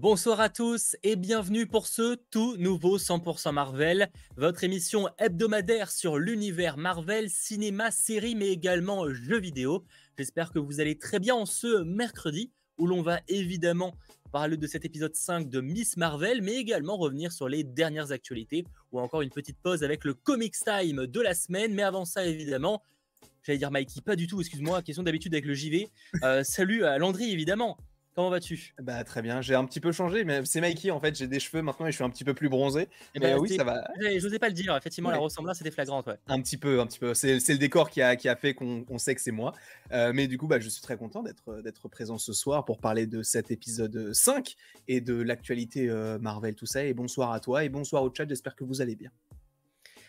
Bonsoir 0.00 0.38
à 0.38 0.48
tous 0.48 0.94
et 1.02 1.16
bienvenue 1.16 1.66
pour 1.66 1.88
ce 1.88 2.14
tout 2.30 2.56
nouveau 2.56 2.98
100% 2.98 3.50
Marvel, 3.50 4.12
votre 4.36 4.62
émission 4.62 5.08
hebdomadaire 5.18 5.90
sur 5.90 6.18
l'univers 6.18 6.76
Marvel, 6.76 7.28
cinéma, 7.28 7.90
série 7.90 8.36
mais 8.36 8.46
également 8.46 9.12
jeux 9.12 9.40
vidéo. 9.40 9.84
J'espère 10.16 10.52
que 10.52 10.60
vous 10.60 10.78
allez 10.78 10.96
très 10.96 11.18
bien 11.18 11.34
en 11.34 11.46
ce 11.46 11.82
mercredi 11.82 12.52
où 12.78 12.86
l'on 12.86 13.02
va 13.02 13.18
évidemment 13.26 13.92
parler 14.30 14.56
de 14.56 14.68
cet 14.68 14.84
épisode 14.84 15.16
5 15.16 15.48
de 15.48 15.60
Miss 15.60 15.96
Marvel 15.96 16.42
mais 16.42 16.54
également 16.54 16.96
revenir 16.96 17.32
sur 17.32 17.48
les 17.48 17.64
dernières 17.64 18.12
actualités 18.12 18.64
ou 18.92 19.00
encore 19.00 19.22
une 19.22 19.30
petite 19.30 19.58
pause 19.60 19.82
avec 19.82 20.04
le 20.04 20.14
Comics 20.14 20.54
Time 20.64 21.08
de 21.08 21.20
la 21.20 21.34
semaine. 21.34 21.74
Mais 21.74 21.82
avant 21.82 22.04
ça 22.04 22.24
évidemment, 22.24 22.84
j'allais 23.42 23.58
dire 23.58 23.72
Mikey, 23.72 24.00
pas 24.02 24.14
du 24.14 24.28
tout, 24.28 24.38
excuse-moi, 24.38 24.80
question 24.82 25.02
d'habitude 25.02 25.34
avec 25.34 25.44
le 25.44 25.54
JV. 25.54 25.88
Euh, 26.22 26.44
salut 26.44 26.84
à 26.84 26.98
Landry 26.98 27.32
évidemment. 27.32 27.76
Comment 28.18 28.30
vas-tu? 28.30 28.74
Bah 28.82 29.04
très 29.04 29.22
bien, 29.22 29.40
j'ai 29.42 29.54
un 29.54 29.64
petit 29.64 29.78
peu 29.78 29.92
changé, 29.92 30.24
mais 30.24 30.44
c'est 30.44 30.60
Mikey 30.60 30.90
en 30.90 30.98
fait, 30.98 31.14
j'ai 31.14 31.28
des 31.28 31.38
cheveux 31.38 31.62
maintenant 31.62 31.86
et 31.86 31.92
je 31.92 31.94
suis 31.94 32.02
un 32.02 32.10
petit 32.10 32.24
peu 32.24 32.34
plus 32.34 32.48
bronzé. 32.48 32.80
Et 32.80 32.88
eh 33.14 33.20
ben, 33.20 33.38
oui, 33.38 33.54
ça 33.54 33.62
va. 33.62 33.84
Je 34.00 34.20
n'osais 34.20 34.40
pas 34.40 34.48
le 34.48 34.54
dire, 34.54 34.76
effectivement, 34.76 35.12
la 35.12 35.18
ressemblance 35.18 35.60
était 35.60 35.70
flagrante. 35.70 36.08
Ouais. 36.08 36.16
Un 36.26 36.42
petit 36.42 36.56
peu, 36.56 36.80
un 36.80 36.86
petit 36.88 36.98
peu. 36.98 37.14
C'est 37.14 37.36
le 37.36 37.58
décor 37.58 37.90
qui 37.90 38.02
a, 38.02 38.16
qui 38.16 38.28
a 38.28 38.34
fait 38.34 38.54
qu'on 38.54 38.98
sait 38.98 39.14
que 39.14 39.20
c'est 39.20 39.30
moi. 39.30 39.52
Euh, 39.92 40.10
mais 40.12 40.26
du 40.26 40.36
coup, 40.36 40.48
bah, 40.48 40.58
je 40.58 40.68
suis 40.68 40.82
très 40.82 40.96
content 40.96 41.22
d'être 41.22 41.88
présent 41.88 42.18
ce 42.18 42.32
soir 42.32 42.64
pour 42.64 42.80
parler 42.80 43.06
de 43.06 43.22
cet 43.22 43.52
épisode 43.52 44.12
5 44.12 44.56
et 44.88 45.00
de 45.00 45.14
l'actualité 45.14 45.88
euh, 45.88 46.18
Marvel, 46.18 46.56
tout 46.56 46.66
ça. 46.66 46.82
Et 46.84 46.94
bonsoir 46.94 47.30
à 47.30 47.38
toi 47.38 47.62
et 47.62 47.68
bonsoir 47.68 48.02
au 48.02 48.12
chat, 48.12 48.28
j'espère 48.28 48.56
que 48.56 48.64
vous 48.64 48.80
allez 48.80 48.96
bien. 48.96 49.12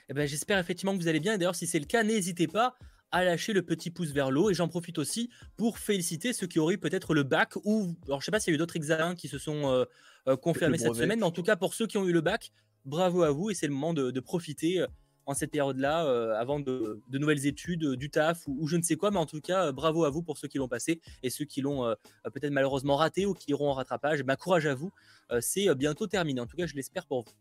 Eh 0.09 0.13
ben, 0.15 0.27
J'espère 0.27 0.57
effectivement 0.57 0.97
que 0.97 1.01
vous 1.03 1.09
allez 1.09 1.19
bien. 1.19 1.35
Et 1.35 1.37
d'ailleurs, 1.37 1.53
si 1.53 1.67
c'est 1.67 1.77
le 1.77 1.85
cas, 1.85 2.01
n'hésitez 2.01 2.47
pas 2.47 2.75
à 3.11 3.23
lâcher 3.23 3.53
le 3.53 3.61
petit 3.61 3.91
pouce 3.91 4.11
vers 4.11 4.31
le 4.31 4.39
haut. 4.39 4.49
Et 4.49 4.53
j'en 4.53 4.67
profite 4.67 4.97
aussi 4.97 5.29
pour 5.57 5.77
féliciter 5.77 6.33
ceux 6.33 6.47
qui 6.47 6.59
auraient 6.59 6.77
peut-être 6.77 7.13
le 7.13 7.23
bac 7.23 7.55
ou, 7.63 7.95
alors 8.05 8.21
je 8.21 8.25
sais 8.25 8.31
pas 8.31 8.39
s'il 8.39 8.51
y 8.51 8.53
a 8.53 8.55
eu 8.55 8.57
d'autres 8.57 8.75
examens 8.75 9.15
qui 9.15 9.27
se 9.27 9.37
sont 9.37 9.67
euh, 9.67 9.85
euh, 10.27 10.37
confirmés 10.37 10.77
cette 10.77 10.95
semaine, 10.95 11.19
mais 11.19 11.25
en 11.25 11.31
tout 11.31 11.43
cas 11.43 11.55
pour 11.55 11.73
ceux 11.73 11.87
qui 11.87 11.97
ont 11.97 12.05
eu 12.05 12.13
le 12.13 12.21
bac, 12.21 12.51
bravo 12.85 13.23
à 13.23 13.31
vous 13.31 13.49
et 13.49 13.53
c'est 13.53 13.67
le 13.67 13.73
moment 13.73 13.93
de, 13.93 14.19
profiter 14.19 14.81
euh, 14.81 14.87
en 15.25 15.35
cette 15.35 15.51
période-là, 15.51 16.37
avant 16.39 16.59
de, 16.59 17.03
nouvelles 17.11 17.45
études, 17.45 17.93
du 17.93 18.09
taf 18.09 18.47
ou, 18.47 18.65
je 18.67 18.77
ne 18.77 18.81
sais 18.81 18.95
quoi, 18.95 19.11
mais 19.11 19.19
en 19.19 19.27
tout 19.27 19.41
cas, 19.41 19.71
bravo 19.71 20.03
à 20.03 20.09
vous 20.09 20.23
pour 20.23 20.39
ceux 20.39 20.47
qui 20.47 20.57
l'ont 20.57 20.67
passé 20.67 21.01
et 21.21 21.29
ceux 21.29 21.45
qui 21.45 21.61
l'ont 21.61 21.95
peut-être 22.33 22.49
malheureusement 22.49 22.95
raté 22.95 23.27
ou 23.27 23.35
qui 23.35 23.51
iront 23.51 23.69
en 23.69 23.73
rattrapage. 23.73 24.23
Ma 24.23 24.35
courage 24.37 24.65
à 24.65 24.73
vous, 24.73 24.91
c'est 25.39 25.71
bientôt 25.75 26.07
terminé. 26.07 26.41
En 26.41 26.47
tout 26.47 26.57
cas, 26.57 26.65
je 26.65 26.73
l'espère 26.73 27.05
pour 27.05 27.25
vous. 27.25 27.31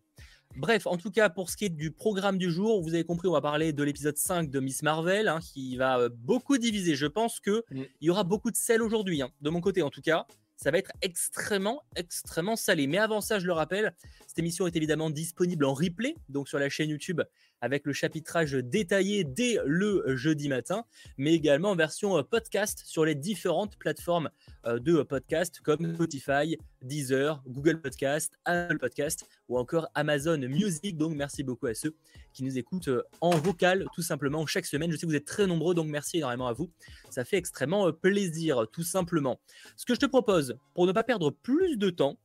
Bref, 0.57 0.87
en 0.87 0.97
tout 0.97 1.11
cas, 1.11 1.29
pour 1.29 1.51
ce 1.51 1.57
qui 1.57 1.67
est 1.67 1.71
du 1.71 1.91
programme 1.91 2.39
du 2.39 2.51
jour, 2.51 2.83
vous 2.83 2.95
avez 2.95 3.05
compris, 3.05 3.29
on 3.29 3.33
va 3.33 3.41
parler 3.41 3.73
de 3.73 3.83
l'épisode 3.83 4.17
5 4.17 4.51
de 4.51 4.61
Miss 4.61 4.83
Marvel, 4.83 5.29
hein, 5.29 5.39
qui 5.41 5.77
va 5.77 5.99
euh, 6.01 6.09
beaucoup 6.13 6.59
diviser. 6.59 6.97
Je 6.97 7.07
pense 7.07 7.39
qu'il 7.41 7.63
mm. 7.71 7.83
y 8.01 8.11
aura 8.11 8.25
beaucoup 8.25 8.51
de 8.51 8.57
sel 8.57 8.83
aujourd'hui, 8.83 9.23
hein, 9.23 9.31
de 9.41 9.51
mon 9.51 9.61
côté 9.61 9.83
en 9.83 9.91
tout 9.91 10.03
cas. 10.03 10.27
Ça 10.57 10.73
va 10.73 10.79
être 10.79 10.91
extrêmement, 11.03 11.83
extrêmement 11.95 12.57
salé. 12.57 12.89
Mais 12.89 12.99
avant 12.99 13.21
ça, 13.21 13.39
je 13.39 13.47
le 13.47 13.53
rappelle, 13.53 13.95
cette 14.27 14.41
émission 14.41 14.67
est 14.67 14.75
évidemment 14.75 15.11
disponible 15.11 15.65
en 15.65 15.73
replay, 15.73 16.17
donc 16.29 16.49
sur 16.49 16.59
la 16.59 16.69
chaîne 16.69 16.91
YouTube 16.91 17.23
avec 17.61 17.87
le 17.87 17.93
chapitrage 17.93 18.53
détaillé 18.53 19.25
dès 19.25 19.59
le 19.65 20.17
jeudi 20.17 20.49
matin, 20.49 20.85
mais 21.17 21.35
également 21.35 21.71
en 21.71 21.77
version 21.77 22.19
euh, 22.19 22.23
podcast 22.23 22.83
sur 22.85 23.05
les 23.05 23.15
différentes 23.15 23.77
plateformes 23.77 24.31
euh, 24.67 24.79
de 24.79 25.03
podcast 25.03 25.61
comme 25.61 25.95
Spotify, 25.95 26.57
Deezer, 26.83 27.43
Google 27.47 27.81
Podcast, 27.81 28.39
Apple 28.45 28.79
Podcast 28.79 29.27
ou 29.49 29.59
encore 29.59 29.89
Amazon 29.95 30.39
Music. 30.39 30.97
Donc 30.97 31.15
merci 31.15 31.43
beaucoup 31.43 31.67
à 31.67 31.75
ceux 31.75 31.95
qui 32.33 32.45
nous 32.45 32.59
écoutent 32.59 32.89
euh, 32.89 33.03
en 33.21 33.31
vocal 33.31 33.87
tout 33.95 34.03
simplement 34.03 34.47
chaque 34.47 34.67
semaine. 34.67 34.91
Je 34.91 34.97
sais 34.97 35.03
que 35.03 35.11
vous 35.11 35.17
êtes 35.17 35.25
très 35.25 35.47
nombreux, 35.47 35.75
donc 35.75 35.89
merci 35.89 36.19
énormément 36.19 36.47
à 36.47 36.53
vous. 36.53 36.71
Ça 37.11 37.25
fait 37.25 37.37
extrêmement 37.37 37.93
plaisir 37.93 38.67
tout 38.73 38.83
simplement. 38.83 39.41
Ce 39.77 39.85
que 39.85 39.95
je 39.95 40.01
te 40.01 40.07
propose, 40.07 40.57
pour 40.75 40.87
ne 40.87 40.93
pas 40.93 41.03
perdre 41.03 41.31
plus 41.31 41.77
de 41.77 41.91
temps, 41.91 42.19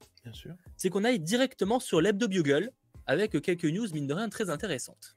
c'est 0.78 0.90
qu'on 0.90 1.04
aille 1.04 1.20
directement 1.20 1.80
sur 1.80 2.02
l'Hebdo 2.02 2.28
Bugle 2.28 2.72
avec 3.08 3.40
quelques 3.42 3.66
news 3.66 3.88
mine 3.94 4.08
de 4.08 4.14
rien 4.14 4.30
très 4.30 4.50
intéressantes. 4.50 5.16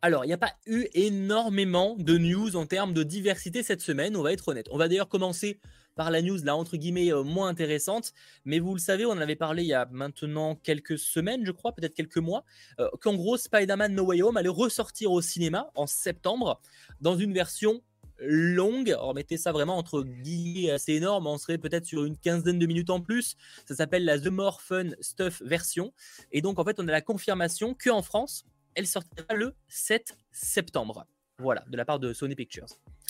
alors, 0.00 0.24
il 0.24 0.28
n'y 0.28 0.34
a 0.34 0.38
pas 0.38 0.54
eu 0.66 0.86
énormément 0.94 1.96
de 1.98 2.18
news 2.18 2.54
en 2.54 2.66
termes 2.66 2.94
de 2.94 3.02
diversité 3.02 3.64
cette 3.64 3.80
semaine, 3.80 4.16
on 4.16 4.22
va 4.22 4.32
être 4.32 4.46
honnête. 4.46 4.68
On 4.70 4.78
va 4.78 4.86
d'ailleurs 4.86 5.08
commencer 5.08 5.58
par 5.96 6.12
la 6.12 6.22
news, 6.22 6.38
là, 6.44 6.54
entre 6.54 6.76
guillemets, 6.76 7.12
euh, 7.12 7.24
moins 7.24 7.48
intéressante. 7.48 8.12
Mais 8.44 8.60
vous 8.60 8.72
le 8.74 8.80
savez, 8.80 9.04
on 9.04 9.10
en 9.10 9.18
avait 9.18 9.34
parlé 9.34 9.64
il 9.64 9.68
y 9.68 9.74
a 9.74 9.88
maintenant 9.90 10.54
quelques 10.54 10.96
semaines, 10.96 11.44
je 11.44 11.50
crois, 11.50 11.72
peut-être 11.72 11.94
quelques 11.94 12.18
mois, 12.18 12.44
euh, 12.78 12.88
qu'en 13.00 13.16
gros, 13.16 13.36
Spider-Man 13.36 13.92
No 13.92 14.04
Way 14.04 14.22
Home 14.22 14.36
allait 14.36 14.48
ressortir 14.48 15.10
au 15.10 15.20
cinéma 15.20 15.68
en 15.74 15.88
septembre 15.88 16.60
dans 17.00 17.16
une 17.16 17.32
version 17.32 17.82
longue. 18.20 18.90
Alors, 18.90 19.14
mettez 19.14 19.36
ça 19.36 19.52
vraiment 19.52 19.76
entre 19.76 20.02
guillemets 20.02 20.70
assez 20.70 20.94
énorme. 20.94 21.26
On 21.26 21.38
serait 21.38 21.58
peut-être 21.58 21.84
sur 21.84 22.04
une 22.04 22.16
quinzaine 22.16 22.58
de 22.58 22.66
minutes 22.66 22.90
en 22.90 23.00
plus. 23.00 23.36
Ça 23.66 23.74
s'appelle 23.74 24.04
la 24.04 24.18
The 24.18 24.28
More 24.28 24.60
Fun 24.60 24.90
Stuff 25.00 25.42
version. 25.42 25.92
Et 26.32 26.42
donc, 26.42 26.58
en 26.58 26.64
fait, 26.64 26.78
on 26.80 26.88
a 26.88 26.92
la 26.92 27.02
confirmation 27.02 27.74
qu'en 27.74 28.02
France, 28.02 28.44
elle 28.74 28.86
sortira 28.86 29.34
le 29.34 29.54
7 29.68 30.16
septembre. 30.30 31.06
Voilà, 31.38 31.64
de 31.68 31.76
la 31.76 31.84
part 31.84 31.98
de 31.98 32.12
Sony 32.12 32.34
Pictures. 32.34 32.66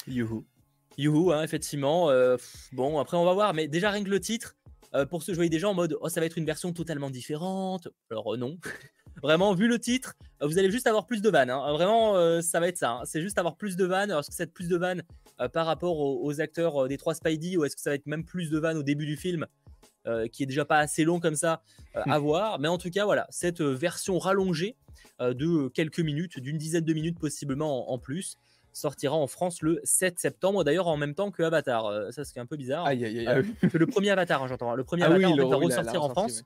Youhou. 0.06 0.44
Youhou, 0.98 1.32
hein, 1.32 1.42
effectivement. 1.42 2.10
Euh, 2.10 2.36
bon, 2.72 2.98
après, 2.98 3.16
on 3.16 3.24
va 3.24 3.32
voir. 3.32 3.54
Mais 3.54 3.68
déjà, 3.68 3.90
rien 3.90 4.04
que 4.04 4.10
le 4.10 4.20
titre, 4.20 4.56
euh, 4.94 5.06
pour 5.06 5.22
ceux, 5.22 5.32
je 5.32 5.36
voyais 5.36 5.50
déjà 5.50 5.68
en 5.68 5.74
mode, 5.74 5.96
oh, 6.00 6.08
ça 6.08 6.20
va 6.20 6.26
être 6.26 6.38
une 6.38 6.44
version 6.44 6.72
totalement 6.72 7.10
différente. 7.10 7.88
Alors, 8.10 8.34
euh, 8.34 8.36
non. 8.36 8.58
Vraiment, 9.22 9.54
vu 9.54 9.68
le 9.68 9.78
titre, 9.78 10.14
vous 10.40 10.58
allez 10.58 10.70
juste 10.70 10.86
avoir 10.86 11.06
plus 11.06 11.22
de 11.22 11.30
vannes. 11.30 11.50
Hein. 11.50 11.72
Vraiment, 11.72 12.16
euh, 12.16 12.40
ça 12.40 12.60
va 12.60 12.68
être 12.68 12.78
ça. 12.78 12.90
Hein. 12.92 13.02
C'est 13.04 13.20
juste 13.20 13.38
avoir 13.38 13.56
plus 13.56 13.76
de 13.76 13.84
vannes. 13.84 14.10
Est-ce 14.10 14.28
que 14.28 14.34
ça 14.34 14.44
va 14.44 14.48
être 14.48 14.54
plus 14.54 14.68
de 14.68 14.76
vannes 14.76 15.02
euh, 15.40 15.48
par 15.48 15.66
rapport 15.66 15.98
aux, 15.98 16.40
acteurs 16.40 16.84
euh, 16.84 16.88
des 16.88 16.96
trois 16.96 17.14
Spidey 17.14 17.56
ou 17.56 17.64
est-ce 17.64 17.76
que 17.76 17.82
ça 17.82 17.90
va 17.90 17.94
être 17.94 18.06
même 18.06 18.24
plus 18.24 18.50
de 18.50 18.58
vannes 18.58 18.76
au 18.76 18.82
début 18.82 19.06
du 19.06 19.16
film 19.16 19.46
qui 20.32 20.42
est 20.42 20.46
déjà 20.46 20.64
pas 20.64 20.78
assez 20.78 21.04
long 21.04 21.20
comme 21.20 21.34
ça 21.34 21.60
à 21.92 22.18
voir. 22.18 22.58
Mais 22.58 22.68
en 22.68 22.78
tout 22.78 22.88
cas, 22.88 23.04
voilà, 23.04 23.26
cette 23.28 23.60
version 23.60 24.18
rallongée 24.18 24.74
de 25.20 25.68
quelques 25.68 26.00
minutes, 26.00 26.40
d'une 26.40 26.56
dizaine 26.56 26.86
de 26.86 26.94
minutes 26.94 27.18
possiblement 27.18 27.92
en, 27.92 27.98
plus, 27.98 28.38
sortira 28.72 29.14
en 29.14 29.26
France 29.26 29.60
le 29.60 29.82
7 29.84 30.18
septembre, 30.18 30.64
d'ailleurs 30.64 30.86
en 30.86 30.96
même 30.96 31.14
temps 31.14 31.30
que 31.30 31.42
Avatar. 31.42 32.10
ça, 32.10 32.24
c'est 32.24 32.40
un 32.40 32.46
peu 32.46 32.56
bizarre. 32.56 32.86
Aïe, 32.86 33.04
aïe, 33.04 33.26
aïe, 33.28 33.44
le 33.70 33.86
premier 33.86 34.08
Avatar, 34.08 34.42
hein, 34.42 34.46
j'entends. 34.46 34.74
Le 34.74 34.82
premier 34.82 35.02
ah 35.02 35.08
Avatar 35.08 35.36
va 35.36 35.56
ressortir 35.56 36.02
en 36.02 36.08
France. 36.08 36.42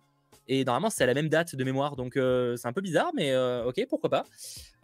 Et 0.48 0.64
normalement, 0.64 0.90
c'est 0.90 1.04
à 1.04 1.06
la 1.06 1.14
même 1.14 1.28
date 1.28 1.54
de 1.54 1.64
mémoire. 1.64 1.96
Donc, 1.96 2.16
euh, 2.16 2.56
c'est 2.56 2.68
un 2.68 2.72
peu 2.72 2.80
bizarre, 2.80 3.10
mais 3.14 3.32
euh, 3.32 3.64
ok, 3.64 3.86
pourquoi 3.88 4.10
pas. 4.10 4.24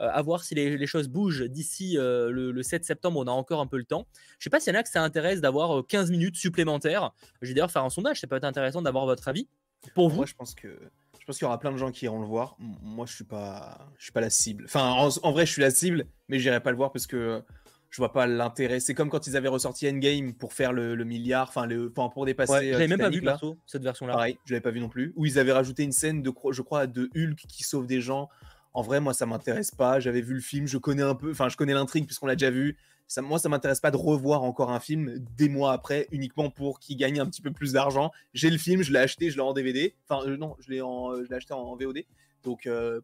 Euh, 0.00 0.08
à 0.12 0.22
voir 0.22 0.44
si 0.44 0.54
les, 0.54 0.86
choses 0.86 1.08
bougent 1.08 1.44
d'ici 1.48 1.96
le, 1.98 2.62
7 2.62 2.84
septembre. 2.84 3.20
On 3.20 3.26
a 3.26 3.32
encore 3.32 3.60
un 3.60 3.66
peu 3.66 3.78
le 3.78 3.84
temps. 3.84 4.06
Je 4.38 4.44
sais 4.44 4.50
pas 4.50 4.60
s'il 4.60 4.72
y 4.72 4.76
en 4.76 4.80
a 4.80 4.82
que 4.82 4.88
ça 4.88 5.02
intéresse 5.02 5.40
d'avoir 5.40 5.86
15 5.86 6.10
minutes 6.10 6.36
supplémentaires. 6.36 7.12
Je 7.42 7.48
vais 7.48 7.54
d'ailleurs 7.54 7.70
faire 7.70 7.84
un 7.84 7.90
sondage. 7.90 8.20
Ça 8.20 8.26
peut 8.26 8.36
être 8.36 8.44
intéressant 8.44 8.82
d'avoir 8.82 9.06
votre 9.06 9.26
avis. 9.28 9.48
Pour 9.94 10.08
vous 10.08 10.16
Moi, 10.16 10.26
je 10.26 10.34
pense 10.34 10.54
que. 10.54 10.78
Je 11.20 11.24
pense 11.26 11.36
qu'il 11.36 11.44
y 11.44 11.48
aura 11.48 11.58
plein 11.58 11.72
de 11.72 11.76
gens 11.76 11.90
qui 11.90 12.06
iront 12.06 12.20
le 12.20 12.26
voir. 12.26 12.56
Moi, 12.58 13.04
je 13.04 13.14
suis 13.14 13.24
pas, 13.24 13.90
je 13.98 14.04
suis 14.04 14.12
pas 14.12 14.22
la 14.22 14.30
cible. 14.30 14.64
Enfin, 14.64 14.92
en, 14.92 15.08
en 15.22 15.32
vrai, 15.32 15.44
je 15.44 15.52
suis 15.52 15.60
la 15.60 15.70
cible, 15.70 16.06
mais 16.28 16.38
j'irai 16.38 16.60
pas 16.60 16.70
le 16.70 16.76
voir 16.78 16.90
parce 16.90 17.06
que 17.06 17.42
je 17.90 17.96
vois 17.98 18.12
pas 18.12 18.26
l'intérêt. 18.26 18.80
C'est 18.80 18.94
comme 18.94 19.08
quand 19.08 19.26
ils 19.26 19.36
avaient 19.36 19.48
ressorti 19.48 19.88
Endgame 19.88 20.34
pour 20.34 20.52
faire 20.52 20.72
le, 20.72 20.96
milliard, 21.04 21.48
enfin 21.48 21.66
le, 21.66 21.90
pour 21.90 22.26
dépasser. 22.26 22.52
Ouais, 22.52 22.72
j'avais 22.72 22.88
même 22.88 22.98
pas 22.98 23.10
vu 23.10 23.22
perso 23.22 23.56
cette 23.66 23.82
version-là. 23.82 24.12
Pareil, 24.12 24.38
je 24.44 24.52
l'avais 24.52 24.62
pas 24.62 24.70
vu 24.70 24.80
non 24.80 24.88
plus. 24.88 25.12
Où 25.16 25.26
ils 25.26 25.38
avaient 25.38 25.52
rajouté 25.52 25.84
une 25.84 25.92
scène 25.92 26.22
de, 26.22 26.32
je 26.50 26.62
crois, 26.62 26.86
de 26.86 27.10
Hulk 27.16 27.36
qui 27.48 27.64
sauve 27.64 27.86
des 27.86 28.00
gens. 28.00 28.28
En 28.74 28.82
vrai, 28.82 29.00
moi, 29.00 29.14
ça 29.14 29.26
m'intéresse 29.26 29.70
pas. 29.70 30.00
J'avais 30.00 30.20
vu 30.20 30.34
le 30.34 30.40
film, 30.40 30.66
je 30.66 30.78
connais 30.78 31.02
un 31.02 31.14
peu, 31.14 31.30
enfin, 31.30 31.48
je 31.48 31.56
connais 31.56 31.72
l'intrigue 31.72 32.04
puisqu'on 32.04 32.26
l'a 32.26 32.36
déjà 32.36 32.50
vu. 32.50 32.76
Ça, 33.06 33.22
moi, 33.22 33.38
ça 33.38 33.48
m'intéresse 33.48 33.80
pas 33.80 33.90
de 33.90 33.96
revoir 33.96 34.42
encore 34.42 34.70
un 34.70 34.80
film 34.80 35.18
des 35.38 35.48
mois 35.48 35.72
après, 35.72 36.06
uniquement 36.12 36.50
pour 36.50 36.78
qu'il 36.78 36.98
gagne 36.98 37.18
un 37.18 37.26
petit 37.26 37.40
peu 37.40 37.50
plus 37.50 37.72
d'argent. 37.72 38.10
J'ai 38.34 38.50
le 38.50 38.58
film, 38.58 38.82
je 38.82 38.92
l'ai 38.92 38.98
acheté, 38.98 39.30
je 39.30 39.36
l'ai 39.36 39.42
en 39.42 39.54
DVD. 39.54 39.96
Enfin, 40.06 40.28
euh, 40.28 40.36
non, 40.36 40.56
je 40.60 40.70
l'ai 40.70 40.82
en, 40.82 41.16
je 41.16 41.28
l'ai 41.30 41.36
acheté 41.36 41.54
en, 41.54 41.74
VOD. 41.74 42.04
Donc, 42.42 42.66
euh, 42.66 43.00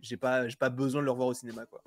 j'ai 0.00 0.18
pas, 0.18 0.46
j'ai 0.46 0.56
pas 0.56 0.68
besoin 0.68 1.00
de 1.00 1.06
le 1.06 1.10
revoir 1.10 1.28
au 1.28 1.34
cinéma, 1.34 1.64
quoi. 1.64 1.82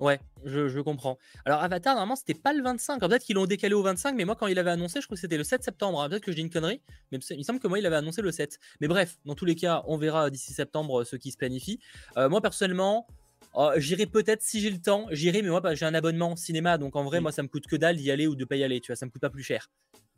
Ouais, 0.00 0.20
je, 0.44 0.80
comprends. 0.80 1.18
Alors 1.44 1.62
Avatar, 1.62 1.94
normalement, 1.94 2.16
c'était 2.16 2.34
pas 2.34 2.52
le 2.52 2.62
25. 2.62 3.00
Peut-être 3.00 3.22
qu'ils 3.22 3.36
l'ont 3.36 3.46
décalé 3.46 3.74
au 3.74 3.82
25, 3.82 4.14
mais 4.16 4.24
moi, 4.24 4.34
quand 4.34 4.48
il 4.48 4.58
avait 4.58 4.70
annoncé, 4.70 5.00
je 5.00 5.06
crois 5.06 5.14
que 5.14 5.20
c'était 5.20 5.36
le 5.36 5.44
7 5.44 5.62
septembre. 5.62 6.02
Hein. 6.02 6.08
Peut-être 6.08 6.24
que 6.24 6.32
je 6.32 6.36
dis 6.36 6.42
une 6.42 6.50
connerie, 6.50 6.80
mais 7.12 7.18
il 7.30 7.38
me 7.38 7.42
semble 7.42 7.60
que 7.60 7.68
moi, 7.68 7.78
il 7.78 7.86
avait 7.86 7.96
annoncé 7.96 8.20
le 8.20 8.32
7. 8.32 8.58
Mais 8.80 8.88
bref, 8.88 9.18
dans 9.24 9.34
tous 9.34 9.44
les 9.44 9.54
cas, 9.54 9.84
on 9.86 9.96
verra 9.96 10.30
d'ici 10.30 10.52
septembre 10.52 11.04
ce 11.04 11.16
qui 11.16 11.30
se 11.30 11.36
planifie. 11.36 11.78
Euh, 12.16 12.28
moi, 12.28 12.40
personnellement, 12.40 13.06
oh, 13.54 13.70
j'irai 13.76 14.06
peut-être 14.06 14.42
si 14.42 14.60
j'ai 14.60 14.70
le 14.70 14.80
temps. 14.80 15.06
J'irai, 15.10 15.42
mais 15.42 15.50
moi, 15.50 15.60
bah, 15.60 15.74
j'ai 15.74 15.86
un 15.86 15.94
abonnement 15.94 16.34
cinéma, 16.34 16.76
donc 16.76 16.96
en 16.96 17.04
vrai, 17.04 17.20
moi, 17.20 17.30
ça 17.30 17.42
me 17.42 17.48
coûte 17.48 17.66
que 17.66 17.76
dalle 17.76 17.96
d'y 17.96 18.10
aller 18.10 18.26
ou 18.26 18.34
de 18.34 18.44
pas 18.44 18.56
y 18.56 18.64
aller. 18.64 18.80
Tu 18.80 18.88
vois, 18.88 18.96
ça 18.96 19.06
me 19.06 19.10
coûte 19.10 19.22
pas 19.22 19.30
plus 19.30 19.44
cher. 19.44 19.70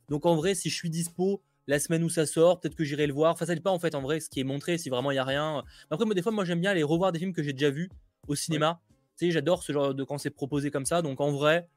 Donc 0.09 0.25
en 0.25 0.37
vrai, 0.37 0.55
si 0.55 0.71
je 0.71 0.75
suis 0.75 0.91
dispo 0.91 1.43
la 1.67 1.79
semaine 1.81 2.05
où 2.05 2.09
ça 2.09 2.27
sort, 2.27 2.61
peut-être 2.61 2.77
que 2.77 2.85
j'irai 2.85 3.07
le 3.07 3.13
voir. 3.13 3.33
Enfin, 3.33 3.45
ça 3.45 3.55
dépend 3.55 3.73
en 3.73 3.79
fait, 3.79 3.95
en 3.95 4.01
vrai, 4.01 4.21
ce 4.21 4.31
qui 4.31 4.41
est 4.41 4.45
montré, 4.45 4.79
si 4.79 4.89
vraiment 4.89 5.11
il 5.11 5.17
y 5.17 5.19
a 5.19 5.25
rien. 5.25 5.65
après, 5.91 6.07
moi, 6.07 6.15
des 6.15 6.23
fois, 6.23 6.33
moi, 6.33 6.45
j'aime 6.45 6.61
bien 6.61 6.71
aller 6.71 6.83
revoir 6.83 7.13
des 7.13 7.19
films 7.19 7.33
que 7.33 7.43
j'ai 7.43 7.53
déjà 7.53 7.71
vus 7.71 7.91
au 8.29 8.35
cinéma 8.35 8.81
j'adore 9.21 9.63
ce 9.63 9.73
genre 9.73 9.95
de 9.95 10.05
quand 10.05 10.19
c'est 10.19 10.31
proposé 10.31 10.71
comme 10.71 10.87
ça. 10.87 11.03
Donc 11.03 11.21
en 11.21 11.31
vrai, 11.31 11.69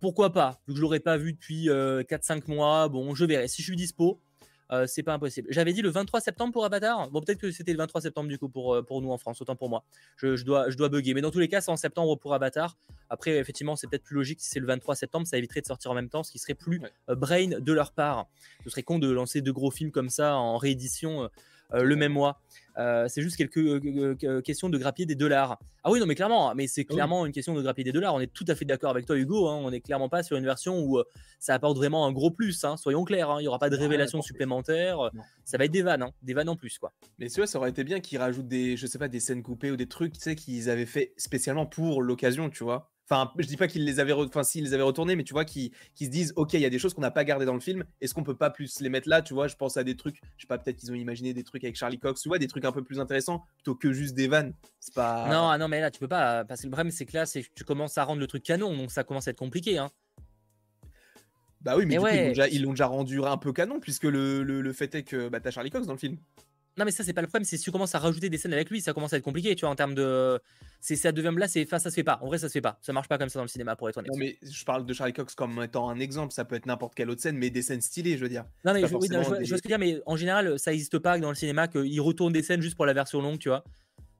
pourquoi 0.00 0.32
pas? 0.32 0.60
Vu 0.66 0.74
que 0.74 0.76
je 0.76 0.82
l'aurais 0.82 1.00
pas 1.00 1.16
vu 1.16 1.32
depuis 1.32 1.66
4-5 1.66 1.70
euh, 1.70 2.40
mois, 2.48 2.88
bon, 2.88 3.14
je 3.14 3.24
verrai. 3.24 3.48
Si 3.48 3.62
je 3.62 3.68
suis 3.68 3.76
dispo, 3.76 4.20
euh, 4.72 4.86
c'est 4.86 5.02
pas 5.02 5.14
impossible. 5.14 5.48
J'avais 5.50 5.72
dit 5.72 5.82
le 5.82 5.90
23 5.90 6.20
septembre 6.20 6.52
pour 6.52 6.64
Avatar. 6.64 7.10
Bon, 7.10 7.20
peut-être 7.20 7.38
que 7.38 7.50
c'était 7.50 7.72
le 7.72 7.78
23 7.78 8.02
septembre 8.02 8.28
du 8.28 8.38
coup 8.38 8.48
pour, 8.48 8.74
euh, 8.74 8.82
pour 8.82 9.00
nous 9.00 9.10
en 9.10 9.18
France, 9.18 9.40
autant 9.40 9.56
pour 9.56 9.68
moi. 9.68 9.84
Je, 10.16 10.42
dois, 10.44 10.70
je 10.70 10.76
dois 10.76 10.88
bugger. 10.88 11.14
Mais 11.14 11.20
dans 11.20 11.30
tous 11.30 11.38
les 11.38 11.48
cas, 11.48 11.60
c'est 11.60 11.70
en 11.70 11.76
septembre 11.76 12.16
pour 12.16 12.34
Avatar. 12.34 12.76
Après, 13.08 13.36
effectivement, 13.38 13.76
c'est 13.76 13.86
peut-être 13.86 14.04
plus 14.04 14.16
logique 14.16 14.40
si 14.40 14.48
c'est 14.50 14.60
le 14.60 14.66
23 14.66 14.96
septembre. 14.96 15.26
Ça 15.26 15.38
éviterait 15.38 15.60
de 15.60 15.66
sortir 15.66 15.90
en 15.90 15.94
même 15.94 16.08
temps, 16.08 16.24
ce 16.24 16.32
qui 16.32 16.38
serait 16.38 16.54
plus 16.54 16.80
brain 17.08 17.60
de 17.60 17.72
leur 17.72 17.92
part. 17.92 18.26
Ce 18.64 18.70
serait 18.70 18.82
con 18.82 18.98
de 18.98 19.08
lancer 19.10 19.40
deux 19.40 19.52
gros 19.52 19.70
films 19.70 19.92
comme 19.92 20.10
ça 20.10 20.36
en 20.36 20.56
réédition 20.58 21.30
le 21.72 21.96
même 21.96 22.12
mois. 22.12 22.40
Euh, 22.78 23.06
c'est 23.08 23.22
juste 23.22 23.36
quelques 23.36 23.56
euh, 23.56 24.16
euh, 24.24 24.42
questions 24.42 24.68
de 24.68 24.76
grappiller 24.76 25.06
des 25.06 25.14
dollars. 25.14 25.58
Ah 25.82 25.90
oui, 25.90 25.98
non, 25.98 26.06
mais 26.06 26.14
clairement, 26.14 26.54
mais 26.54 26.66
c'est 26.66 26.84
clairement 26.84 27.24
une 27.24 27.32
question 27.32 27.54
de 27.54 27.62
grappiller 27.62 27.84
des 27.84 27.92
dollars. 27.92 28.14
On 28.14 28.20
est 28.20 28.32
tout 28.32 28.44
à 28.48 28.54
fait 28.54 28.64
d'accord 28.64 28.90
avec 28.90 29.06
toi, 29.06 29.16
Hugo. 29.16 29.48
Hein. 29.48 29.60
on 29.62 29.70
n'est 29.70 29.80
clairement 29.80 30.08
pas 30.08 30.22
sur 30.22 30.36
une 30.36 30.44
version 30.44 30.80
où 30.80 31.02
ça 31.38 31.54
apporte 31.54 31.76
vraiment 31.76 32.06
un 32.06 32.12
gros 32.12 32.30
plus. 32.30 32.64
Hein. 32.64 32.76
soyons 32.76 33.04
clairs, 33.04 33.30
hein. 33.30 33.36
il 33.40 33.42
n'y 33.42 33.48
aura 33.48 33.58
pas 33.58 33.70
de 33.70 33.76
révélation 33.76 34.20
supplémentaire. 34.20 35.10
Ça 35.44 35.58
va 35.58 35.64
être 35.64 35.70
des 35.70 35.82
vannes, 35.82 36.06
des 36.22 36.34
vannes 36.34 36.48
en 36.48 36.56
plus, 36.56 36.78
quoi. 36.78 36.92
Mais 37.18 37.28
tu 37.28 37.36
vois, 37.36 37.46
ça 37.46 37.58
aurait 37.58 37.70
été 37.70 37.84
bien 37.84 38.00
qu'ils 38.00 38.18
rajoutent 38.18 38.48
des, 38.48 38.76
je 38.76 38.86
sais 38.86 38.98
pas, 38.98 39.08
des 39.08 39.20
scènes 39.20 39.42
coupées 39.42 39.70
ou 39.70 39.76
des 39.76 39.88
trucs, 39.88 40.14
tu 40.14 40.20
sais, 40.20 40.34
qu'ils 40.34 40.68
avaient 40.68 40.86
fait 40.86 41.14
spécialement 41.16 41.66
pour 41.66 42.02
l'occasion, 42.02 42.50
tu 42.50 42.64
vois. 42.64 42.90
Enfin, 43.08 43.32
je 43.38 43.46
dis 43.46 43.56
pas 43.56 43.68
qu'ils 43.68 43.84
les 43.84 44.00
avaient, 44.00 44.12
enfin, 44.12 44.42
s'ils 44.42 44.64
les 44.64 44.74
avaient 44.74 44.82
retournés, 44.82 45.14
mais 45.14 45.22
tu 45.22 45.32
vois, 45.32 45.44
qui 45.44 45.72
se 45.96 46.06
disent, 46.06 46.32
ok, 46.34 46.54
il 46.54 46.60
y 46.60 46.64
a 46.64 46.70
des 46.70 46.80
choses 46.80 46.92
qu'on 46.92 47.02
n'a 47.02 47.12
pas 47.12 47.22
gardées 47.22 47.46
dans 47.46 47.54
le 47.54 47.60
film. 47.60 47.84
Est-ce 48.00 48.14
qu'on 48.14 48.24
peut 48.24 48.34
pas 48.34 48.50
plus 48.50 48.80
les 48.80 48.88
mettre 48.88 49.08
là 49.08 49.22
Tu 49.22 49.32
vois, 49.32 49.46
je 49.46 49.54
pense 49.54 49.76
à 49.76 49.84
des 49.84 49.96
trucs, 49.96 50.16
je 50.36 50.42
sais 50.42 50.48
pas, 50.48 50.58
peut-être 50.58 50.76
qu'ils 50.76 50.90
ont 50.90 50.96
imaginé 50.96 51.32
des 51.32 51.44
trucs 51.44 51.62
avec 51.62 51.76
Charlie 51.76 52.00
Cox, 52.00 52.20
tu 52.20 52.28
vois, 52.28 52.38
des 52.38 52.48
trucs 52.48 52.64
un 52.64 52.72
peu 52.72 52.82
plus 52.82 52.98
intéressants 52.98 53.44
plutôt 53.54 53.76
que 53.76 53.92
juste 53.92 54.14
des 54.14 54.26
vannes. 54.26 54.54
C'est 54.80 54.94
pas. 54.94 55.28
Non, 55.28 55.48
ah 55.48 55.56
non, 55.56 55.68
mais 55.68 55.80
là, 55.80 55.92
tu 55.92 56.00
peux 56.00 56.08
pas. 56.08 56.44
Parce 56.44 56.62
que 56.62 56.66
le 56.66 56.72
problème, 56.72 56.90
c'est 56.90 57.06
que 57.06 57.16
là, 57.16 57.26
c'est 57.26 57.44
tu 57.54 57.62
commences 57.62 57.96
à 57.96 58.02
rendre 58.02 58.20
le 58.20 58.26
truc 58.26 58.42
canon, 58.42 58.76
donc 58.76 58.90
ça 58.90 59.04
commence 59.04 59.28
à 59.28 59.30
être 59.30 59.38
compliqué, 59.38 59.78
hein. 59.78 59.90
Bah 61.60 61.76
oui, 61.76 61.86
mais, 61.86 61.94
du 61.94 62.00
coup, 62.00 62.06
ils 62.50 62.62
l'ont 62.62 62.72
déjà, 62.72 62.86
rendu 62.86 63.22
un 63.22 63.36
peu 63.36 63.52
canon, 63.52 63.78
puisque 63.80 64.04
le, 64.04 64.42
le, 64.42 64.72
fait 64.72 64.94
est 64.94 65.02
que 65.02 65.28
bah, 65.28 65.40
t'as 65.40 65.50
Charlie 65.50 65.70
Cox 65.70 65.86
dans 65.86 65.94
le 65.94 65.98
film. 65.98 66.16
Non, 66.78 66.84
mais 66.84 66.90
ça, 66.90 67.04
c'est 67.04 67.14
pas 67.14 67.22
le 67.22 67.26
problème. 67.26 67.44
C'est 67.44 67.56
si 67.56 67.64
tu 67.64 67.70
commences 67.70 67.94
à 67.94 67.98
rajouter 67.98 68.28
des 68.28 68.36
scènes 68.36 68.52
avec 68.52 68.68
lui, 68.70 68.80
ça 68.80 68.92
commence 68.92 69.12
à 69.12 69.16
être 69.16 69.22
compliqué, 69.22 69.54
tu 69.54 69.62
vois, 69.62 69.70
en 69.70 69.76
termes 69.76 69.94
de. 69.94 70.38
C'est 70.80 70.96
ça 70.96 71.10
devient 71.10 71.32
là, 71.36 71.48
c'est. 71.48 71.62
Enfin, 71.62 71.78
ça 71.78 71.90
se 71.90 71.94
fait 71.94 72.04
pas. 72.04 72.18
En 72.22 72.26
vrai, 72.26 72.38
ça 72.38 72.48
se 72.48 72.52
fait 72.52 72.60
pas. 72.60 72.78
Ça 72.82 72.92
marche 72.92 73.08
pas 73.08 73.16
comme 73.16 73.30
ça 73.30 73.38
dans 73.38 73.44
le 73.44 73.48
cinéma, 73.48 73.76
pour 73.76 73.88
être 73.88 73.96
honnête. 73.96 74.12
Non, 74.12 74.18
mais 74.18 74.36
je 74.42 74.64
parle 74.64 74.84
de 74.84 74.92
Charlie 74.92 75.14
Cox 75.14 75.34
comme 75.34 75.62
étant 75.62 75.88
un 75.88 75.98
exemple. 75.98 76.32
Ça 76.32 76.44
peut 76.44 76.54
être 76.54 76.66
n'importe 76.66 76.94
quelle 76.94 77.08
autre 77.08 77.22
scène, 77.22 77.38
mais 77.38 77.50
des 77.50 77.62
scènes 77.62 77.80
stylées, 77.80 78.18
je 78.18 78.22
veux 78.22 78.28
dire. 78.28 78.44
Non, 78.64 78.74
mais 78.74 78.86
je, 78.86 78.94
oui, 78.94 79.08
je, 79.10 79.54
veux 79.54 79.60
dire, 79.60 79.78
mais 79.78 80.00
en 80.04 80.16
général, 80.16 80.58
ça 80.58 80.70
n'existe 80.70 80.98
pas 80.98 81.18
dans 81.18 81.30
le 81.30 81.34
cinéma 81.34 81.66
qu'ils 81.68 82.00
retournent 82.00 82.32
des 82.32 82.42
scènes 82.42 82.60
juste 82.60 82.76
pour 82.76 82.86
la 82.86 82.92
version 82.92 83.22
longue, 83.22 83.38
tu 83.38 83.48
vois. 83.48 83.64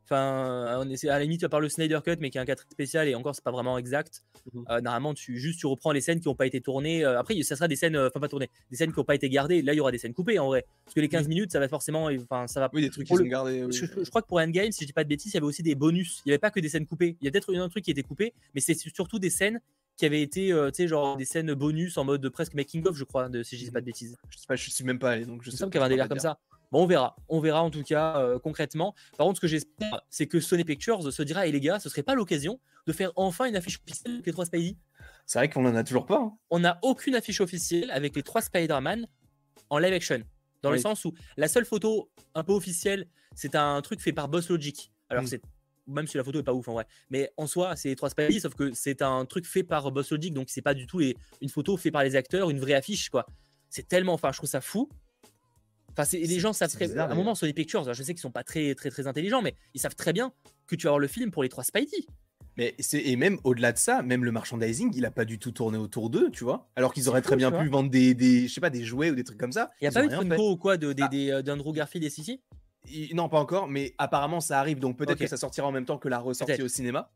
Enfin, 0.09 0.79
on 0.79 1.09
à 1.09 1.19
la 1.19 1.21
limite, 1.21 1.41
tu 1.41 1.49
parles 1.49 1.65
le 1.65 1.69
Snyder 1.69 1.99
Cut, 2.05 2.17
mais 2.21 2.31
qui 2.31 2.39
est 2.39 2.41
un 2.41 2.45
cas 2.45 2.55
très 2.55 2.69
spécial 2.71 3.09
et 3.09 3.17
encore, 3.17 3.35
c'est 3.35 3.43
pas 3.43 3.51
vraiment 3.51 3.77
exact. 3.77 4.23
Mmh 4.53 4.63
euh, 4.71 4.81
normalement, 4.81 5.15
tu 5.15 5.37
juste 5.39 5.59
tu 5.59 5.67
reprends 5.67 5.91
les 5.91 6.01
scènes 6.01 6.21
qui 6.21 6.29
n'ont 6.29 6.37
pas 6.37 6.47
été 6.47 6.61
tournées. 6.61 7.05
Euh, 7.05 7.19
après, 7.19 7.41
ça 7.43 7.57
sera 7.57 7.67
des 7.67 7.75
scènes, 7.75 7.97
euh, 7.97 8.07
enfin 8.07 8.21
pas 8.21 8.29
tournées, 8.29 8.49
des 8.71 8.77
scènes 8.77 8.93
qui 8.93 9.01
n'ont 9.01 9.05
pas 9.05 9.17
été 9.17 9.29
gardées. 9.29 9.63
Là, 9.63 9.73
il 9.75 9.77
y 9.77 9.81
aura 9.81 9.91
des 9.91 9.99
scènes 9.99 10.15
coupées 10.15 10.39
en 10.39 10.47
vrai, 10.47 10.65
parce 10.85 10.95
que 10.95 11.01
les 11.01 11.09
15 11.09 11.27
minutes, 11.27 11.51
ça 11.51 11.59
va 11.59 11.67
forcément, 11.67 12.09
enfin, 12.23 12.47
ça 12.47 12.61
va. 12.61 12.71
Oui, 12.73 12.83
des 12.83 12.91
trucs 12.91 13.09
qui 13.09 13.17
sont 13.17 13.25
gardés. 13.25 13.65
Je, 13.73 14.09
crois 14.09 14.23
que 14.23 14.29
pour 14.29 14.39
Endgame, 14.39 14.71
si 14.71 14.83
je 14.83 14.87
dis 14.87 14.93
pas 14.93 15.03
de 15.03 15.09
bêtises, 15.09 15.33
il 15.33 15.35
y 15.35 15.39
avait 15.39 15.47
aussi 15.47 15.65
des 15.65 15.75
bonus. 15.75 16.23
Il 16.25 16.29
n'y 16.29 16.33
avait 16.33 16.39
pas 16.39 16.51
que 16.51 16.61
des 16.61 16.69
scènes 16.69 16.87
coupées. 16.87 17.17
Il 17.21 17.25
y 17.25 17.29
a 17.29 17.33
peut-être 17.33 17.53
un 17.57 17.69
truc 17.69 17.85
qui 17.85 17.91
était 17.91 18.05
coupé, 18.05 18.33
mais 18.55 18.61
c'est 18.61 18.75
surtout 18.75 19.19
des 19.19 19.31
scènes 19.31 19.61
qui 19.97 20.07
avaient 20.07 20.23
été, 20.23 20.51
tu 20.51 20.75
sais, 20.75 20.87
genre 20.87 21.17
des 21.17 21.25
scènes 21.25 21.53
bonus 21.55 21.97
en 21.97 22.05
mode 22.05 22.29
presque 22.29 22.55
making 22.55 22.87
of, 22.87 22.97
je 22.97 23.05
crois, 23.05 23.29
de, 23.29 23.43
si 23.43 23.57
je 23.57 23.65
dis 23.65 23.71
pas 23.73 23.81
de 23.81 23.87
bêtises. 23.87 24.17
Je 24.31 24.39
sais 24.39 24.47
pas, 24.47 24.55
je 24.55 24.71
suis 24.71 24.85
même 24.85 25.01
pas 25.01 25.13
allé, 25.13 25.25
donc 25.25 25.43
je 25.43 25.51
sais 25.51 25.57
pas. 25.57 25.71
qu'il 25.71 25.75
y 25.75 25.79
avait 25.79 25.87
un 25.87 25.89
délire 25.89 26.09
comme 26.09 26.21
ça. 26.21 26.39
Bon, 26.73 26.83
on 26.83 26.87
verra. 26.87 27.17
On 27.29 27.41
verra 27.41 27.63
en 27.63 27.71
tout 27.71 27.83
cas 27.83 28.19
euh, 28.19 28.39
concrètement. 28.39 28.95
Par 29.17 29.27
contre, 29.27 29.37
ce 29.37 29.41
que 29.41 29.49
j'espère, 29.49 30.03
c'est 30.11 30.27
que 30.27 30.41
Sony 30.41 30.65
Pictures 30.65 31.13
se 31.13 31.23
dira, 31.23 31.47
et 31.47 31.53
les 31.53 31.61
gars, 31.61 31.79
ce 31.79 31.89
serait 31.89 32.03
pas 32.03 32.15
l'occasion 32.15 32.61
de 32.87 32.93
faire 32.93 33.13
enfin 33.17 33.47
une 33.47 33.57
affiche 33.57 33.81
officielle 33.81 34.15
avec 34.15 34.27
les 34.27 34.33
trois 34.33 34.47
Spidey 34.47 34.77
C'est 35.27 35.39
vrai 35.39 35.49
qu'on 35.49 35.65
en 35.67 35.75
a 35.75 35.85
toujours 35.85 36.07
pas. 36.07 36.19
Hein. 36.19 36.33
On 36.51 36.61
n'a 36.61 36.79
aucune 36.83 37.15
affiche 37.15 37.41
officielle 37.41 37.91
avec 37.91 38.15
les 38.17 38.23
trois 38.23 38.43
Spider-Man 38.43 39.07
en 39.71 39.79
live 39.79 39.93
action. 39.93 40.23
Dans 40.63 40.71
le 40.71 40.79
sens 40.79 41.05
où 41.05 41.15
la 41.37 41.49
seule 41.49 41.65
photo 41.65 42.11
un 42.35 42.43
peu 42.43 42.53
officielle, 42.53 43.07
c'est 43.35 43.55
un 43.55 43.81
truc 43.83 44.01
fait 44.01 44.13
par 44.13 44.29
Boss 44.29 44.49
Logic. 44.49 44.91
Alors, 45.09 45.23
mm. 45.23 45.27
c'est 45.29 45.43
même 45.87 46.07
si 46.07 46.17
la 46.17 46.25
photo 46.25 46.41
est 46.41 46.43
pas 46.43 46.53
ouf 46.53 46.67
en 46.69 46.73
vrai. 46.75 46.87
Mais 47.11 47.31
en 47.37 47.47
soi, 47.47 47.77
c'est 47.77 47.89
les 47.89 47.97
trois 47.97 48.11
Spidey, 48.11 48.41
sauf 48.41 48.55
que 48.55 48.73
c'est 48.75 49.03
un 49.03 49.25
truc 49.25 49.47
fait 49.47 49.63
par 49.63 49.91
Boss 49.93 50.11
Logic, 50.11 50.35
donc 50.35 50.49
c'est 50.51 50.63
pas 50.63 50.75
du 50.75 50.87
tout 50.87 51.01
une 51.01 51.49
photo 51.49 51.77
faite 51.77 51.93
par 51.93 52.03
les 52.03 52.17
acteurs, 52.17 52.51
une 52.51 52.59
vraie 52.59 52.75
affiche, 52.75 53.09
quoi. 53.09 53.27
C'est 53.71 53.89
tellement, 53.89 54.15
enfin, 54.15 54.33
je 54.33 54.39
trouve 54.39 54.49
ça 54.49 54.61
fou. 54.61 54.89
Enfin, 55.99 56.17
les 56.17 56.39
gens 56.39 56.53
savent 56.53 56.71
très, 56.71 56.97
à 56.99 57.11
un 57.11 57.15
moment 57.15 57.35
sur 57.35 57.47
les 57.47 57.53
pictures, 57.53 57.93
je 57.93 58.03
sais 58.03 58.13
qu'ils 58.13 58.21
sont 58.21 58.31
pas 58.31 58.45
très 58.45 58.75
très 58.75 58.91
très 58.91 59.07
intelligents, 59.07 59.41
mais 59.41 59.55
ils 59.75 59.81
savent 59.81 59.95
très 59.95 60.13
bien 60.13 60.33
que 60.67 60.77
tu 60.77 60.85
vas 60.85 60.91
avoir 60.91 60.99
le 60.99 61.09
film 61.09 61.31
pour 61.31 61.43
les 61.43 61.49
trois 61.49 61.65
Spidey. 61.65 62.07
Mais 62.57 62.75
et 62.93 63.17
même 63.17 63.39
au-delà 63.45 63.73
de 63.73 63.79
ça, 63.79 64.03
même 64.03 64.25
le 64.25 64.33
merchandising, 64.33 64.93
il 64.95 65.05
a 65.05 65.11
pas 65.11 65.25
du 65.27 65.39
tout 65.39 65.53
tourné 65.53 65.77
autour 65.77 66.09
d'eux, 66.09 66.31
tu 66.31 66.45
vois. 66.45 66.69
Alors 66.77 66.95
qu'ils 66.95 67.09
auraient 67.09 67.23
très 67.23 67.37
bien 67.37 67.53
pu 67.53 67.69
vendre 67.69 67.91
des, 67.91 68.15
des, 68.15 68.49
je 68.49 68.55
sais 68.55 68.63
pas, 68.63 68.71
des 68.71 68.85
jouets 68.85 69.11
ou 69.11 69.15
des 69.15 69.25
trucs 69.25 69.39
comme 69.39 69.53
ça. 69.53 69.71
Il 69.81 69.85
y 69.85 69.89
a 69.89 69.93
pas 69.93 70.05
eu 70.05 70.09
de 70.09 70.15
Funko 70.15 70.53
ou 70.53 70.57
quoi 70.57 70.77
de, 70.77 70.95
ah. 71.01 71.43
d'Andrew 71.43 71.73
Garfield 71.73 72.05
et 72.05 72.11
Sissy 72.11 72.41
Non, 73.13 73.29
pas 73.29 73.39
encore, 73.39 73.69
mais 73.69 73.95
apparemment 73.99 74.41
ça 74.41 74.59
arrive, 74.59 74.79
donc 74.79 74.97
peut-être 74.97 75.19
que 75.19 75.27
ça 75.27 75.37
sortira 75.37 75.67
en 75.67 75.73
même 75.73 75.85
temps 75.85 75.99
que 75.99 76.09
la 76.09 76.19
ressortie 76.19 76.63
au 76.63 76.69
cinéma. 76.69 77.11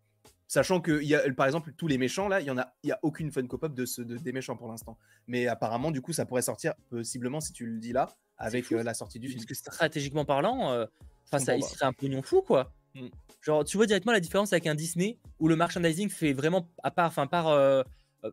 Sachant 0.47 0.81
que, 0.81 1.01
y 1.01 1.15
a, 1.15 1.33
par 1.33 1.47
exemple, 1.47 1.73
tous 1.77 1.87
les 1.87 1.97
méchants, 1.97 2.27
là, 2.27 2.41
il 2.41 2.53
n'y 2.53 2.59
a, 2.59 2.75
y 2.83 2.91
a 2.91 2.99
aucune 3.03 3.31
Funko 3.31 3.57
Pop 3.57 3.73
de, 3.73 3.87
ce, 3.87 4.03
de, 4.03 4.17
des 4.17 4.33
méchants 4.33 4.57
pour 4.57 4.67
l'instant. 4.67 4.99
Mais 5.29 5.47
apparemment, 5.47 5.93
du 5.93 6.03
coup, 6.03 6.13
ça 6.13 6.27
pourrait 6.27 6.43
sortir 6.43 6.75
possiblement, 6.89 7.41
si 7.41 7.53
tu 7.53 7.67
le 7.67 7.79
dis 7.79 7.93
là, 7.93 8.09
avec 8.41 8.73
euh, 8.73 8.83
la 8.83 8.95
sortie 8.95 9.21
du 9.21 9.29
film. 9.29 9.39
Parce 9.39 9.47
que 9.47 9.55
stratégiquement 9.55 10.25
parlant, 10.25 10.73
euh, 10.73 10.87
ça, 11.27 11.57
il 11.57 11.63
serait 11.63 11.87
un 11.87 11.93
pognon 11.93 12.23
fou, 12.23 12.43
quoi. 12.43 12.73
Mm. 12.95 13.07
Genre, 13.43 13.65
tu 13.65 13.77
vois 13.77 13.87
directement 13.87 14.13
la 14.13 14.21
différence 14.21 14.53
avec 14.53 14.67
un 14.67 14.75
Disney 14.75 15.19
où 15.39 15.47
le 15.47 15.57
merchandising 15.57 16.09
fait 16.09 16.33
vraiment 16.33 16.69
à 16.83 16.91
part, 16.91 17.07
enfin, 17.07 17.27
par. 17.27 17.49
Euh, 17.49 17.83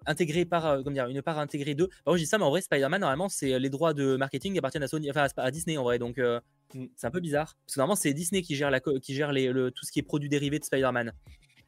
intégré 0.06 0.44
par 0.44 0.84
comment 0.84 0.92
dire 0.92 1.08
une 1.08 1.22
part 1.22 1.40
intégrée 1.40 1.74
d'eux. 1.74 1.88
Par 1.88 2.04
contre, 2.08 2.18
je 2.18 2.24
dis 2.24 2.28
ça, 2.28 2.38
mais 2.38 2.44
en 2.44 2.50
vrai, 2.50 2.60
Spider-Man, 2.60 3.00
normalement, 3.00 3.30
c'est 3.30 3.58
les 3.58 3.70
droits 3.70 3.94
de 3.94 4.18
marketing 4.18 4.52
qui 4.52 4.60
appartiennent 4.60 4.84
à 4.84 4.90
Sony, 4.90 5.10
enfin 5.10 5.28
à 5.38 5.50
Disney 5.50 5.78
en 5.78 5.84
vrai. 5.84 5.98
Donc, 5.98 6.18
mm. 6.18 6.88
c'est 6.94 7.08
un 7.08 7.12
peu 7.12 7.22
bizarre. 7.22 7.56
Parce 7.66 7.76
que 7.76 7.80
normalement, 7.80 7.96
c'est 7.96 8.14
Disney 8.14 8.42
qui 8.42 8.58
gère, 8.58 8.70
la, 8.70 8.82
qui 8.82 9.16
gère 9.16 9.32
les, 9.32 9.48
le, 9.48 9.72
tout 9.72 9.86
ce 9.86 9.94
qui 9.94 10.00
est 10.00 10.04
produit 10.04 10.28
dérivé 10.28 10.60
de 10.60 10.66
Spider-Man. 10.66 11.14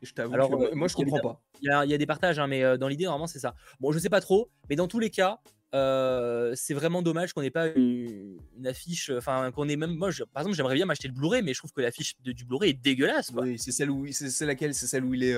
Je 0.02 0.12
t'avoue, 0.12 0.34
Alors, 0.34 0.52
moi 0.76 0.90
je 0.90 0.96
comprends 0.96 1.20
pas. 1.20 1.42
Il 1.62 1.68
y, 1.68 1.94
a, 1.94 1.98
des 1.98 2.06
partages, 2.06 2.40
hein, 2.40 2.48
mais 2.48 2.78
dans 2.78 2.90
l'idée, 2.90 3.06
normalement, 3.06 3.28
c'est 3.28 3.40
ça. 3.40 3.56
Bon, 3.80 3.94
je 3.94 4.00
sais 4.00 4.10
pas 4.10 4.20
trop, 4.20 4.50
mais 4.70 4.76
dans 4.76 4.90
tous 4.90 5.00
les 5.00 5.10
cas, 5.12 5.40
euh, 5.74 6.54
c'est 6.56 6.74
vraiment 6.74 7.02
dommage 7.02 7.34
qu'on 7.34 7.42
n'ait 7.42 7.52
pas 7.52 7.68
une, 7.68 8.38
affiche. 8.66 9.12
Enfin, 9.16 9.52
qu'on 9.52 9.70
ait 9.70 9.76
même. 9.76 9.96
Moi, 9.96 10.10
par 10.34 10.42
exemple, 10.42 10.56
j'aimerais 10.56 10.76
bien 10.76 10.86
m'acheter 10.86 11.08
le 11.08 11.14
Blu-ray, 11.14 11.42
mais 11.42 11.54
je 11.54 11.60
trouve 11.60 11.72
que 11.72 11.82
l'affiche 11.82 12.16
du 12.24 12.46
Blu-ray 12.46 12.72
est 12.72 12.74
dégueulasse. 12.74 13.32
Oui, 13.36 13.58
c'est 13.60 13.72
celle 13.72 13.92
où, 13.92 14.06
c'est 14.12 14.46
laquelle? 14.46 14.74
C'est 14.74 14.88
celle 14.88 15.04
où 15.04 15.14
il 15.14 15.24
est 15.24 15.36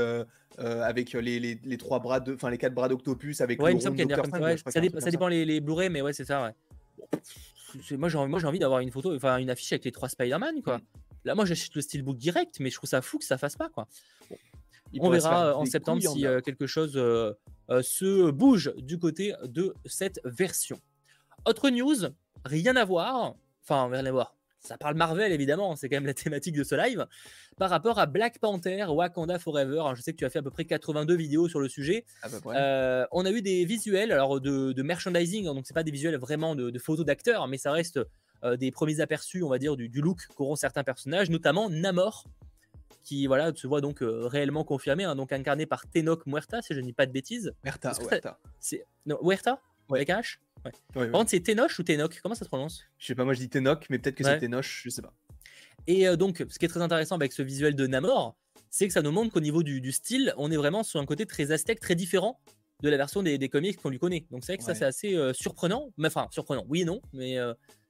avec 0.58 1.14
les, 1.14 1.40
les, 1.40 1.60
les, 1.64 1.78
trois 1.78 2.00
bras 2.00 2.20
de, 2.20 2.34
enfin 2.34 2.50
les 2.50 2.58
quatre 2.58 2.74
bras 2.74 2.88
d'Octopus 2.88 3.42
avec. 3.42 3.62
Ouais, 3.62 3.72
il 3.72 3.76
me 3.76 3.80
semble 3.80 3.98
qu'il 3.98 4.10
y 4.10 4.14
a 4.14 4.18
ça, 4.18 4.82
ça, 5.00 5.12
dépend 5.12 5.28
les, 5.28 5.46
les 5.46 5.60
Blu-ray, 5.60 5.90
mais 5.90 6.02
ouais, 6.02 6.14
c'est 6.14 6.26
ça. 6.26 6.44
Ouais. 6.44 7.98
Moi, 7.98 8.10
j'ai 8.10 8.18
envie 8.18 8.60
d'avoir 8.60 8.80
une 8.80 8.92
photo, 8.92 9.16
enfin 9.16 9.38
une 9.38 9.50
affiche 9.50 9.72
avec 9.74 9.86
les 9.86 9.92
trois 9.92 10.10
Spider-Man, 10.10 10.62
quoi. 10.62 10.78
Mm. 10.78 10.82
Là, 11.26 11.36
moi, 11.36 11.46
j'achète 11.46 11.76
le 11.76 11.82
steelbook 11.82 12.18
direct, 12.18 12.60
mais 12.60 12.70
je 12.70 12.76
trouve 12.76 12.90
ça 12.90 13.02
fou 13.02 13.20
que 13.20 13.26
ça 13.26 13.38
fasse 13.38 13.56
pas, 13.56 13.70
quoi. 13.70 13.88
On 15.00 15.10
verra 15.10 15.48
euh, 15.48 15.54
en 15.54 15.66
septembre 15.66 16.02
si 16.02 16.26
euh, 16.26 16.42
quelque 16.42 16.68
chose 16.68 16.94
euh, 16.96 17.34
se 17.82 18.32
bouge 18.32 18.74
du 18.78 19.00
côté 19.00 19.34
de 19.44 19.74
cette 19.86 20.20
version. 20.26 20.80
Autre 21.46 21.70
news, 21.70 22.10
rien 22.46 22.76
à 22.76 22.86
voir. 22.86 23.36
Enfin, 23.64 23.88
rien 23.90 24.06
à 24.06 24.12
voir. 24.12 24.36
Ça 24.62 24.78
parle 24.78 24.96
Marvel 24.96 25.32
évidemment, 25.32 25.76
c'est 25.76 25.90
quand 25.90 25.96
même 25.96 26.06
la 26.06 26.14
thématique 26.14 26.56
de 26.56 26.64
ce 26.64 26.76
live. 26.76 27.08
Par 27.58 27.72
rapport 27.72 27.98
à 27.98 28.06
Black 28.06 28.38
Panther, 28.38 28.86
Wakanda 28.88 29.40
Forever, 29.40 29.84
je 29.96 30.02
sais 30.02 30.12
que 30.12 30.18
tu 30.18 30.26
as 30.26 30.30
fait 30.30 30.40
à 30.40 30.44
peu 30.44 30.52
près 30.52 30.66
82 30.66 31.16
vidéos 31.16 31.50
sur 31.50 31.60
le 31.60 31.68
sujet. 31.68 32.06
on 32.24 33.26
a 33.26 33.32
eu 33.32 33.42
des 33.42 33.66
visuels 33.66 34.12
alors 34.12 34.40
de, 34.40 34.82
merchandising, 34.84 35.48
hein, 35.48 35.56
donc 35.56 35.66
c'est 35.66 35.74
pas 35.74 35.84
des 35.84 35.92
visuels 35.92 36.16
vraiment 36.18 36.56
de, 36.56 36.80
photos 36.80 37.06
d'acteurs, 37.06 37.48
mais 37.48 37.58
ça 37.58 37.72
reste 37.72 38.00
des 38.60 38.72
premiers 38.72 39.00
aperçus, 39.00 39.42
on 39.42 39.50
va 39.50 39.58
dire, 39.58 39.76
du, 39.76 39.90
du 39.90 40.02
look 40.02 40.28
qu'auront 40.36 40.56
certains 40.56 40.84
personnages, 40.84 41.30
notamment 41.32 41.70
Namor, 41.70 42.26
qui 43.04 43.28
voilà, 43.28 43.54
se 43.54 43.68
voit 43.68 43.82
donc 43.82 44.02
euh, 44.02 44.28
réellement 44.28 44.64
confirmé, 44.64 45.04
hein, 45.04 45.16
donc 45.16 45.32
incarné 45.32 45.66
par 45.66 45.90
Tenok 45.90 46.26
Muerta, 46.26 46.62
si 46.62 46.74
je 46.74 46.80
ne 46.80 46.86
dis 46.86 46.94
pas 46.94 47.06
de 47.06 47.12
bêtises. 47.12 47.54
Muerta, 47.64 47.94
Muerta. 48.00 48.40
C'est... 48.60 48.86
Non, 49.06 49.18
Muerta? 49.24 49.62
Avec 49.92 50.10
H? 50.10 50.38
Ouais. 50.64 50.72
Par 50.94 51.12
contre, 51.12 51.32
c'est 51.32 51.42
Tenoch 51.42 51.72
ou 51.78 51.84
Tenok 51.84 52.20
Comment 52.22 52.36
ça 52.36 52.46
se 52.46 52.50
prononce? 52.50 52.86
Je 52.98 53.08
sais 53.08 53.16
pas, 53.16 53.26
moi 53.26 53.34
je 53.34 53.40
dis 53.40 53.50
Tenok, 53.50 53.88
mais 53.90 54.00
peut-être 54.00 54.16
que 54.16 54.24
c'est 54.24 54.40
Tenoch, 54.40 54.64
je 54.64 54.90
sais 54.90 55.02
pas. 55.02 55.14
Et 55.88 56.08
euh, 56.08 56.16
donc, 56.16 56.46
ce 56.48 56.60
qui 56.60 56.66
est 56.66 56.70
très 56.70 56.82
intéressant 56.82 57.16
avec 57.16 57.34
ce 57.34 57.42
visuel 57.42 57.76
de 57.76 57.88
Namor, 57.88 58.36
c'est 58.70 58.88
que 58.88 58.94
ça 58.94 59.02
nous 59.02 59.12
montre 59.12 59.34
qu'au 59.34 59.42
niveau 59.42 59.64
du, 59.64 59.92
style, 59.92 60.34
on 60.38 60.52
est 60.52 60.58
vraiment 60.58 60.84
sur 60.84 61.00
un 61.00 61.06
côté 61.06 61.26
très 61.26 61.52
aztèque, 61.52 61.80
très 61.80 61.96
différent 61.96 62.40
de 62.84 62.90
la 62.90 62.98
version 62.98 63.22
des, 63.22 63.50
comics 63.50 63.78
qu'on 63.82 63.90
lui 63.90 64.00
connaît. 64.00 64.26
Donc 64.32 64.44
c'est 64.44 64.54
vrai 64.54 64.58
que 64.58 64.64
ça 64.64 64.74
c'est 64.74 64.86
assez 64.86 65.16
euh, 65.16 65.34
surprenant, 65.34 65.92
mais 65.98 66.08
enfin 66.08 66.28
surprenant, 66.32 66.66
oui 66.70 66.82
et 66.82 66.86
non, 66.86 67.02
mais 67.14 67.38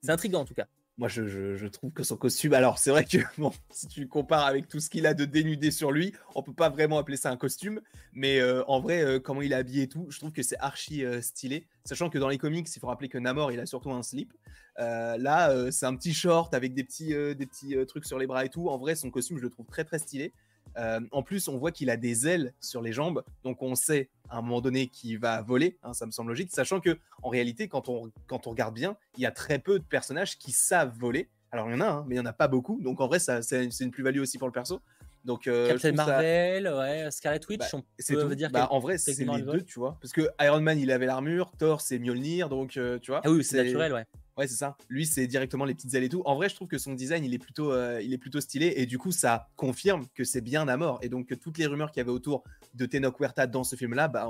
c'est 0.02 0.12
intriguant 0.12 0.42
en 0.42 0.46
tout 0.46 0.54
cas 0.54 0.68
moi 0.98 1.08
je, 1.08 1.68
trouve 1.68 1.92
que 1.92 2.04
son 2.04 2.18
costume, 2.18 2.54
alors 2.54 2.78
c'est 2.78 2.92
vrai 2.92 3.06
que 3.06 3.18
bon, 3.38 3.52
si 3.70 3.88
tu 3.88 4.08
compares 4.08 4.46
avec 4.46 4.68
tout 4.68 4.80
ce 4.80 4.90
qu'il 4.90 5.06
a 5.06 5.14
de 5.14 5.26
dénudé 5.26 5.72
sur 5.72 5.92
lui, 5.92 6.14
on 6.36 6.44
peut 6.44 6.54
pas 6.54 6.70
vraiment 6.70 6.98
appeler 6.98 7.18
ça 7.18 7.32
un 7.32 7.38
costume, 7.38 7.82
mais 8.14 8.40
euh, 8.40 8.64
en 8.68 8.80
vrai, 8.80 9.04
euh, 9.04 9.20
comment 9.20 9.42
il 9.42 9.52
est 9.52 9.56
habillé 9.56 9.84
et 9.84 9.88
tout, 9.88 10.08
je 10.10 10.20
trouve 10.20 10.32
que 10.32 10.44
c'est 10.44 10.58
archi 10.60 11.04
euh, 11.04 11.22
stylé. 11.22 11.66
Sachant 11.86 12.10
que 12.10 12.18
dans 12.18 12.30
les 12.30 12.38
comics, 12.38 12.68
il 12.74 12.80
faut 12.80 12.88
rappeler 12.88 13.10
que 13.10 13.18
Namor, 13.18 13.52
il 13.52 13.60
a 13.60 13.66
surtout 13.66 13.92
un 13.92 14.04
slip. 14.04 14.34
là, 14.78 15.72
c'est 15.72 15.86
un 15.86 15.96
petit 15.96 16.14
short 16.14 16.54
avec 16.54 16.74
des 16.74 16.84
petits, 16.84 17.10
des 17.10 17.46
petits 17.46 17.76
trucs 17.88 18.06
sur 18.06 18.20
les 18.20 18.28
bras 18.28 18.46
et 18.46 18.50
tout. 18.50 18.70
En 18.70 18.78
vrai, 18.78 18.96
son 18.96 19.10
costume, 19.10 19.38
je 19.38 19.44
le 19.44 19.50
trouve 19.50 19.66
très 19.66 19.84
très 19.84 19.98
stylé. 19.98 20.32
Euh, 20.78 21.00
en 21.12 21.24
plus, 21.24 21.48
on 21.48 21.58
voit 21.58 21.72
qu'il 21.72 21.90
a 21.90 21.98
des 21.98 22.28
ailes 22.28 22.54
sur 22.60 22.82
les 22.82 22.94
jambes, 22.94 23.24
donc 23.44 23.62
on 23.62 23.76
sait 23.76 24.10
à 24.30 24.38
un 24.38 24.42
moment 24.42 24.62
donné 24.62 24.88
qu'il 24.88 25.20
va 25.20 25.42
voler, 25.42 25.78
hein, 25.84 25.94
ça 25.94 26.06
me 26.06 26.12
semble 26.12 26.30
logique, 26.30 26.52
sachant 26.52 26.80
que 26.80 26.98
en 27.22 27.30
réalité, 27.30 27.68
quand 27.68 27.90
on, 27.90 28.12
quand 28.28 28.48
on 28.48 28.52
regarde 28.52 28.74
bien, 28.74 28.96
il 29.18 29.22
y 29.22 29.26
a 29.26 29.32
très 29.32 29.60
peu 29.60 29.80
de 29.80 29.84
personnages 29.84 30.38
qui 30.38 30.52
savent 30.52 30.94
voler. 30.98 31.30
Alors 31.52 31.68
il 31.70 31.74
y 31.74 31.76
en 31.76 31.82
a, 31.82 31.90
hein, 31.90 32.06
mais 32.08 32.16
il 32.16 32.20
n'y 32.20 32.26
en 32.26 32.30
a 32.30 32.34
pas 32.34 32.48
beaucoup, 32.48 32.80
donc 32.82 33.02
en 33.02 33.08
vrai, 33.08 33.20
c'est 33.20 33.68
une 33.82 33.92
plus-value 33.92 34.20
aussi 34.20 34.38
pour 34.38 34.48
le 34.48 34.54
perso. 34.54 34.82
Donc, 35.24 35.48
euh, 35.48 35.68
Captain 35.68 35.92
Marvel, 35.92 36.68
ouais, 36.68 37.12
Scarlet 37.12 37.40
Witch, 37.48 37.60
bah, 37.60 37.68
on 37.74 38.28
peut 38.28 38.36
dire 38.36 38.50
bah, 38.50 38.68
en 38.72 38.80
vrai, 38.80 38.98
c'est 38.98 39.14
les 39.14 39.42
deux, 39.42 39.62
tu 39.62 39.80
vois. 39.80 39.98
Parce 40.02 40.14
que 40.14 40.28
Iron 40.40 40.62
Man, 40.62 40.80
il 40.80 40.92
avait 40.92 41.06
l'armure, 41.06 41.52
Thor, 41.58 41.82
c'est 41.82 42.00
Mjolnir, 42.00 42.50
donc 42.50 42.78
euh, 42.78 42.98
tu 43.00 43.12
vois. 43.12 43.22
Ah 43.24 43.30
oui, 43.30 43.44
c'est 43.44 43.64
naturel, 43.64 43.94
ouais. 43.94 44.06
Ouais, 44.38 44.48
c'est 44.48 44.56
ça. 44.56 44.78
Lui, 44.90 45.06
c'est 45.06 45.28
directement 45.28 45.66
les 45.66 45.76
petites 45.76 45.94
ailes 45.94 46.06
et 46.06 46.10
tout. 46.10 46.24
En 46.26 46.36
vrai, 46.36 46.48
je 46.50 46.56
trouve 46.56 46.68
que 46.68 46.78
son 46.78 46.94
design, 46.94 47.24
il 47.24 47.34
est 47.34 47.38
plutôt, 47.38 47.72
euh, 47.74 48.02
il 48.02 48.14
est 48.14 48.18
plutôt 48.18 48.40
stylé. 48.40 48.74
Et 48.78 48.86
du 48.86 48.98
coup, 48.98 49.12
ça 49.12 49.50
confirme 49.58 50.08
que 50.16 50.24
c'est 50.24 50.42
bien 50.42 50.66
mort 50.78 51.00
Et 51.02 51.10
donc, 51.10 51.38
toutes 51.40 51.58
les 51.58 51.68
rumeurs 51.68 51.92
qu'il 51.92 52.00
y 52.00 52.02
avait 52.02 52.12
autour 52.12 52.44
de 52.74 52.86
Tenoch 52.86 53.20
Huerta 53.20 53.46
dans 53.46 53.64
ce 53.64 53.76
film-là, 53.76 54.08
bah, 54.08 54.28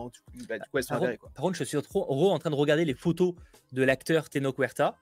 bah, 0.49 0.57
du 0.57 0.69
coup, 0.69 0.77
elles 0.79 0.83
sont 0.83 0.95
avérées. 0.95 1.17
Par 1.17 1.43
contre, 1.43 1.55
je 1.55 1.63
suis 1.63 1.81
trop 1.81 2.31
en 2.31 2.39
train 2.39 2.49
de 2.49 2.55
regarder 2.55 2.83
les 2.83 2.95
photos 2.95 3.35
de 3.71 3.83
l'acteur 3.83 4.29
Tenoch 4.29 4.57
Huerta. 4.57 4.97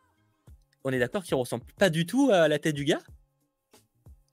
On 0.83 0.91
est 0.91 0.99
d'accord 0.99 1.23
qu'il 1.23 1.35
ressemble 1.35 1.63
pas 1.77 1.89
du 1.89 2.05
tout 2.05 2.29
à 2.31 2.47
la 2.47 2.59
tête 2.59 2.75
du 2.75 2.85
gars? 2.85 3.01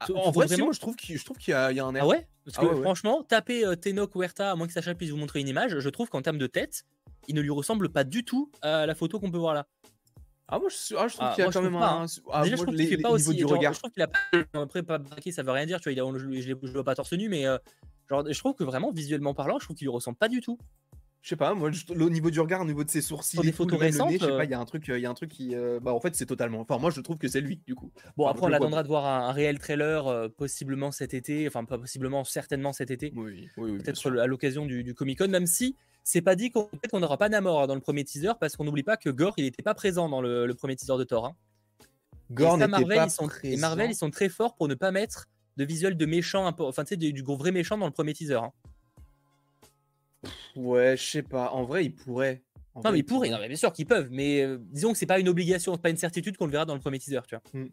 Ah, 0.01 0.07
en 0.15 0.31
vrai, 0.31 0.47
moi, 0.59 0.73
je 0.73 0.81
trouve 0.81 0.97
qu'il 0.97 1.17
y, 1.49 1.53
a 1.53 1.69
un 1.69 1.95
air. 1.95 2.05
Ah 2.05 2.07
ouais? 2.07 2.27
Parce 2.45 2.59
ah 2.59 2.67
que 2.67 2.83
franchement, 2.83 3.23
taper 3.23 3.65
euh, 3.65 3.77
Tenoch 3.77 4.15
Huerta, 4.15 4.51
à 4.51 4.55
moins 4.55 4.67
que 4.67 4.73
Sacha 4.73 4.95
puisse 4.95 5.11
vous 5.11 5.17
montrer 5.17 5.41
une 5.41 5.49
image, 5.49 5.79
je 5.79 5.89
trouve 5.89 6.09
qu'en 6.09 6.23
termes 6.23 6.39
de 6.39 6.47
tête, 6.47 6.85
il 7.29 7.35
ne 7.35 7.41
lui 7.41 7.51
ressemble 7.51 7.89
pas 7.89 8.05
du 8.05 8.25
tout 8.25 8.51
à 8.63 8.87
la 8.87 8.95
photo 8.95 9.19
qu'on 9.19 9.31
peut 9.31 9.39
voir 9.39 9.55
là. 9.55 9.67
Ah, 10.49 10.59
moi, 10.59 10.69
je, 10.69 10.95
ah, 10.95 11.09
je 11.09 11.17
trouve 11.17 11.35
qu'il 11.35 11.45
y 11.45 11.47
a 11.47 11.51
quand 11.51 11.63
même 11.63 11.75
un. 11.75 12.05
Hein. 12.05 12.07
Ah, 12.31 12.45
Déjà, 12.45 12.57
je 12.57 12.63
trouve 12.63 12.77
qu'il 12.77 12.87
fait 12.87 12.99
pas 12.99 13.11
aussi. 13.11 13.35
Du 13.35 13.45
regard. 13.47 13.73
Je 13.73 13.79
trouve 13.81 13.91
qu'il 13.91 14.03
a 14.03 14.09
pas. 14.09 14.19
Après, 14.55 14.83
pas 14.83 14.99
braqué, 14.99 15.33
ça 15.33 15.43
veut 15.43 15.51
rien 15.51 15.67
dire, 15.67 15.81
tu 15.81 15.89
vois. 15.89 15.93
Il 15.93 16.01
a, 16.01 16.19
je, 16.19 16.41
je, 16.41 16.55
je, 16.63 16.73
vois 16.73 16.85
pas 16.85 16.95
torse 16.95 17.13
nu, 17.15 17.29
mais 17.29 17.47
euh, 17.47 17.59
genre, 18.09 18.25
je 18.31 18.39
trouve 18.39 18.55
que 18.55 18.63
vraiment, 18.63 18.93
visuellement 18.93 19.35
parlant, 19.35 19.59
je 19.59 19.65
trouve 19.65 19.77
qu'il 19.77 19.87
lui 19.87 19.93
ressemble 19.93 20.17
pas 20.17 20.29
du 20.29 20.41
tout 20.41 20.59
je 21.27 21.31
sais 21.31 21.37
pas, 21.37 21.55
moi, 21.55 21.71
au 21.91 22.09
niveau 22.09 22.31
du 22.31 22.39
regard, 22.39 22.61
au 22.61 22.65
niveau 22.65 22.85
de 22.85 22.89
ses 22.89 23.01
sourcils, 23.01 23.39
des 23.39 23.51
photos 23.51 23.81
récentes, 23.81 24.13
je 24.13 24.19
sais 24.19 24.29
pas, 24.29 24.45
il 24.45 24.51
y 24.53 24.55
a 24.55 24.61
un 24.61 24.65
truc, 24.65 24.85
il 24.87 25.01
y 25.01 25.07
a 25.07 25.11
un 25.11 25.15
truc 25.15 25.33
qui, 25.33 25.57
euh, 25.57 25.81
bah, 25.83 25.93
en 25.93 25.99
fait, 25.99 26.15
c'est 26.15 26.25
totalement. 26.25 26.61
Enfin, 26.61 26.79
moi, 26.79 26.93
je 26.93 27.01
trouve 27.01 27.19
que 27.19 27.27
c'est 27.27 27.41
lui, 27.41 27.61
du 27.67 27.75
coup. 27.75 27.91
Bon, 28.17 28.29
après, 28.29 28.47
on 28.47 28.53
attendra 28.53 28.85
de 28.85 28.89
voir 28.89 29.05
un, 29.07 29.33
réel 29.33 29.59
trailer, 29.59 30.07
euh, 30.07 30.29
possiblement 30.29 30.93
cet 30.93 31.15
été, 31.15 31.49
enfin, 31.49 31.65
pas 31.65 31.79
possiblement, 31.79 32.23
certainement 32.23 32.73
cet 32.73 32.93
été. 32.93 33.13
Oui, 33.17 33.49
oui, 33.57 33.79
Peut-être 33.79 34.21
à 34.21 34.29
l'occasion 34.29 34.67
du, 34.67 34.95
Comic 34.95 35.19
Con, 35.19 35.27
même 35.27 35.47
si 35.47 35.75
c'est 36.05 36.23
pas 36.23 36.37
dit 36.37 36.53
qu'on 36.53 36.71
n'aura 37.01 37.19
pas 37.19 37.29
Namor 37.29 37.63
hein, 37.63 37.67
dans 37.67 37.75
le 37.75 37.81
premier 37.81 38.05
teaser, 38.05 38.35
parce 38.39 38.55
qu'on 38.55 38.63
n'oublie 38.63 38.85
pas 38.85 38.97
que 38.97 39.11
Gore, 39.11 39.35
il 39.37 39.47
n'était 39.47 39.65
pas 39.65 39.75
présent 39.75 40.09
dans 40.09 40.21
le, 40.21 40.55
premier 40.55 40.77
teaser 40.77 40.97
de 40.97 41.03
Thor. 41.03 41.27
Hein. 41.27 41.37
Gore 42.31 42.57
n'était 42.57 42.85
pas 42.85 43.07
ils 43.07 43.11
sont, 43.11 43.29
Et 43.43 43.57
Marvel, 43.57 43.91
ils 43.91 43.97
sont 43.97 44.11
très 44.11 44.29
forts 44.29 44.55
pour 44.55 44.69
ne 44.69 44.75
pas 44.75 44.93
mettre 44.93 45.27
de 45.57 45.65
visuel 45.65 45.97
de 45.97 46.07
méchant, 46.07 46.55
enfin, 46.61 46.85
tu 46.85 46.91
sais, 46.91 46.97
du, 46.97 47.23
gros 47.25 47.37
vrai 47.37 47.51
méchant 47.51 47.77
dans 47.77 47.87
le 47.87 47.93
premier 47.93 48.13
teaser. 48.13 48.35
Hein. 48.35 48.53
Ouais, 50.57 50.97
je 50.97 51.03
sais 51.03 51.23
pas. 51.23 51.51
En 51.51 51.65
vrai, 51.65 51.85
ils 51.85 51.95
pourraient. 51.95 52.43
non, 52.75 52.93
mais 52.93 52.99
ils 52.99 53.05
pourraient. 53.05 53.31
Non, 53.31 53.39
mais 53.41 53.49
bien 53.49 53.57
sûr 53.57 53.73
qu'ils 53.73 53.87
peuvent. 53.87 54.09
Mais 54.11 54.43
euh, 54.43 54.59
disons 54.61 54.93
que 54.93 54.99
c'est 54.99 55.07
pas 55.07 55.19
une 55.19 55.29
obligation, 55.29 55.77
pas 55.77 55.91
une 55.91 55.97
certitude 55.97 56.37
qu'on 56.37 56.47
le 56.47 56.53
verra 56.53 56.65
dans 56.65 56.75
le 56.75 56.81
premier 56.81 56.99
teaser, 56.99 57.21
tu 57.27 57.37
vois. 57.37 57.43
Hmm. 57.61 57.69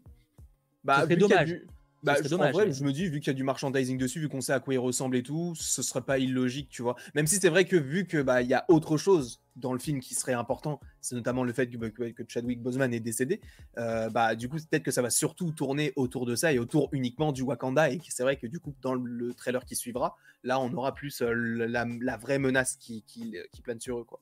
Bah, 0.82 1.04
c'est 1.08 1.16
dommage. 1.16 1.56
Bah, 2.04 2.16
je, 2.22 2.28
dommage, 2.28 2.50
en 2.50 2.52
vrai, 2.52 2.70
je 2.70 2.84
me 2.84 2.92
dis, 2.92 3.08
vu 3.08 3.20
qu'il 3.20 3.28
y 3.28 3.30
a 3.30 3.34
du 3.34 3.44
merchandising 3.44 3.96
dessus, 3.96 4.20
vu 4.20 4.28
qu'on 4.28 4.42
sait 4.42 4.52
à 4.52 4.60
quoi 4.60 4.74
il 4.74 4.78
ressemble 4.78 5.16
et 5.16 5.22
tout, 5.22 5.54
ce 5.56 5.82
serait 5.82 6.02
pas 6.02 6.18
illogique, 6.18 6.68
tu 6.68 6.82
vois. 6.82 6.96
Même 7.14 7.26
si 7.26 7.36
c'est 7.36 7.48
vrai 7.48 7.64
que 7.64 7.76
vu 7.76 8.06
que 8.06 8.20
bah 8.20 8.42
il 8.42 8.48
y 8.48 8.54
a 8.54 8.66
autre 8.68 8.98
chose 8.98 9.40
dans 9.56 9.72
le 9.72 9.78
film 9.78 10.00
qui 10.00 10.14
serait 10.14 10.34
important, 10.34 10.80
c'est 11.00 11.14
notamment 11.14 11.44
le 11.44 11.52
fait 11.54 11.68
que, 11.68 11.78
bah, 11.78 11.88
que 11.90 12.22
Chadwick 12.28 12.62
Boseman 12.62 12.92
est 12.92 13.00
décédé. 13.00 13.40
Euh, 13.78 14.10
bah 14.10 14.34
du 14.34 14.50
coup, 14.50 14.56
peut-être 14.56 14.82
que 14.82 14.90
ça 14.90 15.00
va 15.00 15.08
surtout 15.08 15.50
tourner 15.52 15.94
autour 15.96 16.26
de 16.26 16.36
ça 16.36 16.52
et 16.52 16.58
autour 16.58 16.90
uniquement 16.92 17.32
du 17.32 17.42
Wakanda. 17.42 17.90
Et 17.90 18.00
c'est 18.08 18.22
vrai 18.22 18.36
que 18.36 18.46
du 18.46 18.60
coup, 18.60 18.74
dans 18.82 18.94
le 18.94 19.32
trailer 19.32 19.64
qui 19.64 19.74
suivra, 19.74 20.16
là, 20.42 20.60
on 20.60 20.70
aura 20.74 20.92
plus 20.92 21.22
euh, 21.22 21.32
la, 21.32 22.16
vraie 22.18 22.38
menace 22.38 22.76
qui, 22.76 23.02
qui, 23.06 23.36
qui 23.50 23.62
plane 23.62 23.80
sur 23.80 23.98
eux, 23.98 24.04
quoi. 24.04 24.20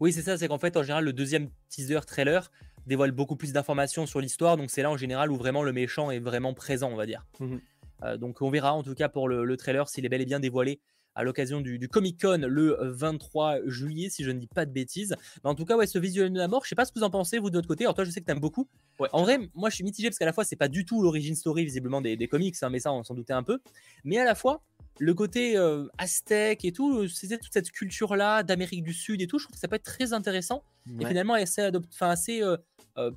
Oui, 0.00 0.12
c'est 0.12 0.22
ça. 0.22 0.38
C'est 0.38 0.48
qu'en 0.48 0.58
fait, 0.58 0.76
en 0.76 0.82
général, 0.82 1.04
le 1.04 1.12
deuxième 1.12 1.50
teaser 1.68 2.00
trailer 2.06 2.50
dévoile 2.86 3.12
beaucoup 3.12 3.36
plus 3.36 3.52
d'informations 3.52 4.06
sur 4.06 4.20
l'histoire. 4.20 4.56
Donc 4.56 4.70
c'est 4.70 4.82
là 4.82 4.90
en 4.90 4.96
général 4.96 5.30
où 5.30 5.36
vraiment 5.36 5.62
le 5.62 5.72
méchant 5.72 6.10
est 6.10 6.18
vraiment 6.18 6.54
présent, 6.54 6.90
on 6.92 6.96
va 6.96 7.06
dire. 7.06 7.26
Mhm. 7.40 7.60
Euh, 8.02 8.16
donc 8.16 8.42
on 8.42 8.50
verra 8.50 8.72
en 8.72 8.82
tout 8.82 8.94
cas 8.94 9.08
pour 9.08 9.28
le, 9.28 9.56
trailer 9.56 9.88
s'il 9.88 10.04
est 10.04 10.08
bel 10.08 10.20
et 10.20 10.26
bien 10.26 10.40
dévoilé 10.40 10.80
à 11.14 11.22
l'occasion 11.22 11.60
du, 11.60 11.88
Comic 11.88 12.20
Con 12.20 12.44
le 12.48 12.76
23 12.80 13.58
juillet, 13.66 14.10
si 14.10 14.24
je 14.24 14.32
ne 14.32 14.38
dis 14.38 14.48
pas 14.48 14.66
de 14.66 14.72
bêtises. 14.72 15.14
Mais 15.44 15.50
en 15.50 15.54
tout 15.54 15.64
cas, 15.64 15.76
ouais, 15.76 15.86
ce 15.86 15.98
visuel 15.98 16.32
de 16.32 16.38
la 16.38 16.48
mort, 16.48 16.64
je 16.64 16.70
sais 16.70 16.74
pas 16.74 16.84
ce 16.84 16.90
que 16.92 16.98
vous 16.98 17.04
en 17.04 17.10
pensez, 17.10 17.38
vous 17.38 17.50
de 17.50 17.56
votre 17.56 17.68
côté. 17.68 17.84
Alors, 17.84 17.94
toi, 17.94 18.02
je 18.02 18.10
sais 18.10 18.20
que 18.20 18.26
tu 18.26 18.32
aimes 18.32 18.40
beaucoup. 18.40 18.68
En 19.12 19.22
vrai, 19.22 19.38
moi, 19.54 19.70
je 19.70 19.76
suis 19.76 19.84
mitigé 19.84 20.08
parce 20.08 20.18
qu'à 20.18 20.24
la 20.24 20.32
fois, 20.32 20.42
c'est 20.42 20.56
pas 20.56 20.66
du 20.66 20.84
tout 20.84 21.02
l'origine 21.02 21.36
story, 21.36 21.64
visiblement, 21.64 22.00
des, 22.00 22.16
comics, 22.26 22.56
hein, 22.62 22.68
mais 22.68 22.80
ça, 22.80 22.92
on 22.92 23.04
s'en 23.04 23.14
doutait 23.14 23.32
un 23.32 23.44
peu. 23.44 23.60
Mais 24.02 24.18
à 24.18 24.24
la 24.24 24.34
fois, 24.34 24.62
le 24.98 25.14
côté 25.14 25.56
euh, 25.56 25.86
aztèque 25.98 26.64
et 26.64 26.72
tout, 26.72 27.08
c'était 27.08 27.38
toute 27.38 27.52
cette 27.52 27.70
culture-là 27.70 28.42
d'Amérique 28.42 28.82
du 28.82 28.92
Sud 28.92 29.20
et 29.22 29.26
tout, 29.26 29.38
je 29.38 29.44
trouve 29.44 29.54
que 29.54 29.60
ça 29.60 29.68
peut 29.68 29.76
être 29.76 29.84
très 29.84 30.12
intéressant. 30.12 30.62
Et 31.00 31.06
finalement, 31.06 31.34
assez, 31.34 31.70
assez 32.00 32.42
euh, 32.42 32.52
euh, 32.52 32.56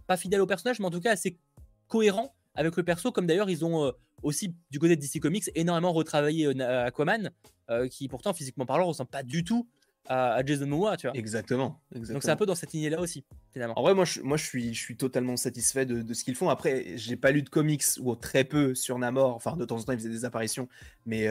pas 0.08 0.18
fidèle 0.18 0.42
au 0.42 0.48
personnage, 0.48 0.80
mais 0.80 0.86
en 0.86 0.92
tout 0.92 1.02
cas 1.02 1.12
assez 1.12 1.38
cohérent 1.88 2.34
avec 2.58 2.76
le 2.76 2.84
perso, 2.84 3.12
comme 3.12 3.28
d'ailleurs 3.28 3.50
ils 3.50 3.64
ont 3.64 3.86
euh, 3.86 3.92
aussi 4.24 4.54
du 4.72 4.80
côté 4.80 4.96
de 4.96 5.02
DC 5.02 5.22
Comics 5.22 5.50
énormément 5.56 5.94
retravaillé 5.94 6.48
euh, 6.48 6.86
Aquaman, 6.86 7.32
qui 7.92 8.08
pourtant 8.08 8.34
physiquement 8.34 8.66
parlant 8.66 8.86
ressemble 8.86 9.10
pas 9.10 9.24
du 9.24 9.44
tout 9.44 9.68
à, 10.10 10.42
Jason 10.46 10.68
Momoa, 10.68 10.96
tu 10.96 11.06
vois. 11.06 11.18
Exactement. 11.18 11.82
Donc 11.94 12.24
c'est 12.24 12.30
un 12.30 12.38
peu 12.38 12.46
dans 12.46 12.56
cette 12.56 12.72
lignée-là 12.72 13.02
aussi, 13.02 13.26
finalement. 13.52 13.78
En 13.78 13.82
vrai, 13.82 13.94
moi, 13.94 14.06
je, 14.06 14.22
moi, 14.22 14.38
je 14.38 14.46
suis, 14.46 14.74
je 14.74 14.80
suis 14.82 14.96
totalement 14.96 15.36
satisfait 15.36 15.86
de, 15.86 16.14
ce 16.14 16.24
qu'ils 16.24 16.36
font. 16.36 16.48
Après, 16.48 16.94
j'ai 16.96 17.18
pas 17.18 17.32
lu 17.32 17.42
de 17.42 17.50
comics 17.50 17.84
ou 18.00 18.16
très 18.16 18.46
peu 18.46 18.74
sur 18.74 18.98
Namor. 18.98 19.36
Enfin, 19.36 19.58
de 19.58 19.66
temps 19.66 19.76
en 19.76 19.84
temps, 19.84 19.92
il 19.92 20.00
faisait 20.00 20.08
des 20.08 20.24
apparitions, 20.24 20.70
mais, 21.06 21.28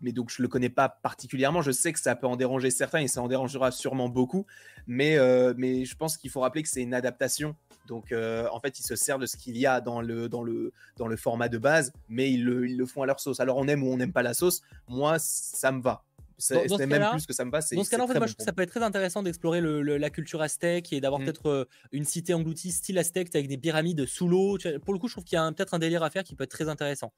mais 0.00 0.12
donc 0.12 0.30
je 0.30 0.40
le 0.40 0.48
connais 0.48 0.70
pas 0.70 0.88
particulièrement. 0.88 1.60
Je 1.60 1.72
sais 1.72 1.92
que 1.92 2.00
ça 2.00 2.16
peut 2.16 2.26
en 2.26 2.36
déranger 2.36 2.70
certains 2.70 3.00
et 3.00 3.08
ça 3.08 3.20
en 3.20 3.28
dérangera 3.28 3.70
sûrement 3.70 4.08
beaucoup, 4.08 4.46
mais, 4.86 5.18
mais 5.58 5.84
je 5.84 5.94
pense 5.94 6.16
qu'il 6.16 6.30
faut 6.30 6.40
rappeler 6.40 6.62
que 6.62 6.70
c'est 6.70 6.82
une 6.82 6.94
adaptation 6.94 7.54
donc, 7.86 8.12
euh, 8.12 8.46
en 8.52 8.60
fait, 8.60 8.78
ils 8.78 8.82
se 8.82 8.96
servent 8.96 9.20
de 9.20 9.26
ce 9.26 9.36
qu'il 9.36 9.56
y 9.56 9.66
a 9.66 9.80
dans 9.80 10.00
le, 10.00 10.28
dans, 10.28 10.42
le, 10.42 10.72
dans 10.96 11.06
le 11.06 11.16
format 11.16 11.48
de 11.48 11.58
base, 11.58 11.92
mais 12.08 12.30
ils 12.30 12.44
le, 12.44 12.68
ils 12.68 12.76
le 12.76 12.86
font 12.86 13.02
à 13.02 13.06
leur 13.06 13.20
sauce. 13.20 13.40
Alors, 13.40 13.56
on 13.56 13.68
aime 13.68 13.82
ou 13.82 13.92
on 13.92 13.96
n'aime 13.96 14.12
pas 14.12 14.22
la 14.22 14.34
sauce. 14.34 14.62
Moi, 14.88 15.16
ça 15.18 15.72
me 15.72 15.80
va. 15.80 16.02
C'est 16.38 16.86
même 16.86 17.10
plus 17.12 17.26
que 17.26 17.32
ça 17.32 17.44
me 17.44 17.50
va. 17.50 17.60
Dans 17.60 17.84
ce 17.84 17.90
cas-là, 17.90 18.04
en 18.04 18.08
fait, 18.08 18.18
moi, 18.18 18.26
je 18.26 18.34
trouve 18.34 18.44
que 18.44 18.44
ça 18.44 18.52
peut 18.52 18.62
être 18.62 18.70
très 18.70 18.82
intéressant 18.82 19.22
d'explorer 19.22 19.60
la 19.62 20.10
culture 20.10 20.42
aztèque 20.42 20.92
et 20.92 21.00
d'avoir 21.00 21.20
mm. 21.20 21.24
peut-être 21.24 21.46
euh, 21.46 21.64
une 21.92 22.04
cité 22.04 22.34
engloutie 22.34 22.72
style 22.72 22.98
aztèque 22.98 23.34
avec 23.34 23.48
des 23.48 23.58
pyramides 23.58 24.06
sous 24.06 24.28
l'eau. 24.28 24.58
Pour 24.84 24.92
le 24.92 25.00
coup, 25.00 25.08
je 25.08 25.14
trouve 25.14 25.24
qu'il 25.24 25.36
y 25.36 25.38
a 25.38 25.52
peut-être 25.52 25.74
un 25.74 25.78
délire 25.78 26.02
à 26.02 26.10
faire 26.10 26.24
qui 26.24 26.34
peut 26.34 26.44
être 26.44 26.50
très 26.50 26.68
intéressant. 26.68 27.12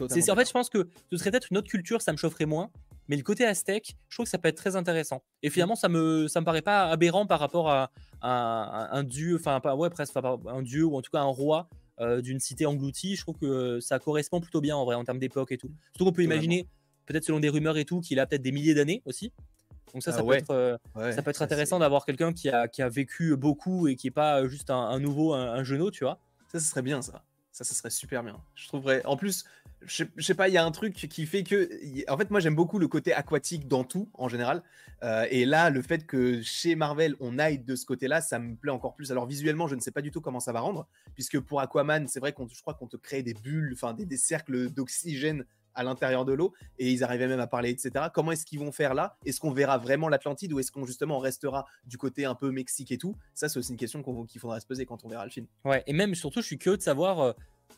en 0.00 0.08
fait, 0.08 0.46
je 0.46 0.52
pense 0.52 0.70
que 0.70 0.88
ce 1.10 1.16
serait 1.16 1.30
peut-être 1.30 1.48
une 1.50 1.58
autre 1.58 1.68
culture, 1.68 2.02
ça 2.02 2.12
me 2.12 2.16
chaufferait 2.16 2.46
moins. 2.46 2.70
Mais 3.08 3.16
le 3.16 3.22
côté 3.22 3.44
aztèque, 3.44 3.96
je 4.08 4.16
trouve 4.16 4.24
que 4.24 4.30
ça 4.30 4.38
peut 4.38 4.48
être 4.48 4.56
très 4.56 4.76
intéressant. 4.76 5.22
Et 5.42 5.50
finalement, 5.50 5.76
ça 5.76 5.88
me, 5.88 6.26
ça 6.28 6.40
me 6.40 6.44
paraît 6.44 6.62
pas 6.62 6.88
aberrant 6.90 7.26
par 7.26 7.40
rapport 7.40 7.70
à, 7.70 7.90
un 8.22 9.02
dieu, 9.04 9.36
enfin, 9.36 9.60
ouais, 9.74 9.90
presque, 9.90 10.16
un 10.16 10.62
dieu 10.62 10.84
ou 10.84 10.96
en 10.96 11.02
tout 11.02 11.10
cas 11.10 11.20
un 11.20 11.24
roi 11.24 11.68
euh, 12.00 12.22
d'une 12.22 12.40
cité 12.40 12.64
engloutie. 12.64 13.16
Je 13.16 13.20
trouve 13.20 13.36
que 13.36 13.80
ça 13.80 13.98
correspond 13.98 14.40
plutôt 14.40 14.62
bien 14.62 14.76
en 14.76 14.84
vrai 14.86 14.94
en 14.94 15.04
termes 15.04 15.18
d'époque 15.18 15.52
et 15.52 15.58
tout. 15.58 15.70
Surtout 15.92 16.06
qu'on 16.06 16.12
peut 16.12 16.22
imaginer, 16.22 16.66
peut-être 17.04 17.24
selon 17.24 17.40
des 17.40 17.50
rumeurs 17.50 17.76
et 17.76 17.84
tout, 17.84 18.00
qu'il 18.00 18.18
a 18.20 18.26
peut-être 18.26 18.42
des 18.42 18.52
milliers 18.52 18.74
d'années 18.74 19.02
aussi. 19.04 19.30
Donc 19.92 20.02
ça, 20.02 20.10
ça 20.10 20.20
ah 20.20 20.24
peut 20.24 20.32
être, 20.32 20.50
euh, 20.50 20.76
ça 21.12 21.22
peut 21.22 21.30
être 21.30 21.42
intéressant 21.42 21.78
d'avoir 21.78 22.06
quelqu'un 22.06 22.32
qui 22.32 22.48
a, 22.48 22.66
qui 22.66 22.80
a 22.80 22.88
vécu 22.88 23.36
beaucoup 23.36 23.86
et 23.86 23.94
qui 23.94 24.06
est 24.06 24.10
pas 24.10 24.48
juste 24.48 24.70
un, 24.70 24.98
nouveau, 24.98 25.34
un, 25.34 25.52
un 25.52 25.62
genou, 25.62 25.90
tu 25.90 26.04
vois. 26.04 26.18
Ça, 26.50 26.58
ce 26.58 26.66
serait 26.66 26.82
bien 26.82 27.02
ça. 27.02 27.22
Ça, 27.54 27.62
ça 27.62 27.72
serait 27.72 27.90
super 27.90 28.24
bien. 28.24 28.42
Je 28.56 28.66
trouverais. 28.66 29.06
En 29.06 29.16
plus, 29.16 29.44
je, 29.86 30.04
sais 30.18 30.34
pas, 30.34 30.48
il 30.48 30.54
y 30.54 30.56
a 30.56 30.64
un 30.64 30.72
truc 30.72 30.92
qui 30.92 31.24
fait 31.24 31.44
que. 31.44 31.70
En 32.10 32.18
fait, 32.18 32.28
moi, 32.32 32.40
j'aime 32.40 32.56
beaucoup 32.56 32.80
le 32.80 32.88
côté 32.88 33.14
aquatique 33.14 33.68
dans 33.68 33.84
tout, 33.84 34.10
en 34.14 34.28
général. 34.28 34.64
Euh, 35.04 35.28
et 35.30 35.44
là, 35.44 35.70
le 35.70 35.80
fait 35.80 36.04
que 36.04 36.42
chez 36.42 36.74
Marvel, 36.74 37.14
on 37.20 37.38
aille 37.38 37.60
de 37.60 37.76
ce 37.76 37.86
côté-là, 37.86 38.20
ça 38.20 38.40
me 38.40 38.56
plaît 38.56 38.72
encore 38.72 38.96
plus. 38.96 39.12
Alors, 39.12 39.26
visuellement, 39.26 39.68
je 39.68 39.76
ne 39.76 39.80
sais 39.80 39.92
pas 39.92 40.02
du 40.02 40.10
tout 40.10 40.20
comment 40.20 40.40
ça 40.40 40.50
va 40.50 40.58
rendre, 40.58 40.88
puisque 41.14 41.38
pour 41.38 41.60
Aquaman, 41.60 42.08
c'est 42.08 42.18
vrai 42.18 42.32
qu'on, 42.32 42.48
je 42.48 42.60
crois 42.60 42.74
qu'on 42.74 42.88
te 42.88 42.96
crée 42.96 43.22
des 43.22 43.34
bulles, 43.34 43.70
enfin, 43.72 43.94
des 43.94 44.16
cercles 44.16 44.70
d'oxygène 44.70 45.44
à 45.74 45.82
l'intérieur 45.82 46.24
de 46.24 46.32
l'eau 46.32 46.52
et 46.78 46.90
ils 46.90 47.04
arrivaient 47.04 47.26
même 47.26 47.40
à 47.40 47.46
parler, 47.46 47.70
etc. 47.70 48.06
Comment 48.12 48.32
est-ce 48.32 48.46
qu'ils 48.46 48.58
vont 48.58 48.72
faire 48.72 48.94
là? 48.94 49.16
Est-ce 49.24 49.40
qu'on 49.40 49.52
verra 49.52 49.78
vraiment 49.78 50.08
l'Atlantide 50.08 50.52
ou 50.52 50.60
est-ce 50.60 50.72
qu'on 50.72 50.86
justement 50.86 51.18
restera 51.18 51.66
du 51.86 51.98
côté 51.98 52.24
un 52.24 52.34
peu 52.34 52.50
Mexique 52.50 52.92
et 52.92 52.98
tout? 52.98 53.16
Ça, 53.34 53.48
c'est 53.48 53.58
aussi 53.58 53.72
une 53.72 53.78
question 53.78 54.02
qu'il 54.26 54.40
faudra 54.40 54.60
se 54.60 54.66
poser 54.66 54.86
quand 54.86 55.04
on 55.04 55.08
verra 55.08 55.24
le 55.24 55.30
film. 55.30 55.46
Ouais, 55.64 55.82
et 55.86 55.92
même 55.92 56.14
surtout, 56.14 56.40
je 56.40 56.46
suis 56.46 56.58
curieux 56.58 56.76
de 56.76 56.82
savoir 56.82 57.20
euh, 57.20 57.32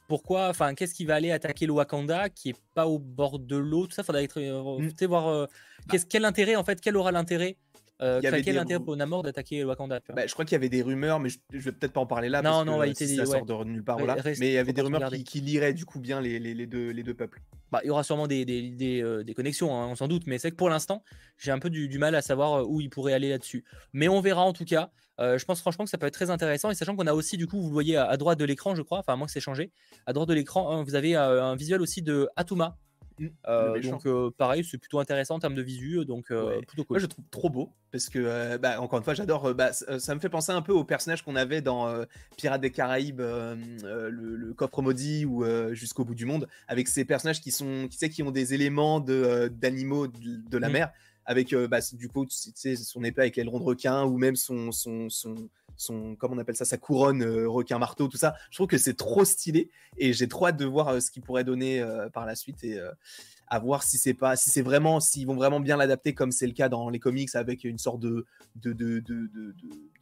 pourquoi, 0.09 0.49
enfin, 0.49 0.75
qu'est-ce 0.75 0.95
qui 0.95 1.05
va 1.05 1.17
aller 1.17 1.31
attaquer 1.31 1.67
le 1.67 1.73
Wakanda 1.73 2.29
qui 2.29 2.51
est 2.51 2.57
pas 2.75 2.87
au 2.87 2.99
bord 2.99 3.39
de 3.39 3.57
l'eau, 3.57 3.87
tout 3.87 3.95
ça, 3.95 4.05
faudra 4.05 4.23
être, 4.23 4.41
euh, 4.41 5.07
voir 5.07 5.29
euh, 5.29 5.47
bah 5.87 5.99
quel 6.09 6.25
intérêt 6.25 6.57
en 6.57 6.65
fait, 6.65 6.81
quel 6.81 6.97
aura 6.97 7.13
l'intérêt 7.13 7.57
euh, 8.03 8.21
quel 8.21 8.59
intérêt 8.59 8.81
pour 8.81 8.97
Namor 8.97 9.23
d'attaquer 9.23 9.65
Wakanda 9.65 10.01
bah, 10.15 10.27
Je 10.27 10.33
crois 10.33 10.45
qu'il 10.45 10.53
y 10.53 10.57
avait 10.57 10.69
des 10.69 10.83
rumeurs, 10.83 11.19
mais 11.19 11.31
je, 11.31 11.39
ne 11.53 11.59
vais 11.59 11.73
peut-être 11.73 11.93
pas 11.93 12.01
en 12.01 12.07
parler 12.07 12.29
là. 12.29 12.43
Non, 12.43 12.65
non, 12.65 12.81
que, 12.81 12.95
si 12.95 13.17
ça 13.17 13.25
sort 13.25 13.47
de 13.47 13.65
nulle 13.65 13.85
part. 13.85 13.99
mais 13.99 14.49
il 14.49 14.53
y 14.53 14.59
avait 14.59 14.73
des 14.73 14.83
rumeurs 14.83 15.11
qui, 15.11 15.25
qui, 15.25 15.41
liraient 15.41 15.73
du 15.73 15.87
coup 15.87 15.99
bien 15.99 16.21
les, 16.21 16.39
les, 16.39 16.67
deux, 16.67 16.91
les 16.91 17.03
deux 17.03 17.15
peuples. 17.15 17.41
Bah, 17.73 17.81
il 17.83 17.89
y 17.89 17.91
aura 17.91 18.05
sûrement 18.05 18.27
des, 18.27 18.45
des, 18.45 18.71
des, 18.71 19.03
euh, 19.03 19.25
connexions, 19.35 19.75
hein, 19.75 19.89
on 19.89 19.97
s'en 19.97 20.09
doute, 20.09 20.25
mais 20.27 20.39
c'est 20.39 20.51
que 20.51 20.57
pour 20.57 20.69
l'instant, 20.69 21.03
j'ai 21.39 21.51
un 21.51 21.59
peu 21.59 21.71
du, 21.71 21.89
du, 21.89 21.99
mal 21.99 22.15
à 22.15 22.23
savoir 22.23 22.61
euh, 22.61 22.65
où 22.67 22.81
il 22.81 22.91
pourrait 22.91 23.13
aller 23.13 23.29
là-dessus. 23.29 23.65
Mais 23.93 24.09
on 24.09 24.21
verra 24.21 24.43
en 24.43 24.53
tout 24.53 24.65
cas. 24.65 24.91
Euh, 25.19 25.39
je 25.39 25.45
pense 25.47 25.61
franchement 25.61 25.85
que 25.85 25.91
ça 25.91 25.97
peut 25.97 26.07
être 26.07 26.15
très 26.15 26.31
intéressant. 26.31 26.71
Et 26.71 26.75
sachant 26.75 26.95
qu'on 26.95 27.07
a 27.07 27.15
aussi, 27.15 27.39
du 27.39 27.47
coup, 27.47 27.61
vous 27.61 27.69
le 27.69 27.73
voyez 27.73 27.97
à, 27.97 28.17
droite 28.19 28.39
de 28.39 28.45
l'écran, 28.45 28.75
je 28.75 28.83
crois, 28.83 28.99
enfin, 28.99 29.15
à 29.15 29.17
moins 29.17 29.27
que 29.27 29.33
c'est 29.33 29.41
changé, 29.41 29.73
à 30.05 30.13
droite 30.13 30.29
de 30.29 30.35
l'écran, 30.35 30.71
hein, 30.71 30.85
vous 30.85 30.95
avez 30.95 31.17
un 31.17 31.57
visuel 31.57 31.81
aussi 31.81 32.03
de 32.03 32.29
Atuma, 32.37 32.77
Mmh, 33.19 33.81
donc 33.83 34.07
pareil, 34.37 34.65
c'est 34.65 34.79
plutôt 34.79 34.99
intéressant 34.99 35.37
en 35.37 35.39
termes 35.39 35.55
de 35.55 35.63
visu, 35.63 36.05
donc 36.05 36.27
plutôt 36.27 36.85
cool. 36.85 36.97
Moi 36.97 36.99
je 36.99 37.07
trouve 37.07 37.25
trop 37.31 37.51
beau 37.51 37.73
parce 37.91 38.09
que 38.09 38.57
bah, 38.59 38.81
encore 38.81 38.99
une 38.99 39.05
fois 39.05 39.15
j'adore. 39.15 39.55
Bah, 39.55 39.73
ça 39.73 40.15
me 40.15 40.21
fait 40.21 40.29
penser 40.29 40.53
un 40.53 40.63
peu 40.63 40.73
au 40.73 40.85
personnage 40.85 41.23
qu'on 41.23 41.37
avait 41.37 41.61
dans 41.61 42.05
Pirates 42.37 42.61
des 42.61 42.71
Caraïbes, 42.71 43.21
le, 43.21 44.53
coffre 44.57 44.83
maudit 44.83 45.25
ou 45.25 45.45
jusqu'au 45.73 46.05
bout 46.05 46.15
du 46.15 46.27
monde, 46.27 46.49
avec 46.69 46.89
ces 46.89 47.05
personnages 47.05 47.41
qui 47.41 47.53
sont, 47.53 47.89
qui, 47.91 48.09
qui 48.09 48.23
ont 48.23 48.31
des 48.31 48.55
éléments 48.55 49.01
de 49.01 49.49
d'animaux 49.53 50.07
de, 50.07 50.59
la 50.59 50.69
mmh. 50.69 50.73
mer, 50.73 50.93
avec 51.25 51.55
bah, 51.55 51.79
du 51.93 52.09
coup 52.09 52.27
son 52.29 53.05
épée 53.05 53.23
avec 53.23 53.37
l'aileron 53.37 53.59
de 53.59 53.65
requin 53.65 54.05
ou 54.05 54.19
même 54.19 54.37
son, 54.37 54.73
son, 54.73 55.09
son 55.09 55.49
son, 55.77 56.17
comment 56.17 56.35
on 56.35 56.39
appelle 56.39 56.57
ça, 56.57 56.65
sa 56.65 56.77
couronne 56.77 57.23
requin 57.47 57.79
marteau, 57.79 58.09
tout 58.09 58.17
ça. 58.17 58.35
Je 58.51 58.57
trouve 58.57 58.69
que 58.69 58.79
c'est 58.79 58.97
trop 58.97 59.25
stylé 59.25 59.71
et 59.97 60.13
j'ai 60.13 60.29
trop 60.29 60.47
hâte 60.47 60.57
de 60.57 60.65
voir 60.65 61.01
ce 61.01 61.11
qu'il 61.11 61.23
pourrait 61.23 61.45
donner 61.45 61.85
par 62.13 62.27
la 62.27 62.35
suite. 62.35 62.63
Et, 62.65 62.81
à 63.49 63.59
voir 63.59 63.83
si 63.83 63.99
c'est 63.99 64.15
pas, 64.15 64.37
si 64.37 64.51
c'est 64.51 64.63
vraiment, 64.63 65.01
s'ils 65.01 65.27
vont 65.27 65.37
vraiment 65.37 65.61
bien 65.61 65.77
l'adapter 65.77 66.15
comme 66.15 66.33
c'est 66.33 66.47
le 66.47 66.53
cas 66.53 66.69
dans 66.69 66.89
les 66.89 66.99
comics 66.99 67.35
avec 67.35 67.65
une 67.65 67.79
sorte 67.79 68.01
de, 68.01 68.27
de, 68.57 68.73
de, 68.73 69.01
de, 69.01 69.31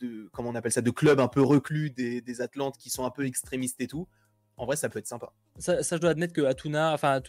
de, 0.00 0.28
comment 0.32 0.50
on 0.50 0.54
appelle 0.54 0.72
ça, 0.72 0.80
de 0.80 0.90
club 0.90 1.20
un 1.20 1.28
peu 1.28 1.42
reclus 1.42 1.90
des, 1.90 2.20
des, 2.20 2.40
Atlantes 2.40 2.76
qui 2.78 2.90
sont 2.90 3.04
un 3.04 3.10
peu 3.10 3.26
extrémistes 3.26 3.80
et 3.80 3.86
tout. 3.86 4.08
En 4.56 4.66
vrai, 4.66 4.76
ça 4.76 4.88
peut 4.88 4.98
être 4.98 5.06
sympa. 5.06 5.32
Ça, 5.58 5.82
ça 5.82 5.96
je 5.96 6.00
dois 6.00 6.10
admettre 6.10 6.32
que 6.32 6.42
Atuna, 6.42 6.92
enfin 6.92 7.20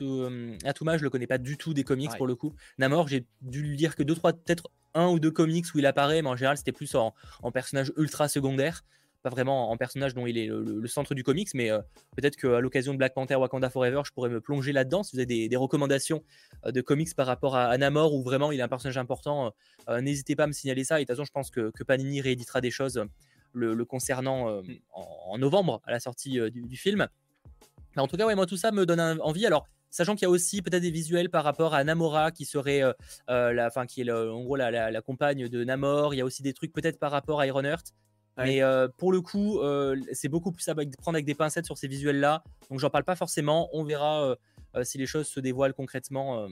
Atuma, 0.64 0.98
je 0.98 1.04
le 1.04 1.10
connais 1.10 1.28
pas 1.28 1.38
du 1.38 1.58
tout 1.58 1.74
des 1.74 1.84
comics 1.84 2.16
pour 2.18 2.28
le 2.28 2.36
coup. 2.36 2.54
Namor, 2.78 3.08
j'ai 3.08 3.26
dû 3.42 3.62
lui 3.62 3.76
lire 3.76 3.96
que 3.96 4.04
deux, 4.04 4.16
trois, 4.16 4.34
peut-être 4.34 4.70
un 4.96 5.08
ou 5.10 5.20
deux 5.20 5.32
comics 5.32 5.66
où 5.76 5.80
il 5.80 5.86
apparaît, 5.86 6.22
mais 6.22 6.30
en 6.30 6.36
général, 6.36 6.58
c'était 6.58 6.72
plus 6.72 6.96
en, 6.96 7.14
en 7.44 7.52
personnage 7.52 7.92
ultra 7.98 8.28
secondaire 8.28 8.84
pas 9.26 9.32
vraiment 9.32 9.72
en 9.72 9.78
personnage 9.78 10.14
dont 10.14 10.28
il 10.28 10.38
est 10.38 10.46
le, 10.46 10.88
centre 10.88 11.16
du 11.16 11.24
comics, 11.24 11.50
mais 11.56 11.72
euh, 11.72 11.80
peut-être 12.16 12.36
qu'à 12.36 12.60
l'occasion 12.60 12.94
de 12.94 13.00
Black 13.00 13.16
Panther 13.16 13.36
Wakanda 13.36 13.72
Forever, 13.72 14.02
je 14.06 14.12
pourrais 14.12 14.30
me 14.30 14.40
plonger 14.40 14.72
là-dedans. 14.72 15.02
Si 15.02 15.16
vous 15.16 15.20
avez 15.20 15.50
des, 15.50 15.56
recommandations 15.56 16.24
euh, 16.66 16.72
de 16.72 16.80
comics 16.80 17.14
par 17.16 17.26
rapport 17.26 17.56
à, 17.56 17.76
Namor, 17.76 18.14
où 18.14 18.22
vraiment 18.22 18.52
il 18.52 18.60
est 18.60 18.64
un 18.64 18.68
personnage 18.68 19.00
important, 19.00 19.52
euh, 19.90 20.00
n'hésitez 20.00 20.36
pas 20.36 20.44
à 20.44 20.48
me 20.48 20.52
signaler 20.52 20.84
ça. 20.84 21.02
Et 21.02 21.06
de 21.06 21.08
toute 21.08 21.16
façon, 21.16 21.26
je 21.26 21.32
pense 21.32 21.50
que, 21.50 21.72
Panini 21.84 22.22
rééditera 22.22 22.62
des 22.62 22.70
choses 22.70 23.04
le, 23.52 23.84
concernant 23.84 24.62
mm. 24.62 24.76
en, 24.94 25.38
novembre 25.40 25.82
à 25.86 25.92
la 25.92 26.00
sortie 26.00 26.40
du, 26.52 26.78
film. 26.78 27.08
Mais 27.96 28.02
en 28.04 28.08
tout 28.08 28.18
cas, 28.18 28.28
ouais, 28.28 28.36
moi 28.36 28.46
tout 28.46 28.58
ça 28.58 28.72
me 28.72 28.86
donne 28.86 29.00
envie. 29.22 29.48
Alors, 29.48 29.68
sachant 29.96 30.16
qu'il 30.16 30.24
y 30.24 30.26
a 30.26 30.30
aussi 30.30 30.62
peut-être 30.62 30.82
des 30.82 30.92
visuels 30.92 31.30
par 31.30 31.44
rapport 31.44 31.74
à 31.74 31.84
Namora 31.84 32.32
qui 32.32 32.46
serait 32.46 32.82
la, 33.28 33.70
fin, 33.70 33.86
qui 33.86 34.02
est 34.02 34.12
en 34.12 34.44
gros 34.44 34.56
la, 34.56 34.92
la, 34.92 35.02
compagne 35.02 35.48
de 35.48 35.64
Namor. 35.64 36.14
Il 36.14 36.18
y 36.18 36.22
a 36.22 36.26
aussi 36.26 36.44
des 36.44 36.54
trucs 36.54 36.74
peut-être 36.74 37.00
par 37.00 37.12
rapport 37.12 37.40
à 37.40 37.48
Ironheart. 37.48 37.94
Mais 38.38 38.62
pour 38.98 39.12
le 39.12 39.22
coup, 39.22 39.60
c'est 40.12 40.28
beaucoup 40.28 40.52
plus 40.52 40.68
à 40.68 40.76
prendre 40.76 41.16
avec 41.16 41.26
des 41.26 41.36
pincettes 41.36 41.66
sur 41.66 41.78
ces 41.78 41.88
visuels-là. 41.88 42.44
Donc 42.70 42.80
j'en 42.80 42.90
parle 42.90 43.06
pas 43.06 43.16
forcément. 43.16 43.70
On 43.72 43.84
verra 43.84 44.36
si 44.84 44.98
les 44.98 45.06
choses 45.06 45.28
se 45.28 45.40
dévoilent 45.40 45.74
concrètement 45.74 46.48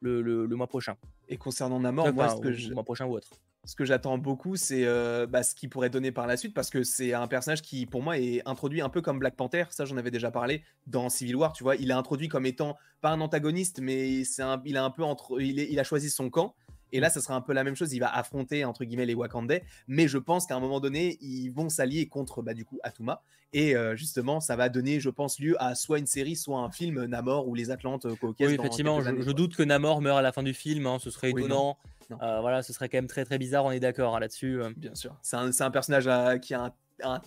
le, 0.00 0.46
mois 0.48 0.66
prochain. 0.66 0.96
Et 1.28 1.36
concernant 1.36 1.80
Namor, 1.80 2.12
moi, 2.12 2.28
ce 2.30 2.40
que 2.40 2.52
je... 2.52 2.72
mois 2.72 2.84
prochain 2.84 3.06
ou 3.06 3.14
autre. 3.14 3.30
Ce 3.64 3.76
que 3.76 3.84
j'attends 3.84 4.18
beaucoup, 4.18 4.56
c'est 4.56 4.84
bah, 5.28 5.44
ce 5.44 5.54
qu'il 5.54 5.70
pourrait 5.70 5.90
donner 5.90 6.10
par 6.10 6.26
la 6.26 6.36
suite, 6.36 6.52
parce 6.52 6.68
que 6.68 6.82
c'est 6.82 7.14
un 7.14 7.28
personnage 7.28 7.62
qui, 7.62 7.86
pour 7.86 8.02
moi, 8.02 8.18
est 8.18 8.42
introduit 8.44 8.80
un 8.80 8.88
peu 8.88 9.00
comme 9.02 9.20
Black 9.20 9.36
Panther. 9.36 9.64
Ça, 9.70 9.84
j'en 9.84 9.96
avais 9.96 10.10
déjà 10.10 10.32
parlé 10.32 10.64
dans 10.88 11.08
Civil 11.08 11.36
War. 11.36 11.52
Tu 11.52 11.62
vois, 11.62 11.76
il 11.76 11.90
est 11.90 11.94
introduit 11.94 12.26
comme 12.28 12.44
étant 12.44 12.76
pas 13.00 13.10
un 13.10 13.20
antagoniste, 13.20 13.78
mais 13.80 14.24
c'est 14.24 14.42
il 14.64 14.76
a 14.76 14.84
un 14.84 14.90
peu 14.90 15.04
entre, 15.04 15.40
il 15.40 15.78
a 15.78 15.84
choisi 15.84 16.10
son 16.10 16.28
camp. 16.28 16.56
Et 16.92 17.00
là, 17.00 17.10
ce 17.10 17.20
sera 17.20 17.34
un 17.34 17.40
peu 17.40 17.52
la 17.52 17.64
même 17.64 17.74
chose. 17.74 17.92
Il 17.92 18.00
va 18.00 18.14
affronter, 18.14 18.64
entre 18.64 18.84
guillemets, 18.84 19.06
les 19.06 19.14
Wakandais. 19.14 19.64
Mais 19.88 20.08
je 20.08 20.18
pense 20.18 20.46
qu'à 20.46 20.54
un 20.54 20.60
moment 20.60 20.78
donné, 20.78 21.18
ils 21.20 21.48
vont 21.48 21.68
s'allier 21.68 22.06
contre, 22.06 22.42
bah, 22.42 22.54
du 22.54 22.64
coup, 22.64 22.78
Atuma. 22.82 23.22
Et 23.54 23.74
euh, 23.74 23.96
justement, 23.96 24.40
ça 24.40 24.56
va 24.56 24.68
donner, 24.68 25.00
je 25.00 25.10
pense, 25.10 25.38
lieu 25.38 25.56
à 25.62 25.74
soit 25.74 25.98
une 25.98 26.06
série, 26.06 26.36
soit 26.36 26.58
un 26.58 26.70
film 26.70 27.04
Namor 27.04 27.48
ou 27.48 27.54
les 27.54 27.70
Atlantes 27.70 28.06
euh, 28.06 28.14
Oui, 28.22 28.34
effectivement, 28.40 29.00
je, 29.00 29.32
doute 29.32 29.56
que 29.56 29.62
Namor 29.62 30.00
meure 30.00 30.18
à 30.18 30.22
la 30.22 30.32
fin 30.32 30.42
du 30.42 30.54
film. 30.54 30.86
Hein, 30.86 30.98
ce 31.00 31.10
serait 31.10 31.30
étonnant. 31.30 31.78
Euh, 32.10 32.40
voilà, 32.40 32.62
ce 32.62 32.72
serait 32.74 32.88
quand 32.88 32.98
même 32.98 33.06
très, 33.06 33.24
très 33.24 33.38
bizarre. 33.38 33.64
On 33.64 33.70
est 33.70 33.80
d'accord 33.80 34.14
hein, 34.14 34.20
là-dessus. 34.20 34.60
Bien 34.76 34.94
sûr. 34.94 35.16
C'est 35.22 35.36
un, 35.36 35.70
personnage 35.70 36.08
qui 36.40 36.54
a 36.54 36.74
un, 37.02 37.22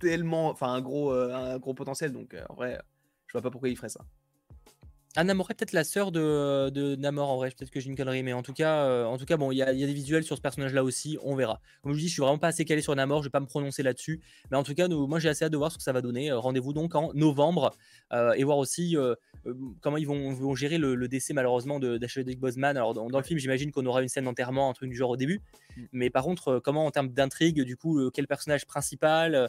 tellement, 0.00 0.48
enfin, 0.48 0.72
un 0.72 0.80
gros, 0.80 1.12
un 1.12 1.58
gros 1.58 1.74
potentiel. 1.74 2.12
Donc, 2.12 2.36
en 2.48 2.54
vrai, 2.54 2.80
je 3.28 3.32
vois 3.32 3.42
pas 3.42 3.50
pourquoi 3.50 3.68
il 3.68 3.76
ferait 3.76 3.88
ça. 3.88 4.04
Ah, 5.16 5.22
Namor 5.22 5.48
est 5.52 5.54
peut-être 5.54 5.72
la 5.72 5.84
sœur 5.84 6.10
de, 6.10 6.70
de, 6.70 6.96
Namor 6.96 7.30
en 7.30 7.36
vrai, 7.36 7.50
peut-être 7.50 7.70
que 7.70 7.78
j'ai 7.78 7.88
une 7.88 7.96
connerie, 7.96 8.24
mais 8.24 8.32
en 8.32 8.42
tout 8.42 8.52
cas, 8.52 8.84
euh, 8.84 9.04
en 9.04 9.16
tout 9.16 9.26
cas 9.26 9.36
bon, 9.36 9.52
il 9.52 9.58
y, 9.58 9.62
a 9.62 9.72
des 9.72 9.92
visuels 9.92 10.24
sur 10.24 10.36
ce 10.36 10.42
personnage-là 10.42 10.82
aussi, 10.82 11.18
on 11.22 11.36
verra. 11.36 11.60
Comme 11.82 11.92
je 11.92 11.96
vous 11.96 12.00
dis, 12.00 12.08
je 12.08 12.14
suis 12.14 12.20
vraiment 12.20 12.38
pas 12.38 12.48
assez 12.48 12.64
calé 12.64 12.82
sur 12.82 12.96
Namor, 12.96 13.22
je 13.22 13.28
vais 13.28 13.30
pas 13.30 13.38
me 13.38 13.46
prononcer 13.46 13.84
là-dessus, 13.84 14.20
mais 14.50 14.56
en 14.56 14.64
tout 14.64 14.74
cas, 14.74 14.88
moi 14.88 15.20
j'ai 15.20 15.28
assez 15.28 15.44
hâte 15.44 15.52
de 15.52 15.56
voir 15.56 15.70
ce 15.70 15.78
que 15.78 15.84
ça 15.84 15.92
va 15.92 16.00
donner. 16.00 16.32
Euh, 16.32 16.38
rendez-vous 16.40 16.72
donc 16.72 16.96
en 16.96 17.12
novembre 17.14 17.70
euh, 18.12 18.32
et 18.32 18.42
voir 18.42 18.58
aussi 18.58 18.96
comment 19.80 19.98
ils 19.98 20.06
vont, 20.06 20.54
gérer 20.56 20.78
le, 20.78 21.06
décès 21.06 21.32
malheureusement 21.32 21.78
de 21.78 21.96
d'Achadic 21.96 22.40
Boseman. 22.40 22.76
Alors 22.76 22.92
dans, 22.92 23.06
le 23.06 23.24
film, 23.24 23.38
j'imagine 23.38 23.70
qu'on 23.70 23.86
aura 23.86 24.02
une 24.02 24.08
scène 24.08 24.24
d'enterrement, 24.24 24.68
un 24.68 24.72
truc 24.72 24.90
du 24.90 24.96
genre 24.96 25.10
au 25.10 25.16
début, 25.16 25.42
mm. 25.76 25.82
mais 25.92 26.10
par 26.10 26.24
contre, 26.24 26.58
comment 26.58 26.86
en 26.86 26.90
termes 26.90 27.10
d'intrigue, 27.10 27.62
du 27.62 27.76
coup, 27.76 28.10
quel 28.10 28.26
personnage 28.26 28.66
principal 28.66 29.36
euh, 29.36 29.48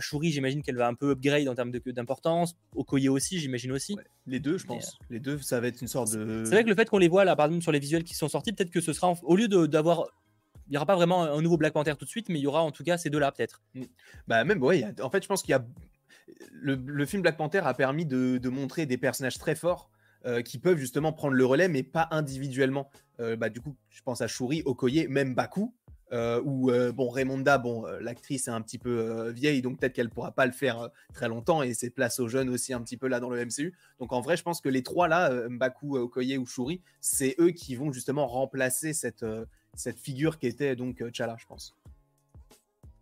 Shuri, 0.00 0.30
j'imagine 0.30 0.62
qu'elle 0.62 0.76
va 0.76 0.88
un 0.88 0.94
peu 0.94 1.10
upgrade 1.10 1.48
en 1.48 1.54
termes 1.54 1.70
d'importance. 1.70 2.56
Okoye 2.74 3.08
aussi, 3.08 3.38
j'imagine 3.38 3.72
aussi. 3.72 3.96
les 4.26 4.40
deux, 4.40 4.58
je 4.58 4.66
pense. 4.66 4.98
Euh, 5.02 5.06
les 5.10 5.20
deux, 5.20 5.38
ça 5.38 5.60
va 5.60 5.68
être 5.68 5.80
une 5.80 5.88
sorte 5.88 6.12
de. 6.16 6.42
C'est 6.44 6.52
vrai 6.52 6.64
que 6.64 6.68
le 6.68 6.74
fait 6.74 6.88
qu'on 6.88 6.98
les 6.98 7.08
voit 7.08 7.24
là, 7.24 7.36
par 7.36 7.46
exemple, 7.46 7.62
sur 7.62 7.72
les 7.72 7.78
visuels 7.78 8.04
qui 8.04 8.14
sont 8.14 8.28
sortis, 8.28 8.52
peut-être 8.52 8.70
que 8.70 8.80
ce 8.80 8.92
sera, 8.92 9.14
au 9.22 9.36
lieu 9.36 9.48
d'avoir 9.48 10.06
il 10.66 10.70
n'y 10.70 10.76
aura 10.78 10.86
pas 10.86 10.96
vraiment 10.96 11.24
un 11.24 11.42
nouveau 11.42 11.58
Black 11.58 11.74
Panther 11.74 11.92
tout 11.98 12.06
de 12.06 12.10
suite, 12.10 12.30
mais 12.30 12.38
il 12.38 12.42
y 12.42 12.46
aura 12.46 12.62
en 12.62 12.70
tout 12.70 12.84
cas 12.84 12.96
ces 12.96 13.10
deux-là, 13.10 13.32
peut-être. 13.32 13.62
Mm. 13.74 13.82
Bah, 14.26 14.44
même, 14.44 14.62
ouais, 14.62 14.86
en 15.02 15.10
fait, 15.10 15.22
je 15.22 15.28
pense 15.28 15.42
qu'il 15.42 15.50
y 15.50 15.54
a. 15.54 15.64
Le, 16.52 17.04
film 17.04 17.20
Black 17.20 17.36
Panther 17.36 17.60
a 17.64 17.74
permis 17.74 18.06
de, 18.06 18.48
montrer 18.48 18.86
des 18.86 18.96
personnages 18.96 19.38
très 19.38 19.54
forts 19.54 19.90
euh, 20.24 20.40
qui 20.40 20.58
peuvent 20.58 20.78
justement 20.78 21.12
prendre 21.12 21.34
le 21.34 21.44
relais, 21.44 21.68
mais 21.68 21.82
pas 21.82 22.08
individuellement. 22.12 22.90
bah, 23.18 23.50
du 23.50 23.60
coup, 23.60 23.76
je 23.90 24.00
pense 24.02 24.22
à 24.22 24.26
Shuri, 24.26 24.62
Okoye, 24.64 25.06
même 25.08 25.34
Baku, 25.34 25.74
euh, 26.14 26.40
ou 26.44 26.70
euh, 26.70 26.92
bon 26.92 27.10
Raymonda, 27.10 27.58
bon 27.58 27.86
euh, 27.86 27.98
l'actrice 28.00 28.46
est 28.46 28.52
un 28.52 28.60
petit 28.60 28.78
peu 28.78 29.30
vieille, 29.30 29.62
donc 29.62 29.80
peut-être 29.80 29.92
qu'elle 29.92 30.10
pourra 30.10 30.30
pas 30.30 30.46
le 30.46 30.52
faire 30.52 30.90
très 31.12 31.28
longtemps 31.28 31.62
et 31.62 31.74
c'est 31.74 31.90
place 31.90 32.20
aux 32.20 32.28
jeunes 32.28 32.48
aussi 32.50 32.72
un 32.72 32.80
petit 32.80 32.96
peu 32.96 33.08
là 33.08 33.18
dans 33.18 33.30
le 33.30 33.44
MCU. 33.44 33.74
Donc 33.98 34.12
en 34.12 34.20
vrai, 34.20 34.36
je 34.36 34.44
pense 34.44 34.60
que 34.60 34.68
les 34.68 34.84
trois 34.84 35.08
là, 35.08 35.48
Mbaku, 35.48 35.96
Okoye 35.98 36.38
ou 36.38 36.46
Shuri, 36.46 36.80
c'est 37.00 37.34
eux 37.40 37.50
qui 37.50 37.74
vont 37.74 37.92
justement 37.92 38.26
remplacer 38.28 38.92
cette 38.92 39.26
cette 39.74 39.98
figure 39.98 40.38
qui 40.38 40.46
était 40.46 40.76
donc 40.76 40.96
T'Challa, 40.96 41.36
je 41.36 41.46
pense. 41.46 41.74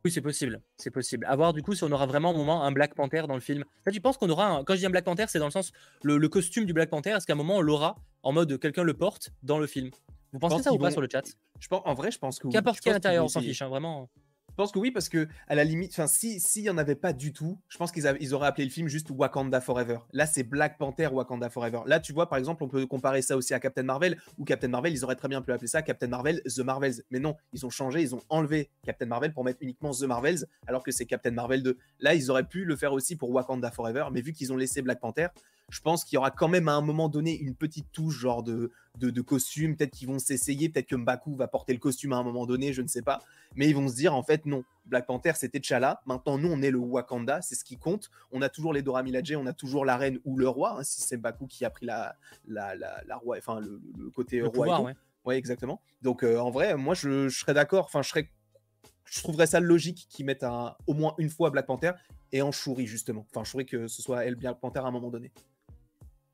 Oui, 0.05 0.11
c'est 0.11 0.22
possible, 0.22 0.61
c'est 0.79 0.90
possible. 0.90 1.27
À 1.29 1.37
voir 1.37 1.53
du 1.53 1.62
coup 1.62 1.75
si 1.75 1.85
on 1.85 1.92
aura 1.92 2.07
vraiment 2.07 2.31
un 2.31 2.37
moment 2.37 2.64
un 2.64 2.72
Black 2.72 2.94
Panther 2.94 3.25
dans 3.29 3.35
le 3.35 3.40
film. 3.40 3.64
Là, 3.85 3.92
tu 3.92 4.01
penses 4.01 4.16
qu'on 4.16 4.31
aura 4.31 4.46
un... 4.46 4.64
quand 4.64 4.75
je 4.75 4.81
dis 4.81 4.87
un 4.87 4.90
Black 4.90 5.05
Panther, 5.05 5.27
c'est 5.29 5.38
dans 5.38 5.44
le 5.44 5.53
sens 5.53 5.72
le, 6.03 6.29
costume 6.29 6.64
du 6.64 6.72
Black 6.72 6.88
Panther. 6.90 7.11
Est-ce 7.11 7.27
qu'à 7.27 7.35
un 7.35 7.37
moment 7.37 7.59
on 7.59 7.61
l'aura 7.61 7.96
en 8.22 8.33
mode 8.33 8.59
quelqu'un 8.59 8.85
le 8.85 8.94
porte 8.94 9.33
dans 9.42 9.59
le 9.59 9.66
film? 9.66 9.90
Vous 10.33 10.38
pensez 10.38 10.62
ça 10.62 10.73
ou 10.73 10.79
pas 10.79 10.90
sur 10.90 11.01
le 11.01 11.09
chat? 11.11 11.23
Je 11.61 11.68
pense, 11.68 11.83
en 11.85 11.95
vrai, 11.95 12.11
je 12.11 12.18
pense 12.18 12.38
que. 12.38 12.49
Qu'importe 12.49 12.81
qui 12.81 12.88
est 12.88 12.92
à 12.92 12.95
l'intérieur, 12.95 13.25
on 13.25 13.29
s'en 13.29 13.40
fiche, 13.40 13.62
hein, 13.62 13.68
vraiment. 13.68 14.09
Je 14.53 14.57
pense 14.57 14.71
que 14.71 14.79
oui, 14.79 14.90
parce 14.90 15.09
que 15.09 15.29
à 15.49 15.55
la 15.55 15.64
limite, 15.64 15.92
enfin, 15.92 16.07
si 16.07 16.38
s'il 16.38 16.64
y 16.64 16.68
en 16.68 16.77
avait 16.77 16.95
pas 16.95 17.14
du 17.14 17.33
tout, 17.33 17.59
je 17.68 17.79
pense 17.79 17.90
qu'ils 17.90 18.05
ils 18.21 18.35
auraient 18.35 18.49
appelé 18.49 18.66
le 18.66 18.71
film 18.71 18.87
juste 18.87 19.09
Wakanda 19.11 19.62
Forever. 19.62 20.01
Là, 20.12 20.27
c'est 20.27 20.42
Black 20.42 20.77
Panther 20.77 21.07
Wakanda 21.07 21.49
Forever. 21.49 21.81
Là, 21.87 22.01
tu 22.01 22.12
vois, 22.12 22.29
par 22.29 22.38
exemple, 22.38 22.62
on 22.62 22.68
peut 22.68 22.87
comparer 22.87 23.23
ça 23.23 23.38
aussi 23.38 23.55
à 23.55 23.61
Captain 23.61 23.83
Marvel, 23.83 24.18
ou 24.37 24.45
Captain 24.45 24.68
Marvel, 24.68 24.92
ils 24.92 25.05
auraient 25.05 25.16
très 25.16 25.29
bien 25.29 25.40
pu 25.40 25.53
appeler 25.53 25.68
ça 25.68 25.81
Captain 25.81 26.09
Marvel 26.09 26.42
The 26.42 26.59
Marvels. 26.59 27.03
Mais 27.11 27.18
non, 27.18 27.35
ils 27.55 27.64
ont 27.64 27.71
changé, 27.71 28.03
ils 28.03 28.14
ont 28.14 28.21
enlevé 28.29 28.68
Captain 28.85 29.07
Marvel 29.07 29.33
pour 29.33 29.42
mettre 29.42 29.62
uniquement 29.62 29.92
The 29.92 30.03
Marvels, 30.03 30.45
alors 30.66 30.83
que 30.83 30.92
c'est 30.92 31.07
Captain 31.07 31.31
Marvel 31.31 31.62
2. 31.62 31.79
Là, 32.01 32.14
ils 32.14 32.31
auraient 32.31 32.47
pu 32.47 32.66
le 32.66 32.77
faire 32.77 32.92
aussi 32.92 33.16
pour 33.16 33.31
Wakanda 33.31 33.71
Forever, 33.71 34.09
mais 34.12 34.21
vu 34.21 34.35
qu'ils 34.35 34.53
ont 34.53 34.57
laissé 34.57 34.83
Black 34.83 35.01
Panther, 35.01 35.29
je 35.72 35.80
pense 35.80 36.04
qu'il 36.04 36.16
y 36.16 36.18
aura 36.18 36.30
quand 36.30 36.48
même 36.48 36.68
à 36.68 36.74
un 36.74 36.82
moment 36.82 37.08
donné 37.08 37.35
une 37.35 37.54
petite 37.54 37.90
touche 37.92 38.18
genre 38.18 38.42
de, 38.42 38.70
de, 38.98 39.20
costume. 39.22 39.74
Peut-être 39.74 39.92
qu'ils 39.92 40.06
vont 40.06 40.18
s'essayer, 40.18 40.68
peut-être 40.68 40.87
que 40.87 40.96
Mbaku 40.96 41.35
va 41.35 41.48
porter 41.48 41.72
le 41.72 41.78
costume 41.78 42.12
à 42.12 42.16
un 42.16 42.22
moment 42.22 42.44
donné, 42.44 42.74
je 42.74 42.82
ne 42.82 42.88
sais 42.88 43.00
pas. 43.00 43.22
Mais 43.56 43.70
ils 43.70 43.74
vont 43.74 43.88
se 43.88 43.94
dire 43.94 44.14
en 44.14 44.22
fait 44.22 44.44
non, 44.44 44.64
Black 44.85 45.06
Panther 45.06 45.32
c'était 45.35 45.61
T'Challa. 45.61 46.02
Maintenant 46.04 46.37
nous 46.37 46.52
on 46.52 46.61
est 46.61 46.70
le 46.70 46.76
Wakanda, 46.76 47.40
c'est 47.40 47.54
ce 47.54 47.64
qui 47.64 47.78
compte. 47.78 48.11
On 48.32 48.42
a 48.42 48.50
toujours 48.50 48.74
les 48.74 48.82
Dora 48.82 49.02
Milaje, 49.02 49.35
on 49.35 49.46
a 49.46 49.54
toujours 49.54 49.87
la 49.87 49.96
reine 49.96 50.18
ou 50.26 50.37
le 50.37 50.46
roi, 50.46 50.76
hein, 50.78 50.82
si 50.82 51.00
c'est 51.00 51.16
Mbaku 51.16 51.46
qui 51.46 51.64
a 51.64 51.70
pris 51.70 51.87
la, 51.87 52.16
la, 52.46 52.74
la, 52.76 53.16
roi, 53.16 53.38
enfin 53.38 53.58
le, 53.58 53.80
côté 54.14 54.42
roi. 54.42 54.92
ouais. 55.24 55.38
exactement. 55.38 55.80
Donc 56.02 56.22
euh, 56.22 56.37
en 56.37 56.50
vrai, 56.50 56.76
moi 56.76 56.92
je, 56.92 57.30
serais 57.30 57.54
d'accord. 57.54 57.87
Enfin 57.87 58.02
je 58.02 58.11
serais 58.11 58.28
je 59.06 59.22
trouverais 59.22 59.46
ça 59.46 59.58
logique 59.58 60.06
qu'ils 60.11 60.26
mettent 60.26 60.44
un, 60.44 60.76
au 60.87 60.92
moins 60.92 61.14
une 61.16 61.30
fois 61.30 61.48
Black 61.48 61.64
Panther 61.64 61.92
et 62.30 62.42
en 62.42 62.52
Shuri 62.52 62.87
justement. 62.87 63.26
Enfin, 63.30 63.42
Shuri 63.42 63.64
que 63.64 63.88
ce 63.88 64.02
soit 64.02 64.26
elle 64.26 64.35
Black 64.35 64.61
Panther 64.61 64.80
à 64.80 64.85
un 64.85 64.90
moment 64.90 65.11
donné. 65.11 65.32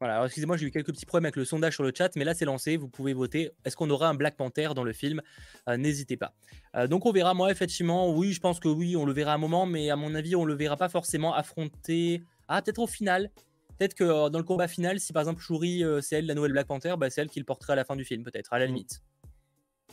Voilà, 0.01 0.25
excusez-moi, 0.25 0.57
j'ai 0.57 0.67
eu 0.67 0.71
quelques 0.71 0.93
petits 0.93 1.07
problèmes 1.07 1.25
avec 1.25 1.37
le 1.37 1.45
sondage 1.45 1.75
sur 1.75 1.83
le 1.83 1.93
chat, 1.97 2.15
mais 2.15 2.25
là 2.25 2.33
c'est 2.33 2.45
lancé, 2.45 2.77
vous 2.77 2.89
pouvez 2.89 3.15
voter. 3.15 3.51
Est-ce 3.65 3.77
qu'on 3.77 3.91
aura 3.91 4.09
un 4.09 4.15
Black 4.15 4.37
Panther 4.37 4.71
dans 4.77 4.85
le 4.85 4.93
film? 4.93 5.21
Euh, 5.69 5.77
N'hésitez 5.77 6.17
pas. 6.17 6.35
Euh, 6.77 6.87
donc 6.87 7.05
on 7.05 7.11
verra, 7.11 7.35
moi 7.35 7.51
effectivement, 7.51 8.09
oui, 8.15 8.33
je 8.33 8.41
pense 8.41 8.61
que 8.61 8.69
oui, 8.69 8.97
on 8.97 9.05
le 9.05 9.13
verra 9.13 9.33
à 9.33 9.35
un 9.35 9.39
moment, 9.39 9.67
mais 9.67 9.91
à 9.91 9.97
mon 9.97 10.15
avis, 10.15 10.37
on 10.37 10.45
le 10.45 10.55
verra 10.55 10.77
pas 10.77 10.89
forcément 10.89 11.35
affronter. 11.35 12.23
Ah, 12.47 12.63
peut-être 12.63 12.79
au 12.79 12.87
final. 12.87 13.31
Peut-être 13.77 13.95
que 13.95 14.05
euh, 14.05 14.29
dans 14.29 14.39
le 14.39 14.45
combat 14.45 14.69
final, 14.69 15.01
si 15.01 15.13
par 15.13 15.23
exemple 15.23 15.41
Shuri, 15.41 15.83
c'est 16.01 16.17
elle 16.17 16.27
la 16.27 16.35
nouvelle 16.35 16.53
Black 16.53 16.69
Panther, 16.69 16.95
bah, 16.97 17.11
c'est 17.11 17.21
elle 17.21 17.31
qui 17.31 17.41
le 17.41 17.45
porterait 17.45 17.73
à 17.73 17.77
la 17.77 17.85
fin 17.85 17.97
du 17.97 18.05
film, 18.05 18.23
peut-être, 18.23 18.53
à 18.53 18.61
la 18.61 18.67
mm. 18.67 18.69
limite. 18.69 19.03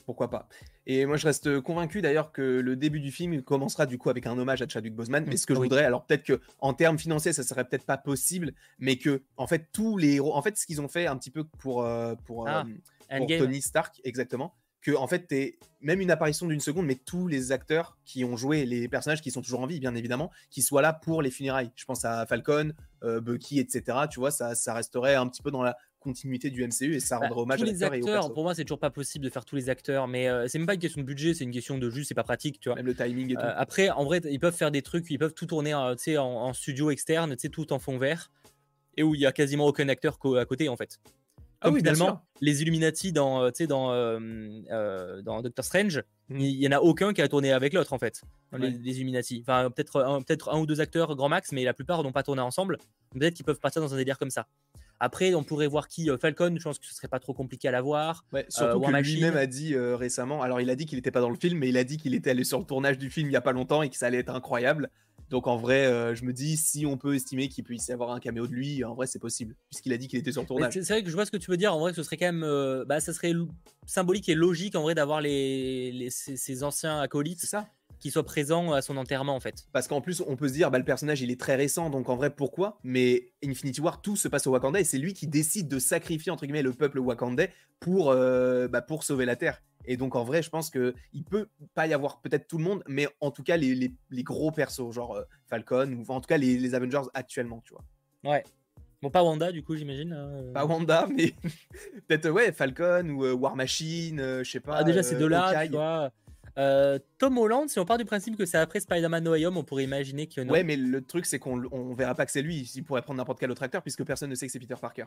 Pourquoi 0.05 0.29
pas. 0.29 0.47
Et 0.85 1.05
moi, 1.05 1.17
je 1.17 1.25
reste 1.25 1.59
convaincu 1.61 2.01
d'ailleurs 2.01 2.31
que 2.31 2.41
le 2.41 2.75
début 2.75 2.99
du 2.99 3.11
film 3.11 3.41
commencera 3.41 3.85
du 3.85 3.97
coup 3.97 4.09
avec 4.09 4.27
un 4.27 4.37
hommage 4.37 4.61
à 4.61 4.67
Chadwick 4.67 4.95
Boseman. 4.95 5.25
Mais 5.27 5.37
ce 5.37 5.45
que 5.45 5.53
je 5.53 5.59
voudrais, 5.59 5.83
alors 5.83 6.05
peut-être 6.05 6.23
que 6.23 6.39
en 6.59 6.73
termes 6.73 6.97
financiers, 6.97 7.33
ça 7.33 7.43
serait 7.43 7.65
peut-être 7.65 7.85
pas 7.85 7.97
possible, 7.97 8.53
mais 8.79 8.97
que 8.97 9.23
en 9.37 9.47
fait 9.47 9.69
tous 9.71 9.97
les 9.97 10.15
héros, 10.15 10.35
en 10.35 10.41
fait, 10.41 10.57
ce 10.57 10.65
qu'ils 10.65 10.81
ont 10.81 10.87
fait 10.87 11.07
un 11.07 11.17
petit 11.17 11.31
peu 11.31 11.43
pour 11.43 11.83
euh, 11.83 12.15
pour, 12.25 12.47
Ah, 12.47 12.65
euh, 13.11 13.17
pour. 13.17 13.27
Tony 13.27 13.61
Stark, 13.61 13.99
exactement, 14.03 14.55
que 14.85 14.95
en 14.95 15.07
fait, 15.07 15.27
t'es 15.27 15.57
même 15.81 15.99
une 15.99 16.11
apparition 16.11 16.45
d'une 16.45 16.59
seconde, 16.59 16.85
mais 16.85 16.95
tous 16.95 17.27
les 17.27 17.51
acteurs 17.51 17.97
qui 18.05 18.23
ont 18.23 18.37
joué 18.37 18.65
les 18.65 18.87
personnages 18.87 19.21
qui 19.21 19.31
sont 19.31 19.41
toujours 19.41 19.61
en 19.61 19.65
vie, 19.65 19.79
bien 19.79 19.95
évidemment, 19.95 20.31
qui 20.51 20.61
soient 20.61 20.83
là 20.83 20.93
pour 20.93 21.23
les 21.23 21.31
funérailles. 21.31 21.71
Je 21.75 21.85
pense 21.85 22.05
à 22.05 22.25
Falcon, 22.27 22.71
euh, 23.03 23.19
Bucky, 23.19 23.59
etc. 23.59 23.97
Tu 24.11 24.19
vois, 24.19 24.29
ça, 24.29 24.53
ça 24.53 24.75
resterait 24.75 25.15
un 25.15 25.27
petit 25.27 25.41
peu 25.41 25.49
dans 25.49 25.63
la 25.63 25.75
continuité 26.05 26.49
du 26.49 26.65
MCU 26.65 26.95
et 26.95 26.99
ça 27.01 27.19
Bah, 27.19 27.27
rendrait 27.27 27.41
hommage 27.41 27.59
tous 27.59 27.65
à 27.65 27.71
les 27.71 27.81
et 27.81 27.83
acteurs, 27.83 28.33
pour 28.33 28.43
moi, 28.43 28.55
c'est 28.55 28.63
toujours 28.63 28.79
pas 28.79 28.89
possible 28.89 29.25
de 29.25 29.29
faire 29.29 29.43
tous 29.43 29.55
les 29.57 29.69
acteurs, 29.69 30.07
mais 30.07 30.29
euh, 30.29 30.47
c'est 30.47 30.57
même 30.57 30.67
pas 30.67 30.75
une 30.75 30.79
question 30.79 31.01
de 31.01 31.05
budget, 31.05 31.33
c'est 31.33 31.43
une 31.43 31.51
question 31.51 31.77
de 31.77 31.89
juste, 31.89 32.07
c'est 32.07 32.15
pas 32.15 32.23
pratique, 32.23 32.59
tu 32.59 32.69
vois. 32.69 32.75
Même 32.77 32.85
le 32.85 32.95
timing 32.95 33.31
et 33.31 33.35
tout. 33.35 33.41
Euh, 33.41 33.53
après, 33.57 33.89
en 33.89 34.05
vrai, 34.05 34.21
ils 34.29 34.39
peuvent 34.39 34.55
faire 34.55 34.71
des 34.71 34.81
trucs, 34.81 35.09
ils 35.09 35.19
peuvent 35.19 35.33
tout 35.33 35.45
tourner 35.47 35.73
euh, 35.73 35.95
en, 36.17 36.23
en 36.23 36.53
studio 36.53 36.89
externe, 36.91 37.35
tu 37.35 37.41
sais, 37.41 37.49
tout 37.49 37.73
en 37.73 37.79
fond 37.79 37.97
vert, 37.97 38.31
et 38.95 39.03
où 39.03 39.13
il 39.15 39.21
y 39.21 39.25
a 39.25 39.31
quasiment 39.33 39.65
aucun 39.65 39.89
acteur 39.89 40.17
à 40.37 40.45
côté, 40.45 40.69
en 40.69 40.77
fait. 40.77 40.99
Ah 41.61 41.67
Comme 41.67 41.75
oui, 41.75 41.79
finalement, 41.79 42.21
les 42.41 42.61
Illuminati 42.61 43.11
dans, 43.11 43.41
euh, 43.43 43.49
dans, 43.67 43.91
euh, 43.91 44.19
euh, 44.71 45.21
dans 45.21 45.41
Doctor 45.41 45.63
Strange, 45.65 46.03
Mhm. 46.29 46.39
il 46.41 46.61
y 46.61 46.67
en 46.67 46.71
a 46.71 46.79
aucun 46.79 47.13
qui 47.13 47.21
a 47.21 47.27
tourné 47.27 47.51
avec 47.53 47.73
l'autre, 47.73 47.93
en 47.93 47.97
fait, 47.97 48.21
dans 48.51 48.57
les, 48.57 48.67
Ouais. 48.69 48.79
les 48.83 48.97
Illuminati. 48.97 49.39
Enfin, 49.41 49.71
peut-être 49.71 50.01
un, 50.03 50.21
peut 50.21 50.37
un 50.51 50.59
ou 50.59 50.65
deux 50.65 50.81
acteurs, 50.81 51.15
grand 51.15 51.29
max, 51.29 51.51
mais 51.53 51.63
la 51.63 51.73
plupart 51.73 52.03
n'ont 52.03 52.11
pas 52.11 52.23
tourné 52.23 52.41
ensemble. 52.41 52.77
Peut-être 53.11 53.33
qu'ils 53.33 53.45
peuvent 53.45 53.59
partir 53.59 53.81
dans 53.81 53.93
un 53.93 53.97
délire 53.97 54.17
comme 54.19 54.29
ça. 54.31 54.47
Après, 54.99 55.33
on 55.33 55.43
pourrait 55.43 55.67
voir 55.67 55.87
qui 55.87 56.09
euh, 56.09 56.17
Falcon, 56.17 56.55
je 56.57 56.63
pense 56.63 56.79
que 56.79 56.85
ce 56.85 56.93
serait 56.93 57.07
pas 57.07 57.19
trop 57.19 57.33
compliqué 57.33 57.67
à 57.67 57.71
la 57.71 57.81
voir. 57.81 58.25
Ouais, 58.31 58.45
surtout 58.49 58.79
War 58.79 58.91
que 58.91 58.97
lui-même 59.07 59.35
a 59.35 59.45
dit 59.45 59.73
euh, 59.73 59.95
récemment, 59.95 60.41
alors 60.41 60.61
il 60.61 60.69
a 60.69 60.75
dit 60.75 60.85
qu'il 60.85 60.97
n'était 60.97 61.11
pas 61.11 61.21
dans 61.21 61.29
le 61.29 61.35
film, 61.37 61.59
mais 61.59 61.69
il 61.69 61.77
a 61.77 61.83
dit 61.83 61.97
qu'il 61.97 62.13
était 62.15 62.29
allé 62.29 62.43
sur 62.43 62.59
le 62.59 62.65
tournage 62.65 62.97
du 62.97 63.09
film 63.09 63.29
il 63.29 63.33
y 63.33 63.35
a 63.35 63.41
pas 63.41 63.51
longtemps 63.51 63.81
et 63.81 63.89
que 63.89 63.97
ça 63.97 64.07
allait 64.07 64.19
être 64.19 64.33
incroyable. 64.33 64.89
Donc 65.29 65.47
en 65.47 65.57
vrai, 65.57 65.87
euh, 65.87 66.13
je 66.13 66.23
me 66.23 66.33
dis, 66.33 66.55
si 66.55 66.85
on 66.85 66.97
peut 66.97 67.15
estimer 67.15 67.49
qu'il 67.49 67.63
puisse 67.63 67.87
y 67.87 67.91
avoir 67.91 68.11
un 68.11 68.19
caméo 68.19 68.45
de 68.47 68.53
lui, 68.53 68.83
en 68.83 68.93
vrai 68.93 69.07
c'est 69.07 69.19
possible, 69.19 69.55
puisqu'il 69.69 69.91
a 69.91 69.97
dit 69.97 70.07
qu'il 70.07 70.19
était 70.19 70.31
sur 70.31 70.41
le 70.43 70.47
tournage. 70.47 70.73
C'est 70.73 70.87
vrai 70.87 71.03
que 71.03 71.09
je 71.09 71.15
vois 71.15 71.25
ce 71.25 71.31
que 71.31 71.37
tu 71.37 71.49
veux 71.49 71.57
dire. 71.57 71.73
En 71.73 71.79
vrai, 71.79 71.93
ce 71.93 72.03
serait 72.03 72.17
quand 72.17 72.27
même, 72.27 72.43
euh, 72.43 72.85
bah, 72.85 72.99
ça 72.99 73.11
serait 73.11 73.33
symbolique 73.87 74.29
et 74.29 74.35
logique 74.35 74.75
en 74.75 74.83
vrai 74.83 74.93
d'avoir 74.95 75.21
les, 75.21 75.91
les- 75.91 76.09
ces, 76.11 76.37
ces 76.37 76.63
anciens 76.63 76.97
C'est 76.99 77.03
acolytes 77.05 77.41
ça. 77.41 77.67
Qui 77.99 78.11
soient 78.11 78.25
présents 78.25 78.71
à 78.73 78.81
son 78.81 78.97
enterrement 78.97 79.35
en 79.35 79.39
fait. 79.39 79.65
Parce 79.71 79.87
qu'en 79.87 80.01
plus, 80.01 80.21
on 80.27 80.35
peut 80.35 80.47
se 80.47 80.53
dire, 80.53 80.71
bah, 80.71 80.77
le 80.79 80.85
personnage 80.85 81.21
il 81.21 81.31
est 81.31 81.39
très 81.39 81.55
récent, 81.55 81.89
donc 81.89 82.09
en 82.09 82.15
vrai 82.15 82.29
pourquoi? 82.29 82.79
Mais 82.83 83.31
Infinity 83.43 83.81
War, 83.81 84.01
tout 84.01 84.15
se 84.15 84.27
passe 84.27 84.47
au 84.47 84.51
Wakanda 84.51 84.79
et 84.79 84.83
c'est 84.83 84.97
lui 84.97 85.13
qui 85.13 85.27
décide 85.27 85.67
de 85.67 85.79
sacrifier 85.79 86.31
entre 86.31 86.45
guillemets 86.45 86.61
le 86.61 86.73
peuple 86.73 86.99
wakandais 86.99 87.51
pour, 87.79 88.09
euh, 88.11 88.67
bah, 88.67 88.81
pour 88.81 89.03
sauver 89.03 89.25
la 89.25 89.35
Terre. 89.35 89.61
Et 89.87 89.97
donc 89.97 90.15
en 90.15 90.23
vrai, 90.23 90.41
je 90.41 90.49
pense 90.49 90.69
que 90.71 90.95
il 91.13 91.23
peut 91.23 91.47
pas 91.75 91.85
y 91.87 91.93
avoir 91.93 92.19
peut-être 92.21 92.47
tout 92.47 92.57
le 92.57 92.63
monde, 92.63 92.83
mais 92.87 93.07
en 93.21 93.29
tout 93.31 93.43
cas 93.43 93.55
les, 93.57 93.75
les- 93.75 93.93
les 94.09 94.23
gros 94.23 94.51
persos, 94.51 94.91
genre 94.91 95.15
euh, 95.15 95.23
Falcon 95.47 95.91
ou 96.07 96.11
en 96.11 96.21
tout 96.21 96.27
cas 96.27 96.37
les, 96.37 96.57
les 96.57 96.73
Avengers 96.73 97.03
actuellement, 97.13 97.61
tu 97.63 97.73
vois. 97.73 97.83
Ouais. 98.33 98.43
Bon, 99.03 99.11
pas 99.11 99.21
Wanda 99.23 99.51
du 99.51 99.61
coup, 99.61 99.75
j'imagine. 99.75 100.13
euh. 100.17 100.51
Pas 100.53 100.65
Wanda, 100.65 101.07
mais 101.15 101.33
peut-être 102.07 102.29
ouais 102.29 102.51
Falcon 102.51 103.09
ou 103.09 103.23
War 103.33 103.55
Machine, 103.55 104.19
je 104.43 104.49
sais 104.49 104.59
pas. 104.59 104.77
Ah, 104.77 104.83
déjà 104.83 105.03
ces 105.03 105.15
euh, 105.15 105.19
deux-là, 105.19 105.65
tu 105.65 105.71
vois. 105.73 106.11
Euh, 106.57 106.99
Tom 107.17 107.37
Holland, 107.37 107.67
si 107.69 107.79
on 107.79 107.85
part 107.85 107.97
du 107.97 108.05
principe 108.05 108.37
que 108.37 108.45
c'est 108.45 108.57
après 108.57 108.79
Spider-Man 108.79 109.23
No 109.23 109.31
Way 109.31 109.45
Home, 109.45 109.57
on 109.57 109.63
pourrait 109.63 109.83
imaginer 109.83 110.27
que 110.27 110.41
non. 110.41 110.53
Ouais, 110.53 110.63
mais 110.63 110.77
le 110.77 111.01
truc 111.03 111.25
c'est 111.25 111.39
qu'on 111.39 111.63
on 111.71 111.93
verra 111.93 112.15
pas 112.15 112.25
que 112.25 112.31
c'est 112.31 112.41
lui. 112.41 112.71
Il 112.75 112.83
pourrait 112.83 113.01
prendre 113.01 113.17
n'importe 113.17 113.39
quel 113.39 113.51
autre 113.51 113.63
acteur 113.63 113.81
puisque 113.81 114.03
personne 114.05 114.29
ne 114.29 114.35
sait 114.35 114.45
que 114.45 114.51
c'est 114.51 114.59
Peter 114.59 114.75
Parker. 114.79 115.05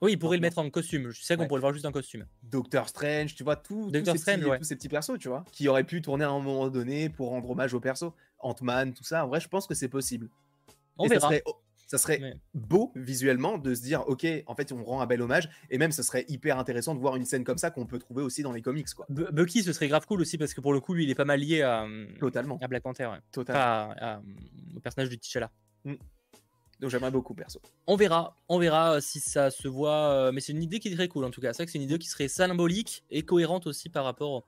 oui, 0.00 0.12
il 0.12 0.18
pourrait 0.18 0.36
le 0.36 0.42
mettre 0.42 0.58
en 0.58 0.68
costume. 0.70 1.10
Je 1.12 1.22
sais 1.22 1.36
qu'on 1.36 1.42
Ouais. 1.42 1.48
pourrait 1.48 1.58
le 1.58 1.62
voir 1.62 1.72
juste 1.72 1.86
en 1.86 1.92
costume. 1.92 2.26
Doctor 2.42 2.88
Strange, 2.88 3.34
tu 3.34 3.44
vois, 3.44 3.56
tout, 3.56 3.90
tous 3.92 4.04
ces 4.04 4.18
Strange, 4.18 4.38
petits, 4.40 4.50
ouais. 4.50 4.58
tous 4.58 4.64
ces 4.64 4.76
petits 4.76 4.88
persos, 4.88 5.18
tu 5.18 5.28
vois, 5.28 5.44
qui 5.52 5.68
auraient 5.68 5.84
pu 5.84 6.02
tourner 6.02 6.24
à 6.24 6.30
un 6.30 6.40
moment 6.40 6.68
donné 6.68 7.08
pour 7.08 7.28
rendre 7.30 7.48
hommage 7.48 7.72
aux 7.72 7.80
persos. 7.80 8.10
Ant-Man, 8.40 8.92
tout 8.92 9.04
ça, 9.04 9.24
en 9.24 9.28
vrai, 9.28 9.40
je 9.40 9.48
pense 9.48 9.66
que 9.66 9.74
c'est 9.74 9.88
possible. 9.88 10.28
On 10.98 11.06
Et 11.06 11.08
verra. 11.08 11.20
Ça 11.20 11.26
serait, 11.28 11.42
ça 11.86 11.98
serait 11.98 12.20
Ouais. 12.20 12.34
beau 12.54 12.92
visuellement 12.94 13.58
de 13.58 13.74
se 13.74 13.82
dire, 13.82 14.04
ok, 14.08 14.26
en 14.46 14.54
fait, 14.54 14.72
on 14.72 14.82
rend 14.84 15.00
un 15.00 15.06
bel 15.06 15.20
hommage, 15.22 15.48
et 15.70 15.78
même, 15.78 15.92
ce 15.92 16.02
serait 16.02 16.24
hyper 16.28 16.58
intéressant 16.58 16.94
de 16.94 17.00
voir 17.00 17.16
une 17.16 17.24
scène 17.24 17.44
comme 17.44 17.58
ça 17.58 17.70
qu'on 17.70 17.86
peut 17.86 17.98
trouver 17.98 18.22
aussi 18.22 18.42
dans 18.42 18.52
les 18.52 18.62
comics, 18.62 18.88
quoi. 18.94 19.06
Bu- 19.08 19.26
Bucky, 19.32 19.62
ce 19.62 19.72
serait 19.72 19.88
grave 19.88 20.06
cool 20.06 20.20
aussi 20.20 20.38
parce 20.38 20.54
que 20.54 20.60
pour 20.60 20.72
le 20.72 20.80
coup, 20.80 20.94
lui, 20.94 21.04
il 21.04 21.10
est 21.10 21.14
pas 21.14 21.24
mal 21.24 21.40
lié 21.40 21.62
à, 21.62 21.86
Totalement, 22.20 22.58
à 22.62 22.68
Black 22.68 22.82
Panther, 22.82 23.06
ouais. 23.06 23.18
totalement. 23.32 23.60
Enfin, 23.60 23.94
à- 23.98 24.14
à- 24.16 24.22
au 24.76 24.80
personnage 24.80 25.08
du 25.08 25.18
T'Challa. 25.18 25.50
Donc 26.80 26.90
j'aimerais 26.90 27.12
beaucoup, 27.12 27.34
perso. 27.34 27.60
On 27.86 27.94
verra, 27.96 28.36
on 28.48 28.58
verra 28.58 28.94
euh, 28.96 29.00
si 29.00 29.20
ça 29.20 29.50
se 29.50 29.68
voit. 29.68 30.10
euh, 30.10 30.32
Mais 30.32 30.40
c'est 30.40 30.52
une 30.52 30.62
idée 30.62 30.80
qui 30.80 30.88
est 30.88 30.94
très 30.94 31.06
cool 31.08 31.24
en 31.24 31.30
tout 31.30 31.40
cas. 31.40 31.52
C'est 31.52 31.58
vrai 31.58 31.66
que 31.66 31.72
c'est 31.72 31.78
une 31.78 31.84
idée 31.84 31.98
qui 31.98 32.08
serait 32.08 32.26
symbolique 32.28 33.04
et 33.10 33.22
cohérente 33.22 33.66
aussi 33.68 33.88
par 33.88 34.04
rapport 34.04 34.44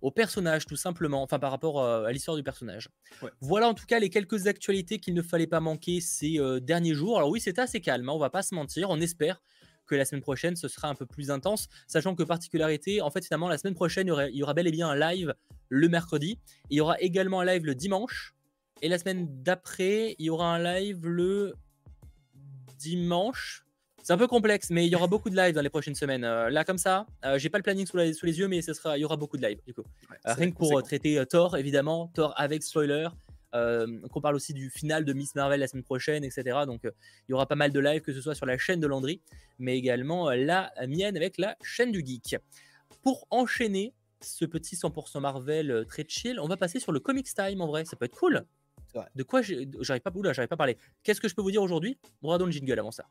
au 0.00 0.10
personnage, 0.10 0.66
tout 0.66 0.76
simplement. 0.76 1.22
Enfin, 1.22 1.38
par 1.38 1.50
rapport 1.50 1.82
euh, 1.82 2.04
à 2.04 2.12
l'histoire 2.12 2.36
du 2.36 2.42
personnage. 2.42 2.88
Ouais. 3.22 3.30
Voilà 3.40 3.68
en 3.68 3.74
tout 3.74 3.86
cas 3.86 3.98
les 3.98 4.10
quelques 4.10 4.46
actualités 4.46 4.98
qu'il 4.98 5.14
ne 5.14 5.22
fallait 5.22 5.46
pas 5.46 5.60
manquer 5.60 6.00
ces 6.00 6.38
euh, 6.38 6.60
derniers 6.60 6.94
jours. 6.94 7.18
Alors 7.18 7.30
oui, 7.30 7.40
c'est 7.40 7.58
assez 7.58 7.80
calme, 7.80 8.08
hein, 8.08 8.12
on 8.12 8.18
va 8.18 8.30
pas 8.30 8.42
se 8.42 8.54
mentir. 8.54 8.90
On 8.90 9.00
espère 9.00 9.42
que 9.86 9.94
la 9.94 10.04
semaine 10.04 10.22
prochaine 10.22 10.54
ce 10.54 10.68
sera 10.68 10.88
un 10.88 10.94
peu 10.94 11.06
plus 11.06 11.30
intense, 11.30 11.68
sachant 11.86 12.14
que 12.14 12.22
particularité, 12.22 13.00
en 13.00 13.10
fait, 13.10 13.24
finalement, 13.24 13.48
la 13.48 13.58
semaine 13.58 13.74
prochaine, 13.74 14.06
il 14.06 14.10
y 14.10 14.12
aura, 14.12 14.28
il 14.28 14.36
y 14.36 14.42
aura 14.42 14.54
bel 14.54 14.66
et 14.66 14.70
bien 14.70 14.88
un 14.88 14.96
live 14.96 15.34
le 15.68 15.88
mercredi. 15.88 16.38
Il 16.70 16.76
y 16.76 16.80
aura 16.80 17.00
également 17.00 17.40
un 17.40 17.44
live 17.44 17.64
le 17.64 17.74
dimanche. 17.74 18.34
Et 18.80 18.88
la 18.88 18.98
semaine 18.98 19.26
d'après, 19.42 20.14
il 20.18 20.26
y 20.26 20.30
aura 20.30 20.54
un 20.54 20.62
live 20.62 21.04
le 21.04 21.54
dimanche. 22.78 23.64
C'est 24.02 24.12
un 24.14 24.18
peu 24.18 24.26
complexe, 24.26 24.70
mais 24.70 24.86
il 24.86 24.90
y 24.92 24.96
aura 24.96 25.06
beaucoup 25.06 25.28
de 25.28 25.36
live 25.36 25.54
dans 25.54 25.60
les 25.60 25.68
prochaines 25.68 25.94
semaines. 25.94 26.24
Euh, 26.24 26.48
là, 26.48 26.64
comme 26.64 26.78
ça, 26.78 27.06
euh, 27.26 27.38
j'ai 27.38 27.50
pas 27.50 27.58
le 27.58 27.62
planning 27.62 27.84
sous, 27.86 27.96
la- 27.98 28.12
sous 28.14 28.24
les 28.24 28.38
yeux, 28.38 28.48
mais 28.48 28.62
ce 28.62 28.72
sera, 28.72 28.96
il 28.96 29.02
y 29.02 29.04
aura 29.04 29.16
beaucoup 29.16 29.36
de 29.36 29.46
live. 29.46 29.60
Du 29.66 29.74
coup. 29.74 29.82
Ouais, 30.10 30.16
Euh, 30.26 30.32
rien 30.32 30.50
que 30.50 30.56
pour 30.56 30.78
euh, 30.78 30.82
traiter 30.82 31.22
Thor, 31.28 31.56
évidemment, 31.56 32.10
Thor 32.14 32.32
avec 32.36 32.62
spoiler. 32.62 33.08
Qu'on 33.52 34.20
parle 34.20 34.36
aussi 34.36 34.52
du 34.52 34.68
final 34.70 35.04
de 35.06 35.12
Miss 35.14 35.34
Marvel 35.34 35.58
la 35.58 35.66
semaine 35.66 35.82
prochaine, 35.82 36.22
etc. 36.22 36.58
Donc 36.66 36.82
il 36.84 36.90
y 37.30 37.32
aura 37.32 37.46
pas 37.46 37.54
mal 37.54 37.72
de 37.72 37.80
live, 37.80 38.02
que 38.02 38.12
ce 38.12 38.20
soit 38.20 38.34
sur 38.34 38.44
la 38.46 38.58
chaîne 38.58 38.78
de 38.78 38.86
Landry, 38.86 39.22
mais 39.58 39.76
également 39.76 40.30
la 40.30 40.70
mienne 40.86 41.16
avec 41.16 41.38
la 41.38 41.56
chaîne 41.62 41.90
du 41.90 42.04
geek. 42.04 42.36
Pour 43.02 43.26
enchaîner 43.30 43.94
ce 44.20 44.44
petit 44.44 44.76
100% 44.76 45.20
Marvel 45.20 45.86
très 45.88 46.04
chill, 46.06 46.38
on 46.40 46.46
va 46.46 46.58
passer 46.58 46.78
sur 46.78 46.92
le 46.92 47.00
Comics 47.00 47.26
Time 47.34 47.62
en 47.62 47.66
vrai, 47.68 47.86
ça 47.86 47.96
peut 47.96 48.04
être 48.04 48.16
cool. 48.18 48.44
De 49.14 49.22
quoi 49.22 49.40
j'arrive 49.42 50.02
pas, 50.02 50.12
j'arrive 50.32 50.48
pas 50.48 50.54
à 50.54 50.56
parler. 50.56 50.76
Qu'est-ce 51.02 51.20
que 51.20 51.28
je 51.28 51.34
peux 51.34 51.42
vous 51.42 51.50
dire 51.50 51.62
aujourd'hui? 51.62 51.98
On 52.22 52.30
va 52.30 52.36
dans 52.38 52.46
le 52.46 52.52
jingle 52.52 52.78
avant 52.78 52.90
ça. 52.92 53.06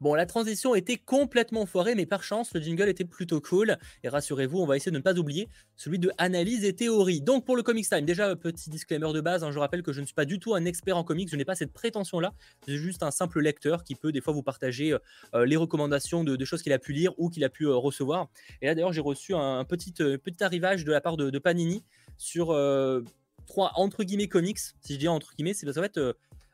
Bon, 0.00 0.14
la 0.14 0.26
transition 0.26 0.74
était 0.74 0.96
complètement 0.96 1.66
foirée, 1.66 1.94
mais 1.94 2.06
par 2.06 2.22
chance, 2.22 2.54
le 2.54 2.60
jingle 2.60 2.88
était 2.88 3.04
plutôt 3.04 3.40
cool. 3.40 3.76
Et 4.02 4.08
rassurez-vous, 4.08 4.58
on 4.58 4.66
va 4.66 4.76
essayer 4.76 4.90
de 4.90 4.96
ne 4.96 5.02
pas 5.02 5.18
oublier 5.18 5.48
celui 5.76 5.98
de 5.98 6.10
analyse 6.18 6.64
et 6.64 6.74
théorie. 6.74 7.20
Donc, 7.20 7.44
pour 7.44 7.56
le 7.56 7.62
Comics 7.62 7.88
Time, 7.88 8.04
déjà, 8.04 8.34
petit 8.36 8.70
disclaimer 8.70 9.12
de 9.12 9.20
base, 9.20 9.44
hein, 9.44 9.50
je 9.50 9.58
rappelle 9.58 9.82
que 9.82 9.92
je 9.92 10.00
ne 10.00 10.06
suis 10.06 10.14
pas 10.14 10.24
du 10.24 10.38
tout 10.38 10.54
un 10.54 10.64
expert 10.64 10.96
en 10.96 11.04
comics, 11.04 11.28
je 11.30 11.36
n'ai 11.36 11.44
pas 11.44 11.54
cette 11.54 11.72
prétention-là. 11.72 12.32
Je 12.66 12.72
suis 12.72 12.82
juste 12.82 13.02
un 13.02 13.10
simple 13.10 13.40
lecteur 13.40 13.84
qui 13.84 13.94
peut 13.94 14.12
des 14.12 14.20
fois 14.20 14.32
vous 14.32 14.42
partager 14.42 14.96
euh, 15.34 15.44
les 15.44 15.56
recommandations 15.56 16.24
de, 16.24 16.44
choses 16.44 16.62
qu'il 16.62 16.72
a 16.72 16.78
pu 16.78 16.92
lire 16.92 17.12
ou 17.18 17.28
qu'il 17.28 17.44
a 17.44 17.50
pu 17.50 17.64
euh, 17.66 17.76
recevoir. 17.76 18.28
Et 18.62 18.66
là, 18.66 18.74
d'ailleurs, 18.74 18.92
j'ai 18.92 19.02
reçu 19.02 19.34
un, 19.34 19.64
petit, 19.64 19.94
euh, 20.00 20.16
petit 20.16 20.42
arrivage 20.42 20.84
de 20.84 20.92
la 20.92 21.00
part 21.00 21.16
de, 21.16 21.38
Panini 21.38 21.82
sur 22.20 22.50
euh, 22.50 23.02
trois, 23.46 23.72
entre 23.74 24.04
guillemets, 24.04 24.28
comics. 24.28 24.58
Si 24.58 24.94
je 24.94 24.98
dis 24.98 25.08
entre 25.08 25.34
guillemets, 25.34 25.54
c'est 25.54 25.66
parce 25.66 25.76
qu'en 25.76 25.82
fait, 25.82 25.98
euh, 25.98 26.12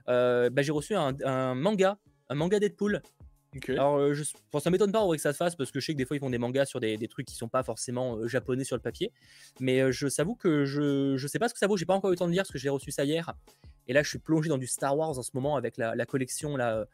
euh, 0.08 0.50
bah, 0.50 0.62
j'ai 0.62 0.72
reçu 0.72 0.94
un, 0.94 1.14
un 1.24 1.54
manga, 1.54 1.98
un 2.28 2.34
manga 2.34 2.58
Deadpool 2.58 3.02
Alors, 3.68 3.96
euh, 3.96 4.14
je, 4.14 4.24
ça 4.58 4.70
m'étonne 4.70 4.92
pas 4.92 5.00
en 5.00 5.06
vrai 5.06 5.16
que 5.16 5.22
ça 5.22 5.32
se 5.32 5.36
fasse 5.36 5.56
parce 5.56 5.70
que 5.70 5.80
je 5.80 5.86
sais 5.86 5.92
que 5.92 5.98
des 5.98 6.04
fois 6.04 6.16
ils 6.16 6.20
font 6.20 6.30
des 6.30 6.38
mangas 6.38 6.66
sur 6.66 6.80
des, 6.80 6.96
des 6.96 7.08
trucs 7.08 7.26
qui 7.26 7.34
sont 7.34 7.48
pas 7.48 7.62
forcément 7.62 8.16
euh, 8.16 8.28
japonais 8.28 8.64
sur 8.64 8.76
le 8.76 8.82
papier. 8.82 9.12
Mais 9.60 9.80
euh, 9.80 9.92
je 9.92 10.08
s'avoue 10.08 10.34
que 10.34 10.64
je, 10.64 11.16
je 11.16 11.26
sais 11.26 11.38
pas 11.38 11.48
ce 11.48 11.54
que 11.54 11.58
ça 11.58 11.66
vaut. 11.66 11.76
J'ai 11.76 11.86
pas 11.86 11.94
encore 11.94 12.10
eu 12.10 12.14
le 12.14 12.18
temps 12.18 12.26
de 12.26 12.32
lire 12.32 12.42
parce 12.42 12.52
que 12.52 12.58
j'ai 12.58 12.68
reçu 12.68 12.90
ça 12.90 13.04
hier. 13.04 13.34
Et 13.88 13.92
là, 13.92 14.02
je 14.02 14.08
suis 14.08 14.18
plongé 14.18 14.48
dans 14.48 14.58
du 14.58 14.66
Star 14.66 14.96
Wars 14.96 15.18
en 15.18 15.22
ce 15.22 15.30
moment 15.34 15.56
avec 15.56 15.76
la, 15.76 15.94
la 15.94 16.06
collection 16.06 16.58
euh, 16.58 16.84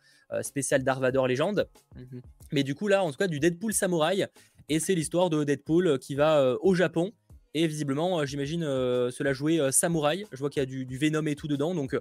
spéciale 0.43 0.85
Darvador 0.85 1.27
Légende. 1.27 1.69
Mhm. 1.97 2.21
Mais 2.53 2.63
du 2.63 2.75
coup, 2.75 2.89
là, 2.89 3.03
en 3.03 3.11
tout 3.11 3.17
cas, 3.17 3.29
du 3.29 3.41
Deadpool 3.41 3.73
Samouraï. 3.73 4.27
Et 4.69 4.79
c'est 4.79 4.95
l'histoire 4.95 5.31
de 5.31 5.45
Deadpool 5.45 5.99
qui 5.99 6.15
va 6.15 6.57
au 6.61 6.75
Japon. 6.75 7.13
Et 7.55 7.67
visiblement, 7.67 8.25
j'imagine 8.25 8.63
cela 8.63 9.33
jouer 9.33 9.61
Samouraï. 9.73 10.27
Je 10.33 10.39
vois 10.39 10.51
qu'il 10.51 10.61
y 10.61 10.63
a 10.63 10.67
du, 10.67 10.87
du 10.87 10.99
Venom 10.99 11.27
et 11.27 11.35
tout 11.35 11.49
dedans. 11.49 11.75
Donc, 11.75 11.97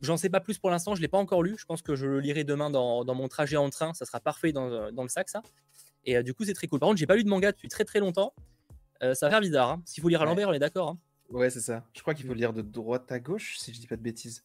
j'en 0.00 0.16
sais 0.16 0.28
pas 0.30 0.40
plus 0.40 0.58
pour 0.58 0.70
l'instant. 0.70 0.94
Je 0.94 1.00
l'ai 1.00 1.08
pas 1.08 1.18
encore 1.18 1.42
lu. 1.42 1.56
Je 1.58 1.64
pense 1.64 1.82
que 1.82 1.94
je 1.96 2.06
le 2.06 2.20
lirai 2.20 2.44
demain 2.44 2.70
dans, 2.70 3.04
dans 3.04 3.14
mon 3.14 3.28
trajet 3.28 3.56
en 3.56 3.70
train. 3.70 3.92
Ça 3.94 4.04
sera 4.06 4.20
parfait 4.20 4.52
dans, 4.52 4.70
euh, 4.70 4.90
dans 4.90 5.02
le 5.02 5.08
sac, 5.08 5.28
ça. 5.28 5.42
Et 6.04 6.16
euh, 6.16 6.22
du 6.22 6.34
coup, 6.34 6.44
c'est 6.44 6.54
très 6.54 6.66
cool. 6.66 6.80
Par 6.80 6.88
contre, 6.88 6.98
j'ai 6.98 7.06
pas 7.06 7.16
lu 7.16 7.24
de 7.24 7.28
manga 7.28 7.52
depuis 7.52 7.68
très 7.68 7.84
très 7.84 8.00
longtemps. 8.00 8.32
Euh, 9.02 9.14
ça 9.14 9.26
va 9.26 9.30
faire 9.30 9.40
bizarre. 9.40 9.70
Hein. 9.70 9.82
S'il 9.84 10.02
faut 10.02 10.08
lire 10.08 10.20
à 10.20 10.24
Ouais. 10.24 10.30
l'envers, 10.30 10.48
on 10.48 10.52
est 10.52 10.58
d'accord. 10.58 10.88
hein. 10.90 10.98
Ouais, 11.30 11.48
c'est 11.50 11.60
ça. 11.60 11.84
Je 11.94 12.00
crois 12.00 12.14
qu'il 12.14 12.26
faut 12.26 12.34
lire 12.34 12.52
de 12.52 12.60
droite 12.62 13.10
à 13.12 13.20
gauche, 13.20 13.56
si 13.58 13.72
je 13.72 13.78
dis 13.80 13.86
pas 13.86 13.96
de 13.96 14.02
bêtises. 14.02 14.42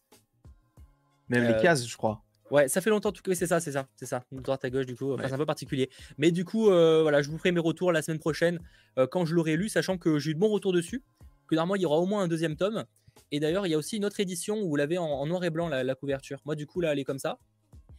Même 1.30 1.44
les 1.52 1.60
cases, 1.62 1.88
je 1.88 1.98
crois. 1.98 2.22
Ouais, 2.52 2.68
ça 2.68 2.80
fait 2.80 2.92
longtemps. 2.92 3.12
tout- 3.12 3.24
oui, 3.28 3.36
c'est 3.36 3.48
ça, 3.48 3.60
c'est 3.60 3.72
ça, 3.72 3.88
c'est 3.96 4.06
ça. 4.06 4.24
De 4.32 4.40
droite 4.40 4.64
à 4.64 4.70
gauche, 4.70 4.86
du 4.86 4.96
coup. 4.96 5.14
Enfin, 5.14 5.24
Ouais. 5.24 5.30
c'est 5.30 5.34
un 5.34 5.38
peu 5.40 5.48
particulier. 5.48 5.90
Mais 6.20 6.32
du 6.32 6.46
coup, 6.46 6.70
euh, 6.70 7.02
voilà, 7.02 7.24
je 7.24 7.30
vous 7.32 7.40
ferai 7.40 7.52
mes 7.52 7.60
retours 7.60 7.92
la 7.92 8.04
semaine 8.04 8.20
prochaine 8.20 8.60
euh, 9.00 9.08
quand 9.08 9.26
je 9.26 9.34
l'aurai 9.34 9.56
lu, 9.56 9.68
sachant 9.68 9.98
que 9.98 10.20
j'ai 10.20 10.32
eu 10.32 10.36
de 10.36 10.40
bons 10.40 10.50
retours 10.52 10.74
dessus. 10.74 11.02
Que 11.48 11.56
normalement, 11.56 11.76
il 11.76 11.82
y 11.82 11.86
aura 11.88 11.98
au 11.98 12.06
moins 12.06 12.22
un 12.22 12.28
deuxième 12.28 12.56
tome. 12.56 12.86
Et 13.32 13.40
d'ailleurs, 13.40 13.66
il 13.68 13.72
y 13.72 13.74
a 13.74 13.78
aussi 13.78 13.98
une 13.98 14.06
autre 14.06 14.20
édition 14.20 14.62
où 14.62 14.70
vous 14.70 14.76
l'avez 14.76 14.98
en, 14.98 15.06
en 15.06 15.26
noir 15.26 15.44
et 15.44 15.50
blanc, 15.50 15.68
la, 15.68 15.84
la 15.84 15.96
couverture. 15.96 16.40
Moi, 16.46 16.56
du 16.56 16.66
coup, 16.68 16.82
là, 16.82 16.92
elle 16.94 17.00
est 17.00 17.04
comme 17.04 17.20
ça. 17.20 17.38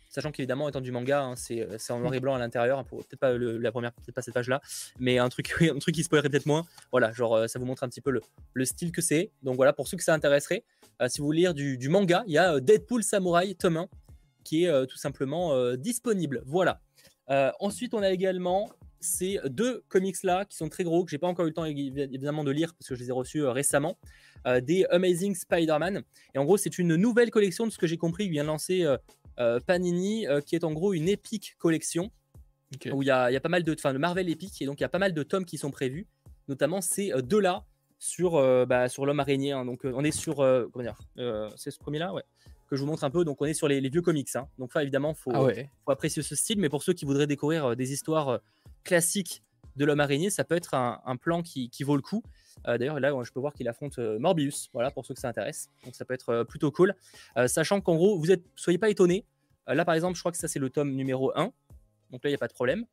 sachant 0.09 0.31
qu'évidemment 0.31 0.68
étant 0.68 0.81
du 0.81 0.92
manga, 0.92 1.22
hein, 1.22 1.35
c'est 1.37 1.66
en 1.90 1.98
noir 2.00 2.14
et 2.14 2.20
blanc 2.20 2.35
à 2.35 2.38
l'intérieur, 2.38 2.85
peut-être 2.85 3.18
pas 3.18 3.37
la 3.37 3.72
première, 3.72 3.92
peut-être 3.92 4.14
pas 4.14 4.22
cette 4.22 4.35
page-là, 4.35 4.61
mais 4.98 5.18
un 5.18 5.29
truc, 5.29 5.55
un 5.62 5.79
truc 5.79 5.94
qui 5.94 6.02
spoilerait 6.05 6.29
peut-être 6.31 6.46
moins. 6.46 6.64
Voilà, 6.90 7.12
genre 7.12 7.48
ça 7.48 7.59
vous 7.59 7.66
montre 7.66 7.85
un 7.85 7.88
petit 7.88 8.00
peu 8.00 8.11
le, 8.11 8.20
le 8.55 8.64
style 8.64 8.92
que 8.92 9.02
c'est. 9.02 9.31
Donc 9.42 9.57
voilà, 9.57 9.72
pour 9.72 9.88
ceux 9.88 9.96
que 9.96 10.05
ça 10.05 10.14
intéresserait, 10.14 10.64
si 11.09 11.20
vous 11.20 11.26
voulez 11.26 11.40
lire 11.40 11.55
du, 11.55 11.76
du 11.76 11.88
manga, 11.88 12.24
il 12.26 12.33
y 12.33 12.38
a 12.38 12.61
Deadpool 12.61 13.02
Samurai 13.02 13.55
tome 13.55 13.76
1 13.79 13.88
qui 14.44 14.64
est 14.64 14.87
tout 14.87 14.96
simplement 14.96 15.74
disponible. 15.74 16.42
Voilà. 16.46 16.81
ensuite, 17.59 17.94
on 17.94 18.02
a 18.02 18.11
également 18.11 18.70
ces 19.00 19.38
deux 19.44 19.85
comics 19.88 20.22
là 20.22 20.44
qui 20.44 20.57
sont 20.57 20.68
très 20.68 20.85
gros 20.85 21.05
que 21.05 21.11
j'ai 21.11 21.18
pas 21.18 21.26
encore 21.26 21.44
eu 21.44 21.48
le 21.48 21.55
temps 21.55 21.64
évidemment 21.64 22.44
de 22.44 22.50
lire 22.50 22.74
parce 22.74 22.88
que 22.88 22.94
je 22.94 23.00
les 23.00 23.09
ai 23.11 23.12
reçus 23.12 23.44
récemment 23.44 23.98
des 24.62 24.85
Amazing 24.90 25.35
Spider-Man 25.35 26.03
et 26.35 26.38
en 26.38 26.44
gros 26.44 26.57
c'est 26.57 26.79
une 26.79 26.96
nouvelle 26.96 27.31
collection 27.31 27.66
de 27.66 27.72
ce 27.72 27.79
que 27.79 27.87
j'ai 27.87 27.96
compris 27.96 28.27
il 28.27 28.31
vient 28.31 28.44
lancer 28.44 28.87
euh, 29.38 29.61
Panini, 29.61 30.27
euh, 30.27 30.40
qui 30.40 30.55
est 30.55 30.64
en 30.64 30.72
gros 30.72 30.94
une 30.94 31.09
épique 31.09 31.57
collection 31.59 32.11
où 32.90 33.03
il 33.03 33.07
y, 33.07 33.11
a, 33.11 33.40
pas 33.40 33.49
mal 33.49 33.62
de, 33.62 33.75
enfin, 33.75 33.92
le 33.92 33.99
Marvel 33.99 34.29
épique, 34.29 34.61
et 34.61 34.66
donc 34.66 34.81
il 34.81 34.83
y 34.83 34.85
a 34.85 34.88
pas 34.88 34.99
mal 34.99 35.12
de 35.12 35.22
tomes 35.22 35.44
qui 35.44 35.59
sont 35.59 35.70
prévus, 35.70 36.07
notamment 36.49 36.81
ces 36.81 37.12
euh, 37.12 37.20
deux-là 37.20 37.64
sur, 37.99 38.33
bah, 38.66 38.88
sur 38.88 39.07
l'homme 39.07 39.20
araignée. 39.20 39.53
Hein. 39.53 39.64
donc 39.64 39.81
on 39.85 40.05
est 40.05 40.11
sur, 40.11 40.37
comment 40.37 40.83
dire, 40.83 40.99
c'est 41.57 41.70
ce 41.70 41.79
premier-là, 41.79 42.12
ouais 42.12 42.22
que 42.68 42.75
je 42.75 42.81
vous 42.81 42.88
montre 42.88 43.05
un 43.05 43.11
peu. 43.11 43.25
Donc, 43.25 43.40
on 43.40 43.44
est 43.44 43.55
sur 43.55 43.68
les, 43.68 43.81
vieux 43.88 44.03
comics. 44.03 44.29
Hein. 44.35 44.49
Donc, 44.59 44.75
là, 44.75 44.83
évidemment, 44.83 45.12
il 45.12 45.16
faut, 45.16 45.31
ah 45.33 45.49
faut, 45.85 45.90
apprécier 45.92 46.20
ce 46.20 46.35
style. 46.35 46.59
Mais 46.59 46.68
pour 46.68 46.83
ceux 46.83 46.94
qui 46.94 47.05
voudraient 47.05 47.29
découvrir 47.29 47.77
des 47.77 47.92
histoires 47.92 48.40
classiques 48.83 49.44
de 49.77 49.85
l'homme 49.85 50.01
araignée, 50.01 50.31
ça 50.31 50.42
peut 50.42 50.57
être 50.57 50.75
un, 50.75 51.16
plan 51.16 51.42
qui, 51.42 51.70
qui, 51.70 51.85
vaut 51.85 51.94
le 51.94 52.03
coup. 52.03 52.25
D'ailleurs, 52.64 52.99
là, 52.99 53.12
je 53.23 53.31
peux 53.31 53.40
voir 53.40 53.53
qu'il 53.53 53.69
affronte 53.69 53.99
Morbius. 53.99 54.71
Voilà, 54.73 54.90
pour 54.90 55.07
ceux 55.07 55.14
que 55.14 55.21
ça 55.21 55.29
intéresse. 55.29 55.69
Donc, 55.85 55.95
ça 55.95 56.05
peut 56.05 56.14
être 56.14 56.45
plutôt 56.45 56.73
cool. 56.73 56.95
sachant 57.47 57.81
qu'en 57.81 57.95
gros, 57.95 58.19
vous 58.19 58.33
êtes, 58.33 58.45
soyez 58.57 58.79
pas 58.79 58.90
étonnés. 58.90 59.25
Euh, 59.69 59.75
là, 59.75 59.85
par 59.85 59.95
exemple, 59.95 60.14
je 60.14 60.23
crois 60.23 60.33
que 60.33 60.38
ça, 60.38 60.49
c'est 60.49 60.59
le 60.59 60.71
tome 60.71 60.92
numéro 60.92 61.33
1. 61.37 61.45
Donc 61.45 61.55
là, 62.11 62.21
il 62.25 62.29
n'y 62.29 62.35
a 62.35 62.38
pas 62.38 62.49
de 62.49 62.53
problème. 62.53 62.85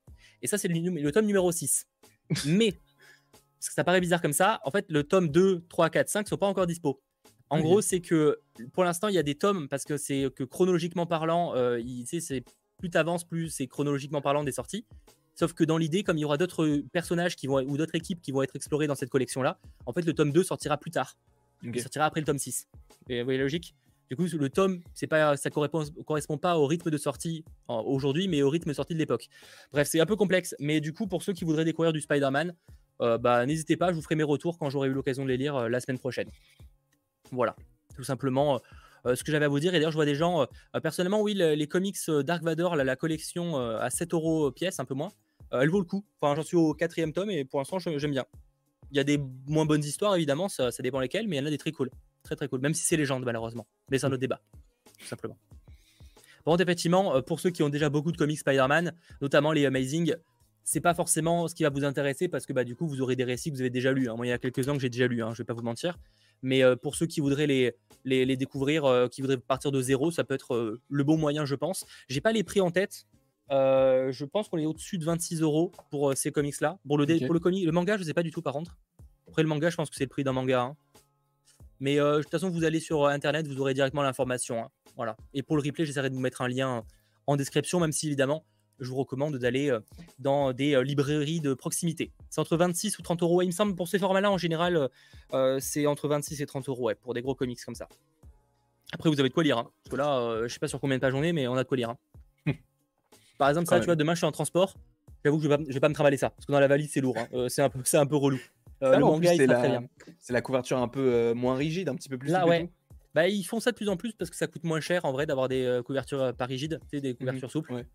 Et 0.42 0.48
ça, 0.48 0.58
c'est 0.58 0.68
le, 0.68 1.12
tome 1.12 1.26
numéro 1.26 1.52
6. 1.52 1.88
Mais, 2.48 2.72
parce 2.72 3.70
que 3.70 3.74
ça 3.74 3.84
paraît 3.84 4.02
bizarre 4.02 4.22
comme 4.22 4.34
ça, 4.34 4.60
en 4.64 4.72
fait, 4.72 4.86
le 4.90 5.04
tome 5.04 5.30
2, 5.30 5.66
3, 5.70 5.90
4, 5.90 6.10
5 6.10 6.26
ne 6.26 6.30
sont 6.30 6.38
pas 6.38 6.48
encore 6.48 6.68
dispo. 6.68 7.02
En 7.50 7.60
gros, 7.60 7.82
c'est 7.82 8.02
que 8.02 8.40
pour 8.74 8.84
l'instant, 8.84 9.10
il 9.10 9.16
y 9.16 9.20
a 9.20 9.24
des 9.24 9.36
tomes, 9.36 9.68
parce 9.68 9.84
que 9.84 9.96
c'est 9.96 10.32
que 10.36 10.44
chronologiquement 10.44 11.06
parlant, 11.06 11.54
euh, 11.56 11.80
c'est 12.06 12.44
plus 12.80 12.90
tu 12.90 12.98
avances, 12.98 13.24
plus 13.24 13.50
c'est 13.50 13.68
chronologiquement 13.68 14.22
parlant 14.22 14.44
des 14.44 14.52
sorties. 14.52 14.88
Sauf 15.36 15.54
que 15.54 15.64
dans 15.64 15.78
l'idée, 15.78 16.04
comme 16.04 16.18
il 16.18 16.22
y 16.22 16.26
aura 16.26 16.38
d'autres 16.38 16.84
personnages 16.92 17.36
qui 17.36 17.48
vont, 17.48 17.62
ou 17.64 17.78
d'autres 17.78 17.96
équipes 17.96 18.22
qui 18.22 18.32
vont 18.32 18.44
être 18.44 18.56
explorées 18.56 18.88
dans 18.88 18.96
cette 18.96 19.10
collection-là, 19.10 19.60
en 19.86 19.94
fait, 19.94 20.04
le 20.04 20.14
tome 20.14 20.32
2 20.32 20.44
sortira 20.44 20.78
plus 20.78 20.92
tard. 20.92 21.18
Il 21.64 21.80
sortira 21.82 22.06
après 22.06 22.20
le 22.20 22.26
tome 22.26 22.38
6. 22.38 22.68
vous 23.10 23.24
voyez 23.24 23.38
la 23.38 23.44
logique? 23.44 23.76
Du 24.10 24.18
coup, 24.18 24.26
le 24.38 24.50
tome, 24.50 24.82
c'est 24.94 25.08
pas, 25.08 25.38
ça 25.38 25.50
correspond, 25.50 25.86
correspond 26.06 26.38
pas 26.38 26.58
au 26.58 26.68
rythme 26.68 26.92
de 26.92 26.98
sortie 26.98 27.44
aujourd'hui, 27.68 28.28
mais 28.28 28.44
au 28.44 28.50
rythme 28.50 28.70
de 28.70 28.74
sortie 28.74 28.94
de 28.94 29.00
l'époque. 29.00 29.28
Bref, 29.72 29.88
c'est 29.90 30.00
un 30.00 30.06
peu 30.06 30.16
complexe, 30.16 30.56
mais 30.60 30.82
du 30.82 30.94
coup, 30.94 31.08
pour 31.08 31.24
ceux 31.24 31.34
qui 31.34 31.46
voudraient 31.46 31.66
découvrir 31.66 31.94
du 31.94 32.02
Spider-Man, 32.02 32.54
euh, 33.02 33.18
bah, 33.18 33.46
n'hésitez 33.46 33.76
pas, 33.76 33.90
je 33.90 33.96
vous 33.96 34.02
ferai 34.02 34.16
mes 34.16 34.24
retours 34.24 34.58
quand 34.60 34.70
j'aurai 34.70 34.90
eu 34.90 34.94
l'occasion 34.94 35.24
de 35.24 35.30
les 35.30 35.38
lire 35.38 35.56
euh, 35.56 35.70
la 35.70 35.80
semaine 35.80 35.98
prochaine. 35.98 36.30
Voilà, 37.32 37.56
tout 37.96 38.04
simplement 38.04 38.56
euh, 38.56 38.60
ce 39.06 39.24
que 39.24 39.32
j'avais 39.32 39.46
à 39.46 39.50
vous 39.50 39.60
dire. 39.60 39.74
Et 39.74 39.78
d'ailleurs, 39.78 39.92
je 39.92 39.98
vois 39.98 40.06
des 40.06 40.16
gens, 40.16 40.48
personnellement, 40.82 41.22
oui, 41.22 41.34
les, 41.34 41.68
comics 41.68 41.98
Dark 42.08 42.44
Vador, 42.44 42.76
la, 42.76 42.96
collection 42.96 43.58
à 43.58 43.90
7 43.90 44.14
euros 44.14 44.52
pièce, 44.52 44.80
un 44.80 44.86
peu 44.86 44.94
moins, 44.94 45.12
elle 45.52 45.70
vaut 45.70 45.80
le 45.80 45.86
coup. 45.86 46.06
Enfin, 46.22 46.36
j'en 46.36 46.44
suis 46.44 46.58
au 46.58 46.74
quatrième 46.74 47.14
tome 47.14 47.30
et 47.30 47.46
pour 47.46 47.60
l'instant, 47.60 47.80
j'aime 47.80 48.12
bien. 48.12 48.26
Il 48.92 48.98
y 48.98 49.00
a 49.00 49.04
des 49.04 49.20
moins 49.48 49.66
bonnes 49.66 49.84
histoires, 49.84 50.16
évidemment, 50.16 50.50
ça, 50.50 50.72
ça 50.72 50.84
dépend 50.84 51.00
lesquelles, 51.00 51.28
mais 51.28 51.38
il 51.38 51.40
y 51.40 51.44
en 51.44 51.48
a 51.48 51.50
des 51.50 51.58
très 51.58 51.72
cool. 51.72 51.90
Très 52.24 52.36
très 52.36 52.48
cool, 52.48 52.62
même 52.62 52.74
si 52.74 52.86
c'est 52.86 52.96
légende 52.96 53.26
malheureusement. 53.26 53.68
Mais 53.90 53.98
c'est 53.98 54.06
un 54.06 54.12
autre 54.12 54.18
débat, 54.18 54.40
tout 55.00 55.08
simplement. 55.08 55.38
Bon, 56.46 56.58
effectivement, 56.58 57.16
euh, 57.16 57.22
pour 57.22 57.40
ceux 57.40 57.52
qui 57.52 57.64
ont 57.64 57.70
déjà 57.70 57.90
beaucoup 57.90 58.12
de 58.12 58.18
comics 58.18 58.40
Spider-Man, 58.40 58.94
notamment 59.22 59.52
les 59.52 59.66
Amazing, 59.66 60.16
c'est 60.64 60.82
pas 60.82 60.94
forcément 60.94 61.48
ce 61.48 61.56
qui 61.56 61.64
va 61.64 61.70
vous 61.70 61.84
intéresser 61.84 62.28
parce 62.28 62.46
que 62.46 62.54
bah, 62.54 62.64
du 62.64 62.76
coup, 62.76 62.88
vous 62.88 63.02
aurez 63.02 63.16
des 63.16 63.24
récits 63.24 63.50
que 63.50 63.56
vous 63.56 63.62
avez 63.62 63.70
déjà 63.70 63.92
lus. 63.92 64.10
Hein. 64.10 64.16
Moi, 64.16 64.28
il 64.28 64.30
y 64.30 64.34
a 64.34 64.38
quelques 64.38 64.68
ans 64.68 64.74
que 64.74 64.80
j'ai 64.80 64.90
déjà 64.90 65.08
lu, 65.08 65.24
hein, 65.24 65.32
je 65.34 65.40
vais 65.40 65.46
pas 65.46 65.54
vous 65.54 65.62
mentir. 65.62 65.98
Mais 66.44 66.64
euh, 66.64 66.76
pour 66.76 66.96
ceux 66.96 67.08
qui 67.08 67.20
voudraient 67.20 67.48
les, 67.48 67.74
les, 68.06 68.38
découvrir, 68.38 68.86
euh, 68.86 69.08
qui 69.08 69.22
voudraient 69.22 69.38
partir 69.38 69.72
de 69.72 69.82
zéro, 69.82 70.12
ça 70.12 70.24
peut 70.24 70.36
être 70.36 70.80
le 70.88 71.04
bon 71.04 71.18
moyen, 71.18 71.46
je 71.46 71.56
pense. 71.56 71.86
J'ai 72.08 72.22
pas 72.22 72.32
les 72.32 72.44
prix 72.44 72.62
en 72.62 72.70
tête. 72.70 73.08
je 73.50 74.26
pense 74.26 74.50
qu'on 74.50 74.60
est 74.60 74.66
au-dessus 74.68 75.00
de 75.00 75.06
26 75.06 75.42
euros 75.42 75.72
pour 75.90 76.16
ces 76.16 76.32
comics-là. 76.32 76.78
Pour 76.88 77.00
le, 77.00 77.06
pour 77.26 77.34
le, 77.34 77.66
le 77.66 77.72
manga, 77.72 77.98
je 77.98 78.04
sais 78.04 78.14
pas 78.14 78.24
du 78.24 78.32
tout 78.32 78.44
par 78.44 78.54
contre. 78.54 78.78
Après, 79.28 79.42
le 79.42 79.50
manga, 79.50 79.70
je 79.72 79.76
pense 79.76 79.90
que 79.90 79.96
c'est 79.96 80.04
le 80.04 80.10
prix 80.10 80.24
d'un 80.24 80.34
manga. 80.34 80.62
Hein. 80.62 80.76
Mais 81.80 82.00
euh, 82.00 82.18
de 82.18 82.22
toute 82.22 82.32
façon, 82.32 82.50
vous 82.50 82.64
allez 82.64 82.80
sur 82.80 83.04
euh, 83.04 83.10
Internet, 83.10 83.48
vous 83.48 83.60
aurez 83.60 83.74
directement 83.74 84.04
l'information. 84.04 84.64
Hein. 84.64 84.70
Voilà. 84.96 85.18
Et 85.34 85.44
pour 85.44 85.58
le 85.58 85.64
replay, 85.64 85.86
j'essaierai 85.86 86.10
de 86.10 86.16
vous 86.16 86.22
mettre 86.22 86.42
un 86.42 86.48
lien 86.48 86.84
en 87.28 87.36
description, 87.36 87.80
même 87.80 87.92
si 87.92 88.08
évidemment, 88.08 88.46
je 88.80 88.90
vous 88.90 88.96
recommande 88.96 89.38
d'aller 89.38 89.70
euh, 89.70 89.80
dans 90.20 90.54
des 90.54 90.82
librairies 90.84 91.40
de 91.40 91.54
proximité. 91.54 92.12
C'est 92.30 92.42
entre 92.42 92.58
26 92.58 92.98
ou 93.00 93.02
30 93.02 93.24
euros. 93.24 93.42
Il 93.42 93.48
me 93.48 93.52
semble 93.52 93.76
pour 93.76 93.88
ces 93.88 94.00
formats-là, 94.00 94.32
en 94.32 94.38
général, 94.38 94.90
c'est 95.60 95.86
entre 95.88 96.08
26 96.08 96.42
et 96.42 96.46
30 96.46 96.70
euros 96.70 96.92
pour 97.02 97.14
des 97.14 97.22
gros 97.22 97.36
comics 97.36 97.64
comme 97.64 97.76
ça. 97.76 97.88
Après, 98.92 99.10
vous 99.10 99.20
avez 99.20 99.30
de 99.30 99.34
quoi 99.34 99.44
lire. 99.44 99.58
Hein. 99.58 99.72
parce 99.84 99.92
que 99.92 99.96
là, 99.96 100.48
je 100.48 100.54
sais 100.54 100.60
pas 100.60 100.68
sur 100.68 100.80
combien 100.80 100.98
de 100.98 101.02
pages 101.02 101.14
on 101.14 101.24
est, 101.24 101.34
mais 101.34 101.48
on 101.48 101.56
a 101.56 101.64
de 101.64 101.68
quoi 101.68 101.78
lire. 101.78 101.90
Hein. 101.90 102.54
Par 103.38 103.50
exemple, 103.50 103.68
ça, 103.68 103.80
tu 103.80 103.86
vois, 103.86 103.96
demain, 103.96 104.14
je 104.14 104.20
suis 104.20 104.28
en 104.28 104.32
transport. 104.32 104.76
J'avoue 105.26 105.38
que 105.38 105.44
je 105.44 105.50
vais, 105.50 105.58
pas, 105.58 105.64
vais 105.64 105.80
pas 105.80 105.90
me 105.90 105.94
travailler 105.94 106.18
ça. 106.18 106.30
Parce 106.32 106.46
que 106.46 106.52
dans 106.52 106.60
la 106.60 106.68
valise, 106.68 106.92
c'est 106.92 107.02
lourd. 107.02 107.18
c'est 107.48 107.62
un, 107.62 107.70
peu, 107.70 107.80
un 107.94 108.06
peu 108.06 108.16
relou. 108.16 108.40
Euh, 108.84 109.20
c'est 110.26 110.34
la, 110.34 110.42
couverture 110.42 110.78
un 110.78 110.88
peu 110.88 111.00
euh, 111.00 111.34
moins 111.34 111.56
rigide, 111.56 111.90
un 111.90 111.96
petit 111.96 112.10
peu 112.10 112.18
plus. 112.18 112.32
Là, 112.32 112.46
ouais. 112.46 112.70
Bah, 113.14 113.28
ils 113.28 113.44
font 113.44 113.60
ça 113.60 113.72
de 113.72 113.76
plus 113.76 113.90
en 113.90 113.96
plus 113.96 114.14
parce 114.14 114.30
que 114.30 114.36
ça 114.36 114.48
coûte 114.48 114.64
moins 114.64 114.82
cher 114.82 115.06
en 115.06 115.12
vrai 115.12 115.26
d'avoir 115.26 115.48
des 115.48 115.64
euh, 115.64 115.84
couvertures 115.84 116.34
pas 116.36 116.46
rigides, 116.46 116.80
des 116.92 117.14
mhm. 117.14 117.16
couvertures 117.16 117.52
souples. 117.52 117.86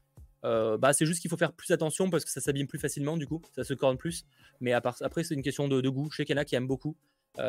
Bah, 0.42 0.92
c'est 0.92 1.06
juste 1.06 1.20
qu'il 1.20 1.30
faut 1.30 1.36
faire 1.36 1.52
plus 1.52 1.70
attention 1.72 2.10
parce 2.10 2.24
que 2.24 2.30
ça 2.30 2.40
s'abîme 2.40 2.66
plus 2.66 2.78
facilement 2.78 3.16
du 3.16 3.26
coup, 3.26 3.42
ça 3.54 3.64
se 3.64 3.74
corne 3.74 3.96
plus. 3.96 4.24
Mais 4.60 4.72
après, 4.72 5.24
c'est 5.24 5.34
une 5.34 5.42
question 5.42 5.68
de, 5.68 5.88
goût. 5.88 6.08
Je 6.10 6.16
sais 6.16 6.24
qu'il 6.24 6.36
y 6.36 6.38
en 6.38 6.42
a 6.42 6.44
qui 6.44 6.54
aiment 6.54 6.66
beaucoup. 6.66 6.96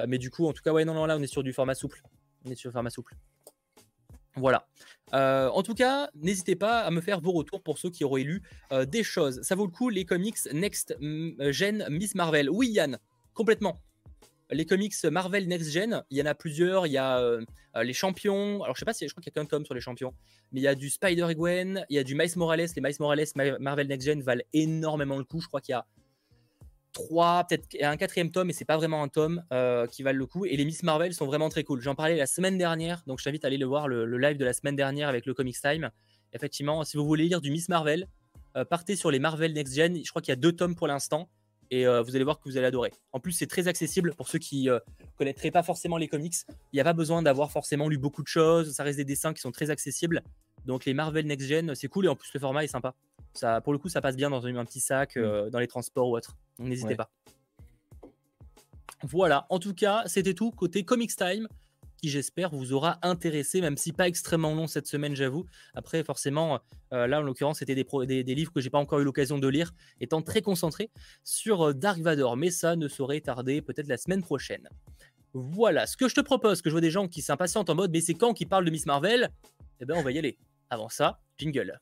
mais 0.08 0.18
du 0.18 0.30
coup, 0.30 0.48
en 0.48 0.54
tout 0.54 0.62
cas, 0.62 0.72
ouais, 0.72 0.86
non, 0.86 0.94
non, 0.94 1.06
là, 1.06 1.18
on 1.18 1.22
est 1.22 1.28
sur 1.28 1.44
du 1.44 1.54
format 1.54 1.76
souple. 1.76 2.02
On 2.46 2.52
est 2.52 2.56
sur 2.56 2.70
du 2.70 2.74
format 2.74 2.90
souple. 2.90 3.16
Voilà. 4.36 4.68
en 5.12 5.64
tout 5.64 5.74
cas, 5.74 6.10
n'hésitez 6.16 6.56
pas 6.56 6.80
à 6.82 6.92
me 6.92 7.02
faire 7.02 7.20
vos 7.20 7.32
retours 7.32 7.62
pour 7.62 7.78
ceux 7.78 7.90
qui 7.90 8.04
auraient 8.04 8.24
lu 8.24 8.42
des 8.88 9.04
choses. 9.04 9.42
Ça 9.42 9.56
vaut 9.56 9.66
le 9.66 9.72
coup, 9.72 9.90
les 9.90 10.06
comics 10.06 10.38
Next 10.54 10.96
Gen 11.00 11.86
Miss 11.90 12.16
Marvel. 12.16 12.50
Oui, 12.50 12.70
Yann, 12.70 13.00
Complètement. 13.34 13.80
Les 14.52 14.66
comics 14.66 14.96
Marvel 15.04 15.48
Next 15.48 15.72
Gen, 15.72 16.04
il 16.10 16.18
y 16.18 16.22
en 16.22 16.26
a 16.26 16.34
plusieurs. 16.34 16.88
Il 16.88 16.92
y 16.92 16.98
a 16.98 17.20
euh, 17.20 17.42
les 17.84 17.94
champions. 17.94 18.64
Alors, 18.64 18.76
je 18.76 18.80
sais 18.80 18.86
pas 18.86 18.94
si 18.94 19.08
je 19.08 19.14
crois 19.14 19.22
qu'il 19.22 19.32
y 19.32 19.38
a 19.38 19.42
qu'un 19.42 19.46
tome 19.46 19.66
sur 19.66 19.76
les 19.76 19.82
champions. 19.82 20.14
Mais 20.52 20.60
il 20.60 20.64
y 20.64 20.68
a 20.68 20.76
du 20.76 20.90
Spider-Gwen, 20.90 21.86
il 21.90 21.96
y 21.96 22.00
a 22.00 22.04
du 22.04 22.16
Miles 22.16 22.32
Morales. 22.36 22.68
Les 22.76 22.82
Miles 22.82 22.96
Morales 23.00 23.26
Marvel 23.60 23.88
Next 23.88 24.08
Gen 24.08 24.22
valent 24.22 24.44
énormément 24.54 25.18
le 25.18 25.24
coup. 25.24 25.40
Je 25.40 25.48
crois 25.48 25.62
qu'il 25.62 25.74
y 25.74 25.76
a 25.76 25.86
trois, 26.92 27.46
peut-être 27.48 27.68
un 27.82 27.98
quatrième 27.98 28.32
tome, 28.32 28.50
et 28.50 28.54
c'est 28.54 28.66
pas 28.66 28.78
vraiment 28.78 29.04
un 29.04 29.08
tome 29.08 29.44
euh, 29.54 29.88
qui 29.88 30.04
valent 30.04 30.18
le 30.18 30.26
coup. 30.26 30.46
Et 30.46 30.56
les 30.58 30.66
Miss 30.66 30.84
Marvel 30.84 31.14
sont 31.14 31.26
vraiment 31.26 31.50
très 31.50 31.64
cool. 31.64 31.82
J'en 31.82 31.96
parlais 31.96 32.16
la 32.16 32.26
semaine 32.26 32.58
dernière, 32.58 33.04
donc 33.08 33.20
je 33.20 33.24
t'invite 33.24 33.44
à 33.44 33.48
aller 33.48 33.58
le 33.58 33.66
voir, 33.66 33.88
le, 33.88 34.18
live 34.18 34.38
de 34.38 34.46
la 34.46 34.54
semaine 34.54 34.76
dernière 34.76 35.10
avec 35.10 35.26
le 35.26 35.34
Comics 35.34 35.60
Time. 35.62 35.92
Effectivement, 36.34 36.84
si 36.84 36.98
vous 36.98 37.06
voulez 37.06 37.26
lire 37.26 37.42
du 37.42 37.52
Miss 37.52 37.70
Marvel, 37.70 38.08
euh, 38.56 38.66
partez 38.66 38.96
sur 38.96 39.12
les 39.12 39.20
Marvel 39.20 39.54
Next 39.54 39.76
Gen. 39.76 40.04
Je 40.04 40.10
crois 40.10 40.22
qu'il 40.22 40.32
y 40.32 40.34
a 40.34 40.38
deux 40.38 40.54
tomes 40.54 40.76
pour 40.76 40.88
l'instant 40.88 41.30
et 41.72 41.86
euh, 41.86 42.02
vous 42.02 42.16
allez 42.16 42.24
voir 42.24 42.40
que 42.40 42.50
vous 42.50 42.58
allez 42.58 42.66
adorer. 42.66 42.92
En 43.12 43.20
plus, 43.20 43.32
c'est 43.32 43.48
très 43.48 43.68
accessible 43.68 44.14
pour 44.16 44.28
ceux 44.28 44.40
qui 44.40 44.66
ne 44.66 44.72
euh, 44.72 44.80
connaîtraient 45.18 45.52
pas 45.52 45.64
forcément 45.64 45.98
les 45.98 46.08
comics. 46.08 46.36
Il 46.50 46.76
n'y 46.76 46.80
a 46.80 46.84
pas 46.84 46.94
besoin 46.94 47.22
d'avoir 47.22 47.52
forcément 47.52 47.88
lu 47.88 47.98
beaucoup 47.98 48.24
de 48.24 48.28
choses. 48.28 48.74
Ça 48.74 48.84
reste 48.84 48.98
des 48.98 49.06
dessins 49.06 49.34
qui 49.34 49.42
sont 49.42 49.52
très 49.52 49.70
accessibles. 49.70 50.24
Donc 50.66 50.86
les 50.86 50.94
Marvel 50.94 51.26
Next 51.26 51.48
Gen, 51.48 51.74
c'est 51.76 51.88
cool 51.88 52.06
et 52.06 52.10
en 52.10 52.16
plus 52.16 52.30
le 52.34 52.40
format 52.40 52.64
est 52.64 52.68
sympa. 52.68 52.96
Ça, 53.34 53.62
pour 53.62 53.74
le 53.74 53.80
coup, 53.80 53.90
ça 53.90 54.02
passe 54.02 54.16
bien 54.16 54.30
dans 54.30 54.46
un, 54.46 54.66
petit 54.66 54.80
sac, 54.80 55.16
euh, 55.18 55.48
mm. 55.48 55.50
dans 55.52 55.60
les 55.60 55.68
transports 55.68 56.10
ou 56.10 56.18
autre. 56.18 56.36
Donc 56.58 56.68
n'hésitez 56.68 56.96
pas. 56.96 57.10
Voilà, 59.04 59.46
en 59.50 59.60
tout 59.60 59.74
cas, 59.74 60.04
c'était 60.08 60.34
tout 60.34 60.52
côté 60.52 60.84
Comics 60.84 61.16
Time 61.16 61.48
qui 62.00 62.10
j'espère 62.10 62.50
vous 62.50 62.74
aura 62.74 62.98
intéressé, 63.02 63.62
même 63.62 63.78
si 63.78 63.92
pas 63.92 64.08
extrêmement 64.08 64.54
long 64.54 64.68
cette 64.68 64.88
semaine, 64.88 65.16
j'avoue. 65.16 65.46
Après, 65.74 66.04
forcément, 66.04 66.60
euh, 66.94 67.08
là 67.08 67.20
en 67.20 67.24
l'occurrence, 67.24 67.60
c'était 67.60 67.76
des, 67.76 68.24
livres 68.36 68.52
que 68.52 68.62
j'ai 68.62 68.70
pas 68.70 68.80
encore 68.80 69.00
eu 69.00 69.04
l'occasion 69.04 69.38
de 69.38 69.48
lire, 69.48 69.74
étant 70.00 70.22
très 70.22 70.42
concentré 70.42 70.90
sur 71.24 71.70
euh, 71.70 71.74
Dark 71.74 72.00
Vador, 72.00 72.38
mais 72.38 72.52
ça 72.52 72.76
ne 72.76 72.88
saurait 72.88 73.22
tarder 73.22 73.62
peut-être 73.62 73.88
la 73.88 73.98
semaine 73.98 74.22
prochaine. 74.22 74.68
Voilà, 75.34 75.86
ce 75.86 75.98
que 75.98 76.08
je 76.08 76.16
te 76.16 76.22
propose, 76.22 76.62
que 76.62 76.70
je 76.70 76.74
vois 76.74 76.82
des 76.82 76.92
gens 76.92 77.08
qui 77.08 77.22
s'impatientent 77.22 77.70
en 77.70 77.76
mode, 77.76 77.92
mais 77.92 78.02
c'est 78.02 78.16
quand 78.16 78.34
qui 78.34 78.46
parle 78.46 78.66
de 78.66 78.72
Miss 78.72 78.86
Marvel? 78.86 79.30
Eh 79.80 79.86
ben, 79.86 79.96
on 79.98 80.02
va 80.02 80.12
y 80.12 80.18
aller. 80.18 80.38
Avant 80.70 80.90
ça, 80.90 81.20
jingle. 81.38 81.80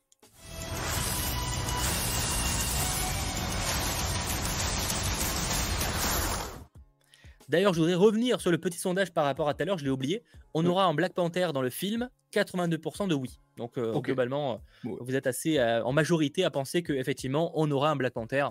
D'ailleurs, 7.49 7.73
je 7.73 7.79
voudrais 7.79 7.95
revenir 7.95 8.41
sur 8.41 8.51
le 8.51 8.57
petit 8.57 8.77
sondage 8.77 9.13
par 9.13 9.23
rapport 9.23 9.47
à 9.47 9.53
tout 9.53 9.61
à 9.61 9.65
l'heure, 9.65 9.77
je 9.77 9.85
l'ai 9.85 9.89
oublié. 9.89 10.23
On 10.53 10.65
aura 10.65 10.85
un 10.85 10.93
Black 10.93 11.13
Panther 11.13 11.49
dans 11.53 11.61
le 11.61 11.69
film 11.69 12.09
82% 12.33 13.07
de 13.07 13.15
oui. 13.15 13.39
Donc 13.55 13.77
euh, 13.77 13.97
globalement, 13.99 14.61
euh, 14.85 14.89
vous 14.99 15.15
êtes 15.15 15.27
assez 15.27 15.57
euh, 15.57 15.81
en 15.83 15.93
majorité 15.93 16.43
à 16.43 16.51
penser 16.51 16.83
qu'effectivement, 16.83 17.51
on 17.55 17.71
aura 17.71 17.89
un 17.89 17.95
Black 17.95 18.13
Panther 18.13 18.47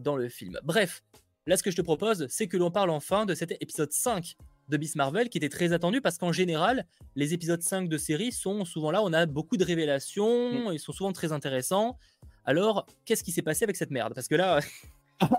dans 0.00 0.16
le 0.16 0.30
film. 0.30 0.58
Bref, 0.64 1.02
là 1.46 1.58
ce 1.58 1.62
que 1.62 1.70
je 1.70 1.76
te 1.76 1.82
propose, 1.82 2.26
c'est 2.30 2.48
que 2.48 2.56
l'on 2.56 2.70
parle 2.70 2.88
enfin 2.88 3.26
de 3.26 3.34
cet 3.34 3.52
épisode 3.60 3.92
5 3.92 4.34
de 4.70 4.76
Miss 4.78 4.96
Marvel 4.96 5.28
qui 5.28 5.36
était 5.36 5.50
très 5.50 5.74
attendu 5.74 6.00
parce 6.00 6.16
qu'en 6.16 6.32
général, 6.32 6.86
les 7.14 7.34
épisodes 7.34 7.60
5 7.60 7.86
de 7.86 7.98
série 7.98 8.32
sont 8.32 8.64
souvent 8.64 8.90
là, 8.90 9.02
on 9.02 9.12
a 9.12 9.26
beaucoup 9.26 9.58
de 9.58 9.64
révélations, 9.64 10.72
ils 10.72 10.80
sont 10.80 10.92
souvent 10.92 11.12
très 11.12 11.32
intéressants. 11.32 11.98
Alors, 12.46 12.86
qu'est-ce 13.04 13.22
qui 13.22 13.32
s'est 13.32 13.42
passé 13.42 13.64
avec 13.64 13.76
cette 13.76 13.90
merde? 13.90 14.14
Parce 14.14 14.28
que 14.28 14.34
là, 14.34 14.60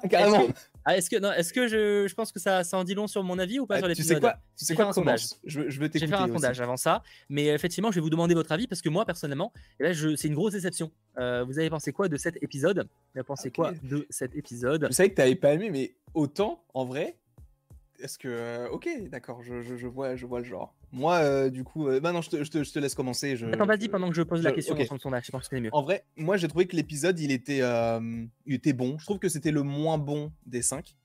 Carrément. 0.10 0.48
Est-ce 0.88 1.10
que, 1.10 1.38
est-ce 1.38 1.54
que 1.54 1.68
je, 1.68 2.08
je, 2.08 2.16
pense 2.16 2.32
que 2.32 2.40
ça, 2.40 2.64
ça 2.64 2.78
en 2.78 2.84
dit 2.84 2.94
long 2.94 3.08
sur 3.08 3.24
mon 3.24 3.38
avis 3.40 3.60
ou 3.60 3.66
pas 3.66 3.76
ah, 3.76 3.80
sur 3.80 3.88
l'épisode 3.88 4.08
Tu 4.08 4.14
sais 4.16 4.20
quoi 4.22 4.36
Tu 4.58 4.66
sais 4.66 4.76
quoi 4.76 4.86
un 4.86 4.94
sondage. 4.94 5.26
Je, 5.44 5.62
je 5.64 5.70
Je 5.70 5.80
vais 5.80 5.90
faire 5.90 6.22
un 6.22 6.28
sondage 6.28 6.62
avant 6.62 6.78
ça, 6.78 7.04
mais 7.30 7.48
effectivement, 7.48 7.92
je 7.92 7.96
vais 7.96 8.02
vous 8.02 8.10
demander 8.10 8.34
votre 8.34 8.52
avis 8.52 8.68
parce 8.68 8.82
que 8.82 8.90
moi, 8.90 9.06
personnellement, 9.06 9.52
et 9.80 9.84
là, 9.84 9.94
c'est 9.94 10.28
une 10.28 10.36
grosse 10.36 10.54
déception. 10.54 10.92
Euh, 11.18 11.44
vous 11.44 11.60
avez 11.60 11.70
pensé 11.70 11.92
quoi 11.92 12.08
de 12.08 12.18
cet 12.18 12.42
épisode? 12.42 12.88
Vous 13.14 13.20
avez 13.20 13.26
pensé 13.26 13.52
quoi 13.52 13.74
de 13.84 14.08
cet 14.10 14.36
épisode? 14.36 14.88
Je 14.90 14.96
savais 14.96 15.10
que 15.10 15.16
tu 15.16 15.22
n'avais 15.22 15.36
pas 15.36 15.54
aimé, 15.54 15.70
mais 15.70 15.96
autant, 16.14 16.64
en 16.74 16.86
vrai, 16.86 17.18
est-ce 18.00 18.18
que. 18.18 18.28
Euh, 18.28 18.70
ok, 18.70 18.88
d'accord, 19.10 19.42
je, 19.42 19.62
je, 19.62 19.88
vois, 19.88 20.16
je 20.16 20.26
vois 20.26 20.40
le 20.40 20.46
genre. 20.46 20.76
Moi, 20.92 21.16
euh, 21.16 21.50
du 21.50 21.64
coup. 21.64 21.88
Euh, 21.88 22.00
bah 22.00 22.12
non, 22.12 22.22
je 22.22 22.30
te, 22.30 22.44
je, 22.44 22.52
te, 22.52 22.64
je 22.64 22.72
te, 22.72 22.80
laisse 22.80 22.96
commencer. 22.96 23.36
Je, 23.36 23.46
Attends, 23.48 23.66
vas-y 23.66 23.90
pendant 23.90 24.10
que 24.10 24.16
je 24.16 24.24
pose 24.24 24.44
la 24.44 24.52
question 24.52 24.74
okay. 24.74 24.86
son 24.86 24.98
sondage. 25.00 25.26
Je 25.26 25.32
pense 25.32 25.48
que 25.48 25.56
c'est 25.56 25.62
mieux. 25.62 25.70
En 25.74 25.82
vrai, 25.82 26.06
moi, 26.16 26.38
j'ai 26.38 26.48
trouvé 26.48 26.68
que 26.68 26.76
l'épisode, 26.76 27.20
il, 27.20 27.32
était, 27.32 27.60
il 27.60 28.54
était 28.54 28.74
bon. 28.74 28.98
Je 28.98 29.06
trouve 29.06 29.20
que 29.20 29.30
c'était 29.30 29.52
le 29.52 29.64
moins 29.64 29.98
bon 29.98 30.32
des 30.46 30.62
cinq, 30.62 30.96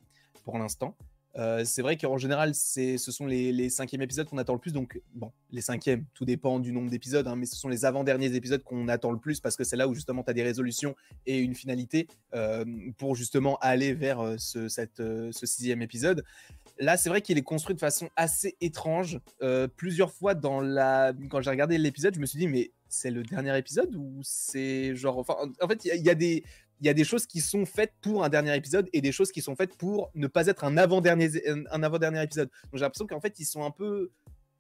pour 0.45 0.59
l'instant. 0.59 0.97
Euh, 1.39 1.65
c'est 1.65 1.81
vrai 1.81 1.97
qu'en 1.97 2.19
général, 2.19 2.55
ce 2.55 2.99
sont 2.99 3.27
les, 3.27 3.53
les, 3.53 3.71
cinquièmes 3.71 4.03
épisodes 4.03 4.29
qu'on 4.29 4.39
attend 4.39 4.53
le 4.53 4.59
plus. 4.59 4.73
Donc, 4.73 5.01
bon, 5.15 5.33
les 5.51 5.63
cinquièmes, 5.63 6.05
tout 6.15 6.25
dépend 6.25 6.61
du 6.61 6.73
nombre 6.73 6.91
d'épisodes, 6.91 7.27
hein, 7.27 7.37
mais 7.37 7.47
ce 7.47 7.57
sont 7.57 7.69
les 7.69 7.85
avant-derniers 7.85 8.35
épisodes 8.35 8.63
qu'on 8.63 8.89
attend 8.89 9.11
le 9.11 9.19
plus 9.19 9.41
parce 9.41 9.57
que 9.57 9.65
c'est 9.65 9.77
là 9.77 9.89
où 9.89 9.95
justement 9.95 10.23
tu 10.23 10.31
as 10.31 10.35
des 10.35 10.43
résolutions 10.43 10.95
et 11.25 11.39
une 11.39 11.55
finalité 11.55 12.07
euh, 12.35 12.65
pour 12.99 13.15
justement 13.15 13.57
aller 13.61 13.95
vers 13.95 14.21
euh, 14.21 14.37
ce, 14.39 14.69
cette, 14.69 15.01
euh, 15.01 15.33
ce 15.33 15.47
sixième 15.47 15.81
épisode. 15.81 16.25
Là, 16.79 16.97
c'est 16.97 17.09
vrai 17.09 17.23
qu'il 17.23 17.39
est 17.39 17.43
construit 17.43 17.75
de 17.75 17.81
façon 17.81 18.09
assez 18.17 18.57
étrange. 18.61 19.21
Euh, 19.43 19.69
plusieurs 19.69 20.13
fois, 20.13 20.35
dans 20.35 20.61
la... 20.61 21.13
quand 21.31 21.41
j'ai 21.41 21.51
regardé 21.51 21.79
l'épisode, 21.79 22.15
je 22.15 22.21
me 22.21 22.27
suis 22.27 22.39
dit, 22.39 22.49
mais 22.49 22.73
c'est 22.89 23.11
le 23.11 23.23
dernier 23.23 23.57
épisode 23.57 23.95
ou 23.95 24.21
c'est 24.23 24.95
genre. 24.97 25.19
Enfin, 25.19 25.37
en 25.61 25.69
fait, 25.69 25.85
il 25.85 25.95
y, 25.95 26.05
y, 26.05 26.11
a 26.11 26.15
des 26.15 26.45
il 26.81 26.87
y 26.87 26.89
a 26.89 26.95
des 26.95 27.05
choses 27.05 27.27
qui 27.27 27.41
sont 27.41 27.65
faites 27.65 27.93
pour 28.01 28.25
un 28.25 28.29
dernier 28.29 28.57
épisode 28.57 28.89
et 28.93 29.01
des 29.01 29.13
choses 29.13 29.31
qui 29.31 29.41
sont 29.41 29.55
faites 29.55 29.77
pour 29.77 30.11
ne 30.15 30.27
pas 30.27 30.49
être 30.49 30.65
un 30.65 30.77
avant 30.77 31.01
-dernier 31.01 32.23
épisode. 32.23 32.49
Donc 32.65 32.75
j'ai 32.75 32.81
l'impression 32.81 33.07
qu'en 33.07 33.21
fait, 33.21 33.39
ils 33.39 33.45
sont 33.45 33.65
un 33.65 33.71
peu. 33.71 34.11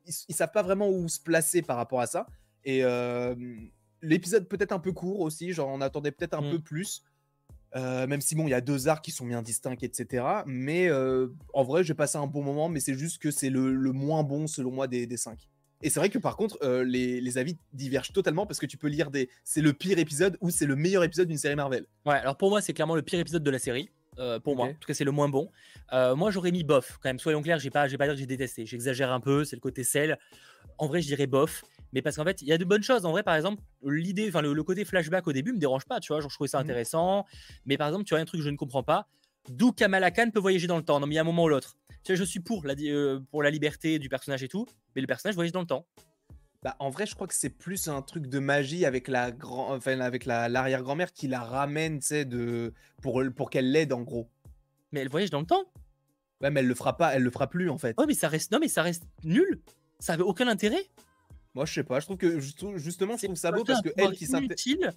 Ils, 0.07 0.15
ils, 0.29 0.35
savent 0.35 0.53
pas 0.53 0.63
vraiment 0.63 0.89
où 0.89 1.09
se 1.09 1.21
placer 1.21 1.63
par 1.63 1.77
rapport 1.77 2.01
à 2.01 2.07
ça. 2.07 2.27
Et 2.65 2.85
euh, 2.85 3.35
l'épisode 4.03 4.49
peut-être 4.49 4.73
un 4.73 4.79
peu 4.79 4.93
court 4.93 5.21
aussi, 5.21 5.53
genre 5.53 5.69
on 5.69 5.81
attendait 5.81 6.13
peut-être 6.13 6.35
un 6.35 6.43
mmh. 6.43 6.51
peu 6.51 6.59
plus. 6.61 7.03
Euh, 7.75 8.07
même 8.07 8.21
si 8.21 8.35
bon, 8.35 8.47
il 8.47 8.51
y 8.51 8.55
a 8.55 8.61
deux 8.61 8.89
arcs 8.89 9.05
qui 9.05 9.11
sont 9.11 9.27
bien 9.27 9.43
distincts, 9.43 9.77
etc. 9.83 10.25
Mais 10.47 10.89
euh, 10.89 11.29
en 11.55 11.63
vrai, 11.63 11.85
j'ai 11.85 11.95
passé 11.95 12.19
un 12.19 12.27
bon 12.27 12.43
moment, 12.43 12.69
mais 12.69 12.81
c'est 12.81 12.95
juste 12.95 13.21
que 13.21 13.31
c'est 13.31 13.51
le, 13.51 13.75
le, 13.75 13.93
moins 13.93 14.23
bon 14.23 14.47
selon 14.47 14.71
moi 14.71 14.89
des, 14.89 15.07
des 15.07 15.17
cinq. 15.17 15.49
Et 15.83 15.91
c'est 15.91 15.99
vrai 15.99 16.11
que 16.11 16.19
par 16.19 16.37
contre, 16.37 16.59
euh, 16.63 16.85
les, 16.85 17.21
les, 17.21 17.39
avis 17.39 17.59
divergent 17.73 18.13
totalement 18.13 18.47
parce 18.47 18.61
que 18.61 18.67
tu 18.67 18.77
peux 18.77 18.89
lire 18.89 19.11
des. 19.11 19.29
C'est 19.43 19.63
le 19.63 19.73
pire 19.73 19.99
épisode 19.99 20.37
ou 20.41 20.51
c'est 20.51 20.67
le 20.67 20.77
meilleur 20.77 21.03
épisode 21.03 21.29
d'une 21.29 21.39
série 21.39 21.57
Marvel. 21.57 21.87
Ouais, 22.07 22.15
alors 22.15 22.37
pour 22.37 22.51
moi, 22.51 22.61
c'est 22.61 22.73
clairement 22.73 22.95
le 22.95 23.03
pire 23.03 23.19
épisode 23.19 23.43
de 23.43 23.51
la 23.51 23.59
série. 23.59 23.91
Euh, 24.19 24.39
pour 24.39 24.53
okay. 24.53 24.63
moi, 24.63 24.71
en 24.71 24.75
tout 24.75 24.87
cas, 24.87 24.95
c'est 24.95 25.05
le 25.05 25.11
moins 25.11 25.29
bon. 25.29 25.51
Euh, 25.93 26.15
moi, 26.15 26.31
j'aurais 26.31 26.53
mis 26.53 26.65
bof 26.65 26.99
quand 27.03 27.09
même. 27.09 27.19
Soyons 27.19 27.43
clairs, 27.43 27.59
j'ai 27.59 27.71
pas, 27.71 27.89
j'ai 27.89 27.97
pas 27.97 28.05
dire 28.05 28.15
que 28.15 28.21
j'ai 28.21 28.27
détesté. 28.27 28.67
J'exagère 28.67 29.11
un 29.11 29.21
peu, 29.21 29.45
c'est 29.45 29.57
le 29.57 29.61
côté 29.61 29.85
sel. 29.85 30.19
En 30.79 30.87
vrai, 30.87 31.01
je 31.01 31.07
dirais 31.07 31.27
bof. 31.27 31.65
Mais 31.93 32.03
parce 32.03 32.17
qu'en 32.17 32.25
fait, 32.25 32.41
il 32.43 32.49
y 32.49 32.53
a 32.53 32.59
de 32.59 32.65
bonnes 32.65 32.83
choses. 32.83 33.05
En 33.05 33.11
vrai, 33.11 33.23
par 33.23 33.35
exemple, 33.35 33.63
l'idée, 33.85 34.29
enfin, 34.29 34.41
le, 34.41 34.53
le, 34.53 34.63
côté 34.63 34.85
flashback 34.85 35.27
au 35.27 35.33
début 35.33 35.53
me 35.53 35.59
dérange 35.59 35.85
pas, 35.85 36.01
tu 36.01 36.13
vois. 36.13 36.21
Genre, 36.21 36.31
je 36.31 36.37
trouvais 36.37 36.49
ça 36.49 36.59
intéressant. 36.59 37.21
Mmh. 37.21 37.55
Mais 37.67 37.77
par 37.77 37.89
exemple, 37.89 38.05
tu 38.05 38.15
vois, 38.15 38.21
un 38.21 38.25
truc 38.25 38.41
que 38.41 38.45
je 38.45 38.51
ne 38.51 38.57
comprends 38.57 38.83
pas. 38.83 39.09
D'où 39.49 39.73
Kamala 39.73 40.11
Khan 40.11 40.31
peut 40.33 40.41
voyager 40.41 40.67
dans 40.67 40.77
le 40.77 40.85
temps. 40.85 41.01
Non, 41.01 41.07
mais 41.07 41.15
il 41.15 41.17
y 41.17 41.19
a 41.19 41.23
un 41.23 41.25
moment 41.25 41.45
ou 41.45 41.49
l'autre. 41.49 41.77
Tu 42.05 42.13
vois, 42.13 42.17
je 42.17 42.25
suis 42.25 42.41
pour 42.41 42.65
la, 42.67 42.75
euh, 42.79 43.21
pour 43.31 43.43
la 43.43 43.51
liberté 43.51 43.99
du 43.99 44.09
personnage 44.09 44.43
et 44.43 44.49
tout. 44.49 44.67
Mais 44.95 45.01
le 45.01 45.07
personnage 45.07 45.35
voyage 45.35 45.53
dans 45.53 45.61
le 45.61 45.67
temps. 45.67 45.87
Bah, 46.63 46.77
en 46.79 46.91
vrai, 46.91 47.07
je 47.07 47.15
crois 47.15 47.27
que 47.27 47.35
c'est 47.35 47.51
plus 47.51 47.89
un 47.89 48.03
truc 48.03 48.29
de 48.29 48.39
magie 48.39 48.87
avec 48.87 49.09
la 49.09 49.33
grand, 49.33 49.75
enfin, 49.75 49.99
avec 49.99 50.27
la 50.27 50.49
l'arrière-grand-mère 50.49 51.13
qui 51.13 51.27
la 51.27 51.41
ramène, 51.41 51.99
tu 51.99 52.07
sais, 52.07 52.25
de 52.25 52.73
pour 53.03 53.21
pour 53.35 53.51
qu'elle 53.51 53.73
l'aide 53.73 53.93
en 53.93 54.03
gros. 54.03 54.31
Mais 54.93 55.01
elle 55.01 55.09
voyage 55.09 55.31
dans 55.31 55.41
le 55.41 55.47
temps. 55.47 55.65
Ouais, 56.41 56.51
mais 56.51 56.61
elle 56.61 56.67
le 56.67 56.75
fera 56.75 56.97
pas, 56.97 57.15
elle 57.15 57.23
le 57.23 57.31
fera 57.31 57.49
plus 57.49 57.69
en 57.69 57.79
fait. 57.79 57.95
Oh, 57.99 58.05
mais 58.07 58.15
ça 58.15 58.29
reste, 58.29 58.53
non, 58.53 58.59
mais 58.61 58.69
ça 58.69 58.83
reste 58.83 59.05
nul. 59.25 59.61
Ça 59.99 60.13
avait 60.13 60.23
aucun 60.23 60.47
intérêt. 60.47 60.85
Moi, 61.55 61.67
je 61.67 61.73
sais 61.73 61.85
pas. 61.85 62.01
Je 62.01 62.07
trouve 62.07 62.17
que 62.17 62.41
justement, 62.41 63.17
je 63.17 63.25
trouve 63.27 63.37
ça 63.37 63.53
beau 63.53 63.65
parce 63.65 63.83
que 63.83 63.91
elle 63.97 64.13
qui 64.13 64.27
s'intéresse. 64.27 64.95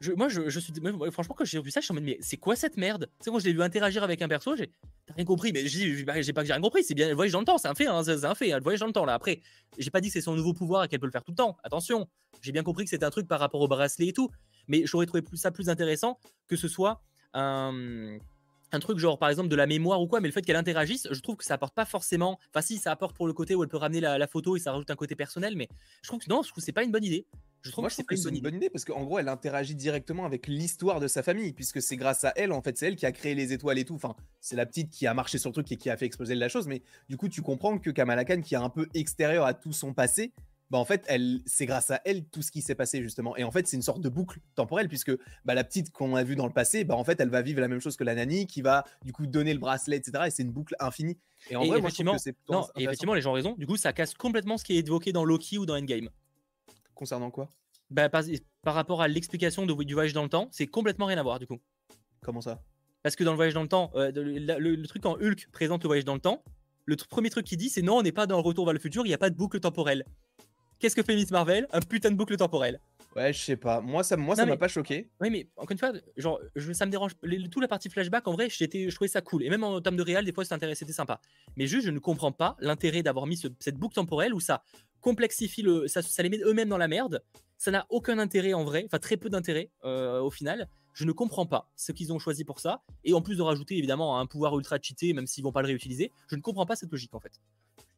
Je, 0.00 0.10
moi, 0.12 0.28
je, 0.28 0.48
je 0.48 0.58
suis. 0.58 0.72
Franchement, 1.12 1.36
quand 1.38 1.44
j'ai 1.44 1.62
vu 1.62 1.70
ça, 1.70 1.78
je 1.78 1.84
suis 1.84 1.92
en 1.92 1.94
mode, 1.94 2.02
mais 2.02 2.18
c'est 2.20 2.36
quoi 2.36 2.56
cette 2.56 2.76
merde? 2.76 3.08
Tu 3.18 3.24
sais, 3.24 3.30
moi, 3.30 3.38
je 3.38 3.44
l'ai 3.44 3.52
vu 3.52 3.62
interagir 3.62 4.02
avec 4.02 4.20
un 4.20 4.26
perso, 4.26 4.56
j'ai 4.56 4.72
rien 5.14 5.24
compris. 5.24 5.52
Mais 5.52 5.68
j'ai 5.68 6.04
pas 6.04 6.14
que 6.14 6.22
j'ai 6.22 6.32
rien 6.32 6.60
compris. 6.60 6.82
C'est 6.82 6.94
bien, 6.94 7.08
elle 7.08 7.14
voyage 7.14 7.32
dans 7.32 7.38
le 7.38 7.44
temps, 7.44 7.56
c'est 7.56 7.68
un 7.68 7.74
fait, 7.76 7.86
hein, 7.86 8.02
c'est 8.02 8.24
un 8.24 8.34
fait. 8.34 8.48
Elle 8.48 8.62
voyage 8.62 8.80
dans 8.80 8.88
le 8.88 8.92
temps, 8.92 9.04
là. 9.04 9.14
Après, 9.14 9.42
j'ai 9.78 9.90
pas 9.90 10.00
dit 10.00 10.08
que 10.08 10.14
c'est 10.14 10.20
son 10.20 10.34
nouveau 10.34 10.54
pouvoir 10.54 10.82
et 10.82 10.88
qu'elle 10.88 10.98
peut 10.98 11.06
le 11.06 11.12
faire 11.12 11.22
tout 11.22 11.30
le 11.30 11.36
temps. 11.36 11.56
Attention, 11.62 12.08
j'ai 12.40 12.50
bien 12.50 12.64
compris 12.64 12.82
que 12.82 12.90
c'était 12.90 13.04
un 13.04 13.10
truc 13.10 13.28
par 13.28 13.38
rapport 13.38 13.60
au 13.60 13.68
bracelet 13.68 14.08
et 14.08 14.12
tout. 14.12 14.28
Mais 14.66 14.86
j'aurais 14.86 15.06
trouvé 15.06 15.22
plus, 15.22 15.36
ça 15.36 15.52
plus 15.52 15.68
intéressant 15.68 16.18
que 16.48 16.56
ce 16.56 16.66
soit 16.66 17.00
un 17.32 18.18
un 18.72 18.80
truc 18.80 18.98
genre 18.98 19.18
par 19.18 19.28
exemple 19.28 19.48
de 19.48 19.56
la 19.56 19.66
mémoire 19.66 20.00
ou 20.00 20.06
quoi, 20.06 20.20
mais 20.20 20.28
le 20.28 20.32
fait 20.32 20.42
qu'elle 20.42 20.56
interagisse, 20.56 21.06
je 21.10 21.20
trouve 21.20 21.36
que 21.36 21.44
ça 21.44 21.54
apporte 21.54 21.74
pas 21.74 21.84
forcément. 21.84 22.38
Enfin, 22.50 22.62
si, 22.62 22.78
ça 22.78 22.90
apporte 22.90 23.14
pour 23.16 23.26
le 23.26 23.32
côté 23.32 23.54
où 23.54 23.62
elle 23.62 23.68
peut 23.68 23.76
ramener 23.76 24.00
la, 24.00 24.18
la, 24.18 24.26
photo 24.26 24.56
et 24.56 24.60
ça 24.60 24.72
rajoute 24.72 24.90
un 24.90 24.96
côté 24.96 25.14
personnel, 25.14 25.56
mais 25.56 25.68
je 26.02 26.08
trouve 26.08 26.20
que 26.20 26.28
non, 26.28 26.42
je 26.42 26.48
trouve 26.48 26.56
que 26.56 26.64
c'est 26.64 26.72
pas 26.72 26.84
une 26.84 26.90
bonne 26.90 27.04
idée. 27.04 27.26
Je 27.62 27.70
trouve 27.70 27.82
Moi, 27.82 27.90
que 27.90 27.94
c'est 27.94 28.02
pas 28.02 28.16
une, 28.16 28.22
bonne, 28.22 28.34
une 28.34 28.40
bonne 28.40 28.54
idée 28.56 28.70
parce 28.70 28.84
qu'en 28.84 29.04
gros, 29.04 29.20
elle 29.20 29.28
interagit 29.28 29.76
directement 29.76 30.24
avec 30.24 30.48
l'histoire 30.48 30.98
de 30.98 31.06
sa 31.06 31.22
famille, 31.22 31.52
puisque 31.52 31.80
c'est 31.80 31.96
grâce 31.96 32.24
à 32.24 32.32
elle, 32.34 32.50
en 32.50 32.60
fait, 32.60 32.76
c'est 32.76 32.88
elle 32.88 32.96
qui 32.96 33.06
a 33.06 33.12
créé 33.12 33.34
les 33.34 33.52
étoiles 33.52 33.78
et 33.78 33.84
tout. 33.84 33.94
Enfin, 33.94 34.16
c'est 34.40 34.56
la 34.56 34.66
petite 34.66 34.90
qui 34.90 35.06
a 35.06 35.14
marché 35.14 35.38
sur 35.38 35.50
le 35.50 35.54
truc 35.54 35.70
et 35.70 35.76
qui 35.76 35.88
a 35.88 35.96
fait 35.96 36.06
exploser 36.06 36.34
la 36.34 36.48
chose, 36.48 36.66
mais 36.66 36.82
du 37.08 37.16
coup, 37.16 37.28
tu 37.28 37.40
comprends 37.40 37.78
que 37.78 37.90
Kamala 37.90 38.24
Khan, 38.24 38.40
qui 38.40 38.54
est 38.54 38.58
un 38.58 38.68
peu 38.68 38.88
extérieur 38.94 39.46
à 39.46 39.54
tout 39.54 39.72
son 39.72 39.94
passé, 39.94 40.32
bah 40.72 40.78
en 40.78 40.86
fait, 40.86 41.04
elle, 41.06 41.42
c'est 41.44 41.66
grâce 41.66 41.90
à 41.90 42.00
elle 42.06 42.24
tout 42.24 42.40
ce 42.40 42.50
qui 42.50 42.62
s'est 42.62 42.74
passé 42.74 43.02
justement. 43.02 43.36
Et 43.36 43.44
en 43.44 43.50
fait, 43.50 43.68
c'est 43.68 43.76
une 43.76 43.82
sorte 43.82 44.00
de 44.00 44.08
boucle 44.08 44.40
temporelle 44.54 44.88
puisque 44.88 45.12
bah, 45.44 45.52
la 45.52 45.64
petite 45.64 45.92
qu'on 45.92 46.16
a 46.16 46.24
vue 46.24 46.34
dans 46.34 46.46
le 46.46 46.52
passé, 46.52 46.84
bah 46.84 46.96
en 46.96 47.04
fait, 47.04 47.20
elle 47.20 47.28
va 47.28 47.42
vivre 47.42 47.60
la 47.60 47.68
même 47.68 47.80
chose 47.80 47.94
que 47.94 48.04
la 48.04 48.14
nanny 48.14 48.46
qui 48.46 48.62
va 48.62 48.86
du 49.04 49.12
coup 49.12 49.26
donner 49.26 49.52
le 49.52 49.58
bracelet, 49.60 49.98
etc. 49.98 50.24
Et 50.28 50.30
c'est 50.30 50.42
une 50.42 50.50
boucle 50.50 50.74
infinie. 50.80 51.18
Et 51.50 51.56
en 51.56 51.62
et 51.62 51.68
vrai, 51.68 51.78
effectivement, 51.78 52.12
moi, 52.12 52.20
je 52.24 52.30
que 52.30 52.36
non, 52.48 52.66
et 52.76 52.84
effectivement, 52.84 53.12
les 53.12 53.20
gens 53.20 53.32
ont 53.32 53.34
raison. 53.34 53.54
Du 53.58 53.66
coup, 53.66 53.76
ça 53.76 53.92
casse 53.92 54.14
complètement 54.14 54.56
ce 54.56 54.64
qui 54.64 54.74
est 54.74 54.78
évoqué 54.78 55.12
dans 55.12 55.26
Loki 55.26 55.58
ou 55.58 55.66
dans 55.66 55.76
Endgame. 55.76 56.08
Concernant 56.94 57.30
quoi? 57.30 57.50
Bah, 57.90 58.08
par, 58.08 58.22
par, 58.62 58.72
rapport 58.72 59.02
à 59.02 59.08
l'explication 59.08 59.66
du 59.66 59.92
voyage 59.92 60.14
dans 60.14 60.22
le 60.22 60.30
temps, 60.30 60.48
c'est 60.52 60.68
complètement 60.68 61.04
rien 61.04 61.18
à 61.18 61.22
voir 61.22 61.38
du 61.38 61.46
coup. 61.46 61.60
Comment 62.22 62.40
ça? 62.40 62.62
Parce 63.02 63.14
que 63.14 63.24
dans 63.24 63.32
le 63.32 63.36
voyage 63.36 63.52
dans 63.52 63.60
le 63.60 63.68
temps, 63.68 63.90
euh, 63.94 64.10
le, 64.10 64.38
le, 64.38 64.74
le, 64.76 64.86
truc 64.86 65.02
quand 65.02 65.20
Hulk 65.20 65.48
présente 65.52 65.82
le 65.82 65.88
voyage 65.88 66.06
dans 66.06 66.14
le 66.14 66.20
temps, 66.20 66.42
le 66.86 66.96
premier 66.96 67.30
truc 67.30 67.46
qu'il 67.46 67.58
dit, 67.58 67.68
c'est 67.68 67.82
non, 67.82 67.98
on 67.98 68.02
n'est 68.02 68.12
pas 68.12 68.26
dans 68.26 68.36
le 68.36 68.42
retour 68.42 68.64
vers 68.64 68.72
le 68.72 68.80
futur, 68.80 69.04
il 69.04 69.08
n'y 69.08 69.14
a 69.14 69.18
pas 69.18 69.30
de 69.30 69.36
boucle 69.36 69.60
temporelle. 69.60 70.04
Qu'est-ce 70.82 70.96
que 70.96 71.04
fait 71.04 71.14
Miss 71.14 71.30
Marvel? 71.30 71.68
Un 71.70 71.78
putain 71.78 72.10
de 72.10 72.16
boucle 72.16 72.36
temporelle. 72.36 72.80
Ouais, 73.14 73.32
je 73.32 73.38
sais 73.38 73.56
pas. 73.56 73.80
Moi, 73.80 74.02
ça, 74.02 74.16
moi, 74.16 74.34
non, 74.34 74.42
ça 74.42 74.46
m'a 74.46 74.56
pas 74.56 74.66
choqué. 74.66 75.08
Oui, 75.20 75.30
mais 75.30 75.46
encore 75.56 75.70
une 75.70 75.78
fois, 75.78 75.92
genre, 76.16 76.40
je, 76.56 76.72
ça 76.72 76.86
me 76.86 76.90
dérange. 76.90 77.12
Les, 77.22 77.48
toute 77.48 77.62
la 77.62 77.68
partie 77.68 77.88
flashback, 77.88 78.26
en 78.26 78.32
vrai, 78.32 78.48
j'étais, 78.50 78.90
je 78.90 78.94
trouvais 78.96 79.06
ça 79.06 79.20
cool. 79.20 79.44
Et 79.44 79.48
même 79.48 79.62
en 79.62 79.80
termes 79.80 79.94
de 79.94 80.02
réel, 80.02 80.24
des 80.24 80.32
fois, 80.32 80.44
c'était 80.44 80.92
sympa. 80.92 81.20
Mais 81.56 81.68
juste, 81.68 81.86
je 81.86 81.92
ne 81.92 82.00
comprends 82.00 82.32
pas 82.32 82.56
l'intérêt 82.58 83.04
d'avoir 83.04 83.26
mis 83.26 83.36
ce, 83.36 83.46
cette 83.60 83.76
boucle 83.76 83.94
temporelle 83.94 84.34
où 84.34 84.40
ça 84.40 84.64
complexifie 85.00 85.62
le, 85.62 85.86
ça, 85.86 86.02
ça 86.02 86.20
les 86.20 86.28
met 86.28 86.40
eux-mêmes 86.44 86.68
dans 86.68 86.78
la 86.78 86.88
merde. 86.88 87.22
Ça 87.58 87.70
n'a 87.70 87.86
aucun 87.88 88.18
intérêt 88.18 88.52
en 88.52 88.64
vrai, 88.64 88.82
enfin 88.84 88.98
très 88.98 89.16
peu 89.16 89.30
d'intérêt 89.30 89.70
euh, 89.84 90.20
au 90.20 90.32
final. 90.32 90.68
Je 90.94 91.04
ne 91.04 91.12
comprends 91.12 91.46
pas 91.46 91.70
ce 91.76 91.92
qu'ils 91.92 92.12
ont 92.12 92.18
choisi 92.18 92.44
pour 92.44 92.58
ça. 92.58 92.82
Et 93.04 93.14
en 93.14 93.22
plus 93.22 93.36
de 93.36 93.42
rajouter 93.42 93.78
évidemment 93.78 94.18
un 94.18 94.26
pouvoir 94.26 94.58
ultra 94.58 94.78
cheaté, 94.82 95.12
même 95.12 95.28
s'ils 95.28 95.44
vont 95.44 95.52
pas 95.52 95.62
le 95.62 95.68
réutiliser, 95.68 96.10
je 96.26 96.34
ne 96.34 96.40
comprends 96.40 96.66
pas 96.66 96.74
cette 96.74 96.90
logique 96.90 97.14
en 97.14 97.20
fait 97.20 97.40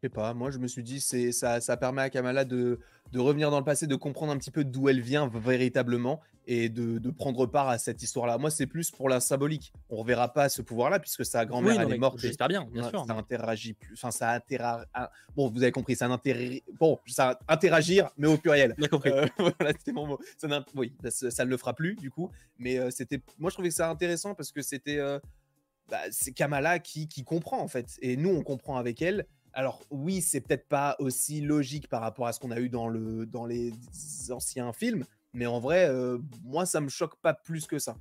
sais 0.04 0.10
pas, 0.10 0.34
moi 0.34 0.50
je 0.50 0.58
me 0.58 0.68
suis 0.68 0.82
dit 0.82 1.00
c'est 1.00 1.32
ça, 1.32 1.60
ça 1.60 1.76
permet 1.76 2.02
à 2.02 2.10
Kamala 2.10 2.44
de, 2.44 2.78
de 3.12 3.18
revenir 3.20 3.50
dans 3.50 3.58
le 3.58 3.64
passé, 3.64 3.86
de 3.86 3.96
comprendre 3.96 4.32
un 4.32 4.36
petit 4.36 4.50
peu 4.50 4.62
d'où 4.62 4.88
elle 4.88 5.00
vient 5.00 5.28
véritablement 5.28 6.20
et 6.46 6.68
de, 6.68 6.98
de 6.98 7.10
prendre 7.10 7.46
part 7.46 7.70
à 7.70 7.78
cette 7.78 8.02
histoire-là. 8.02 8.36
Moi 8.36 8.50
c'est 8.50 8.66
plus 8.66 8.90
pour 8.90 9.08
la 9.08 9.20
symbolique. 9.20 9.72
On 9.88 9.96
reverra 9.96 10.32
pas 10.32 10.50
ce 10.50 10.60
pouvoir-là 10.60 10.98
puisque 10.98 11.24
sa 11.24 11.46
grand-mère 11.46 11.76
oui, 11.78 11.84
elle 11.86 11.94
est 11.94 11.98
morte. 11.98 12.18
J'espère 12.18 12.48
bien, 12.48 12.66
bien 12.70 12.82
ça, 12.82 12.90
sûr. 12.90 13.06
Ça 13.06 13.14
interagit 13.14 13.72
plus, 13.72 13.94
enfin 13.94 14.10
ça 14.10 14.32
interagit. 14.32 14.84
Bon, 15.34 15.48
vous 15.48 15.62
avez 15.62 15.72
compris, 15.72 15.96
ça 15.96 16.06
interagit. 16.06 16.62
Bon, 16.78 16.98
ça 17.06 17.38
interagir, 17.48 18.10
mais 18.18 18.26
au 18.26 18.36
pluriel. 18.36 18.74
Bien 18.76 18.88
compris. 18.88 19.10
Euh, 19.10 19.26
voilà, 19.38 19.72
c'était 19.78 19.92
mon 19.92 20.06
mot. 20.06 20.18
Ça 20.36 20.64
oui, 20.74 20.92
ça 21.08 21.44
ne 21.46 21.50
le 21.50 21.56
fera 21.56 21.72
plus 21.72 21.96
du 21.96 22.10
coup, 22.10 22.30
mais 22.58 22.78
euh, 22.78 22.90
c'était. 22.90 23.20
Moi 23.38 23.48
je 23.48 23.54
trouvais 23.54 23.70
que 23.70 23.74
ça 23.74 23.88
intéressant 23.88 24.34
parce 24.34 24.52
que 24.52 24.60
c'était. 24.60 24.98
Euh, 24.98 25.18
bah, 25.88 26.00
c'est 26.10 26.32
Kamala 26.32 26.78
qui, 26.78 27.08
qui 27.08 27.24
comprend 27.24 27.60
en 27.60 27.68
fait, 27.68 27.98
et 28.02 28.16
nous 28.16 28.30
on 28.30 28.42
comprend 28.42 28.76
avec 28.76 29.00
elle. 29.00 29.26
Alors 29.54 29.80
oui, 29.90 30.20
c'est 30.20 30.40
peut-être 30.40 30.68
pas 30.68 30.96
aussi 30.98 31.40
logique 31.40 31.88
par 31.88 32.00
rapport 32.00 32.26
à 32.26 32.32
ce 32.32 32.40
qu'on 32.40 32.50
a 32.50 32.58
eu 32.58 32.68
dans, 32.68 32.88
le, 32.88 33.24
dans 33.24 33.46
les 33.46 33.72
anciens 34.30 34.72
films, 34.72 35.06
mais 35.32 35.46
en 35.46 35.60
vrai, 35.60 35.88
euh, 35.88 36.18
moi, 36.42 36.66
ça 36.66 36.80
me 36.80 36.88
choque 36.88 37.16
pas 37.20 37.34
plus 37.34 37.66
que 37.66 37.78
ça. 37.78 37.96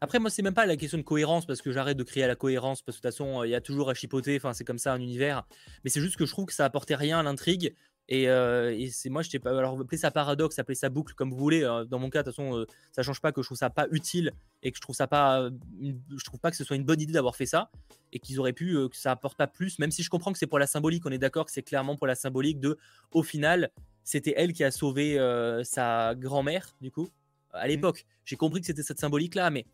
Après, 0.00 0.18
moi, 0.18 0.30
c'est 0.30 0.42
même 0.42 0.54
pas 0.54 0.66
la 0.66 0.76
question 0.76 0.98
de 0.98 1.02
cohérence 1.02 1.46
parce 1.46 1.62
que 1.62 1.72
j'arrête 1.72 1.96
de 1.96 2.02
crier 2.02 2.24
à 2.24 2.28
la 2.28 2.36
cohérence 2.36 2.82
parce 2.82 2.98
que 2.98 3.02
de 3.02 3.08
toute 3.08 3.16
façon, 3.16 3.44
il 3.44 3.50
y 3.50 3.54
a 3.54 3.60
toujours 3.60 3.88
à 3.88 3.94
chipoter. 3.94 4.38
C'est 4.52 4.64
comme 4.64 4.78
ça 4.78 4.92
un 4.92 5.00
univers. 5.00 5.46
Mais 5.84 5.90
c'est 5.90 6.00
juste 6.00 6.16
que 6.16 6.26
je 6.26 6.32
trouve 6.32 6.46
que 6.46 6.52
ça 6.52 6.64
apportait 6.64 6.96
rien 6.96 7.18
à 7.18 7.22
l'intrigue 7.22 7.74
Et, 8.12 8.28
euh, 8.28 8.76
et 8.76 8.90
c'est 8.90 9.08
moi, 9.08 9.22
je 9.22 9.38
pas. 9.38 9.56
Alors, 9.56 9.80
appelez 9.80 9.96
ça 9.96 10.10
paradoxe, 10.10 10.58
appelez 10.58 10.74
ça 10.74 10.88
boucle, 10.88 11.14
comme 11.14 11.30
vous 11.30 11.36
voulez. 11.38 11.62
hein. 11.64 11.84
Dans 11.84 12.00
mon 12.00 12.10
cas, 12.10 12.24
de 12.24 12.30
toute 12.30 12.34
façon, 12.36 12.58
euh, 12.58 12.66
ça 12.90 13.04
change 13.04 13.20
pas 13.20 13.30
que 13.30 13.40
je 13.40 13.46
trouve 13.46 13.56
ça 13.56 13.70
pas 13.70 13.86
utile 13.92 14.32
et 14.64 14.72
que 14.72 14.76
je 14.76 14.80
trouve 14.80 14.96
ça 14.96 15.06
pas. 15.06 15.42
euh, 15.42 15.50
une- 15.80 16.00
Je 16.18 16.24
trouve 16.24 16.40
pas 16.40 16.50
que 16.50 16.56
ce 16.56 16.64
soit 16.64 16.74
une 16.74 16.84
bonne 16.84 17.00
idée 17.00 17.12
d'avoir 17.12 17.36
fait 17.36 17.46
ça 17.46 17.70
et 18.12 18.18
qu'ils 18.18 18.40
auraient 18.40 18.52
pu, 18.52 18.76
euh, 18.76 18.88
que 18.88 18.96
ça 18.96 19.12
apporte 19.12 19.38
pas 19.38 19.46
plus. 19.46 19.78
Même 19.78 19.92
si 19.92 20.02
je 20.02 20.10
comprends 20.10 20.32
que 20.32 20.38
c'est 20.38 20.48
pour 20.48 20.58
la 20.58 20.66
symbolique, 20.66 21.06
on 21.06 21.10
est 21.12 21.18
d'accord 21.18 21.46
que 21.46 21.52
c'est 21.52 21.62
clairement 21.62 21.94
pour 21.96 22.08
la 22.08 22.16
symbolique 22.16 22.58
de. 22.58 22.76
Au 23.12 23.22
final, 23.22 23.70
c'était 24.02 24.34
elle 24.36 24.52
qui 24.54 24.64
a 24.64 24.72
sauvé 24.72 25.16
euh, 25.16 25.62
sa 25.62 26.16
grand-mère, 26.16 26.74
du 26.80 26.90
coup, 26.90 27.08
à 27.52 27.68
l'époque. 27.68 28.06
J'ai 28.24 28.34
compris 28.36 28.60
que 28.60 28.66
c'était 28.66 28.82
cette 28.82 28.98
symbolique-là, 28.98 29.50
mais 29.50 29.66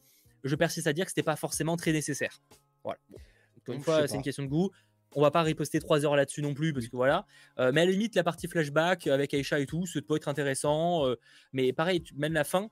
je 0.45 0.55
persiste 0.57 0.87
à 0.87 0.93
dire 0.93 1.07
que 1.07 1.11
c'était 1.11 1.23
pas 1.23 1.37
forcément 1.37 1.77
très 1.79 1.93
nécessaire. 1.93 2.39
Voilà. 2.85 2.99
Bon. 3.09 3.73
Une 3.73 3.81
fois, 3.83 4.07
c'est 4.07 4.15
une 4.17 4.23
question 4.23 4.43
de 4.45 4.49
goût. 4.49 4.71
On 5.19 5.23
va 5.23 5.31
pas 5.31 5.43
riposter 5.43 5.81
trois 5.81 6.05
heures 6.05 6.15
là-dessus 6.15 6.43
non 6.43 6.53
plus, 6.53 6.75
parce 6.75 6.87
que 6.89 6.95
voilà. 6.95 7.25
Euh, 7.59 7.73
mais 7.73 7.81
à 7.81 7.85
la 7.87 7.91
limite, 7.91 8.15
la 8.15 8.23
partie 8.23 8.49
flashback 8.49 9.07
avec 9.07 9.33
Aisha 9.33 9.59
et 9.59 9.65
tout, 9.65 9.87
ça 9.87 9.99
peut 10.07 10.15
être 10.17 10.29
intéressant. 10.29 11.07
euh, 11.07 11.17
mais 11.55 11.73
pareil, 11.73 12.03
tu- 12.03 12.15
même 12.17 12.35
la 12.35 12.45
fin, 12.45 12.69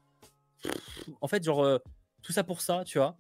en 1.22 1.26
fait, 1.26 1.42
genre, 1.42 1.64
euh, 1.64 1.78
tout 2.22 2.32
ça 2.32 2.45
pour 2.45 2.61
ça, 2.61 2.84
tu 2.84 2.99
vois. 2.99 3.16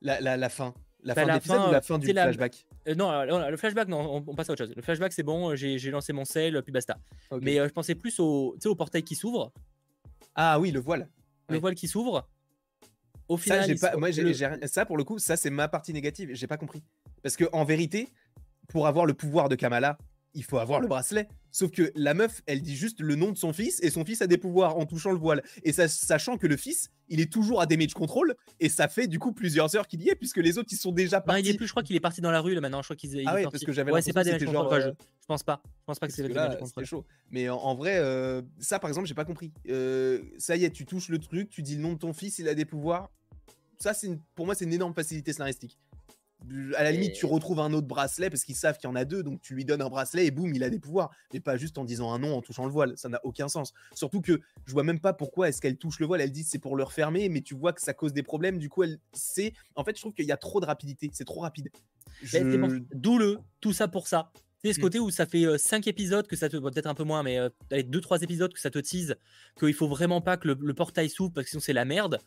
La, 0.00 0.20
la, 0.22 0.38
la 0.38 0.48
fin. 0.48 0.72
La 1.02 1.14
Bah, 1.14 1.20
fin 1.22 1.26
la 1.28 1.40
fin, 1.40 1.68
ou 1.68 1.72
la 1.72 1.80
fin 1.82 1.98
du 1.98 2.10
la- 2.12 2.22
flashback? 2.24 2.66
Non, 2.96 3.22
le 3.50 3.56
flashback, 3.58 3.88
non, 3.88 4.00
on, 4.00 4.24
on 4.26 4.34
passe 4.34 4.48
à 4.48 4.52
autre 4.54 4.64
chose. 4.64 4.74
Le 4.74 4.80
flashback, 4.80 5.12
c'est 5.12 5.22
bon, 5.22 5.54
j'ai 5.54 5.78
lancé 5.90 6.14
mon 6.14 6.24
sel, 6.24 6.62
puis 6.62 6.72
basta. 6.72 6.96
Mais 7.42 7.56
je 7.56 7.68
pensais 7.68 7.94
plus 7.94 8.18
au, 8.20 8.56
au 8.64 8.74
portail 8.74 9.02
qui 9.04 9.16
s'ouvre, 9.16 9.52
Ah 10.34 10.58
oui, 10.58 10.70
le 10.70 10.80
voile. 10.80 11.10
le 11.50 11.58
voile 11.58 11.74
qui 11.74 11.88
s'ouvre. 11.88 12.26
Au 13.28 13.36
Ça, 13.36 13.42
final, 13.42 13.64
j'ai 13.66 13.72
il 13.74 13.78
pas, 13.78 13.94
moi, 13.98 14.08
le- 14.10 14.66
ça, 14.66 14.86
pour 14.86 14.96
le 14.96 15.04
coup, 15.04 15.18
ça, 15.18 15.36
c'est 15.36 15.50
ma 15.50 15.68
partie 15.68 15.92
négative. 15.92 16.30
J'ai 16.32 16.46
pas 16.46 16.56
compris. 16.56 16.82
Parce 17.22 17.36
que 17.36 17.44
en 17.52 17.64
vérité, 17.64 18.08
pour 18.68 18.86
avoir 18.86 19.06
le 19.06 19.14
pouvoir 19.14 19.48
de 19.48 19.54
Kamala, 19.56 19.98
il 20.34 20.44
faut 20.44 20.58
avoir 20.58 20.80
le 20.80 20.86
bracelet. 20.86 21.26
Sauf 21.50 21.70
que 21.70 21.90
la 21.96 22.12
meuf, 22.12 22.42
elle 22.46 22.60
dit 22.60 22.76
juste 22.76 23.00
le 23.00 23.14
nom 23.16 23.32
de 23.32 23.38
son 23.38 23.52
fils 23.54 23.82
et 23.82 23.88
son 23.90 24.04
fils 24.04 24.20
a 24.20 24.26
des 24.26 24.36
pouvoirs 24.36 24.76
en 24.76 24.84
touchant 24.84 25.10
le 25.10 25.16
voile. 25.16 25.42
Et 25.64 25.72
ça, 25.72 25.88
sachant 25.88 26.36
que 26.36 26.46
le 26.46 26.56
fils, 26.58 26.90
il 27.08 27.18
est 27.20 27.32
toujours 27.32 27.62
à 27.62 27.66
damage 27.66 27.94
control 27.94 28.36
et 28.60 28.68
ça 28.68 28.86
fait 28.86 29.06
du 29.08 29.18
coup 29.18 29.32
plusieurs 29.32 29.74
heures 29.74 29.88
qu'il 29.88 30.02
y 30.02 30.10
est 30.10 30.14
puisque 30.14 30.36
les 30.36 30.58
autres 30.58 30.68
ils 30.70 30.76
sont 30.76 30.92
déjà 30.92 31.22
partis. 31.22 31.40
il 31.42 31.48
est 31.48 31.54
plus, 31.54 31.66
je 31.66 31.72
crois 31.72 31.82
qu'il 31.82 31.96
est 31.96 32.00
parti 32.00 32.20
dans 32.20 32.30
la 32.30 32.40
rue 32.40 32.54
là 32.54 32.60
maintenant. 32.60 32.82
Je 32.82 32.86
crois 32.88 32.96
qu'il 32.96 33.10
il 33.16 33.26
Ah 33.26 33.34
ouais, 33.34 33.42
parti. 33.44 33.52
parce 33.54 33.64
que 33.64 33.72
j'avais 33.72 33.90
Ouais, 33.90 34.02
c'est 34.02 34.12
pas 34.12 34.22
que 34.22 34.28
control. 34.44 34.82
c'était 34.82 34.94
je, 35.00 35.04
je 35.22 35.26
pense 35.26 35.42
pas. 35.42 35.62
Je 35.64 35.84
pense 35.86 35.98
pas 35.98 36.06
que 36.06 36.12
c'est 36.12 36.28
là, 36.28 36.34
damage 36.48 36.58
control. 36.58 36.84
chaud. 36.84 37.06
Mais 37.30 37.48
en, 37.48 37.56
en 37.56 37.74
vrai, 37.74 37.96
euh, 37.96 38.42
ça 38.60 38.78
par 38.78 38.90
exemple, 38.90 39.08
j'ai 39.08 39.14
pas 39.14 39.24
compris. 39.24 39.50
Euh, 39.70 40.20
ça 40.36 40.54
y 40.56 40.64
est, 40.64 40.70
tu 40.70 40.84
touches 40.84 41.08
le 41.08 41.18
truc, 41.18 41.48
tu 41.48 41.62
dis 41.62 41.76
le 41.76 41.80
nom 41.82 41.94
de 41.94 41.98
ton 41.98 42.12
fils, 42.12 42.38
il 42.38 42.46
a 42.48 42.54
des 42.54 42.66
pouvoirs. 42.66 43.10
Ça, 43.78 43.94
c'est 43.94 44.10
pour 44.34 44.44
moi, 44.44 44.54
c'est 44.54 44.66
une 44.66 44.72
énorme 44.74 44.92
facilité 44.92 45.32
scénaristique. 45.32 45.78
À 46.76 46.82
la 46.84 46.92
limite, 46.92 47.10
Et- 47.10 47.12
tu 47.14 47.26
retrouves 47.26 47.58
un 47.60 47.72
autre 47.72 47.86
bracelet 47.88 48.30
parce 48.30 48.44
qu'ils 48.44 48.54
savent 48.54 48.78
qu'il 48.78 48.88
y 48.88 48.90
en 48.92 48.94
a 48.96 49.04
deux, 49.04 49.22
donc 49.22 49.40
tu 49.42 49.54
lui 49.54 49.64
donnes 49.64 49.82
un 49.82 49.88
bracelet 49.88 50.26
et 50.26 50.30
boum, 50.30 50.54
il 50.54 50.62
a 50.62 50.70
des 50.70 50.78
pouvoirs. 50.78 51.10
Mais 51.34 51.40
pas 51.40 51.56
juste 51.56 51.78
en 51.78 51.84
disant 51.84 52.12
un 52.12 52.18
nom 52.20 52.36
en 52.36 52.42
touchant 52.42 52.64
le 52.64 52.70
voile. 52.70 52.96
Ça 52.96 53.08
n'a 53.08 53.20
aucun 53.24 53.48
sens. 53.48 53.74
Surtout 53.94 54.20
que 54.20 54.40
je 54.64 54.72
vois 54.72 54.84
même 54.84 55.00
pas 55.00 55.12
pourquoi 55.12 55.48
est-ce 55.48 55.60
qu'elle 55.60 55.76
touche 55.76 55.98
le 55.98 56.06
voile. 56.06 56.20
Elle 56.20 56.30
dit 56.32 56.44
c'est 56.44 56.58
pour 56.60 56.76
le 56.76 56.84
refermer, 56.84 57.28
mais 57.28 57.40
tu 57.42 57.54
vois 57.54 57.72
que 57.72 57.82
ça 57.82 57.92
cause 57.92 58.12
des 58.12 58.22
problèmes. 58.22 58.58
Du 58.58 58.68
coup, 58.68 58.82
elle 58.84 58.98
c'est. 59.12 59.52
En 59.74 59.82
fait, 59.84 59.96
je 59.96 60.00
trouve 60.00 60.14
qu'il 60.14 60.26
y 60.26 60.32
a 60.32 60.36
trop 60.36 60.60
de 60.60 60.66
rapidité. 60.66 61.10
C'est 61.12 61.24
trop 61.24 61.40
rapide. 61.40 61.70
C'est 62.24 62.42
pour- 62.58 62.70
Je- 62.70 62.78
D'où 62.94 63.18
le 63.18 63.38
tout 63.60 63.72
ça 63.72 63.88
pour 63.88 64.06
ça. 64.08 64.30
Sais, 64.64 64.72
ce 64.72 64.78
Mm. 64.80 64.82
côté 64.82 64.98
où 64.98 65.10
ça 65.10 65.24
fait 65.26 65.56
5 65.58 65.86
épisodes 65.86 66.26
que 66.26 66.34
ça 66.34 66.48
te. 66.48 66.56
bon, 66.56 66.70
Peut-être 66.70 66.86
un 66.86 66.94
peu 66.94 67.04
moins, 67.04 67.22
mais 67.22 67.38
euh, 67.38 67.48
allez, 67.70 67.84
2-3 67.84 68.22
épisodes 68.22 68.52
que 68.52 68.58
ça 68.60 68.70
te 68.70 68.78
tease 68.80 69.16
qu'il 69.58 69.72
faut 69.74 69.86
vraiment 69.86 70.20
pas 70.20 70.36
que 70.36 70.48
le, 70.48 70.58
le 70.60 70.74
portail 70.74 71.08
s'ouvre 71.10 71.32
parce 71.32 71.44
que 71.44 71.50
sinon 71.50 71.60
c'est 71.60 71.72
la 71.72 71.84
merde. 71.84 72.18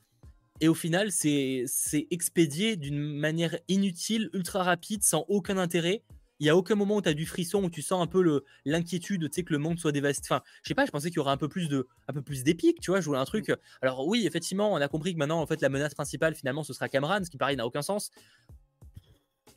Et 0.61 0.67
au 0.67 0.73
final, 0.75 1.11
c'est 1.11 1.65
expédié 2.11 2.75
d'une 2.75 2.99
manière 2.99 3.57
inutile, 3.67 4.29
ultra 4.33 4.63
rapide, 4.63 5.03
sans 5.03 5.25
aucun 5.27 5.57
intérêt. 5.57 6.03
Il 6.39 6.45
y 6.45 6.49
a 6.49 6.55
aucun 6.57 6.73
moment 6.75 6.95
où 6.97 7.01
tu 7.01 7.09
as 7.09 7.13
du 7.13 7.25
frisson, 7.27 7.63
où 7.63 7.69
tu 7.69 7.81
sens 7.83 8.01
un 8.01 8.07
peu 8.07 8.41
l'inquiétude, 8.65 9.29
tu 9.29 9.35
sais, 9.35 9.43
que 9.43 9.53
le 9.53 9.59
monde 9.59 9.77
soit 9.79 9.91
dévasté. 9.91 10.25
Enfin, 10.25 10.41
je 10.63 10.69
sais 10.69 10.73
pas, 10.75 10.85
je 10.85 10.91
pensais 10.91 11.09
qu'il 11.09 11.17
y 11.17 11.19
aurait 11.19 11.31
un 11.31 11.37
peu 11.37 11.47
plus 11.49 11.67
de, 11.69 11.87
un 12.07 12.13
peu 12.13 12.21
plus 12.23 12.43
d'épique, 12.43 12.79
tu 12.79 12.89
vois, 12.91 12.99
je 12.99 13.05
voulais 13.05 13.19
un 13.19 13.25
truc. 13.25 13.51
Alors 13.81 14.07
oui, 14.07 14.25
effectivement, 14.25 14.71
on 14.73 14.77
a 14.77 14.87
compris 14.87 15.13
que 15.13 15.19
maintenant, 15.19 15.39
en 15.41 15.45
fait, 15.45 15.61
la 15.61 15.69
menace 15.69 15.93
principale, 15.93 16.33
finalement, 16.33 16.63
ce 16.63 16.73
sera 16.73 16.89
Cameron, 16.89 17.23
ce 17.23 17.29
qui 17.29 17.37
pareil 17.37 17.57
n'a 17.57 17.65
aucun 17.67 17.83
sens. 17.83 18.09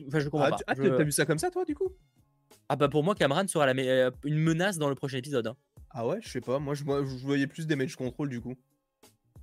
Enfin, 0.06 0.20
je 0.20 0.28
comprends 0.28 0.46
Ah, 0.46 0.50
pas. 0.50 0.58
ah, 0.66 0.74
Je- 0.76 0.88
t'as 0.88 1.04
vu 1.04 1.12
ça 1.12 1.24
comme 1.24 1.38
ça, 1.38 1.50
toi, 1.50 1.64
du 1.64 1.74
coup? 1.74 1.88
Ah 2.68 2.76
bah 2.76 2.88
pour 2.88 3.04
moi, 3.04 3.14
Cameron 3.14 3.46
sera 3.46 3.66
la 3.66 3.74
me- 3.74 3.86
euh, 3.86 4.10
une 4.24 4.38
menace 4.38 4.78
dans 4.78 4.88
le 4.88 4.94
prochain 4.94 5.18
épisode. 5.18 5.46
hein. 5.46 5.56
Ah 5.90 6.06
ouais, 6.06 6.18
je 6.22 6.28
sais 6.28 6.40
pas. 6.40 6.58
Moi, 6.58 6.74
je, 6.74 6.84
moi, 6.84 7.02
je 7.04 7.24
voyais 7.24 7.46
plus 7.46 7.66
damage 7.66 7.94
control 7.96 8.28
du 8.28 8.40
coup. 8.40 8.54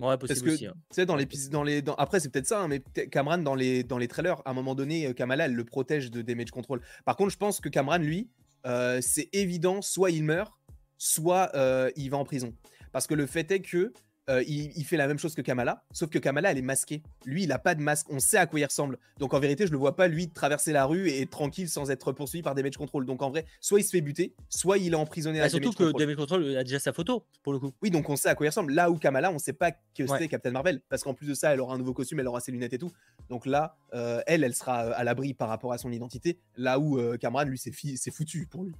Ouais, 0.02 0.18
Parce 0.18 0.28
possible 0.30 0.48
que, 0.50 0.54
aussi. 0.54 0.66
hein. 0.68 0.74
tu 0.90 0.96
sais, 0.96 1.06
dans 1.06 1.16
l'épisode, 1.16 1.52
dans 1.52 1.64
les, 1.64 1.82
dans- 1.82 1.96
après, 1.96 2.20
c'est 2.20 2.30
peut-être 2.30 2.48
ça, 2.48 2.62
hein, 2.62 2.68
mais 2.68 2.80
Cameron, 3.10 3.38
dans 3.38 3.56
les, 3.56 3.84
dans 3.84 3.98
les 3.98 4.08
trailers, 4.08 4.42
à 4.46 4.52
un 4.52 4.54
moment 4.54 4.76
donné, 4.76 5.06
euh, 5.08 5.14
Kamala, 5.14 5.46
elle 5.46 5.54
le 5.54 5.64
protège 5.64 6.12
de 6.12 6.22
damage 6.22 6.52
control. 6.52 6.82
Par 7.06 7.16
contre, 7.16 7.30
je 7.32 7.38
pense 7.38 7.60
que 7.60 7.70
Cameron, 7.70 7.98
lui, 8.00 8.30
euh, 8.66 9.00
c'est 9.02 9.30
évident, 9.34 9.82
soit 9.82 10.12
il 10.12 10.24
meurt, 10.24 10.54
soit 10.98 11.52
euh, 11.56 11.90
il 11.96 12.10
va 12.10 12.18
en 12.18 12.26
prison. 12.26 12.54
Parce 12.92 13.08
que 13.08 13.14
le 13.14 13.26
fait 13.26 13.50
est 13.52 13.62
que 13.62 13.94
euh, 14.30 14.44
il, 14.48 14.72
il 14.78 14.84
fait 14.86 14.98
la 14.98 15.08
même 15.08 15.18
chose 15.20 15.34
que 15.36 15.42
Kamala, 15.42 15.84
sauf 15.92 16.10
que 16.10 16.20
Kamala, 16.20 16.52
elle 16.52 16.58
est 16.58 16.62
masquée. 16.62 17.02
Lui, 17.26 17.44
il 17.44 17.52
a 17.52 17.60
pas 17.60 17.76
de 17.76 17.82
masque. 17.82 18.08
On 18.10 18.20
sait 18.20 18.38
à 18.38 18.46
quoi 18.46 18.60
il 18.60 18.66
ressemble. 18.66 18.98
Donc 19.18 19.34
en 19.34 19.40
vérité, 19.40 19.66
je 19.66 19.72
le 19.72 19.78
vois 19.78 19.96
pas 19.96 20.08
lui 20.08 20.30
traverser 20.30 20.72
la 20.72 20.86
rue 20.86 21.10
et 21.10 21.22
être 21.22 21.32
tranquille 21.32 21.70
sans 21.70 21.90
être 21.92 22.12
poursuivi 22.12 22.44
par 22.44 22.54
damage 22.56 22.78
control. 22.78 23.06
Donc 23.06 23.22
en 23.22 23.30
vrai, 23.30 23.46
soit 23.60 23.80
il 23.80 23.84
se 23.84 23.90
fait 23.92 24.02
buter, 24.02 24.34
soit 24.50 24.78
il 24.78 24.94
est 24.94 24.96
emprisonné 24.96 25.40
à 25.40 25.44
Bah, 25.46 25.50
surtout 25.50 25.64
damage 25.72 25.76
que 25.76 25.84
control. 25.86 26.02
Damage 26.02 26.16
Control 26.18 26.58
a 26.58 26.64
déjà 26.64 26.80
sa 26.80 26.94
photo, 26.94 27.26
pour 27.44 27.54
le 27.54 27.60
coup. 27.60 27.74
Oui, 27.82 27.90
donc 27.90 28.10
on 28.10 28.16
sait 28.16 28.30
à 28.30 28.36
quoi 28.36 28.46
il 28.46 28.50
ressemble. 28.50 28.74
Là 28.74 28.90
où 28.92 28.98
Kamala, 28.98 29.32
on 29.32 29.40
sait 29.40 29.54
pas 29.54 29.72
que 29.72 30.04
Ouais. 30.04 30.18
c'est 30.20 30.28
Captain 30.28 30.52
Marvel. 30.52 30.82
Parce 30.90 31.04
qu'en 31.04 31.14
plus 31.14 31.28
de 31.28 31.34
ça, 31.34 31.54
elle 31.54 31.60
aura 31.60 31.76
un 31.76 31.78
nouveau 31.78 31.94
costume, 31.94 32.20
elle 32.20 32.28
aura 32.28 32.40
ses 32.42 32.52
lunettes 32.52 32.74
et 32.74 32.78
tout. 32.78 32.92
Donc 33.30 33.46
là, 33.46 33.76
euh, 33.94 34.22
elle, 34.28 34.44
elle 34.44 34.56
sera 34.56 34.86
euh, 34.86 34.94
à 34.96 35.04
l'abri 35.04 35.34
par 35.34 35.50
rapport 35.50 35.74
à 35.74 35.78
son 35.78 35.92
identité. 35.92 36.40
Là 36.58 36.80
où 36.80 37.00
euh, 37.00 37.18
Cameron, 37.18 37.44
lui, 37.46 37.58
c'est 37.58 38.12
foutu 38.12 38.48
pour 38.50 38.64
lui. 38.64 38.74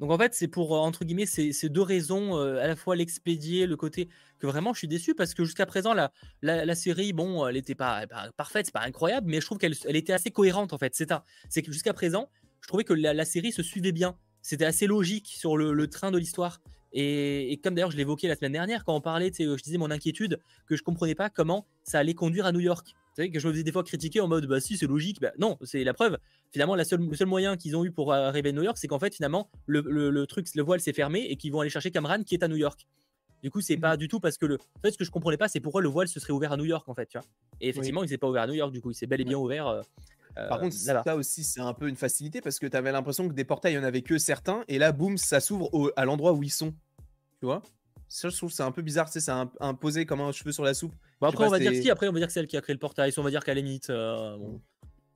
Donc 0.00 0.10
en 0.10 0.16
fait, 0.16 0.32
c'est 0.34 0.48
pour, 0.48 0.74
euh, 0.74 0.78
entre 0.78 1.04
guillemets, 1.04 1.26
ces, 1.26 1.52
ces 1.52 1.68
deux 1.68 1.82
raisons, 1.82 2.38
euh, 2.38 2.58
à 2.62 2.66
la 2.66 2.74
fois 2.74 2.96
l'expédier, 2.96 3.66
le 3.66 3.76
côté 3.76 4.08
que 4.38 4.46
vraiment 4.46 4.72
je 4.72 4.78
suis 4.78 4.88
déçu 4.88 5.14
parce 5.14 5.34
que 5.34 5.44
jusqu'à 5.44 5.66
présent, 5.66 5.92
la, 5.92 6.10
la, 6.40 6.74
série, 6.74 7.12
bon, 7.12 7.46
elle 7.46 7.54
n'était 7.54 7.74
pas, 7.74 8.06
parfaite, 8.34 8.64
c'est 8.64 8.72
pas 8.72 8.80
incroyable, 8.80 9.26
mais 9.30 9.42
je 9.42 9.46
trouve 9.46 9.58
qu'elle 9.58 9.74
elle 9.84 9.96
était 9.96 10.14
assez 10.14 10.30
cohérente 10.30 10.72
en 10.72 10.78
fait. 10.78 10.94
C'est 10.94 11.08
ça. 11.10 11.24
C'est 11.50 11.60
que 11.60 11.70
jusqu'à 11.70 11.92
présent, 11.92 12.30
je 12.62 12.68
trouvais 12.68 12.84
que 12.84 12.94
la, 12.94 13.24
série 13.26 13.52
se 13.52 13.62
suivait 13.62 13.92
bien. 13.92 14.16
C'était 14.40 14.64
assez 14.64 14.86
logique 14.86 15.26
sur 15.26 15.58
le, 15.58 15.74
le 15.74 15.86
train 15.86 16.10
de 16.10 16.16
l'histoire. 16.16 16.62
Et, 16.92 17.52
et 17.52 17.58
comme 17.58 17.74
d'ailleurs 17.74 17.90
je 17.90 17.98
l'évoquais 17.98 18.26
la 18.26 18.36
semaine 18.36 18.52
dernière 18.52 18.84
quand 18.86 18.96
on 18.96 19.02
parlait, 19.02 19.30
je 19.38 19.62
disais 19.62 19.76
mon 19.76 19.90
inquiétude 19.90 20.40
que 20.66 20.76
je 20.76 20.82
comprenais 20.82 21.14
pas 21.14 21.28
comment 21.28 21.66
ça 21.84 21.98
allait 21.98 22.14
conduire 22.14 22.46
à 22.46 22.52
New 22.52 22.60
York. 22.60 22.96
Que 23.16 23.38
je 23.38 23.46
me 23.48 23.52
faisais 23.52 23.64
des 23.64 23.72
fois 23.72 23.84
critiquer 23.84 24.20
en 24.20 24.28
mode 24.28 24.46
bah 24.46 24.60
si 24.60 24.78
c'est 24.78 24.86
logique, 24.86 25.20
bah 25.20 25.32
non, 25.38 25.58
c'est 25.62 25.84
la 25.84 25.92
preuve. 25.92 26.16
Finalement, 26.52 26.74
la 26.74 26.84
seule, 26.84 27.00
le 27.06 27.14
seul 27.16 27.26
moyen 27.26 27.56
qu'ils 27.56 27.76
ont 27.76 27.84
eu 27.84 27.90
pour 27.90 28.14
arriver 28.14 28.48
à 28.48 28.52
New 28.52 28.62
York, 28.62 28.78
c'est 28.78 28.86
qu'en 28.88 28.98
fait 28.98 29.14
finalement 29.14 29.50
le, 29.66 29.82
le- 29.86 30.10
le 30.10 30.26
truc, 30.26 30.46
le 30.54 30.62
voile 30.62 30.80
s'est 30.80 30.92
fermé 30.94 31.26
et 31.28 31.36
qu'ils 31.36 31.52
vont 31.52 31.60
aller 31.60 31.68
chercher 31.70 31.90
Cameron 31.90 32.22
qui 32.22 32.34
est 32.34 32.42
à 32.42 32.48
New 32.48 32.56
York. 32.56 32.86
Du 33.42 33.50
coup, 33.50 33.60
c'est 33.60 33.74
Mhm. 33.76 33.80
pas 33.82 33.96
du 33.96 34.08
tout 34.08 34.20
parce 34.20 34.38
que 34.38 34.46
le. 34.46 34.56
En 34.76 34.80
fait, 34.80 34.92
ce 34.92 34.98
que 34.98 35.04
je 35.04 35.10
comprenais 35.10 35.36
pas, 35.36 35.48
c'est 35.48 35.60
pourquoi 35.60 35.82
le 35.82 35.88
voile 35.88 36.08
se 36.08 36.18
serait 36.20 36.32
ouvert 36.32 36.52
à 36.52 36.56
New 36.56 36.64
York 36.64 36.88
en 36.88 36.94
fait, 36.94 37.06
tu 37.06 37.18
vois. 37.18 37.26
Et 37.60 37.68
effectivement, 37.68 38.02
il 38.02 38.08
s'est 38.08 38.18
pas 38.18 38.28
ouvert 38.28 38.42
à 38.42 38.46
New 38.46 38.54
York, 38.54 38.72
du 38.72 38.80
coup, 38.80 38.90
il 38.90 38.94
s'est 38.94 39.06
bel 39.06 39.20
et 39.20 39.24
bien 39.24 39.36
ouvert. 39.38 39.66
euh, 39.66 39.82
Par 40.34 40.58
euh, 40.58 40.60
contre, 40.62 40.76
là-bas. 40.86 41.02
ça 41.04 41.16
aussi, 41.16 41.42
c'est 41.44 41.60
un 41.60 41.74
peu 41.74 41.88
une 41.88 41.96
facilité 41.96 42.40
parce 42.40 42.58
que 42.58 42.66
tu 42.66 42.76
avais 42.76 42.92
l'impression 42.92 43.28
que 43.28 43.34
des 43.34 43.44
portails, 43.44 43.72
il 43.72 43.76
y 43.76 43.78
en 43.78 43.82
avait 43.84 44.02
que 44.02 44.16
certains. 44.18 44.62
Et 44.68 44.78
là, 44.78 44.92
boum, 44.92 45.18
ça 45.18 45.40
s'ouvre 45.40 45.68
au- 45.74 45.90
à 45.96 46.04
l'endroit 46.04 46.32
où 46.32 46.42
ils 46.42 46.50
sont. 46.52 46.72
Tu 47.40 47.46
vois 47.46 47.62
Ça, 48.08 48.28
je 48.28 48.36
trouve 48.36 48.50
c'est 48.52 48.62
un 48.62 48.72
peu 48.72 48.82
bizarre. 48.82 49.08
C'est 49.08 49.28
un, 49.30 49.50
un 49.60 49.74
posé 49.74 50.06
comme 50.06 50.20
un 50.20 50.32
cheveu 50.32 50.52
sur 50.52 50.64
la 50.64 50.74
soupe. 50.74 50.94
Bon, 51.20 51.28
sais 51.28 51.34
après, 51.34 51.46
on 51.46 51.50
va 51.50 51.58
dire 51.58 51.72
si, 51.82 51.90
après, 51.90 52.08
on 52.08 52.12
va 52.12 52.18
dire 52.18 52.26
que 52.28 52.32
c'est 52.32 52.40
elle 52.40 52.46
qui 52.46 52.56
a 52.56 52.60
créé 52.60 52.74
le 52.74 52.80
portail, 52.80 53.12
on 53.16 53.22
va 53.22 53.30
dire 53.30 53.44
qu'à 53.44 53.54
la 53.54 53.60
limite. 53.60 53.90
euh, 53.90 54.36
bon. 54.38 54.60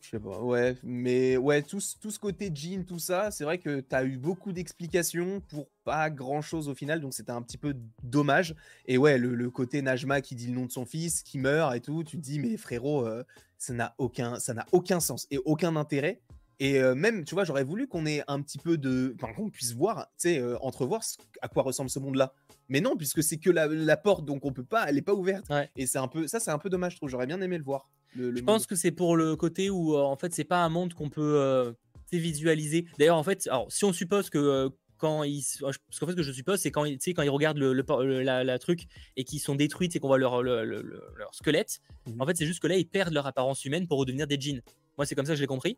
Je 0.00 0.11
sais 0.11 0.18
pas, 0.20 0.38
ouais, 0.38 0.76
mais 0.82 1.38
ouais, 1.38 1.62
tout, 1.62 1.80
ce- 1.80 1.96
tout 1.98 2.11
ce 2.11 2.18
côté 2.18 2.50
jean, 2.55 2.84
tout 2.84 2.98
ça, 2.98 3.30
c'est 3.30 3.42
vrai 3.44 3.57
que 3.57 3.80
tu 3.80 3.96
as 3.96 4.05
eu 4.05 4.18
beaucoup 4.18 4.52
d'explications 4.52 5.40
pour 5.48 5.70
pas 5.82 6.11
grand 6.11 6.42
chose 6.42 6.68
au 6.68 6.74
final, 6.74 7.00
donc 7.00 7.14
c'était 7.14 7.30
un 7.32 7.40
petit 7.40 7.57
peu 7.57 7.74
dommage. 8.02 8.55
Et 8.84 8.98
ouais, 8.98 9.16
le, 9.16 9.34
le 9.34 9.50
côté 9.50 9.80
Najma 9.80 10.20
qui 10.20 10.34
dit 10.34 10.48
le 10.48 10.52
nom 10.52 10.66
de 10.66 10.70
son 10.70 10.84
fils, 10.84 11.22
qui 11.22 11.38
meurt 11.38 11.74
et 11.74 11.80
tout, 11.80 12.05
tu 12.05 12.18
te 12.18 12.22
dis, 12.22 12.38
mais 12.38 12.59
frérot, 12.59 13.07
euh, 13.07 13.24
ça 13.57 13.72
n'a 13.72 13.94
aucun, 13.96 14.38
ça 14.38 14.52
n'a 14.52 14.66
aucun 14.72 15.00
sens 15.00 15.26
et 15.30 15.38
aucun 15.46 15.74
intérêt. 15.74 16.20
Et 16.61 16.78
euh, 16.80 16.94
même, 16.94 17.24
tu 17.24 17.34
vois, 17.34 17.44
j'aurais 17.44 17.64
voulu 17.64 17.86
qu'on 17.88 18.07
ait 18.07 18.22
un 18.28 18.40
petit 18.42 18.59
peu 18.59 18.78
de. 18.78 19.14
Enfin, 19.20 19.32
qu'on 19.34 19.50
puisse 19.50 19.72
voir, 19.74 20.07
tu 20.18 20.28
sais, 20.28 20.38
euh, 20.38 20.57
entrevoir 20.61 21.02
ce- 21.02 21.16
à 21.42 21.48
quoi 21.48 21.62
ressemble 21.62 21.90
ce 21.90 21.98
monde-là. 21.98 22.32
Mais 22.68 22.80
non, 22.80 22.96
puisque 22.96 23.22
c'est 23.22 23.36
que 23.38 23.50
la, 23.50 23.66
la 23.66 23.96
porte, 23.96 24.24
donc 24.24 24.44
on 24.44 24.52
peut 24.52 24.64
pas, 24.64 24.86
elle 24.88 24.96
est 24.96 25.02
pas 25.02 25.14
ouverte. 25.14 25.44
Ouais. 25.50 25.68
Et 25.76 25.86
c'est 25.86 25.98
un 25.98 26.09
peu, 26.09 26.26
ça, 26.28 26.40
c'est 26.40 26.50
un 26.52 26.59
peu 26.59 26.70
dommage, 26.70 26.92
je 26.92 26.96
trouve. 26.98 27.09
J'aurais 27.11 27.26
bien 27.26 27.40
aimé 27.40 27.59
le 27.59 27.64
voir. 27.64 27.88
le- 28.16 28.30
le 28.30 28.36
Je 28.36 28.40
monde. 28.42 28.46
pense 28.46 28.66
que 28.66 28.76
c'est 28.76 28.92
pour 28.92 29.16
le 29.16 29.34
côté 29.36 29.70
où, 29.70 29.94
euh, 29.96 30.00
en 30.02 30.16
fait, 30.16 30.32
c'est 30.32 30.44
pas 30.44 30.62
un 30.64 30.68
monde 30.68 30.94
qu'on 30.94 31.11
peut 31.11 31.74
visualiser. 32.12 32.86
D'ailleurs, 32.98 33.16
en 33.16 33.24
fait, 33.24 33.46
alors, 33.48 33.70
si 33.70 33.84
on 33.84 33.92
suppose 33.92 34.30
que 34.30 34.70
quand 34.98 35.24
ils. 35.24 35.40
s- 35.40 35.59
Parce 35.61 35.98
qu'en 35.98 36.07
fait, 36.07 36.12
ce 36.12 36.16
que 36.16 36.22
je 36.22 36.32
suppose, 36.32 36.61
c'est 36.61 36.70
quand, 36.70 36.84
quand 36.84 37.22
ils 37.22 37.28
regardent 37.30 37.59
le, 37.59 37.72
le 37.72 37.82
por- 37.82 38.02
le- 38.05 38.22
la, 38.22 38.44
la 38.44 38.59
truc 38.59 38.84
et 39.16 39.24
qu'ils 39.24 39.40
sont 39.40 39.55
détruits 39.55 39.90
et 39.94 39.98
qu'on 39.98 40.09
voit 40.09 40.18
leur, 40.18 40.42
le- 40.42 40.64
le- 40.64 40.82
le- 40.82 41.02
leur 41.16 41.34
squelette, 41.34 41.80
Mhm. 42.07 42.20
en 42.22 42.26
fait, 42.26 42.36
c'est 42.36 42.46
juste 42.46 42.61
que 42.61 42.66
là, 42.68 42.76
ils 42.76 42.86
perdent 42.86 43.12
leur 43.12 43.26
apparence 43.26 43.64
humaine 43.64 43.86
pour 43.88 43.98
redevenir 43.98 44.26
des 44.26 44.40
jeans. 44.40 44.62
Moi, 44.96 45.07
c'est 45.07 45.14
comme 45.16 45.26
ça 45.26 45.32
que 45.32 45.36
je 45.36 45.40
l'ai 45.40 45.46
compris. 45.48 45.76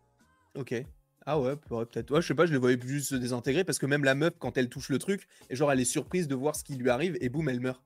Ok. 0.56 0.74
Ah 1.28 1.40
ouais, 1.40 1.56
peut-être. 1.56 2.12
Ouais, 2.12 2.22
je 2.22 2.26
sais 2.28 2.34
pas, 2.34 2.46
je 2.46 2.52
les 2.52 2.58
voyais 2.58 2.76
plus 2.76 3.00
se 3.00 3.14
désintégrer 3.16 3.64
parce 3.64 3.78
que 3.80 3.86
même 3.86 4.04
la 4.04 4.14
meuf, 4.14 4.32
quand 4.38 4.56
elle 4.56 4.68
touche 4.68 4.88
le 4.90 4.98
truc, 4.98 5.26
et 5.50 5.56
genre 5.56 5.72
elle 5.72 5.80
est 5.80 5.84
surprise 5.84 6.28
de 6.28 6.34
voir 6.36 6.54
ce 6.54 6.62
qui 6.62 6.76
lui 6.76 6.88
arrive 6.88 7.18
et 7.20 7.28
boum, 7.28 7.48
elle 7.48 7.58
meurt. 7.60 7.82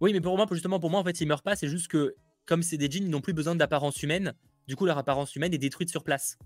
Oui, 0.00 0.12
mais 0.14 0.20
pour 0.22 0.34
moi, 0.36 0.46
justement, 0.50 0.80
pour 0.80 0.88
moi, 0.88 1.00
en 1.00 1.04
fait, 1.04 1.20
ils 1.20 1.26
meurent 1.26 1.42
pas. 1.42 1.56
C'est 1.56 1.68
juste 1.68 1.88
que, 1.88 2.14
comme 2.46 2.62
c'est 2.62 2.78
des 2.78 2.90
jeans, 2.90 3.04
ils 3.04 3.10
n'ont 3.10 3.20
plus 3.20 3.34
besoin 3.34 3.54
d'apparence 3.54 4.02
humaine. 4.02 4.32
Du 4.66 4.76
coup, 4.76 4.86
leur 4.86 4.96
apparence 4.96 5.36
humaine 5.36 5.52
est 5.52 5.58
détruite 5.58 5.90
sur 5.90 6.02
place. 6.04 6.38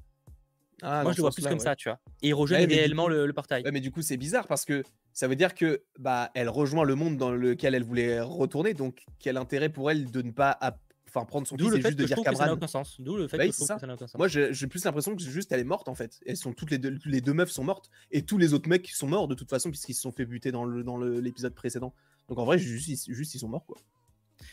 Ah, 0.82 1.04
Moi, 1.04 1.12
je 1.12 1.18
le 1.18 1.20
vois 1.22 1.30
plus 1.30 1.44
comme 1.44 1.52
ouais. 1.52 1.58
ça, 1.60 1.76
tu 1.76 1.88
vois. 1.88 2.00
Et 2.20 2.28
il 2.30 2.34
rejoint 2.34 2.58
Ouais, 2.58 2.66
mais 2.66 2.72
du 2.74 2.80
réellement 2.80 3.04
coup- 3.04 3.10
le, 3.10 3.26
le 3.26 3.32
portail. 3.32 3.62
Ouais, 3.62 3.70
mais 3.70 3.80
du 3.80 3.92
coup, 3.92 4.02
c'est 4.02 4.16
bizarre 4.16 4.48
parce 4.48 4.64
que 4.64 4.82
ça 5.12 5.28
veut 5.28 5.36
dire 5.36 5.54
que 5.54 5.82
bah 6.00 6.30
elle 6.34 6.48
rejoint 6.48 6.82
le 6.84 6.96
monde 6.96 7.16
dans 7.16 7.30
lequel 7.30 7.76
elle 7.76 7.84
voulait 7.84 8.20
retourner. 8.20 8.74
Donc, 8.74 9.04
quel 9.20 9.36
intérêt 9.36 9.68
pour 9.68 9.88
elle 9.90 10.10
de 10.10 10.20
ne 10.20 10.32
pas 10.32 10.50
enfin 11.14 11.24
prendre 11.26 11.46
son 11.46 11.56
fils 11.56 11.70
le 11.70 11.78
et 11.78 11.80
fait 11.82 11.88
juste 11.88 11.96
que 11.98 12.02
de 12.02 12.06
je 12.08 12.14
dire 12.14 12.16
que 12.16 12.22
ça 12.24 12.30
n'a 12.30 12.36
Cameron 12.38 12.56
aucun 12.56 12.66
sens. 12.66 12.96
D'où 13.00 13.16
le 13.16 13.28
fait 13.28 13.36
Bah 13.38 13.46
que 13.46 13.52
je 13.52 13.58
que 13.58 13.64
ça 13.80 13.86
n'a 13.86 13.94
aucun 13.94 14.06
sens. 14.06 14.18
Moi, 14.18 14.28
j'ai 14.28 14.66
plus 14.66 14.84
l'impression 14.84 15.14
que 15.16 15.22
juste 15.22 15.52
elle 15.52 15.60
est 15.60 15.64
morte 15.64 15.88
en 15.88 15.94
fait. 15.94 16.20
Elles 16.26 16.36
sont 16.36 16.52
toutes 16.52 16.70
les 16.70 16.78
deux, 16.78 16.98
les 17.04 17.20
deux 17.20 17.32
meufs 17.34 17.50
sont 17.50 17.64
mortes 17.64 17.90
et 18.10 18.22
tous 18.22 18.38
les 18.38 18.52
autres 18.54 18.68
mecs 18.68 18.88
sont 18.90 19.06
morts 19.06 19.28
de 19.28 19.34
toute 19.34 19.50
façon 19.50 19.70
puisqu'ils 19.70 19.94
se 19.94 20.00
sont 20.02 20.12
fait 20.12 20.24
buter 20.24 20.50
dans 20.52 20.64
le 20.64 20.82
dans 20.82 20.98
l'épisode 20.98 21.54
précédent. 21.54 21.94
Donc 22.28 22.38
en 22.38 22.44
vrai, 22.44 22.58
juste, 22.58 22.88
ils- 22.88 23.14
juste 23.14 23.34
ils 23.34 23.38
sont 23.38 23.48
morts 23.48 23.66
quoi. 23.66 23.78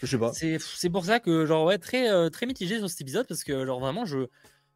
Je 0.02 0.06
sais 0.08 0.18
pas. 0.18 0.32
C'est 0.34 0.58
c'est 0.60 0.90
pour 0.90 1.06
ça 1.06 1.20
que, 1.20 1.46
genre, 1.46 1.66
ouais, 1.66 1.78
très, 1.78 2.10
euh, 2.12 2.30
très 2.30 2.46
mitigé 2.46 2.78
sur 2.78 2.90
cet 2.90 3.02
épisode 3.02 3.28
parce 3.28 3.44
que, 3.44 3.66
genre, 3.66 3.80
vraiment, 3.80 4.06
je, 4.06 4.28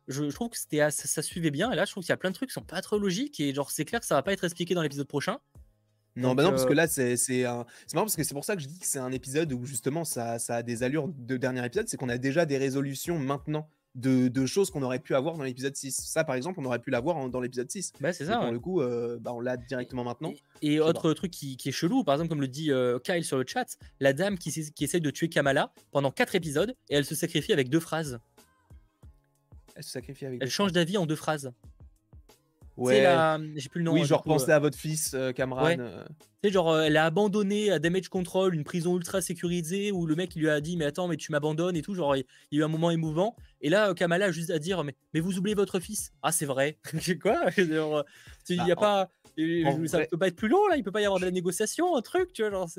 je, 0.07 0.29
je 0.29 0.35
trouve 0.35 0.49
que 0.49 0.57
c'était 0.57 0.81
assez- 0.81 1.07
ça, 1.07 1.21
suivait 1.21 1.51
bien. 1.51 1.71
Et 1.71 1.75
là, 1.75 1.85
je 1.85 1.91
trouve 1.91 2.03
qu'il 2.03 2.09
y 2.09 2.13
a 2.13 2.17
plein 2.17 2.31
de 2.31 2.35
trucs 2.35 2.49
qui 2.49 2.53
sont 2.53 2.61
pas 2.63 2.81
trop 2.81 2.97
logiques. 2.97 3.39
Et, 3.39 3.53
genre, 3.53 3.69
c'est 3.71 3.85
clair 3.85 3.99
que 3.99 4.05
ça 4.05 4.15
va 4.15 4.23
pas 4.23 4.33
être 4.33 4.43
expliqué 4.43 4.73
dans 4.73 4.81
l'épisode 4.81 5.07
prochain. 5.07 5.37
Non, 6.15 6.29
Donc, 6.29 6.37
bah 6.37 6.43
non, 6.43 6.49
parce 6.51 6.65
que 6.65 6.73
là, 6.73 6.87
c'est 6.87 7.17
c'est 7.17 7.43
un... 7.43 7.65
marrant 7.93 8.05
parce 8.05 8.15
que 8.15 8.23
c'est 8.23 8.33
pour 8.33 8.45
ça 8.45 8.55
que 8.55 8.61
je 8.61 8.67
dis 8.67 8.79
que 8.79 8.85
c'est 8.87 8.99
un 8.99 9.11
épisode 9.11 9.51
où 9.51 9.65
justement 9.65 10.03
ça, 10.03 10.39
ça 10.39 10.57
a 10.57 10.63
des 10.63 10.83
allures 10.83 11.09
de 11.09 11.37
dernier 11.37 11.65
épisode, 11.65 11.87
c'est 11.87 11.97
qu'on 11.97 12.09
a 12.09 12.17
déjà 12.17 12.45
des 12.45 12.57
résolutions 12.57 13.19
maintenant 13.19 13.69
de, 13.95 14.27
de 14.27 14.45
choses 14.45 14.69
qu'on 14.69 14.83
aurait 14.83 14.99
pu 14.99 15.15
avoir 15.15 15.37
dans 15.37 15.43
l'épisode 15.43 15.75
6. 15.75 15.95
Ça, 15.95 16.23
par 16.23 16.35
exemple, 16.35 16.59
on 16.59 16.65
aurait 16.65 16.79
pu 16.79 16.91
l'avoir 16.91 17.29
dans 17.29 17.39
l'épisode 17.39 17.71
6. 17.71 17.93
Bah, 17.99 18.13
c'est 18.13 18.25
ça. 18.25 18.37
pour 18.37 18.45
ouais. 18.45 18.51
le 18.51 18.59
coup, 18.59 18.81
euh, 18.81 19.17
bah, 19.19 19.33
on 19.33 19.39
l'a 19.39 19.57
directement 19.57 20.03
maintenant. 20.03 20.33
Et, 20.61 20.67
et 20.67 20.71
sais 20.73 20.79
pas. 20.79 20.85
autre 20.85 21.13
truc 21.13 21.31
qui, 21.31 21.57
qui 21.57 21.69
est 21.69 21.71
chelou, 21.71 22.03
par 22.03 22.15
exemple, 22.15 22.29
comme 22.29 22.41
le 22.41 22.47
dit 22.47 22.71
euh, 22.71 22.99
Kyle 22.99 23.23
sur 23.23 23.37
le 23.37 23.45
chat, 23.47 23.77
la 23.99 24.13
dame 24.13 24.37
qui, 24.37 24.51
qui 24.51 24.83
essaye 24.83 25.01
de 25.01 25.09
tuer 25.09 25.29
Kamala 25.29 25.73
pendant 25.91 26.11
4 26.11 26.35
épisodes 26.35 26.75
et 26.89 26.95
elle 26.95 27.05
se 27.05 27.15
sacrifie 27.15 27.53
avec 27.53 27.69
deux 27.69 27.79
phrases. 27.79 28.19
Elle 29.75 29.83
se 29.83 29.91
sacrifie 29.91 30.25
avec. 30.25 30.41
Elle 30.41 30.49
change 30.49 30.71
d'avis 30.71 30.97
en 30.97 31.05
deux 31.05 31.15
phrases. 31.15 31.51
Ouais. 32.77 33.03
La. 33.03 33.39
J'ai 33.55 33.69
plus 33.69 33.79
le 33.79 33.85
nom. 33.85 33.93
oui, 33.93 34.01
hein, 34.01 34.05
genre 34.05 34.23
pensez 34.23 34.51
à 34.51 34.59
votre 34.59 34.77
fils, 34.77 35.13
euh, 35.13 35.31
Cameron. 35.31 35.63
Ouais. 35.63 35.77
euh, 35.79 36.03
Tu 36.41 36.49
sais, 36.49 36.51
genre, 36.53 36.69
euh, 36.71 36.83
elle 36.83 36.97
a 36.97 37.05
abandonné 37.05 37.71
à 37.71 37.79
Damage 37.79 38.09
Control 38.09 38.53
une 38.53 38.63
prison 38.65 38.97
ultra 38.97 39.21
sécurisée 39.21 39.91
où 39.91 40.05
le 40.05 40.15
mec 40.15 40.35
il 40.35 40.41
lui 40.41 40.49
a 40.49 40.59
dit 40.61 40.75
Mais 40.77 40.85
attends, 40.85 41.07
mais 41.07 41.15
tu 41.17 41.31
m'abandonnes 41.31 41.75
et 41.77 41.81
tout. 41.81 41.95
Genre, 41.95 42.15
il 42.17 42.25
y 42.51 42.57
a 42.57 42.59
eu 42.61 42.63
un 42.63 42.67
moment 42.67 42.91
émouvant. 42.91 43.35
Et 43.61 43.69
là, 43.69 43.93
Kamala 43.93 44.25
a 44.25 44.31
juste 44.31 44.49
à 44.51 44.59
dire 44.59 44.83
Mais, 44.83 44.93
mais 45.13 45.19
vous 45.21 45.37
oubliez 45.37 45.55
votre 45.55 45.79
fils. 45.79 46.11
Ah, 46.21 46.31
c'est 46.31 46.45
vrai. 46.45 46.77
Quoi 47.21 47.49
Genre, 47.51 48.03
Il 48.49 48.57
Bah, 48.57 48.63
y 48.67 48.71
a 48.71 48.75
en- 48.75 48.79
pas. 48.79 49.09
en 49.39 49.87
ça 49.87 49.97
vrai- 49.97 50.07
peut 50.11 50.17
pas 50.17 50.27
être 50.27 50.35
plus 50.35 50.49
long 50.49 50.67
là. 50.67 50.75
Il 50.77 50.83
peut 50.83 50.91
pas 50.91 51.01
y 51.01 51.05
avoir 51.05 51.19
de 51.19 51.25
la 51.25 51.31
négociation, 51.31 51.95
un 51.95 52.01
truc, 52.01 52.33
tu 52.33 52.41
vois. 52.41 52.51
Genre, 52.51 52.69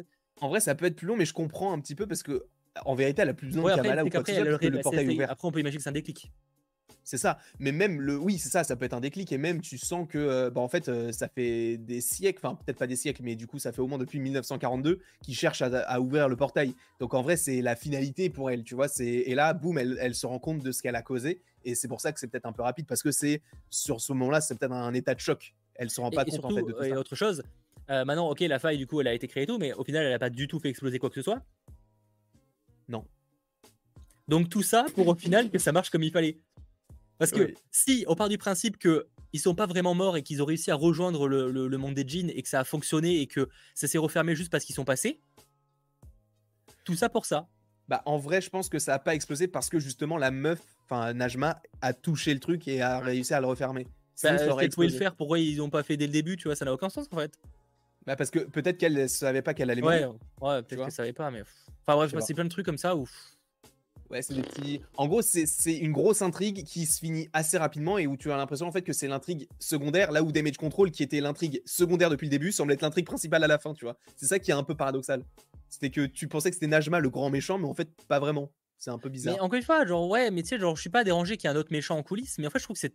En 0.42 0.48
vrai, 0.48 0.60
ça 0.60 0.74
peut 0.74 0.84
être 0.86 0.96
plus 0.96 1.06
long, 1.06 1.16
mais 1.16 1.24
je 1.24 1.32
comprends 1.32 1.72
un 1.72 1.80
petit 1.80 1.94
peu 1.94 2.06
parce 2.06 2.22
que 2.22 2.44
en 2.84 2.94
vérité, 2.94 3.22
elle 3.22 3.30
a 3.30 3.34
plus 3.34 3.46
besoin 3.46 3.62
Ouais, 3.62 3.68
de 3.72 3.78
après, 3.78 3.88
Kamala 3.88 4.02
c'est 4.02 4.06
ou 4.06 4.10
quoi 4.10 4.20
que 4.20 4.26
qu'après, 4.26 4.32
ce 4.32 4.58
soit, 4.58 4.70
le 4.70 4.80
portail 4.82 5.04
est 5.04 5.08
c'est- 5.08 5.14
ouvert. 5.14 5.30
après, 5.30 5.48
on 5.48 5.50
peut 5.52 5.60
imaginer 5.60 5.78
que 5.78 5.82
c'est 5.82 5.88
un 5.88 5.92
déclic. 5.92 6.30
C'est 7.06 7.18
ça. 7.18 7.38
Mais 7.60 7.70
même 7.70 8.00
le, 8.00 8.18
oui, 8.18 8.36
c'est 8.36 8.48
ça. 8.48 8.64
Ça 8.64 8.74
peut 8.74 8.84
être 8.84 8.92
un 8.92 9.00
déclic 9.00 9.30
et 9.30 9.38
même 9.38 9.60
tu 9.60 9.78
sens 9.78 10.08
que, 10.08 10.18
euh, 10.18 10.50
bah, 10.50 10.60
en 10.60 10.66
fait, 10.66 10.88
euh, 10.88 11.12
ça 11.12 11.28
fait 11.28 11.76
des 11.76 12.00
siècles, 12.00 12.40
enfin 12.44 12.56
peut-être 12.56 12.78
pas 12.78 12.88
des 12.88 12.96
siècles, 12.96 13.22
mais 13.22 13.36
du 13.36 13.46
coup, 13.46 13.60
ça 13.60 13.70
fait 13.70 13.80
au 13.80 13.86
moins 13.86 13.96
depuis 13.96 14.18
1942 14.18 15.00
qu'ils 15.22 15.36
cherchent 15.36 15.62
à, 15.62 15.66
à 15.82 16.00
ouvrir 16.00 16.28
le 16.28 16.34
portail. 16.34 16.74
Donc 16.98 17.14
en 17.14 17.22
vrai, 17.22 17.36
c'est 17.36 17.62
la 17.62 17.76
finalité 17.76 18.28
pour 18.28 18.50
elle, 18.50 18.64
tu 18.64 18.74
vois. 18.74 18.88
C'est 18.88 19.06
et 19.06 19.36
là, 19.36 19.54
boum, 19.54 19.78
elle, 19.78 19.96
elle 20.00 20.16
se 20.16 20.26
rend 20.26 20.40
compte 20.40 20.64
de 20.64 20.72
ce 20.72 20.82
qu'elle 20.82 20.96
a 20.96 21.02
causé 21.02 21.40
et 21.64 21.76
c'est 21.76 21.86
pour 21.86 22.00
ça 22.00 22.10
que 22.12 22.18
c'est 22.18 22.26
peut-être 22.26 22.46
un 22.46 22.52
peu 22.52 22.62
rapide 22.62 22.86
parce 22.86 23.04
que 23.04 23.12
c'est 23.12 23.40
sur 23.70 24.00
ce 24.00 24.12
moment-là, 24.12 24.40
c'est 24.40 24.58
peut-être 24.58 24.72
un 24.72 24.92
état 24.92 25.14
de 25.14 25.20
choc. 25.20 25.54
Elle 25.76 25.90
se 25.90 26.00
rend 26.00 26.10
Et, 26.10 26.16
pas 26.16 26.22
et 26.26 26.30
compte 26.32 26.44
en 26.44 26.48
surtout, 26.50 26.56
fait 26.56 26.72
de 26.72 26.72
tout 26.72 26.82
et 26.82 26.90
ça. 26.90 26.98
autre 26.98 27.14
chose, 27.14 27.44
euh, 27.88 28.04
maintenant, 28.04 28.28
ok, 28.30 28.40
la 28.40 28.58
faille, 28.58 28.78
du 28.78 28.88
coup, 28.88 29.00
elle 29.00 29.06
a 29.06 29.14
été 29.14 29.28
créée 29.28 29.44
et 29.44 29.46
tout, 29.46 29.58
mais 29.58 29.72
au 29.74 29.84
final, 29.84 30.04
elle 30.04 30.12
a 30.12 30.18
pas 30.18 30.30
du 30.30 30.48
tout 30.48 30.58
fait 30.58 30.70
exploser 30.70 30.98
quoi 30.98 31.08
que 31.08 31.14
ce 31.14 31.22
soit? 31.22 31.40
Non. 32.88 33.04
Donc 34.28 34.48
tout 34.48 34.62
ça 34.62 34.86
pour 34.96 35.06
au 35.06 35.14
final 35.14 35.50
que 35.50 35.58
ça 35.58 35.70
marche 35.70 35.90
comme 35.90 36.02
il 36.02 36.10
fallait. 36.10 36.36
Parce 37.18 37.30
que 37.30 37.40
Oui. 37.40 37.54
si 37.70 38.04
on 38.08 38.14
part 38.14 38.28
du 38.28 38.38
principe 38.38 38.78
que 38.78 39.06
ils 39.32 39.40
sont 39.40 39.54
pas 39.54 39.66
vraiment 39.66 39.94
morts 39.94 40.16
et 40.16 40.22
qu'ils 40.22 40.42
ont 40.42 40.46
réussi 40.46 40.70
à 40.70 40.74
rejoindre 40.74 41.28
le, 41.28 41.50
le- 41.50 41.68
le 41.68 41.78
monde 41.78 41.94
des 41.94 42.04
djinns 42.06 42.30
et 42.30 42.42
que 42.42 42.48
ça 42.48 42.60
a 42.60 42.64
fonctionné 42.64 43.20
et 43.20 43.26
que 43.26 43.48
ça 43.74 43.86
s'est 43.88 43.98
refermé 43.98 44.34
juste 44.36 44.50
parce 44.50 44.64
qu'ils 44.64 44.74
sont 44.74 44.84
passés, 44.84 45.20
tout 46.84 46.94
ça 46.94 47.08
pour 47.08 47.26
ça. 47.26 47.48
Bah, 47.88 48.02
en 48.04 48.18
vrai, 48.18 48.40
je 48.40 48.50
pense 48.50 48.68
que 48.68 48.78
ça 48.78 48.94
a 48.94 48.98
pas 48.98 49.14
explosé 49.14 49.46
parce 49.48 49.68
que 49.68 49.78
justement 49.78 50.16
la 50.18 50.30
meuf, 50.30 50.60
enfin 50.84 51.12
Najma, 51.12 51.60
a 51.80 51.92
touché 51.92 52.34
le 52.34 52.40
truc 52.40 52.66
et 52.68 52.80
a 52.82 52.98
réussi 53.00 53.32
à 53.34 53.40
le 53.40 53.46
refermer. 53.46 53.84
Bah, 53.84 53.90
ça 54.38 54.38
si 54.38 54.48
aurait 54.50 54.68
le 54.76 54.88
faire, 54.90 55.14
pourquoi 55.14 55.38
ils 55.38 55.60
ont 55.62 55.70
pas 55.70 55.82
fait 55.82 55.96
dès 55.96 56.06
le 56.06 56.12
début, 56.12 56.36
tu 56.36 56.44
vois, 56.48 56.56
ça 56.56 56.64
n'a 56.64 56.72
aucun 56.72 56.88
sens 56.88 57.06
en 57.12 57.16
fait. 57.16 57.32
Bah, 58.06 58.16
parce 58.16 58.30
que 58.30 58.38
peut-être 58.40 58.78
qu'elle 58.78 59.08
savait 59.08 59.42
pas 59.42 59.52
qu'elle 59.54 59.70
allait 59.70 59.82
Ouais, 59.82 60.04
mourir. 60.06 60.18
ouais, 60.40 60.62
peut-être 60.62 60.76
vois 60.76 60.86
que 60.86 60.92
ça 60.92 60.96
savait 60.98 61.12
pas, 61.12 61.30
mais. 61.30 61.42
Enfin 61.86 61.96
bref, 61.96 62.14
c'est 62.24 62.34
plein 62.34 62.44
de 62.44 62.48
trucs 62.50 62.66
comme 62.66 62.78
ça 62.78 62.96
où. 62.96 63.08
Ouais, 64.10 64.22
c'est 64.22 64.34
des 64.34 64.42
petits. 64.42 64.80
En 64.96 65.08
gros, 65.08 65.22
c'est 65.22 65.46
une 65.66 65.92
grosse 65.92 66.22
intrigue 66.22 66.64
qui 66.64 66.86
se 66.86 67.00
finit 67.00 67.28
assez 67.32 67.58
rapidement 67.58 67.98
et 67.98 68.06
où 68.06 68.16
tu 68.16 68.30
as 68.30 68.36
l'impression 68.36 68.66
en 68.66 68.72
fait 68.72 68.82
que 68.82 68.92
c'est 68.92 69.08
l'intrigue 69.08 69.48
secondaire, 69.58 70.12
là 70.12 70.22
où 70.22 70.32
Damage 70.32 70.56
Control, 70.56 70.90
qui 70.90 71.02
était 71.02 71.20
l'intrigue 71.20 71.62
secondaire 71.64 72.10
depuis 72.10 72.26
le 72.26 72.30
début, 72.30 72.52
semble 72.52 72.72
être 72.72 72.82
l'intrigue 72.82 73.06
principale 73.06 73.42
à 73.44 73.46
la 73.46 73.58
fin, 73.58 73.74
tu 73.74 73.84
vois. 73.84 73.96
C'est 74.16 74.26
ça 74.26 74.38
qui 74.38 74.50
est 74.50 74.54
un 74.54 74.62
peu 74.62 74.74
paradoxal. 74.74 75.24
C'était 75.68 75.90
que 75.90 76.06
tu 76.06 76.28
pensais 76.28 76.50
que 76.50 76.54
c'était 76.54 76.68
Najma 76.68 77.00
le 77.00 77.10
grand 77.10 77.30
méchant, 77.30 77.58
mais 77.58 77.66
en 77.66 77.74
fait, 77.74 77.88
pas 78.08 78.20
vraiment. 78.20 78.52
C'est 78.78 78.90
un 78.90 78.98
peu 78.98 79.08
bizarre. 79.08 79.34
Mais 79.34 79.40
encore 79.40 79.56
une 79.56 79.64
fois, 79.64 79.86
genre, 79.86 80.08
ouais, 80.08 80.30
mais 80.30 80.42
tu 80.42 80.50
sais, 80.50 80.58
genre, 80.58 80.76
je 80.76 80.82
suis 80.82 80.90
pas 80.90 81.02
dérangé 81.02 81.36
qu'il 81.36 81.48
y 81.48 81.52
ait 81.52 81.56
un 81.56 81.58
autre 81.58 81.72
méchant 81.72 81.96
en 81.96 82.02
coulisses, 82.02 82.38
mais 82.38 82.46
en 82.46 82.50
fait, 82.50 82.58
je 82.58 82.64
trouve 82.64 82.74
que 82.74 82.80
c'est. 82.80 82.94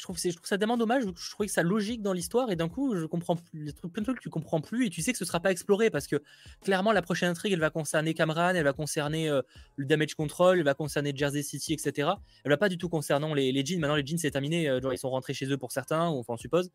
Je 0.00 0.04
trouve, 0.04 0.18
je 0.18 0.30
ça 0.44 0.56
tellement 0.56 0.78
dommage, 0.78 1.02
je 1.04 1.30
trouvais 1.30 1.46
que 1.46 1.52
ça 1.52 1.62
logique 1.62 2.00
dans 2.00 2.14
l'histoire, 2.14 2.50
et 2.50 2.56
d'un 2.56 2.70
coup, 2.70 2.96
je 2.96 3.04
comprends 3.04 3.36
plus, 3.36 3.74
trucs, 3.74 3.92
plein 3.92 4.00
de 4.00 4.06
trucs 4.06 4.16
que 4.16 4.22
tu 4.22 4.30
comprends 4.30 4.62
plus, 4.62 4.86
et 4.86 4.90
tu 4.90 5.02
sais 5.02 5.12
que 5.12 5.18
ce 5.18 5.26
sera 5.26 5.40
pas 5.40 5.50
exploré, 5.50 5.90
parce 5.90 6.06
que 6.06 6.22
clairement, 6.62 6.92
la 6.92 7.02
prochaine 7.02 7.28
intrigue, 7.28 7.52
elle 7.52 7.60
va 7.60 7.68
concerner 7.68 8.14
Cameron, 8.14 8.54
elle 8.54 8.64
va 8.64 8.72
concerner 8.72 9.28
euh, 9.28 9.42
le 9.76 9.84
damage 9.84 10.14
control, 10.14 10.58
elle 10.58 10.64
va 10.64 10.72
concerner 10.72 11.12
Jersey 11.14 11.42
City, 11.42 11.74
etc. 11.74 12.08
Elle 12.44 12.50
va 12.50 12.56
pas 12.56 12.70
du 12.70 12.78
tout 12.78 12.88
concernant 12.88 13.34
les, 13.34 13.52
les 13.52 13.62
jeans. 13.62 13.78
Maintenant, 13.78 13.96
les 13.96 14.06
jeans, 14.06 14.16
c'est 14.16 14.30
terminé, 14.30 14.70
euh, 14.70 14.80
genre, 14.80 14.94
ils 14.94 14.98
sont 14.98 15.10
rentrés 15.10 15.34
chez 15.34 15.46
eux 15.52 15.58
pour 15.58 15.70
certains, 15.70 16.08
ou 16.08 16.20
enfin, 16.20 16.32
on 16.32 16.38
suppose. 16.38 16.70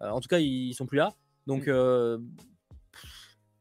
Euh, 0.00 0.08
en 0.08 0.20
tout 0.20 0.28
cas, 0.28 0.38
ils, 0.38 0.68
ils 0.68 0.74
sont 0.74 0.86
plus 0.86 0.96
là. 0.96 1.10
Donc, 1.46 1.68
Mm. 1.68 2.20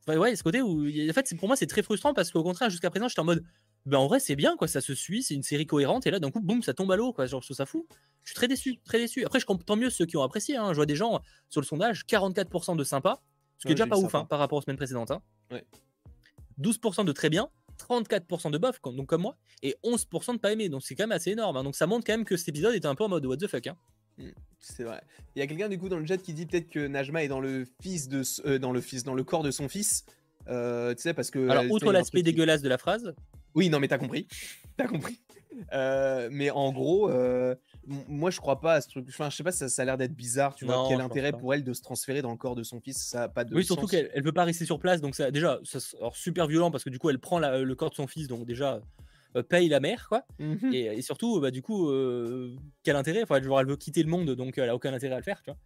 Enfin, 0.08 0.18
ouais, 0.18 0.36
ce 0.36 0.44
côté 0.44 0.62
où, 0.62 0.88
en 0.88 1.14
fait, 1.14 1.36
pour 1.38 1.48
moi, 1.48 1.56
c'est 1.56 1.68
très 1.68 1.84
frustrant 1.84 2.14
parce 2.14 2.32
qu'au 2.32 2.44
contraire, 2.44 2.70
jusqu'à 2.70 2.90
présent, 2.90 3.08
j'étais 3.08 3.22
en 3.22 3.26
mode, 3.26 3.44
ben 3.86 3.98
en 3.98 4.08
vrai, 4.08 4.20
c'est 4.20 4.36
bien, 4.36 4.56
quoi, 4.58 4.68
ça 4.68 4.82
se 4.82 4.94
suit, 4.94 5.24
c'est 5.24 5.34
une 5.34 5.44
série 5.44 5.66
cohérente, 5.66 6.06
et 6.08 6.12
là, 6.12 6.20
d'un 6.20 6.30
coup, 6.32 6.40
boum, 6.42 6.62
ça 6.64 6.74
tombe 6.74 6.92
à 6.92 6.96
l'eau, 6.96 7.14
quoi, 7.14 7.26
genre, 7.26 7.42
je 7.42 7.48
trouve 7.48 7.58
ça 7.58 7.66
fou. 7.66 7.88
Je 8.24 8.30
suis 8.30 8.36
très 8.36 8.48
déçu, 8.48 8.78
très 8.86 9.00
déçu. 9.00 9.26
Après, 9.26 9.40
je 9.40 9.46
comprends 9.46 9.64
tant 9.64 9.76
mieux 9.76 9.90
ceux 9.90 10.06
qui 10.06 10.16
ont 10.18 10.22
apprécié, 10.24 10.56
hein. 10.58 10.70
je 10.70 10.76
vois 10.76 10.86
des 10.86 10.96
gens 10.96 11.20
sur 11.50 11.60
le 11.62 11.66
sondage, 11.66 12.06
44% 12.06 12.76
de 12.78 12.84
sympa, 12.84 13.20
ce 13.58 13.62
qui 13.64 13.68
Ouais, 13.68 13.72
est 13.72 13.76
déjà 13.76 13.88
pas 13.88 13.98
ouf 13.98 14.14
hein, 14.14 14.26
par 14.26 14.38
rapport 14.40 14.60
aux 14.60 14.62
semaines 14.62 14.78
précédentes. 14.78 15.12
hein. 15.12 15.22
Ouais. 15.52 15.66
12% 16.60 17.06
de 17.06 17.12
très 17.12 17.30
bien, 17.30 17.50
34% 17.80 18.52
de 18.52 18.58
bof, 18.60 18.80
donc 18.84 19.08
comme 19.08 19.22
moi, 19.24 19.38
et 19.64 19.76
11% 19.84 20.34
de 20.36 20.40
pas 20.40 20.52
aimé, 20.52 20.70
donc 20.70 20.84
c'est 20.84 20.94
quand 20.96 21.04
même 21.04 21.12
assez 21.12 21.32
énorme. 21.32 21.58
hein. 21.58 21.64
Donc 21.64 21.76
ça 21.76 21.88
montre 21.88 22.06
quand 22.06 22.14
même 22.14 22.26
que 22.26 22.38
cet 22.38 22.50
épisode 22.50 22.76
était 22.76 22.88
un 22.88 22.96
peu 22.96 23.04
en 23.04 23.10
mode 23.10 23.26
what 23.26 23.38
the 23.38 23.48
fuck. 23.48 23.68
hein. 23.68 23.78
C'est 24.60 24.84
vrai. 24.84 25.02
Il 25.36 25.40
y 25.40 25.42
a 25.42 25.48
quelqu'un 25.48 25.70
du 25.70 25.80
coup 25.80 25.90
dans 25.90 25.98
le 25.98 26.06
chat 26.06 26.18
qui 26.18 26.34
dit 26.34 26.46
peut-être 26.46 26.70
que 26.70 26.86
Najma 26.86 27.24
est 27.24 27.28
dans 27.28 27.40
le 27.40 27.66
fils 27.82 28.08
de 28.08 28.22
euh, 28.46 28.60
dans 28.60 28.72
le 28.72 28.80
fils 28.82 29.04
dans 29.04 29.16
le 29.16 29.24
corps 29.24 29.42
de 29.42 29.50
son 29.50 29.68
fils. 29.68 30.06
Euh, 30.48 30.94
tu 30.94 31.02
sais 31.02 31.14
parce 31.16 31.32
que 31.32 31.50
Alors, 31.50 31.64
outre 31.72 31.92
l'aspect 31.92 32.20
qui- 32.20 32.24
dégueulasse 32.26 32.62
de 32.62 32.70
la 32.70 32.78
phrase, 32.78 33.16
Oui, 33.56 33.70
non 33.70 33.80
mais 33.80 33.88
t'as 33.88 33.98
compris. 33.98 34.28
T'as 34.78 34.88
compris. 34.88 35.20
Euh, 35.74 36.30
mais 36.32 36.50
en 36.50 36.72
gros, 36.72 37.10
euh, 37.10 37.56
moi 37.86 38.32
je 38.32 38.40
crois 38.40 38.62
pas 38.62 38.76
à 38.76 38.82
ce 38.82 38.88
truc. 38.90 39.06
Enfin, 39.10 39.30
je 39.30 39.36
sais 39.36 39.44
pas, 39.44 39.52
ça, 39.52 39.68
ça 39.68 39.82
a 39.82 39.86
l'air 39.86 39.98
d'être 39.98 40.16
bizarre. 40.16 40.56
Tu 40.56 40.66
vois, 40.66 40.86
quel 40.88 41.02
intérêt 41.02 41.32
pour 41.34 41.54
elle 41.54 41.64
de 41.64 41.74
se 41.74 41.82
transférer 41.82 42.22
dans 42.22 42.32
le 42.32 42.38
corps 42.38 42.56
de 42.56 42.64
son 42.64 42.80
fils 42.80 42.98
Ça 43.06 43.24
a 43.24 43.28
pas 43.30 43.44
de 43.44 43.54
Oui, 43.54 43.66
surtout 43.66 43.86
qu'elle 43.88 44.10
elle 44.14 44.24
veut 44.24 44.32
pas 44.32 44.46
rester 44.46 44.66
sur 44.66 44.80
place, 44.80 45.02
donc 45.02 45.14
ça, 45.14 45.30
déjà, 45.30 45.60
ça, 45.64 45.80
alors, 46.00 46.16
super 46.16 46.48
violent 46.48 46.72
parce 46.72 46.84
que 46.86 46.90
du 46.90 47.00
coup, 47.00 47.10
elle 47.10 47.20
prend 47.20 47.38
la- 47.38 47.60
le 47.60 47.76
corps 47.76 47.90
de 47.90 47.96
son 47.96 48.08
fils, 48.08 48.28
donc 48.28 48.46
déjà, 48.46 48.82
euh, 49.36 49.44
paye 49.44 49.68
la 49.68 49.82
mère, 49.82 50.08
quoi. 50.08 50.24
Mhm. 50.40 50.72
Et, 50.74 50.86
et 50.86 51.02
surtout, 51.02 51.42
bah, 51.42 51.52
du 51.52 51.62
coup, 51.62 51.92
quel 52.84 52.96
intérêt? 52.96 53.24
Enfin, 53.24 53.42
genre, 53.42 53.60
Elle 53.60 53.68
veut 53.68 53.76
quitter 53.78 54.02
le 54.04 54.10
monde, 54.10 54.30
donc 54.32 54.58
elle 54.58 54.70
a 54.70 54.76
aucun 54.76 54.94
intérêt 54.94 55.16
à 55.16 55.18
le 55.20 55.24
faire, 55.24 55.42
tu 55.44 55.52
vois. 55.52 55.60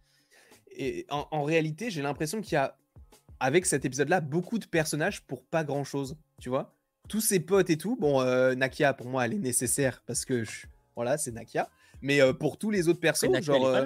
Et 0.76 1.06
en, 1.10 1.26
en 1.30 1.44
réalité, 1.44 1.90
j'ai 1.90 2.02
l'impression 2.02 2.40
qu'il 2.42 2.54
y 2.54 2.56
a, 2.56 2.76
avec 3.40 3.64
cet 3.66 3.84
épisode-là, 3.84 4.20
beaucoup 4.20 4.58
de 4.58 4.66
personnages 4.66 5.22
pour 5.22 5.44
pas 5.44 5.64
grand-chose. 5.64 6.16
Tu 6.40 6.48
vois 6.48 6.75
Tous 7.08 7.20
ses 7.20 7.40
potes 7.40 7.70
et 7.70 7.78
tout. 7.78 7.96
Bon, 7.96 8.20
euh, 8.20 8.54
Nakia, 8.54 8.92
pour 8.94 9.06
moi, 9.08 9.24
elle 9.26 9.34
est 9.34 9.38
nécessaire 9.38 10.02
parce 10.06 10.24
que, 10.24 10.44
je- 10.44 10.66
voilà, 10.94 11.18
c'est 11.18 11.32
Nakia. 11.32 11.68
Mais 12.02 12.20
euh, 12.20 12.32
pour 12.32 12.58
tous 12.58 12.70
les 12.70 12.88
autres 12.88 13.00
persos, 13.00 13.22
Nakia, 13.32 13.52
genre. 13.54 13.66
euh, 13.66 13.80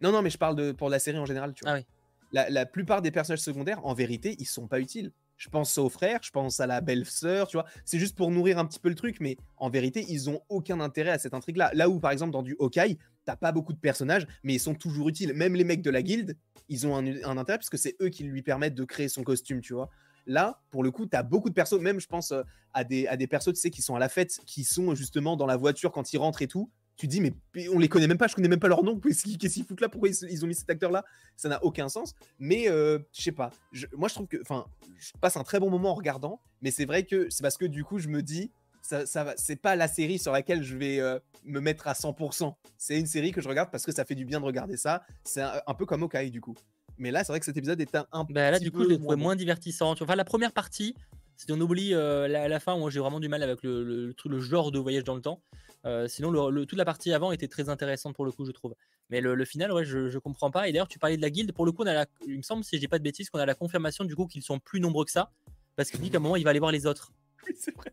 Non, 0.00 0.12
non, 0.12 0.22
mais 0.22 0.30
je 0.30 0.38
parle 0.38 0.56
de, 0.56 0.72
pour 0.72 0.88
la 0.90 0.98
série 0.98 1.18
en 1.18 1.26
général, 1.26 1.54
tu 1.54 1.64
vois. 1.64 1.72
Ah 1.74 1.76
oui. 1.78 1.86
la, 2.32 2.50
la 2.50 2.66
plupart 2.66 3.00
des 3.02 3.10
personnages 3.10 3.40
secondaires, 3.40 3.84
en 3.86 3.94
vérité, 3.94 4.36
ils 4.38 4.44
sont 4.46 4.66
pas 4.66 4.80
utiles. 4.80 5.12
Je 5.36 5.48
pense 5.48 5.78
aux 5.78 5.88
frères, 5.88 6.20
je 6.22 6.30
pense 6.30 6.60
à 6.60 6.66
la 6.66 6.80
belle-sœur, 6.80 7.48
tu 7.48 7.56
vois. 7.56 7.66
C'est 7.84 7.98
juste 7.98 8.16
pour 8.16 8.30
nourrir 8.30 8.58
un 8.58 8.64
petit 8.66 8.78
peu 8.78 8.88
le 8.88 8.94
truc, 8.94 9.16
mais 9.20 9.36
en 9.56 9.68
vérité, 9.68 10.04
ils 10.08 10.30
ont 10.30 10.40
aucun 10.48 10.78
intérêt 10.80 11.10
à 11.10 11.18
cette 11.18 11.34
intrigue-là. 11.34 11.70
Là 11.74 11.88
où, 11.88 11.98
par 11.98 12.12
exemple, 12.12 12.30
dans 12.32 12.42
du 12.42 12.54
Hawkeye, 12.60 12.98
t'as 13.24 13.34
pas 13.36 13.50
beaucoup 13.50 13.72
de 13.72 13.78
personnages, 13.78 14.26
mais 14.44 14.54
ils 14.54 14.60
sont 14.60 14.74
toujours 14.74 15.08
utiles. 15.08 15.32
Même 15.32 15.54
les 15.56 15.64
mecs 15.64 15.82
de 15.82 15.90
la 15.90 16.02
guilde, 16.02 16.36
ils 16.68 16.86
ont 16.86 16.96
un, 16.96 17.04
un 17.24 17.36
intérêt 17.36 17.58
parce 17.58 17.70
que 17.70 17.76
c'est 17.76 17.96
eux 18.00 18.10
qui 18.10 18.22
lui 18.24 18.42
permettent 18.42 18.74
de 18.76 18.84
créer 18.84 19.08
son 19.08 19.22
costume, 19.24 19.60
tu 19.60 19.74
vois. 19.74 19.90
Là, 20.26 20.62
pour 20.70 20.82
le 20.82 20.90
coup, 20.90 21.06
t'as 21.06 21.22
beaucoup 21.22 21.48
de 21.48 21.54
persos, 21.54 21.78
même 21.80 22.00
je 22.00 22.06
pense 22.06 22.32
euh, 22.32 22.42
à 22.72 22.84
des, 22.84 23.06
à 23.06 23.16
des 23.16 23.26
persos, 23.26 23.52
tu 23.52 23.60
sais, 23.60 23.70
qui 23.70 23.82
sont 23.82 23.94
à 23.94 23.98
la 23.98 24.08
fête, 24.08 24.40
qui 24.46 24.64
sont 24.64 24.94
justement 24.94 25.36
dans 25.36 25.46
la 25.46 25.56
voiture 25.56 25.92
quand 25.92 26.12
ils 26.12 26.18
rentrent 26.18 26.42
et 26.42 26.48
tout. 26.48 26.70
Tu 26.96 27.08
dis, 27.08 27.20
mais 27.20 27.32
on 27.72 27.78
les 27.78 27.88
connaît 27.88 28.06
même 28.06 28.18
pas, 28.18 28.28
je 28.28 28.36
connais 28.36 28.48
même 28.48 28.60
pas 28.60 28.68
leur 28.68 28.84
nom. 28.84 29.00
Qu'est-ce 29.00 29.54
qu'ils 29.54 29.64
foutent 29.64 29.80
là? 29.80 29.88
Pourquoi 29.88 30.08
ils, 30.08 30.44
ont 30.44 30.46
mis 30.46 30.54
cet 30.54 30.70
acteur-là? 30.70 31.04
Ça 31.36 31.48
n'a 31.48 31.62
aucun 31.64 31.88
sens. 31.88 32.14
Mais 32.38 32.68
euh, 32.68 33.00
je 33.12 33.22
sais 33.22 33.32
pas. 33.32 33.50
Moi, 33.96 34.08
je 34.08 34.14
trouve 34.14 34.28
que, 34.28 34.40
enfin, 34.40 34.66
je 34.96 35.10
passe 35.20 35.36
un 35.36 35.42
très 35.42 35.58
bon 35.58 35.70
moment 35.70 35.90
en 35.90 35.94
regardant. 35.94 36.40
Mais 36.62 36.70
c'est 36.70 36.84
vrai 36.84 37.04
que 37.04 37.28
c'est 37.30 37.42
parce 37.42 37.56
que 37.56 37.64
du 37.64 37.82
coup, 37.82 37.98
je 37.98 38.08
me 38.08 38.22
dis, 38.22 38.52
ça, 38.82 39.34
c'est 39.36 39.56
pas 39.56 39.74
la 39.74 39.88
série 39.88 40.18
sur 40.18 40.30
laquelle 40.30 40.62
je 40.62 40.76
vais 40.76 41.00
euh, 41.00 41.18
me 41.44 41.58
mettre 41.58 41.88
à 41.88 41.94
100%. 41.94 42.54
C'est 42.78 42.98
une 42.98 43.06
série 43.06 43.32
que 43.32 43.40
je 43.40 43.48
regarde 43.48 43.70
parce 43.72 43.84
que 43.84 43.92
ça 43.92 44.04
fait 44.04 44.14
du 44.14 44.24
bien 44.24 44.40
de 44.40 44.44
regarder 44.44 44.76
ça. 44.76 45.04
C'est 45.24 45.40
un, 45.40 45.62
un 45.66 45.74
peu 45.74 45.86
comme 45.86 46.02
Okai 46.04 46.30
du 46.30 46.40
coup. 46.40 46.54
Mais 46.98 47.10
là, 47.10 47.24
c'est 47.24 47.32
vrai 47.32 47.40
que 47.40 47.46
cet 47.46 47.56
épisode 47.56 47.80
est 47.80 47.94
un, 47.94 48.06
un 48.12 48.24
Bah 48.24 48.50
là, 48.50 48.58
petit 48.58 48.64
du 48.64 48.70
coup, 48.70 48.78
peu 48.78 48.84
je 48.84 48.88
l'ai 48.90 48.98
trouvé 48.98 49.16
moins 49.16 49.36
divertissant. 49.36 49.94
Tu 49.94 49.98
vois, 50.00 50.06
Enfin, 50.06 50.16
la 50.16 50.24
première 50.24 50.52
partie, 50.52 50.94
si 51.36 51.46
on 51.50 51.60
oublie 51.60 51.92
euh, 51.94 52.28
la, 52.28 52.48
la 52.48 52.60
fin, 52.60 52.76
moi 52.78 52.90
j'ai 52.90 53.00
vraiment 53.00 53.20
du 53.20 53.28
mal 53.28 53.42
avec 53.42 53.62
le, 53.62 54.14
genre 54.40 54.70
de 54.70 54.78
voyage 54.78 55.04
dans 55.04 55.14
le 55.16 55.20
temps. 55.20 55.40
Euh, 55.86 56.08
sinon, 56.08 56.30
le- 56.30 56.64
toute 56.66 56.78
la 56.78 56.84
partie 56.86 57.12
avant 57.12 57.30
était 57.32 57.48
très 57.48 57.68
intéressante 57.68 58.14
pour 58.14 58.24
le 58.24 58.32
coup, 58.32 58.46
je 58.46 58.52
trouve. 58.52 58.74
Mais 59.10 59.20
le, 59.20 59.44
final, 59.44 59.70
ouais, 59.72 59.84
je, 59.84 60.08
je 60.08 60.18
comprends 60.18 60.50
pas. 60.50 60.66
Et 60.68 60.72
d'ailleurs, 60.72 60.88
tu 60.88 60.98
parlais 60.98 61.16
de 61.16 61.22
la 61.22 61.28
guilde. 61.30 61.52
Pour 61.52 61.66
le 61.66 61.72
coup, 61.72 61.82
on 61.82 61.86
a 61.86 61.92
la- 61.92 62.06
il 62.26 62.36
me 62.38 62.42
semble, 62.42 62.64
si 62.64 62.76
je 62.76 62.80
dis 62.80 62.88
pas 62.88 62.98
de 62.98 63.04
bêtises, 63.04 63.28
qu'on 63.28 63.38
a 63.38 63.44
la 63.46 63.54
confirmation 63.54 64.04
du 64.04 64.16
coup 64.16 64.26
qu'ils 64.26 64.42
sont 64.42 64.58
plus 64.58 64.80
nombreux 64.80 65.04
que 65.04 65.10
ça. 65.10 65.30
Parce 65.76 65.90
qu'il 65.90 66.00
dit 66.00 66.10
qu'à 66.10 66.16
un 66.18 66.20
moment, 66.20 66.36
il 66.36 66.44
va 66.44 66.50
aller 66.50 66.58
voir 66.60 66.72
les 66.72 66.86
autres. 66.86 67.12
Oui, 67.46 67.54
c'est 67.58 67.74
vrai. 67.76 67.92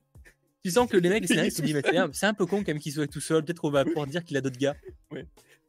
Tu 0.63 0.71
sens 0.71 0.87
que 0.89 0.95
les 0.95 1.09
mecs, 1.09 1.27
c'est 2.13 2.25
un- 2.27 2.33
peu 2.33 2.45
con 2.45 2.57
quand 2.59 2.67
même 2.69 2.79
qu'il 2.79 2.93
soit 2.93 3.07
tout 3.07 3.19
seul. 3.19 3.43
Peut-être 3.43 3.59
qu'on 3.59 3.71
va 3.71 3.83
pouvoir 3.83 4.07
dire 4.07 4.23
qu'il 4.23 4.37
a 4.37 4.41
d'autres 4.41 4.59
gars. 4.59 4.75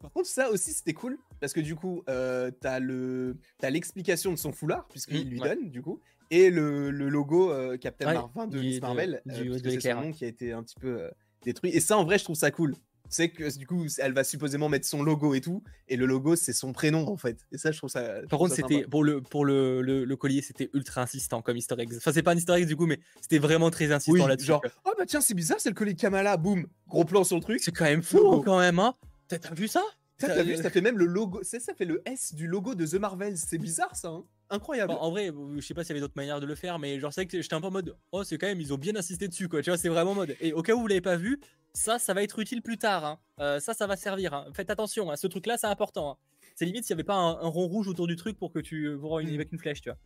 Par 0.03 0.13
contre, 0.13 0.29
ça 0.29 0.51
aussi, 0.51 0.73
c'était 0.73 0.93
cool 0.95 1.17
parce 1.41 1.53
que 1.53 1.61
du 1.61 1.75
coup, 1.77 2.03
euh, 2.09 2.51
t'as 2.61 2.79
le, 2.81 3.37
t'as 3.59 3.71
l'explication 3.71 4.33
de 4.33 4.37
son 4.37 4.53
foulard 4.53 4.87
puisqu'il 4.89 5.27
Mm, 5.27 5.31
lui 5.31 5.41
ouais. 5.41 5.49
donne 5.57 5.71
du 5.71 5.81
coup, 5.81 6.01
et 6.31 6.51
le, 6.51 6.91
le 6.91 7.09
logo 7.09 7.51
euh, 7.53 7.77
Captain 7.79 8.07
Ouais, 8.09 8.15
Marvel 8.15 8.51
de 8.51 8.61
Miss 8.61 8.81
Marvel, 8.81 9.23
du- 9.27 9.51
euh, 9.51 9.59
c'est 9.63 9.81
son 9.81 9.95
nom 10.03 10.13
qui 10.13 10.25
a 10.25 10.29
été 10.29 10.53
un 10.53 10.63
petit 10.63 10.77
peu 10.81 11.01
euh, 11.03 11.11
détruit. 11.45 11.71
Et 11.71 11.81
ça, 11.81 11.97
en 11.97 12.05
vrai, 12.05 12.19
je 12.19 12.25
trouve 12.25 12.37
ça 12.37 12.51
cool. 12.51 12.75
C'est 13.09 13.29
que 13.29 13.55
du 13.59 13.67
coup, 13.67 13.85
elle 13.99 14.15
va 14.15 14.25
supposément 14.25 14.71
mettre 14.71 14.87
son 14.87 15.03
logo 15.03 15.35
et 15.35 15.43
tout, 15.43 15.63
et 15.87 15.97
le 15.97 16.07
logo, 16.07 16.35
c'est 16.35 16.55
son 16.55 16.73
prénom 16.73 17.07
en 17.09 17.19
fait. 17.19 17.37
Et 17.53 17.59
ça, 17.59 17.71
je 17.71 17.77
trouve 17.77 17.91
ça. 17.91 18.23
je 18.23 18.27
Par 18.27 18.39
contre, 18.39 18.55
c'était 18.55 18.85
pour 18.87 19.05
le 19.05 19.21
pour 19.21 19.45
le, 19.45 19.83
le, 19.83 20.05
le 20.07 20.17
collier, 20.17 20.41
c'était 20.41 20.71
ultra 20.73 21.03
insistant 21.03 21.43
comme 21.43 21.59
Easter 21.59 21.75
egg. 21.79 21.93
Enfin, 21.97 22.13
c'est 22.13 22.23
pas 22.23 22.33
un 22.33 22.37
Easter 22.37 22.55
egg 22.55 22.67
du 22.67 22.75
coup, 22.77 22.87
mais 22.87 22.99
c'était 23.21 23.39
vraiment 23.39 23.71
très 23.71 23.93
insistant 23.93 24.13
Oui, 24.15 24.27
là-dessus. 24.27 24.47
genre, 24.47 24.63
oh 24.87 24.93
bah 24.97 25.05
tiens, 25.05 25.21
c'est 25.21 25.35
bizarre, 25.35 25.59
c'est 25.61 25.69
le 25.69 25.75
collier 25.75 25.95
Kamala, 25.95 26.39
boum, 26.39 26.67
gros 26.89 27.05
plan 27.05 27.23
sur 27.23 27.37
le 27.37 27.43
truc. 27.43 27.61
C'est 27.63 27.73
quand 27.73 27.85
même 27.85 28.03
fou 28.03 28.41
quand 28.43 28.59
même, 28.59 28.79
hein. 28.79 28.95
T'as 29.39 29.55
vu 29.55 29.69
ça? 29.69 29.83
T'as 30.19 30.43
vu, 30.43 30.53
euh, 30.55 30.63
ça 30.63 30.71
fait 30.71 30.81
même 30.81 30.99
le 30.99 31.07
logo, 31.07 31.43
ça, 31.43 31.59
ça 31.59 31.75
fait 31.75 31.85
le 31.85 32.01
S 32.07 32.33
du 32.35 32.47
logo 32.47 32.75
de 32.77 32.87
The 32.87 32.95
Marvels. 32.95 33.37
C'est 33.39 33.59
bizarre 33.59 33.97
ça, 33.97 34.09
hein 34.09 34.25
incroyable. 34.51 34.93
Bon, 34.93 34.99
en 35.01 35.11
vrai, 35.11 35.31
euh, 35.31 35.57
je 35.57 35.61
sais 35.67 35.73
pas 35.75 35.83
s'il 35.83 35.91
y 35.91 35.93
avait 35.95 36.01
d'autres 36.01 36.13
manières 36.17 36.39
de 36.41 36.47
le 36.47 36.55
faire, 36.55 36.79
mais 36.79 37.01
genre 37.01 37.13
c'est 37.13 37.27
que 37.27 37.41
j'étais 37.41 37.55
un 37.55 37.61
peu 37.61 37.67
en 37.69 37.71
mode 37.73 37.97
oh 38.13 38.23
c'est 38.23 38.37
quand 38.39 38.47
même 38.47 38.61
ils 38.61 38.73
ont 38.73 38.79
bien 38.79 38.95
insisté 38.95 39.27
dessus 39.27 39.49
quoi. 39.49 39.63
Tu 39.63 39.71
vois, 39.71 39.79
c'est 39.79 39.89
vraiment 39.89 40.11
en 40.13 40.15
mode. 40.15 40.37
Et 40.41 40.53
au 40.53 40.63
cas 40.63 40.75
où 40.75 40.81
vous 40.81 40.87
l'avez 40.87 41.01
pas 41.01 41.17
vu, 41.17 41.41
ça 41.73 41.99
ça 41.99 42.13
va 42.15 42.23
être 42.23 42.39
utile 42.39 42.63
plus 42.63 42.77
tard. 42.79 43.05
hein. 43.05 43.19
Euh, 43.41 43.59
ça 43.61 43.73
ça 43.75 43.87
va 43.87 43.97
servir. 43.97 44.35
hein. 44.35 44.47
Faites 44.55 44.71
attention, 44.71 45.11
ce 45.17 45.27
truc 45.27 45.47
là 45.47 45.57
c'est 45.57 45.67
important. 45.67 46.19
C'est 46.55 46.67
limite 46.67 46.85
s'il 46.85 46.91
y 46.91 46.95
avait 46.95 47.03
pas 47.05 47.15
un, 47.15 47.31
un 47.41 47.49
rond 47.49 47.67
rouge 47.67 47.89
autour 47.89 48.07
du 48.07 48.15
truc 48.15 48.39
pour 48.39 48.53
que 48.53 48.59
tu 48.61 48.89
une, 48.93 48.99
Mm. 48.99 49.35
avec 49.35 49.51
une 49.53 49.59
flèche, 49.59 49.81
tu 49.81 49.89
vois. 49.89 49.99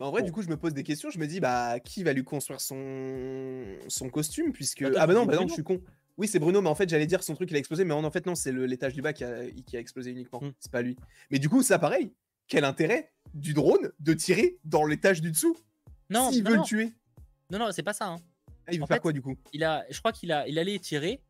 Bah, 0.00 0.06
en 0.06 0.10
vrai, 0.10 0.20
Bon. 0.20 0.26
du 0.26 0.32
coup, 0.32 0.42
je 0.42 0.48
me 0.48 0.56
pose 0.58 0.74
des 0.74 0.82
questions. 0.82 1.08
Je 1.08 1.18
me 1.18 1.26
dis, 1.26 1.40
bah, 1.40 1.80
qui 1.80 2.02
va 2.02 2.12
lui 2.12 2.22
construire 2.24 2.60
son, 2.60 3.64
son 3.88 4.10
costume 4.10 4.52
Puisque. 4.52 4.82
Bah, 4.82 4.90
ah, 4.98 5.06
bah 5.06 5.14
non, 5.14 5.24
bah 5.24 5.36
non, 5.36 5.46
je 5.48 5.54
suis 5.54 5.62
con. 5.62 5.80
Oui, 6.18 6.28
c'est 6.28 6.38
Bruno, 6.38 6.62
mais 6.62 6.68
en 6.68 6.74
fait, 6.74 6.88
j'allais 6.88 7.06
dire 7.06 7.22
son 7.22 7.34
truc, 7.34 7.50
il 7.50 7.56
a 7.56 7.58
explosé. 7.58 7.84
Mais 7.84 7.92
en 7.92 8.10
fait, 8.10 8.24
non, 8.26 8.34
c'est 8.34 8.52
le- 8.52 8.66
l'étage 8.66 8.94
du 8.94 9.02
bas 9.02 9.12
qui 9.12 9.24
a, 9.24 9.50
qui 9.66 9.76
a 9.76 9.80
explosé 9.80 10.10
uniquement. 10.10 10.40
Hmm. 10.42 10.52
C'est 10.58 10.72
pas 10.72 10.82
lui. 10.82 10.96
Mais 11.30 11.38
du 11.38 11.48
coup, 11.48 11.62
ça, 11.62 11.78
pareil. 11.78 12.12
Quel 12.48 12.64
intérêt 12.64 13.12
du 13.34 13.52
drone 13.54 13.90
de 14.00 14.14
tirer 14.14 14.58
dans 14.64 14.84
l'étage 14.86 15.20
du 15.20 15.30
dessous? 15.30 15.56
Non, 16.08 16.30
S'il 16.30 16.44
non, 16.44 16.50
veut 16.50 16.56
non, 16.56 16.62
le 16.62 16.66
tuer. 16.66 16.92
non, 17.50 17.58
non, 17.58 17.72
c'est 17.72 17.82
pas 17.82 17.92
ça. 17.92 18.06
hein. 18.06 18.18
Ah, 18.66 18.72
il 18.72 18.78
veut 18.78 18.84
En 18.84 18.86
faire 18.86 18.96
fait, 18.96 19.00
quoi, 19.00 19.12
du 19.12 19.20
coup? 19.20 19.36
il 19.52 19.62
a, 19.64 19.84
je 19.90 19.98
crois 19.98 20.12
qu'il 20.12 20.30
a, 20.32 20.46
il 20.48 20.58
allait 20.58 20.78
tirer, 20.78 21.20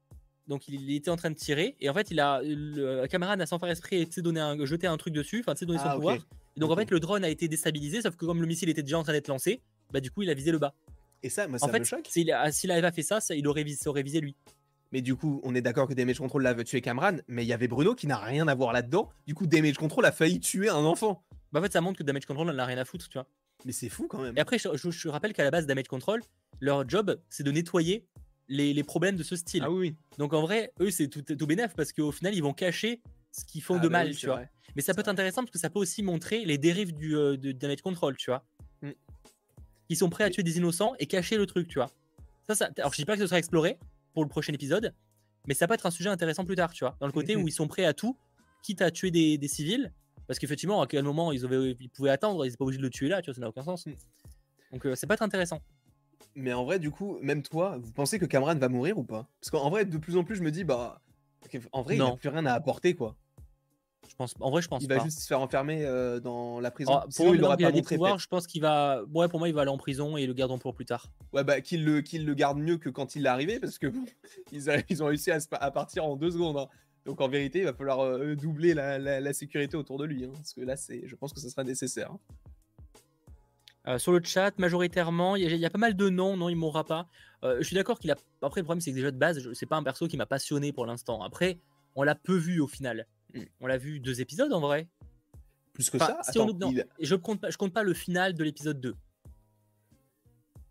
donc 0.46 0.68
il, 0.68 0.90
était 0.94 1.10
en 1.10 1.16
train 1.16 1.30
de 1.30 1.34
tirer, 1.36 1.76
et 1.80 1.90
en 1.90 1.94
fait 1.94 2.10
il 2.10 2.18
a, 2.20 2.40
le 2.42 3.06
camarade 3.08 3.40
a 3.40 3.46
sans 3.46 3.58
faire 3.58 3.68
esprit, 3.68 4.06
donné 4.18 4.40
un, 4.40 4.64
jeté 4.64 4.86
un 4.86 4.96
truc 4.96 5.12
dessus, 5.12 5.40
enfin 5.46 5.52
donné 5.66 5.78
son 5.78 5.84
Ah, 5.86 5.94
pouvoir. 5.96 6.16
Et 6.56 6.60
donc 6.60 6.70
en 6.70 6.76
fait 6.76 6.90
le 6.90 6.98
drone 7.00 7.24
a 7.24 7.28
été 7.28 7.46
déstabilisé, 7.48 8.00
sauf 8.00 8.16
que 8.16 8.24
comme 8.24 8.40
le 8.40 8.46
missile 8.46 8.68
était 8.70 8.82
déjà 8.82 8.98
en 8.98 9.02
train 9.02 9.12
d'être 9.12 9.28
lancé, 9.28 9.60
bah 9.92 10.00
du 10.00 10.10
coup 10.10 10.22
il 10.22 10.30
a 10.30 10.34
visé 10.34 10.50
le 10.50 10.58
bas. 10.58 10.74
Et 11.22 11.28
ça, 11.28 11.46
moi, 11.48 11.58
ça 11.58 11.66
en 11.66 11.68
fait, 11.68 11.80
me 11.80 11.84
choque. 11.84 12.06
s'il 12.08 12.30
avait 12.30 12.92
fait 12.92 13.02
ça, 13.02 13.20
ça 13.20 13.34
il 13.34 13.46
aurait 13.48 13.66
ça 13.68 13.90
aurait 13.90 14.02
visé 14.02 14.20
lui. 14.20 14.34
Mais 14.92 15.00
du 15.02 15.16
coup, 15.16 15.40
on 15.44 15.54
est 15.54 15.60
d'accord 15.60 15.88
que 15.88 15.94
Damage 15.94 16.18
Control 16.18 16.42
là 16.42 16.54
veut 16.54 16.64
tuer 16.64 16.80
Cameron, 16.80 17.18
mais 17.28 17.44
il 17.44 17.48
y 17.48 17.52
avait 17.52 17.68
Bruno 17.68 17.94
qui 17.94 18.06
n'a 18.06 18.18
rien 18.18 18.46
à 18.48 18.54
voir 18.54 18.72
là-dedans. 18.72 19.10
Du 19.26 19.34
coup, 19.34 19.46
Damage 19.46 19.74
Control 19.78 20.04
a 20.04 20.12
failli 20.12 20.38
tuer 20.40 20.68
un 20.68 20.76
enfant. 20.84 21.24
Bah 21.52 21.60
en 21.60 21.62
fait 21.62 21.72
ça 21.72 21.80
montre 21.80 21.98
que 21.98 22.02
Damage 22.04 22.26
Control 22.26 22.46
n'en 22.48 22.58
a 22.58 22.64
rien 22.64 22.78
à 22.78 22.84
foutre, 22.84 23.08
tu 23.08 23.18
vois. 23.18 23.26
Mais 23.64 23.72
c'est 23.72 23.88
fou 23.88 24.06
quand 24.08 24.20
même. 24.20 24.36
Et 24.36 24.40
après 24.40 24.58
je, 24.58 24.68
je- 24.76 24.90
je 24.90 25.08
rappelle 25.08 25.32
qu'à 25.32 25.44
la 25.44 25.50
base 25.50 25.66
Damage 25.66 25.88
Control, 25.88 26.20
leur 26.60 26.88
job 26.88 27.18
c'est 27.28 27.42
de 27.42 27.50
nettoyer 27.50 28.04
les, 28.48 28.72
les 28.74 28.84
problèmes 28.84 29.16
de 29.16 29.22
ce 29.22 29.34
style. 29.36 29.62
Ah 29.64 29.70
oui, 29.70 29.78
oui. 29.90 29.96
Donc 30.18 30.34
en 30.34 30.42
vrai, 30.42 30.72
eux 30.80 30.90
c'est 30.90 31.08
tout, 31.08 31.22
tout 31.22 31.46
bénef 31.46 31.74
parce 31.74 31.92
qu'au 31.92 32.12
final 32.12 32.34
ils 32.34 32.42
vont 32.42 32.52
cacher 32.52 33.00
ce 33.32 33.44
qu'ils 33.44 33.62
font 33.62 33.76
Ah 33.76 33.80
de 33.80 33.88
bah 33.88 33.98
mal, 34.00 34.08
oui, 34.08 34.14
tu 34.16 34.26
vois. 34.26 34.36
vrai. 34.36 34.50
Mais 34.76 34.82
ça 34.82 34.92
peut 34.94 35.00
être 35.00 35.08
intéressant 35.08 35.42
parce 35.42 35.50
que 35.52 35.58
ça 35.58 35.70
peut 35.70 35.78
aussi 35.78 36.02
montrer 36.02 36.44
les 36.44 36.58
dérives 36.58 36.92
du 36.94 37.16
euh, 37.16 37.36
de 37.36 37.52
damage 37.52 37.80
control, 37.82 38.16
tu 38.16 38.30
vois. 38.30 38.44
Mm. 38.82 38.90
Ils 39.88 39.96
sont 39.96 40.10
prêts 40.10 40.24
à 40.24 40.30
tuer 40.30 40.42
des 40.42 40.58
innocents 40.58 40.94
et 40.98 41.06
cacher 41.06 41.36
le 41.36 41.46
truc, 41.46 41.68
tu 41.68 41.78
vois. 41.78 41.90
Ça, 42.48 42.54
ça, 42.54 42.70
alors 42.78 42.92
je 42.92 42.96
dis 42.98 43.04
pas 43.04 43.14
que 43.14 43.20
ce 43.20 43.26
sera 43.26 43.38
exploré 43.38 43.78
pour 44.16 44.24
le 44.24 44.30
prochain 44.30 44.54
épisode, 44.54 44.94
mais 45.46 45.52
ça 45.52 45.68
peut 45.68 45.74
être 45.74 45.84
un 45.84 45.90
sujet 45.90 46.08
intéressant 46.08 46.46
plus 46.46 46.56
tard, 46.56 46.72
tu 46.72 46.84
vois. 46.84 46.96
Dans 47.00 47.06
le 47.06 47.12
côté 47.12 47.36
Mhm. 47.36 47.42
où 47.44 47.48
ils 47.48 47.52
sont 47.52 47.68
prêts 47.68 47.84
à 47.84 47.92
tout, 47.92 48.16
quitte 48.62 48.80
à 48.80 48.90
tuer 48.90 49.10
des, 49.10 49.36
des 49.36 49.46
civils, 49.46 49.92
parce 50.26 50.38
qu'effectivement, 50.38 50.80
à 50.80 50.86
quel 50.86 51.04
moment 51.04 51.32
ils, 51.32 51.44
avaient, 51.44 51.76
ils 51.78 51.90
pouvaient 51.90 52.08
attendre, 52.08 52.42
ils 52.46 52.48
étaient 52.48 52.56
pas 52.56 52.64
obligés 52.64 52.78
de 52.78 52.82
le 52.84 52.88
tuer 52.88 53.08
là, 53.10 53.20
tu 53.20 53.26
vois, 53.30 53.34
ça 53.34 53.42
n'a 53.42 53.50
aucun 53.50 53.62
sens. 53.62 53.84
Mm. 53.84 53.92
Donc 54.72 54.86
euh, 54.86 54.94
ça 54.94 55.06
peut 55.06 55.12
être 55.12 55.20
intéressant. 55.22 55.60
Mais 56.34 56.54
en 56.54 56.64
vrai, 56.64 56.78
du 56.78 56.90
coup, 56.90 57.18
même 57.20 57.42
toi, 57.42 57.76
vous 57.78 57.92
pensez 57.92 58.18
que 58.18 58.24
Cameron 58.24 58.54
va 58.54 58.68
mourir 58.70 58.96
ou 58.96 59.04
pas? 59.04 59.28
Parce 59.42 59.50
qu'en 59.50 59.68
vrai, 59.68 59.84
de 59.84 59.98
plus 59.98 60.16
en 60.16 60.24
plus, 60.24 60.36
je 60.36 60.42
me 60.42 60.50
dis, 60.50 60.64
bah. 60.64 61.02
En 61.72 61.82
vrai, 61.82 61.96
il 61.96 61.98
Non. 61.98 62.12
n'a 62.12 62.16
plus 62.16 62.30
rien 62.30 62.46
à 62.46 62.54
apporter, 62.54 62.94
quoi. 62.94 63.16
Je 64.16 64.24
pense, 64.24 64.34
en 64.40 64.50
vrai, 64.50 64.62
je 64.62 64.68
pense 64.68 64.82
Il 64.82 64.88
pas. 64.88 64.96
va 64.96 65.04
juste 65.04 65.20
se 65.20 65.26
faire 65.26 65.42
enfermer 65.42 65.84
euh, 65.84 66.20
dans 66.20 66.58
la 66.58 66.70
prison. 66.70 66.94
Ah, 66.94 67.04
Sinon, 67.10 67.26
pour 67.26 67.34
il 67.34 67.38
il 67.38 67.40
l'aurait 67.42 67.56
il 67.58 67.64
a 67.64 67.68
pas 67.68 67.72
des 67.72 67.82
pouvoirs, 67.82 68.18
je 68.18 68.26
pense 68.26 68.46
qu'il 68.46 68.62
va. 68.62 69.02
Ouais, 69.12 69.28
pour 69.28 69.38
moi, 69.40 69.48
il 69.48 69.54
va 69.54 69.60
aller 69.60 69.70
en 69.70 69.76
prison 69.76 70.16
et 70.16 70.26
le 70.26 70.32
garderont 70.32 70.58
pour 70.58 70.72
plus 70.74 70.86
tard. 70.86 71.08
Ouais, 71.34 71.44
bah, 71.44 71.60
qu'il 71.60 71.84
le, 71.84 72.00
qu'il 72.00 72.24
le 72.24 72.32
garde 72.32 72.56
mieux 72.58 72.78
que 72.78 72.88
quand 72.88 73.14
il 73.14 73.26
est 73.26 73.28
arrivé, 73.28 73.60
parce 73.60 73.78
que 73.78 73.88
bon, 73.88 74.06
ils, 74.52 74.70
a- 74.70 74.78
ils 74.88 75.02
ont 75.02 75.06
réussi 75.06 75.30
à, 75.30 75.70
partir 75.70 76.06
en 76.06 76.16
deux 76.16 76.30
secondes. 76.30 76.56
hein. 76.56 76.68
Donc 77.04 77.20
en 77.20 77.28
vérité, 77.28 77.58
il 77.58 77.64
va 77.66 77.74
falloir 77.74 78.00
euh, 78.00 78.34
doubler 78.36 78.72
la, 78.72 78.98
la- 78.98 79.20
la 79.20 79.32
sécurité 79.34 79.76
autour 79.76 79.98
de 79.98 80.06
lui. 80.06 80.24
hein, 80.24 80.30
parce 80.34 80.54
que 80.54 80.62
là, 80.62 80.76
c'est, 80.76 81.02
je 81.06 81.14
pense 81.14 81.34
que 81.34 81.40
ce 81.40 81.50
sera 81.50 81.62
nécessaire. 81.62 82.10
hein. 82.10 82.18
Euh, 83.88 83.98
sur 83.98 84.12
le 84.12 84.20
chat, 84.24 84.58
majoritairement, 84.58 85.36
il 85.36 85.42
y, 85.44 85.46
a- 85.46 85.50
il 85.50 85.60
y 85.60 85.66
a 85.66 85.70
pas 85.70 85.78
mal 85.78 85.94
de 85.94 86.08
noms, 86.08 86.38
non, 86.38 86.48
il 86.48 86.56
mourra 86.56 86.84
pas. 86.84 87.06
Euh, 87.44 87.58
je 87.58 87.64
suis 87.64 87.76
d'accord 87.76 87.98
qu'il 88.00 88.10
a. 88.10 88.16
Après, 88.42 88.60
le 88.60 88.64
problème, 88.64 88.80
c'est 88.80 88.90
que 88.92 88.96
déjà 88.96 89.10
de 89.10 89.18
base, 89.18 89.38
je- 89.40 89.52
c'est 89.52 89.66
pas 89.66 89.76
un 89.76 89.82
perso 89.82 90.08
qui 90.08 90.16
m'a 90.16 90.24
passionné 90.26 90.72
pour 90.72 90.86
l'instant. 90.86 91.22
Après, 91.22 91.58
on 91.94 92.02
l'a 92.02 92.14
peu 92.14 92.34
vu 92.36 92.60
au 92.60 92.66
final. 92.66 93.06
On 93.60 93.66
l'a 93.66 93.76
vu 93.78 94.00
deux 94.00 94.20
épisodes 94.20 94.52
en 94.52 94.60
vrai. 94.60 94.88
Plus 95.72 95.90
que 95.90 95.96
Enfin, 95.98 96.16
ça, 96.22 96.32
si 96.32 96.38
on 96.38 96.48
attends, 96.48 96.58
non, 96.58 96.72
il- 96.72 96.86
je 97.00 97.14
compte 97.14 97.40
pas, 97.40 97.50
je 97.50 97.56
compte 97.58 97.72
pas 97.74 97.82
le 97.82 97.92
final 97.94 98.32
de 98.34 98.42
l'épisode 98.44 98.80
2 98.80 98.94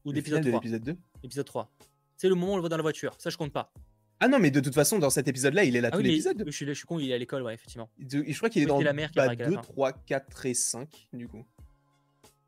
ou 0.03 0.13
d'épisode 0.13 0.39
final 0.39 0.43
de 0.45 0.49
3. 0.51 0.59
l'épisode 0.61 0.83
2. 0.83 0.97
Épisode 1.23 1.45
3. 1.45 1.71
C'est 2.17 2.29
le 2.29 2.35
moment 2.35 2.51
où 2.51 2.53
on 2.53 2.55
le 2.57 2.61
voit 2.61 2.69
dans 2.69 2.77
la 2.77 2.81
voiture. 2.81 3.15
Ça, 3.19 3.29
je 3.29 3.37
compte 3.37 3.51
pas. 3.53 3.71
Ah 4.19 4.27
non, 4.27 4.39
mais 4.39 4.49
de 4.49 4.59
toute 4.61 4.73
façon, 4.73 4.97
dans 4.97 5.09
cet 5.09 5.27
épisode-là, 5.27 5.63
il 5.65 5.75
est 5.75 5.81
là 5.81 5.89
Ah 5.91 5.97
tout 5.97 6.01
oui, 6.01 6.09
l'épisode. 6.09 6.43
je, 6.45 6.51
suis, 6.51 6.65
je 6.65 6.71
suis 6.73 6.85
con, 6.85 6.97
il 6.99 7.11
est 7.11 7.13
à 7.13 7.17
l'école, 7.17 7.43
ouais, 7.43 7.53
effectivement. 7.53 7.89
De- 7.99 8.23
Je 8.25 8.37
crois 8.37 8.49
qu'il 8.49 8.61
est 8.61 8.65
Oui, 8.65 8.69
dans 8.69 8.81
la 8.81 8.93
mère 8.93 9.09
qui 9.11 9.15
bah, 9.17 9.23
apparaît 9.23 9.41
à 9.41 9.43
la 9.43 9.49
2, 9.49 9.55
fin. 9.55 9.61
3, 9.61 9.91
4 9.91 10.45
et 10.45 10.53
5, 10.53 11.09
du 11.11 11.27
coup. 11.27 11.45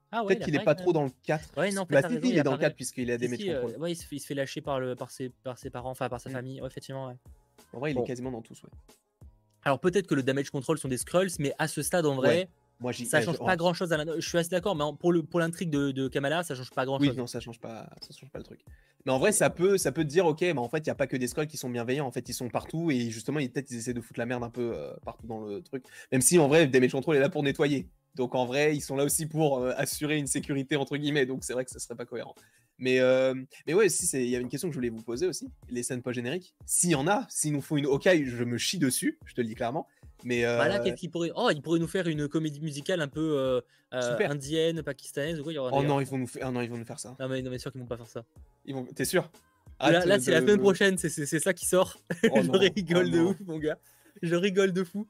Ah 0.10 0.24
ouais, 0.24 0.36
Peut-être 0.36 0.46
qu'il 0.46 0.56
est 0.56 0.64
pas 0.64 0.76
trop 0.76 0.94
dans 0.94 1.04
le 1.04 1.12
4. 1.24 1.58
Ouais, 1.58 1.72
non, 1.72 1.86
bah, 1.90 2.02
si, 2.02 2.08
raison, 2.08 2.20
il 2.24 2.30
il 2.32 2.38
est 2.38 2.44
dans 2.44 2.52
le 2.52 2.56
apparaît. 2.56 2.70
4 2.70 2.76
puisqu'il 2.76 3.12
a 3.12 3.18
des 3.18 3.28
Si, 3.36 3.50
euh, 3.52 3.78
ouais, 3.78 3.92
il 3.92 3.96
se, 3.96 4.06
fait, 4.08 4.16
il 4.16 4.20
se 4.22 4.28
fait 4.28 4.34
lâcher 4.36 4.62
par, 4.62 4.80
le, 4.80 4.96
par, 4.96 5.12
ses, 5.12 5.30
par 5.30 5.58
ses 5.58 5.70
parents, 5.70 5.92
enfin 5.92 6.08
par 6.08 6.22
sa 6.22 6.30
Mm. 6.30 6.34
famille. 6.34 6.62
Ouais, 6.62 6.68
effectivement, 6.68 7.08
ouais. 7.08 7.16
En 7.74 7.80
vrai, 7.80 7.92
il 7.92 7.96
bon. 7.96 8.04
est 8.06 8.08
quasiment 8.08 8.32
dans 8.32 8.42
tous, 8.42 8.64
ouais. 8.64 8.70
Alors 9.64 9.80
peut-être 9.80 10.08
que 10.08 10.16
le 10.16 10.24
damage 10.24 10.50
control 10.50 10.78
sont 10.78 10.88
des 10.88 10.98
scrolls, 10.98 11.30
mais 11.40 11.54
à 11.58 11.68
ce 11.68 11.82
stade, 11.82 12.06
en 12.06 12.16
vrai, 12.16 12.50
Moi, 12.80 12.92
j'y 12.92 13.06
ça 13.06 13.18
ouais, 13.18 13.26
change 13.26 13.40
pas 13.40 13.56
grand 13.56 13.74
chose. 13.74 13.92
À 13.92 13.98
la... 13.98 14.20
Je 14.20 14.28
suis 14.28 14.38
assez 14.38 14.50
d'accord, 14.50 14.76
mais 14.76 14.84
pour 15.00 15.12
le 15.12 15.24
pour 15.24 15.40
l'intrigue 15.40 15.70
de, 15.70 15.92
de 15.92 16.08
Kamala, 16.08 16.44
ça 16.44 16.56
change 16.56 16.72
pas 16.72 16.86
grand 16.86 17.00
Oui, 17.00 17.08
chose. 17.08 17.18
non, 17.18 17.28
ça 17.28 17.40
change 17.40 17.60
pas, 17.60 17.90
ça 18.02 18.14
change 18.18 18.30
pas 18.32 18.40
le 18.40 18.46
truc. 18.46 18.62
Mais 19.06 19.12
en 19.12 19.20
vrai, 19.20 19.32
ça 19.32 19.50
peut, 19.50 19.78
ça 19.78 19.92
peut 19.92 20.04
te 20.04 20.10
dire, 20.10 20.26
ok, 20.26 20.42
mais 20.42 20.58
en 20.58 20.70
fait, 20.70 20.80
il 20.80 20.88
y 20.88 20.90
a 20.90 20.96
pas 20.96 21.08
que 21.08 21.18
des 21.18 21.28
scrolls 21.28 21.48
qui 21.48 21.58
sont 21.58 21.70
bienveillants. 21.70 22.06
En 22.06 22.12
fait, 22.12 22.28
ils 22.30 22.34
sont 22.34 22.50
partout 22.50 22.92
et 22.92 23.10
justement, 23.10 23.40
ils 23.40 23.52
peut-être 23.52 23.72
ils 23.72 23.78
essaient 23.78 23.94
de 23.94 24.02
foutre 24.02 24.20
la 24.20 24.26
merde 24.26 24.44
un 24.44 24.50
peu 24.50 24.74
euh, 24.76 24.94
partout 25.04 25.26
dans 25.28 25.46
le 25.46 25.62
truc. 25.62 25.86
Même 26.12 26.22
si 26.22 26.38
en 26.40 26.48
vrai, 26.48 26.68
Damage 26.68 26.92
Control 26.92 27.16
est 27.16 27.20
là 27.20 27.30
pour 27.30 27.42
nettoyer. 27.44 27.90
Donc 28.16 28.36
en 28.36 28.46
vrai, 28.46 28.76
ils 28.76 28.82
sont 28.82 28.96
là 28.96 29.04
aussi 29.04 29.26
pour 29.26 29.60
euh, 29.60 29.74
assurer 29.78 30.18
une 30.18 30.28
sécurité 30.28 30.76
entre 30.76 30.98
guillemets. 30.98 31.26
Donc 31.26 31.44
c'est 31.44 31.54
vrai 31.54 31.66
que 31.66 31.72
ça 31.72 31.80
serait 31.80 31.96
pas 31.96 32.06
cohérent. 32.06 32.36
Mais 32.80 33.00
euh, 33.00 33.34
mais 33.66 33.74
ouais, 33.74 33.90
si 33.90 34.06
il 34.18 34.30
y 34.30 34.36
a 34.36 34.40
une 34.40 34.50
question 34.50 34.68
que 34.68 34.74
je 34.74 34.78
voulais 34.78 34.90
vous 34.90 35.02
poser 35.02 35.28
aussi. 35.28 35.50
Les 35.70 35.84
scènes 35.84 36.02
pas 36.02 36.12
génériques. 36.12 36.54
S'il 36.66 36.92
y 36.92 36.96
en 36.96 37.08
a, 37.08 37.26
s'ils 37.30 37.54
nous 37.54 37.62
font 37.62 37.78
une 37.78 37.86
Hawkeye, 37.86 38.26
je 38.26 38.44
me 38.44 38.58
chie 38.58 38.78
dessus. 38.78 39.18
Je 39.26 39.34
te 39.34 39.42
le 39.42 39.48
dis 39.48 39.56
clairement. 39.56 39.88
Mais 40.24 40.46
euh, 40.46 40.58
Bah 40.58 40.68
là, 40.68 40.80
qu'est-ce 40.80 40.96
qu'il 40.96 41.12
pourrait 41.12 41.32
Oh, 41.36 41.50
il 41.52 41.62
pourrait 41.62 41.80
nous 41.80 41.88
faire 41.88 42.08
une 42.08 42.28
comédie 42.28 42.60
musicale 42.62 43.02
un 43.02 43.08
peu 43.08 43.38
euh, 43.38 43.62
euh, 43.94 44.18
indienne, 44.30 44.82
pakistanaise 44.84 45.40
ou 45.40 45.44
quoi. 45.44 45.52
Il 45.52 45.56
y 45.56 45.60
aura 45.60 45.72
oh 45.74 45.84
non, 45.84 46.00
ils 46.00 46.08
vont 46.08 46.18
nous 46.18 46.28
faire, 46.28 46.48
ah 46.48 46.52
non, 46.52 46.62
ils 46.62 46.70
vont 46.70 46.78
nous 46.78 46.86
faire 46.86 47.00
ça. 47.00 47.16
Non, 47.20 47.28
mais, 47.28 47.42
non, 47.42 47.52
mais 47.52 47.60
sûr 47.60 47.72
qu'ils 47.72 47.82
vont 47.82 47.88
pas 47.88 47.98
faire 47.98 48.08
ça. 48.08 48.26
Ils 48.66 48.74
vont, 48.74 48.84
t'es 48.84 49.06
sûr? 49.06 49.30
Là, 49.80 50.00
Hâte 50.00 50.06
là, 50.06 50.20
c'est 50.20 50.32
la 50.32 50.42
semaine 50.42 50.60
prochaine, 50.60 50.98
c'est- 50.98 51.10
ça 51.40 51.54
qui 51.54 51.66
sort. 51.68 52.00
Oh 52.32 52.40
je 52.42 52.48
non, 52.48 52.58
rigole 52.58 53.06
oh 53.08 53.12
de 53.12 53.18
non. 53.18 53.30
ouf, 53.30 53.40
mon 53.46 53.60
gars. 53.60 53.78
Je 54.24 54.36
rigole 54.36 54.74
de 54.74 54.84
fou. 54.84 55.08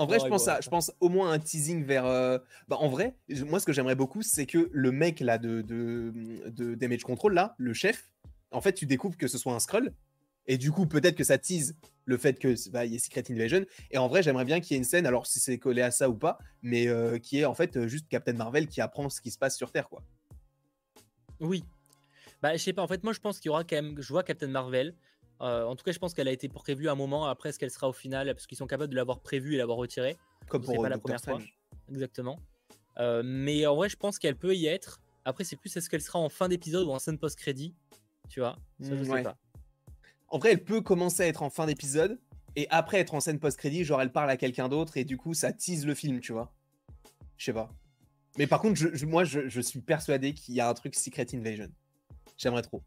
En 0.00 0.06
vrai, 0.06 0.16
Oh, 0.18 0.24
je 0.24 0.30
pense 0.30 0.48
à, 0.48 0.60
je 0.62 0.70
pense 0.70 0.90
au 1.00 1.10
moins 1.10 1.30
un 1.30 1.38
teasing 1.38 1.84
vers. 1.84 2.06
euh, 2.06 2.38
Bah, 2.68 2.76
en 2.80 2.88
vrai, 2.88 3.16
moi, 3.46 3.60
ce 3.60 3.66
que 3.66 3.72
j'aimerais 3.74 3.96
beaucoup, 3.96 4.22
c'est 4.22 4.46
que 4.46 4.70
le 4.72 4.92
mec 4.92 5.20
là 5.20 5.36
de, 5.36 5.60
de, 5.60 6.10
de 6.46 6.74
Damage 6.74 7.02
Control 7.02 7.34
là, 7.34 7.54
le 7.58 7.74
chef, 7.74 8.10
en 8.50 8.62
fait, 8.62 8.72
tu 8.72 8.86
découvres 8.86 9.18
que 9.18 9.28
ce 9.28 9.36
soit 9.36 9.52
un 9.52 9.58
scroll, 9.58 9.92
et 10.46 10.56
du 10.56 10.72
coup, 10.72 10.86
peut-être 10.86 11.16
que 11.16 11.22
ça 11.24 11.36
tease 11.36 11.76
le 12.06 12.16
fait 12.16 12.38
que 12.38 12.54
bah, 12.70 12.86
il 12.86 12.92
y 12.92 12.96
ait 12.96 12.98
Secret 12.98 13.24
Invasion. 13.30 13.66
Et 13.90 13.98
en 13.98 14.08
vrai, 14.08 14.22
j'aimerais 14.22 14.46
bien 14.46 14.60
qu'il 14.60 14.72
y 14.72 14.74
ait 14.76 14.78
une 14.78 14.84
scène, 14.84 15.04
alors 15.06 15.26
si 15.26 15.38
c'est 15.38 15.58
collé 15.58 15.82
à 15.82 15.90
ça 15.90 16.08
ou 16.08 16.14
pas, 16.14 16.38
mais 16.62 16.88
euh, 16.88 17.18
qui 17.18 17.40
est 17.40 17.44
en 17.44 17.54
fait 17.54 17.76
euh, 17.76 17.86
juste 17.86 18.08
Captain 18.08 18.32
Marvel 18.32 18.68
qui 18.68 18.80
apprend 18.80 19.10
ce 19.10 19.20
qui 19.20 19.30
se 19.30 19.38
passe 19.38 19.54
sur 19.54 19.70
Terre, 19.70 19.90
quoi. 19.90 20.02
Oui. 21.40 21.62
Bah, 22.42 22.56
je 22.56 22.62
sais 22.62 22.72
pas, 22.72 22.80
en 22.82 22.88
fait, 22.88 23.04
moi 23.04 23.12
je 23.12 23.20
pense 23.20 23.38
qu'il 23.38 23.50
y 23.50 23.50
aura 23.50 23.64
quand 23.64 23.76
même. 23.76 24.00
Je 24.00 24.08
vois 24.08 24.22
Captain 24.22 24.48
Marvel. 24.48 24.94
Euh, 25.40 25.64
en 25.64 25.74
tout 25.76 25.84
cas, 25.84 25.92
je 25.92 25.98
pense 25.98 26.12
qu'elle 26.14 26.28
a 26.28 26.32
été 26.32 26.48
prévue 26.48 26.88
à 26.88 26.92
un 26.92 26.96
moment. 26.96 27.26
Après, 27.26 27.48
est-ce 27.48 27.58
qu'elle 27.58 27.70
sera 27.70 27.88
au 27.88 27.92
final 27.92 28.26
Parce 28.34 28.46
qu'ils 28.46 28.58
sont 28.58 28.66
capables 28.66 28.90
de 28.90 28.96
l'avoir 28.96 29.20
prévue 29.20 29.54
et 29.54 29.58
l'avoir 29.58 29.78
retirée. 29.78 30.16
Comme 30.48 30.62
Ce 30.62 30.66
pour 30.72 30.82
pas 30.82 30.88
la 30.88 30.98
première 30.98 31.20
fois. 31.20 31.38
Exactement. 31.90 32.38
Euh, 32.98 33.22
mais 33.24 33.66
en 33.66 33.74
vrai, 33.76 33.88
je 33.88 33.96
pense 33.96 34.18
qu'elle 34.18 34.36
peut 34.36 34.54
y 34.54 34.66
être. 34.66 35.00
Après, 35.24 35.44
c'est 35.44 35.56
plus 35.56 35.74
est-ce 35.76 35.88
qu'elle 35.88 36.02
sera 36.02 36.18
en 36.18 36.28
fin 36.28 36.48
d'épisode 36.48 36.86
ou 36.86 36.90
en 36.90 36.98
scène 36.98 37.18
post-crédit 37.18 37.74
Tu 38.28 38.40
vois? 38.40 38.56
Ça, 38.80 38.90
je 38.90 39.00
Mm, 39.00 39.04
sais 39.04 39.10
ouais. 39.12 39.22
pas. 39.22 39.36
En 40.28 40.38
vrai, 40.38 40.52
elle 40.52 40.62
peut 40.64 40.80
commencer 40.82 41.22
à 41.22 41.26
être 41.26 41.42
en 41.42 41.50
fin 41.50 41.66
d'épisode 41.66 42.20
et 42.56 42.66
après 42.70 42.98
être 42.98 43.14
en 43.14 43.20
scène 43.20 43.38
post-crédit, 43.38 43.84
genre 43.84 44.00
elle 44.02 44.12
parle 44.12 44.30
à 44.30 44.36
quelqu'un 44.36 44.68
d'autre 44.68 44.96
et 44.96 45.04
du 45.04 45.16
coup 45.16 45.34
ça 45.34 45.52
tease 45.52 45.86
le 45.86 45.94
film, 45.94 46.20
tu 46.20 46.32
vois. 46.32 46.52
Je 47.36 47.46
sais 47.46 47.52
pas. 47.52 47.70
Mais 48.38 48.46
par 48.46 48.60
contre, 48.60 48.76
je, 48.76 48.94
je- 48.94 49.06
moi 49.06 49.24
je, 49.24 49.48
je 49.48 49.60
suis 49.60 49.80
persuadé 49.80 50.32
qu'il 50.34 50.54
y 50.54 50.60
a 50.60 50.68
un 50.68 50.74
truc 50.74 50.94
Secret 50.94 51.26
Invasion. 51.34 51.68
J'aimerais 52.36 52.62
trop. 52.62 52.82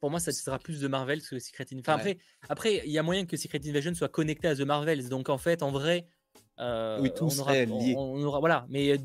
Pour 0.00 0.10
moi, 0.10 0.20
ça 0.20 0.32
sera 0.32 0.58
plus 0.58 0.80
de 0.80 0.88
Marvel 0.88 1.22
que 1.22 1.38
Secret 1.38 1.64
Invasion. 1.72 1.80
Enfin, 1.80 1.94
Ouais. 2.04 2.10
après, 2.12 2.18
après, 2.48 2.82
il 2.86 2.92
y 2.92 2.98
a 2.98 3.02
moyen 3.02 3.24
que 3.26 3.36
Secret 3.36 3.60
Invasion 3.66 3.94
soit 3.94 4.08
connecté 4.08 4.48
à 4.48 4.54
The 4.54 4.60
Marvels. 4.60 5.08
Donc, 5.08 5.28
en 5.28 5.38
fait, 5.38 5.62
en 5.62 5.70
vrai, 5.70 6.06
euh, 6.60 7.00
Oui, 7.00 7.12
tout 7.14 7.24
on 7.24 7.38
aura, 7.38 7.52
on- 7.52 7.78
lié. 7.78 7.94
on 7.96 8.22
aura- 8.22 8.40
voilà. 8.40 8.66
Mais 8.68 8.90
euh, 8.92 8.98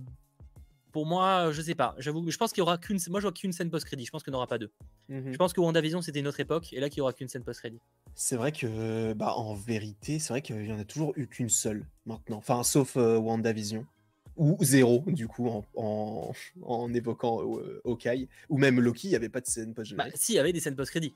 pour 0.92 1.06
moi, 1.06 1.52
je 1.54 1.62
sais 1.62 1.76
pas. 1.76 1.96
J'avoue, 1.98 2.30
je 2.30 2.38
pense 2.38 2.52
qu'il 2.52 2.60
y 2.60 2.62
aura 2.64 2.78
qu'une. 2.78 2.98
Moi, 3.10 3.22
je 3.22 3.26
vois 3.26 3.32
qu'une 3.32 3.54
scène 3.54 3.70
post-crédit. 3.70 4.06
Je 4.06 4.12
pense 4.12 4.24
qu'il 4.24 4.32
n'y 4.32 4.36
aura 4.38 4.48
pas 4.48 4.58
deux. 4.58 4.72
Mhm. 5.08 5.32
Je 5.32 5.38
pense 5.38 5.54
que 5.54 5.62
WandaVision, 5.62 6.02
c'était 6.02 6.20
une 6.20 6.28
autre 6.28 6.40
époque, 6.42 6.74
et 6.74 6.80
là, 6.82 6.90
qu'il 6.90 6.98
y 6.98 7.02
aura 7.02 7.14
qu'une 7.14 7.30
scène 7.30 7.44
post-crédit. 7.44 7.80
C'est 8.14 8.36
vrai 8.36 8.52
que, 8.52 9.14
bah, 9.14 9.34
en 9.36 9.54
vérité, 9.56 10.20
c'est 10.20 10.34
vrai 10.34 10.42
qu'il 10.42 10.66
y 10.66 10.74
en 10.74 10.80
a 10.80 10.84
toujours 10.84 11.14
eu 11.16 11.28
qu'une 11.28 11.48
seule 11.50 11.86
maintenant. 12.06 12.38
Enfin, 12.38 12.64
sauf 12.64 12.98
euh, 12.98 13.18
WandaVision. 13.18 13.86
Ou 14.38 14.58
zéro, 14.62 15.04
du 15.08 15.28
coup, 15.28 15.48
en, 15.50 15.66
en, 15.76 16.32
en 16.64 16.94
évoquant 16.94 17.42
euh, 17.58 17.82
Hawkeye. 17.86 18.28
Ou 18.50 18.58
même 18.58 18.80
Loki, 18.80 19.08
il 19.08 19.10
n'y 19.12 19.16
avait 19.16 19.30
pas 19.30 19.42
de 19.42 19.48
scène 19.48 19.70
Bah, 19.70 19.76
post-générique. 19.76 20.14
si, 20.18 20.34
il 20.34 20.36
y 20.36 20.40
avait 20.40 20.54
des 20.54 20.60
scènes 20.60 20.76
post-crédit. 20.76 21.14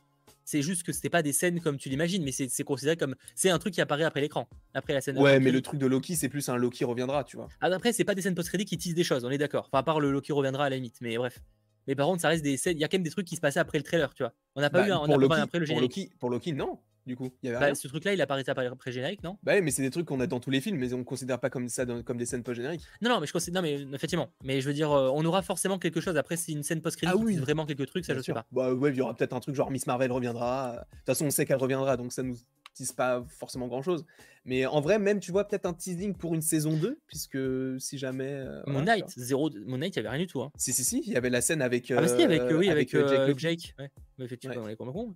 C'est 0.48 0.62
juste 0.62 0.84
que 0.84 0.92
c'était 0.92 1.10
pas 1.10 1.24
des 1.24 1.34
scènes 1.34 1.60
comme 1.60 1.78
tu 1.78 1.90
l'imagines, 1.90 2.24
mais 2.24 2.32
c'est 2.32 2.64
considéré 2.64 2.98
comme. 2.98 3.16
C'est 3.34 3.50
un 3.50 3.58
truc 3.58 3.74
qui 3.74 3.82
apparaît 3.82 4.04
après 4.04 4.22
l'écran, 4.22 4.48
après 4.76 4.94
la 4.94 5.02
scène. 5.02 5.18
ouais, 5.18 5.40
mais 5.40 5.52
le 5.52 5.60
truc 5.62 5.80
de 5.80 5.88
Loki, 5.88 6.16
c'est 6.16 6.30
plus 6.30 6.48
un 6.50 6.56
Loki 6.58 6.86
reviendra, 6.86 7.24
tu 7.24 7.36
vois. 7.36 7.48
Ah, 7.62 7.68
Après, 7.74 7.94
c'est 7.94 8.04
pas 8.04 8.14
des 8.14 8.22
scènes 8.22 8.36
post-crédit 8.36 8.66
qui 8.66 8.78
teasent 8.78 8.94
des 8.94 9.04
choses, 9.04 9.26
on 9.26 9.32
est 9.32 9.40
d'accord. 9.40 9.66
Enfin, 9.72 9.80
à 9.80 9.84
part 9.84 10.00
le 10.00 10.12
Loki 10.12 10.34
reviendra 10.34 10.66
à 10.66 10.70
la 10.70 10.76
limite, 10.76 10.98
mais 11.02 11.18
bref. 11.18 11.40
Mais 11.88 11.96
par 11.96 12.06
contre, 12.08 12.22
ça 12.22 12.28
reste 12.30 12.44
des 12.44 12.58
scènes. 12.58 12.78
Il 12.78 12.82
y 12.82 12.84
a 12.84 12.88
quand 12.88 12.98
même 12.98 13.04
des 13.04 13.10
trucs 13.10 13.26
qui 13.26 13.36
se 13.36 13.42
passaient 13.42 13.60
après 13.60 13.80
le 13.80 13.84
trailer, 13.84 14.14
tu 14.14 14.22
vois. 14.22 14.34
On 14.56 14.62
n'a 14.62 14.70
pas 14.70 14.82
Bah, 14.82 14.88
eu 14.88 14.92
un, 14.92 14.98
on 15.00 15.06
pour, 15.06 15.14
a 15.16 15.18
pas 15.18 15.22
Loki, 15.22 15.34
eu 15.36 15.40
un 15.40 15.44
après 15.44 15.60
le 15.60 15.66
pour, 15.66 15.76
générique. 15.76 15.96
Loki, 15.98 16.12
pour 16.20 16.30
Loki, 16.30 16.54
non, 16.54 16.80
du 17.06 17.16
coup. 17.16 17.30
Il 17.44 17.48
y 17.48 17.50
avait 17.50 17.60
Bah, 17.60 17.66
rien. 17.68 17.76
ce 17.76 17.88
truc-là, 17.88 18.14
il 18.14 18.22
apparaît 18.22 18.44
après 18.48 18.92
générique, 18.92 19.24
non? 19.24 19.38
Bah 19.44 19.60
mais 19.62 19.72
c'est 19.72 19.82
des 19.82 19.90
trucs 19.90 20.06
qu'on 20.06 20.20
a 20.20 20.28
dans 20.28 20.40
tous 20.40 20.50
les 20.52 20.62
films, 20.62 20.78
mais 20.78 20.94
on 20.94 21.04
considère 21.04 21.40
pas 21.40 21.50
comme 21.50 21.68
ça 21.70 21.86
dans- 21.86 22.02
comme 22.04 22.18
des 22.18 22.26
scènes 22.26 22.44
post-génériques. 22.44 22.82
Non, 23.02 23.10
non, 23.10 23.20
mais 23.20 23.28
je 23.28 23.34
considère. 23.34 23.62
Non, 23.62 23.68
mais 23.68 23.82
effectivement. 23.96 24.30
Mais 24.44 24.62
je 24.62 24.68
veux 24.68 24.74
dire, 24.74 24.92
euh, 24.92 25.10
on 25.14 25.24
aura 25.26 25.42
forcément 25.42 25.78
quelque 25.80 26.02
chose. 26.02 26.18
Après, 26.18 26.38
si 26.38 26.54
une 26.54 26.64
scène 26.64 26.82
post-crédit 26.82 27.14
Ah 27.16 27.18
oui. 27.18 27.36
vraiment 27.38 27.66
quelques 27.66 27.88
trucs, 27.88 28.06
ça, 28.06 28.14
je 28.16 28.22
sais 28.22 28.34
pas. 28.34 28.46
Bah 28.52 28.74
ouais, 28.74 28.92
il 28.92 28.96
y 28.98 29.02
aura 29.02 29.16
peut-être 29.16 29.34
un 29.34 29.40
truc 29.40 29.56
genre 29.56 29.72
Miss 29.72 29.88
Marvel 29.88 30.12
reviendra. 30.12 30.74
De 30.92 30.98
toute 30.98 31.06
façon, 31.06 31.26
on 31.26 31.30
sait 31.32 31.46
qu'elle 31.46 31.58
reviendra, 31.58 31.98
donc 31.98 32.12
ça 32.14 32.24
nous 32.24 32.36
tease 32.74 32.92
pas 32.92 33.24
forcément 33.30 33.68
grand-chose. 33.68 34.06
Mais 34.44 34.66
en 34.66 34.82
vrai, 34.82 35.00
même, 35.00 35.20
tu 35.22 35.32
vois, 35.32 35.48
peut-être 35.48 35.66
un 35.66 35.74
teasing 35.74 36.14
pour 36.16 36.36
une 36.36 36.42
saison 36.42 36.76
2, 36.76 37.00
puisque 37.08 37.38
si 37.80 37.98
jamais... 37.98 38.28
euh, 38.32 38.62
voilà, 38.68 38.80
tu 38.82 38.86
Knight, 38.86 39.04
vois. 39.16 39.24
zéro. 39.24 39.50
Moon 39.66 39.78
Knight, 39.78 39.96
il 39.96 39.98
y 39.98 40.00
avait 40.02 40.10
rien 40.10 40.20
du 40.20 40.28
tout. 40.28 40.42
Hein. 40.42 40.52
Si, 40.58 40.74
si, 40.74 40.84
si, 40.84 41.02
il 41.06 41.14
y 41.14 41.16
avait 41.16 41.30
la 41.30 41.42
scène 41.42 41.62
avec... 41.62 41.90
Ah, 41.92 42.02
bah 42.02 42.08
si, 42.08 42.22
avec, 42.22 42.42
euh, 42.42 42.58
oui, 42.58 42.70
avec, 42.70 42.94
euh, 42.94 43.08
Jake 43.28 43.40
Jake. 43.40 43.76
Ouais. 43.80 43.90
Mais 44.18 44.26
effectivement, 44.26 44.56
Ouais. 44.58 44.62
on 44.62 44.68
est 44.70 44.76
complètement 44.76 45.06
con. 45.06 45.16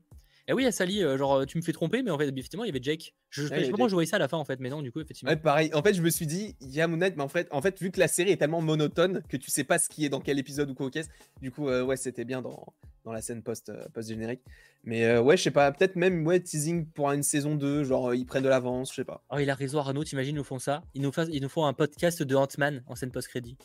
Et 0.50 0.54
oui, 0.54 0.66
à 0.66 0.72
Sally, 0.72 1.04
euh, 1.04 1.16
genre, 1.16 1.46
tu 1.46 1.58
me 1.58 1.62
fais 1.62 1.72
tromper, 1.74 2.02
mais 2.02 2.10
en 2.10 2.18
fait, 2.18 2.28
effectivement, 2.28 2.64
il 2.64 2.68
y 2.68 2.70
avait 2.72 2.82
Jake. 2.82 3.14
Je, 3.30 3.44
je 3.44 3.48
Ouais, 3.48 3.50
sais 3.50 3.62
il 3.62 3.68
y 3.68 3.72
pas 3.72 3.78
Jake. 3.78 3.90
je 3.90 3.94
voyais 3.94 4.08
ça 4.10 4.16
à 4.16 4.20
la 4.20 4.28
fin, 4.28 4.38
en 4.38 4.44
fait, 4.46 4.60
mais 4.60 4.70
non, 4.70 4.82
du 4.82 4.92
coup, 4.92 5.00
effectivement. 5.00 5.30
Ouais, 5.30 5.38
pareil. 5.38 5.70
En 5.76 5.84
fait, 5.84 5.94
je 5.94 6.02
me 6.02 6.10
suis 6.10 6.26
dit, 6.26 6.56
il 6.60 6.72
y 6.72 6.82
a 6.82 6.88
Moon 6.88 6.98
Knight, 6.98 7.16
mais 7.16 7.22
en 7.24 7.28
fait, 7.28 7.48
en 7.52 7.62
fait, 7.62 7.80
vu 7.80 7.92
que 7.92 8.00
la 8.00 8.08
série 8.08 8.32
est 8.32 8.38
tellement 8.38 8.60
monotone 8.60 9.22
que 9.30 9.38
tu 9.38 9.52
sais 9.52 9.64
pas 9.64 9.78
ce 9.78 9.88
qui 9.90 10.06
est 10.06 10.10
dans 10.10 10.20
quel 10.20 10.40
épisode 10.40 10.72
ou 10.72 10.74
quoi 10.74 10.90
caisse, 10.90 11.08
du 11.40 11.52
coup, 11.52 11.70
euh, 11.70 11.84
ouais, 11.84 11.98
c'était 11.98 12.26
bien 12.26 12.42
dans, 12.42 12.66
dans 13.06 13.12
la 13.12 13.22
scène 13.22 13.44
post, 13.44 13.70
euh, 13.70 13.86
post-générique. 13.94 14.42
Mais 14.84 15.06
euh, 15.06 15.22
ouais, 15.22 15.38
je 15.38 15.44
sais 15.44 15.52
pas, 15.52 15.72
peut-être 15.72 15.96
même, 15.96 16.26
ouais, 16.26 16.40
teasing 16.40 16.88
pour 16.88 17.12
une 17.12 17.22
saison 17.22 17.54
2, 17.56 17.84
genre, 17.84 18.10
euh, 18.10 18.16
ils 18.16 18.26
prennent 18.26 18.42
de 18.44 18.50
l'avance, 18.50 18.90
je 18.90 18.96
sais 18.96 19.06
pas. 19.06 19.24
Oh, 19.30 19.38
il 19.38 19.50
a 19.52 19.54
raison, 19.56 19.78
Arnaud, 19.78 20.04
t'imagines, 20.04 20.34
ils 20.34 20.38
nous 20.40 20.44
font 20.44 20.58
ça. 20.58 20.82
Ils 20.96 21.04
nous, 21.04 21.12
fassent- 21.12 21.30
ils 21.32 21.44
nous 21.44 21.50
font 21.50 21.66
un 21.66 21.74
podcast 21.74 22.24
de 22.24 22.36
Ant-Man 22.36 22.82
en 22.88 22.96
scène 22.96 23.12
post-crédit. 23.12 23.56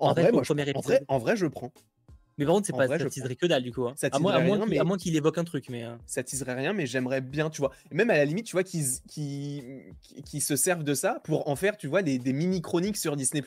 En, 0.00 0.12
vrai, 0.12 0.32
moi, 0.32 0.42
je, 0.42 0.52
en, 0.52 0.80
vrai, 0.80 1.00
en 1.08 1.18
vrai, 1.18 1.36
je 1.36 1.46
prends. 1.46 1.72
Mais 2.36 2.44
par 2.46 2.54
contre, 2.54 2.66
c'est 2.66 2.72
pas 2.72 2.86
vrai, 2.86 2.98
ça 2.98 3.08
teaserait 3.08 3.36
que 3.36 3.46
dalle, 3.46 3.62
du 3.62 3.72
coup. 3.72 3.86
hein. 3.86 3.94
Ça 3.96 4.08
À 4.10 4.18
moins, 4.18 4.32
moins 4.84 4.96
qu'il- 4.98 5.14
évoque 5.16 5.38
un 5.38 5.44
truc, 5.44 5.68
mais. 5.68 5.84
euh, 5.84 5.94
ça 6.06 6.22
teaserait 6.24 6.54
rien, 6.54 6.72
mais 6.72 6.86
j'aimerais 6.86 7.20
bien, 7.20 7.48
tu 7.50 7.60
vois. 7.60 7.72
Même 7.92 8.10
à 8.10 8.16
la 8.16 8.24
limite, 8.24 8.46
tu 8.46 8.52
vois, 8.52 8.64
qu'ils 8.64 8.84
qui, 9.08 9.62
qui 10.24 10.40
se 10.40 10.56
servent 10.56 10.82
de 10.84 10.94
ça 10.94 11.20
pour 11.24 11.48
en 11.48 11.54
faire, 11.56 11.76
tu 11.76 11.86
vois, 11.86 12.02
des, 12.02 12.18
des 12.18 12.32
mini-chroniques 12.32 12.96
sur 12.96 13.14
Disney, 13.16 13.42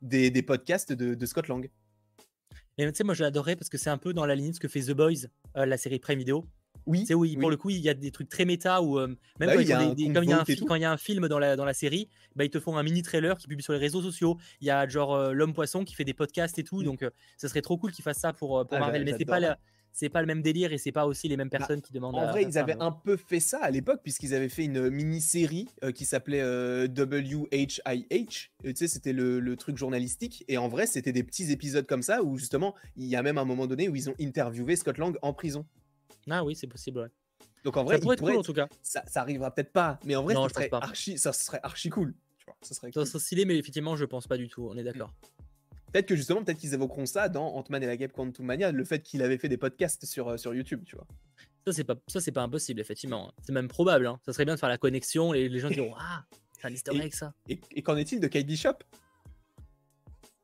des, 0.00 0.30
des 0.30 0.42
podcasts 0.42 0.92
de, 0.92 1.14
de 1.14 1.26
Scott 1.26 1.46
Lang. 1.48 1.68
Et 2.78 2.86
tu 2.86 2.94
sais, 2.94 3.04
moi, 3.04 3.14
je 3.14 3.22
l'adorais 3.22 3.54
parce 3.54 3.68
que 3.68 3.78
c'est 3.78 3.90
un 3.90 3.98
peu 3.98 4.12
dans 4.12 4.26
la 4.26 4.34
ligne 4.34 4.48
de 4.50 4.54
ce 4.54 4.60
que 4.60 4.66
fait 4.68 4.80
The 4.82 4.92
Boys, 4.92 5.26
euh, 5.56 5.66
la 5.66 5.76
série 5.76 5.98
Prime 5.98 6.18
Video. 6.18 6.44
Oui, 6.86 7.04
où 7.14 7.24
il- 7.24 7.34
pour 7.38 7.44
oui. 7.48 7.50
le 7.52 7.56
coup, 7.56 7.70
il 7.70 7.78
y 7.78 7.88
a 7.88 7.94
des 7.94 8.10
trucs 8.10 8.28
très 8.28 8.44
méta 8.44 8.82
où 8.82 8.98
euh, 8.98 9.06
même 9.06 9.16
Bah 9.38 9.46
quand, 9.52 9.56
oui, 9.58 9.64
il 9.64 9.68
y 9.68 9.72
a 9.72 9.78
un 9.80 9.88
des- 9.90 9.94
des- 9.94 10.04
compte 10.06 10.14
comme 10.14 10.24
il 10.24 10.30
y 10.30 10.32
a 10.32 10.36
un 10.36 10.38
vote 10.40 10.48
et 10.48 10.52
fi- 10.54 10.58
tout. 10.58 10.66
quand 10.66 10.74
il 10.74 10.82
y 10.82 10.84
a 10.84 10.90
un 10.92 10.96
film 10.96 11.28
dans 11.28 11.38
la, 11.38 11.56
dans 11.56 11.64
la 11.64 11.74
série, 11.74 12.08
bah, 12.34 12.44
ils 12.44 12.50
te 12.50 12.58
font 12.60 12.76
un 12.76 12.82
mini 12.82 13.02
trailer 13.02 13.36
qui 13.36 13.46
publie 13.46 13.62
sur 13.62 13.72
les 13.72 13.78
réseaux 13.78 14.02
sociaux. 14.02 14.36
Il 14.60 14.66
y 14.66 14.70
a 14.70 14.86
genre 14.88 15.14
euh, 15.14 15.32
l'homme 15.32 15.52
poisson 15.54 15.84
qui 15.84 15.94
fait 15.94 16.04
des 16.04 16.14
podcasts 16.14 16.58
et 16.58 16.64
tout, 16.64 16.80
Mm. 16.80 16.84
donc 16.84 17.02
euh, 17.02 17.10
ça 17.36 17.48
serait 17.48 17.62
trop 17.62 17.76
cool 17.78 17.92
qu'ils 17.92 18.02
fassent 18.04 18.18
ça 18.20 18.32
pour, 18.32 18.58
euh, 18.58 18.64
pour 18.64 18.76
Ah, 18.76 18.80
Marvel. 18.80 19.06
j'a- 19.06 19.12
Mais 19.12 19.18
c'est 19.18 19.24
pas, 19.24 19.38
la- 19.40 19.58
c'est 19.94 20.08
pas 20.08 20.22
le 20.22 20.26
même 20.26 20.40
délire 20.42 20.72
et 20.72 20.78
c'est 20.78 20.90
pas 20.90 21.04
aussi 21.06 21.28
les 21.28 21.36
mêmes 21.36 21.50
personnes 21.50 21.82
qui 21.82 21.92
demandent. 21.92 22.14
Bah, 22.14 22.20
En 22.22 22.28
à 22.28 22.30
vrai, 22.32 22.42
ils 22.44 22.56
avaient 22.58 22.74
mais- 22.74 22.82
un 22.82 22.92
peu 22.92 23.16
fait 23.18 23.40
ça 23.40 23.58
à 23.62 23.70
l'époque, 23.70 24.00
puisqu'ils 24.02 24.34
avaient 24.34 24.48
fait 24.48 24.64
une 24.64 24.88
mini-série 24.88 25.68
euh, 25.84 25.92
qui 25.92 26.04
s'appelait 26.06 26.40
euh, 26.40 26.88
WHIH. 26.88 28.50
Tu 28.64 28.72
sais, 28.74 28.88
c'était 28.88 29.12
le, 29.12 29.40
le 29.40 29.56
truc 29.56 29.76
journalistique. 29.76 30.44
Et 30.48 30.58
en 30.58 30.68
vrai, 30.68 30.86
c'était 30.86 31.12
des 31.12 31.22
petits 31.22 31.50
épisodes 31.52 31.86
comme 31.86 32.02
ça, 32.02 32.22
où 32.22 32.38
justement, 32.38 32.74
il 32.96 33.06
y 33.06 33.16
a 33.16 33.22
même 33.22 33.38
un 33.38 33.44
moment 33.44 33.66
donné 33.66 33.88
où 33.88 33.96
ils 33.96 34.08
ont 34.10 34.14
interviewé 34.20 34.76
Scott 34.76 34.98
Lang 34.98 35.16
en 35.22 35.32
prison. 35.32 35.66
Ah 36.30 36.44
oui, 36.44 36.54
c'est 36.54 36.66
possible. 36.66 37.00
ouais. 37.00 37.08
Donc 37.64 37.76
en 37.76 37.84
vrai, 37.84 37.96
ça 37.96 38.00
pourrait 38.02 38.14
être 38.14 38.20
pourrait 38.20 38.32
cool 38.32 38.40
en 38.40 38.44
tout 38.44 38.52
cas. 38.54 38.68
ça, 38.82 39.04
ça 39.06 39.20
arrivera 39.20 39.54
peut-être 39.54 39.72
pas, 39.72 39.98
mais 40.04 40.16
en 40.16 40.22
vrai, 40.24 40.34
Non, 40.34 40.48
ça, 40.48 40.54
serait 40.54 40.68
archi, 40.72 41.18
ça 41.18 41.32
serait 41.32 41.60
archi 41.62 41.90
cool. 41.90 42.14
Tu 42.38 42.44
vois, 42.46 42.56
ça 42.60 42.74
serait 42.74 42.88
Ça 42.88 43.00
cool. 43.00 43.06
serait 43.06 43.18
stylé, 43.20 43.44
mais 43.44 43.56
effectivement, 43.56 43.94
je 43.96 44.04
pense 44.04 44.26
pas 44.26 44.36
du 44.36 44.48
tout. 44.48 44.66
On 44.68 44.76
est 44.76 44.82
d'accord. 44.82 45.12
Peut-être 45.92 46.06
que 46.06 46.16
justement, 46.16 46.42
peut-être 46.42 46.58
qu'ils 46.58 46.74
évoqueront 46.74 47.06
ça 47.06 47.28
dans 47.28 47.46
Ant-Man 47.54 47.82
et 47.82 47.86
la 47.86 47.96
Guêpe 47.96 48.12
Quantum 48.12 48.46
Mania, 48.46 48.72
le 48.72 48.84
fait 48.84 49.00
qu'il 49.02 49.22
avait 49.22 49.36
fait 49.38 49.48
des 49.48 49.58
podcasts 49.58 50.06
sur, 50.06 50.28
euh, 50.28 50.36
sur 50.38 50.54
YouTube, 50.54 50.82
tu 50.86 50.96
vois. 50.96 51.06
Ça, 51.66 51.72
c'est 51.72 51.84
pas, 51.84 51.94
ça, 52.08 52.20
c'est 52.20 52.32
pas 52.32 52.42
impossible, 52.42 52.80
effectivement. 52.80 53.32
C'est 53.44 53.52
même 53.52 53.68
probable. 53.68 54.06
hein. 54.06 54.18
Ça 54.24 54.32
serait 54.32 54.44
bien 54.46 54.54
de 54.54 54.58
faire 54.60 54.68
la 54.70 54.78
connexion. 54.78 55.30
Les, 55.32 55.48
les 55.48 55.58
gens 55.60 55.68
diront 55.68 55.94
Ah, 55.98 56.24
c'est 56.60 56.88
un 56.88 56.94
Et- 56.94 57.00
egg 57.04 57.14
ça. 57.14 57.34
Et, 57.48 57.60
et 57.72 57.82
qu'en 57.82 57.96
est-il 57.96 58.18
de 58.20 58.26
Kate 58.26 58.46
Bishop 58.46 58.74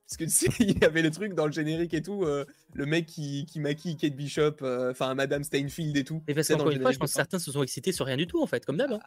Parce 0.08 0.16
que 0.16 0.24
tu 0.24 0.30
sais, 0.30 0.46
il 0.60 0.78
y 0.78 0.84
avait 0.84 1.02
le 1.02 1.10
truc 1.10 1.34
dans 1.34 1.44
le 1.44 1.52
générique 1.52 1.92
et 1.92 2.00
tout, 2.00 2.24
euh, 2.24 2.46
le 2.72 2.86
mec 2.86 3.04
qui, 3.04 3.44
qui 3.44 3.60
maquille 3.60 3.96
Kate 3.96 4.16
Bishop, 4.16 4.56
euh, 4.62 4.90
enfin 4.90 5.14
Madame 5.14 5.44
Steinfield 5.44 5.94
et 5.98 6.04
tout. 6.04 6.22
Et 6.26 6.34
parce 6.34 6.48
qu'encore 6.48 6.70
une 6.70 6.80
fois, 6.80 6.92
je 6.92 6.98
pense 6.98 7.10
que 7.10 7.14
certains 7.14 7.38
se 7.38 7.52
sont 7.52 7.62
excités 7.62 7.92
sur 7.92 8.06
rien 8.06 8.16
du 8.16 8.26
tout, 8.26 8.42
en 8.42 8.46
fait, 8.46 8.64
comme 8.64 8.78
d'hab. 8.78 8.92
hein. 8.92 9.00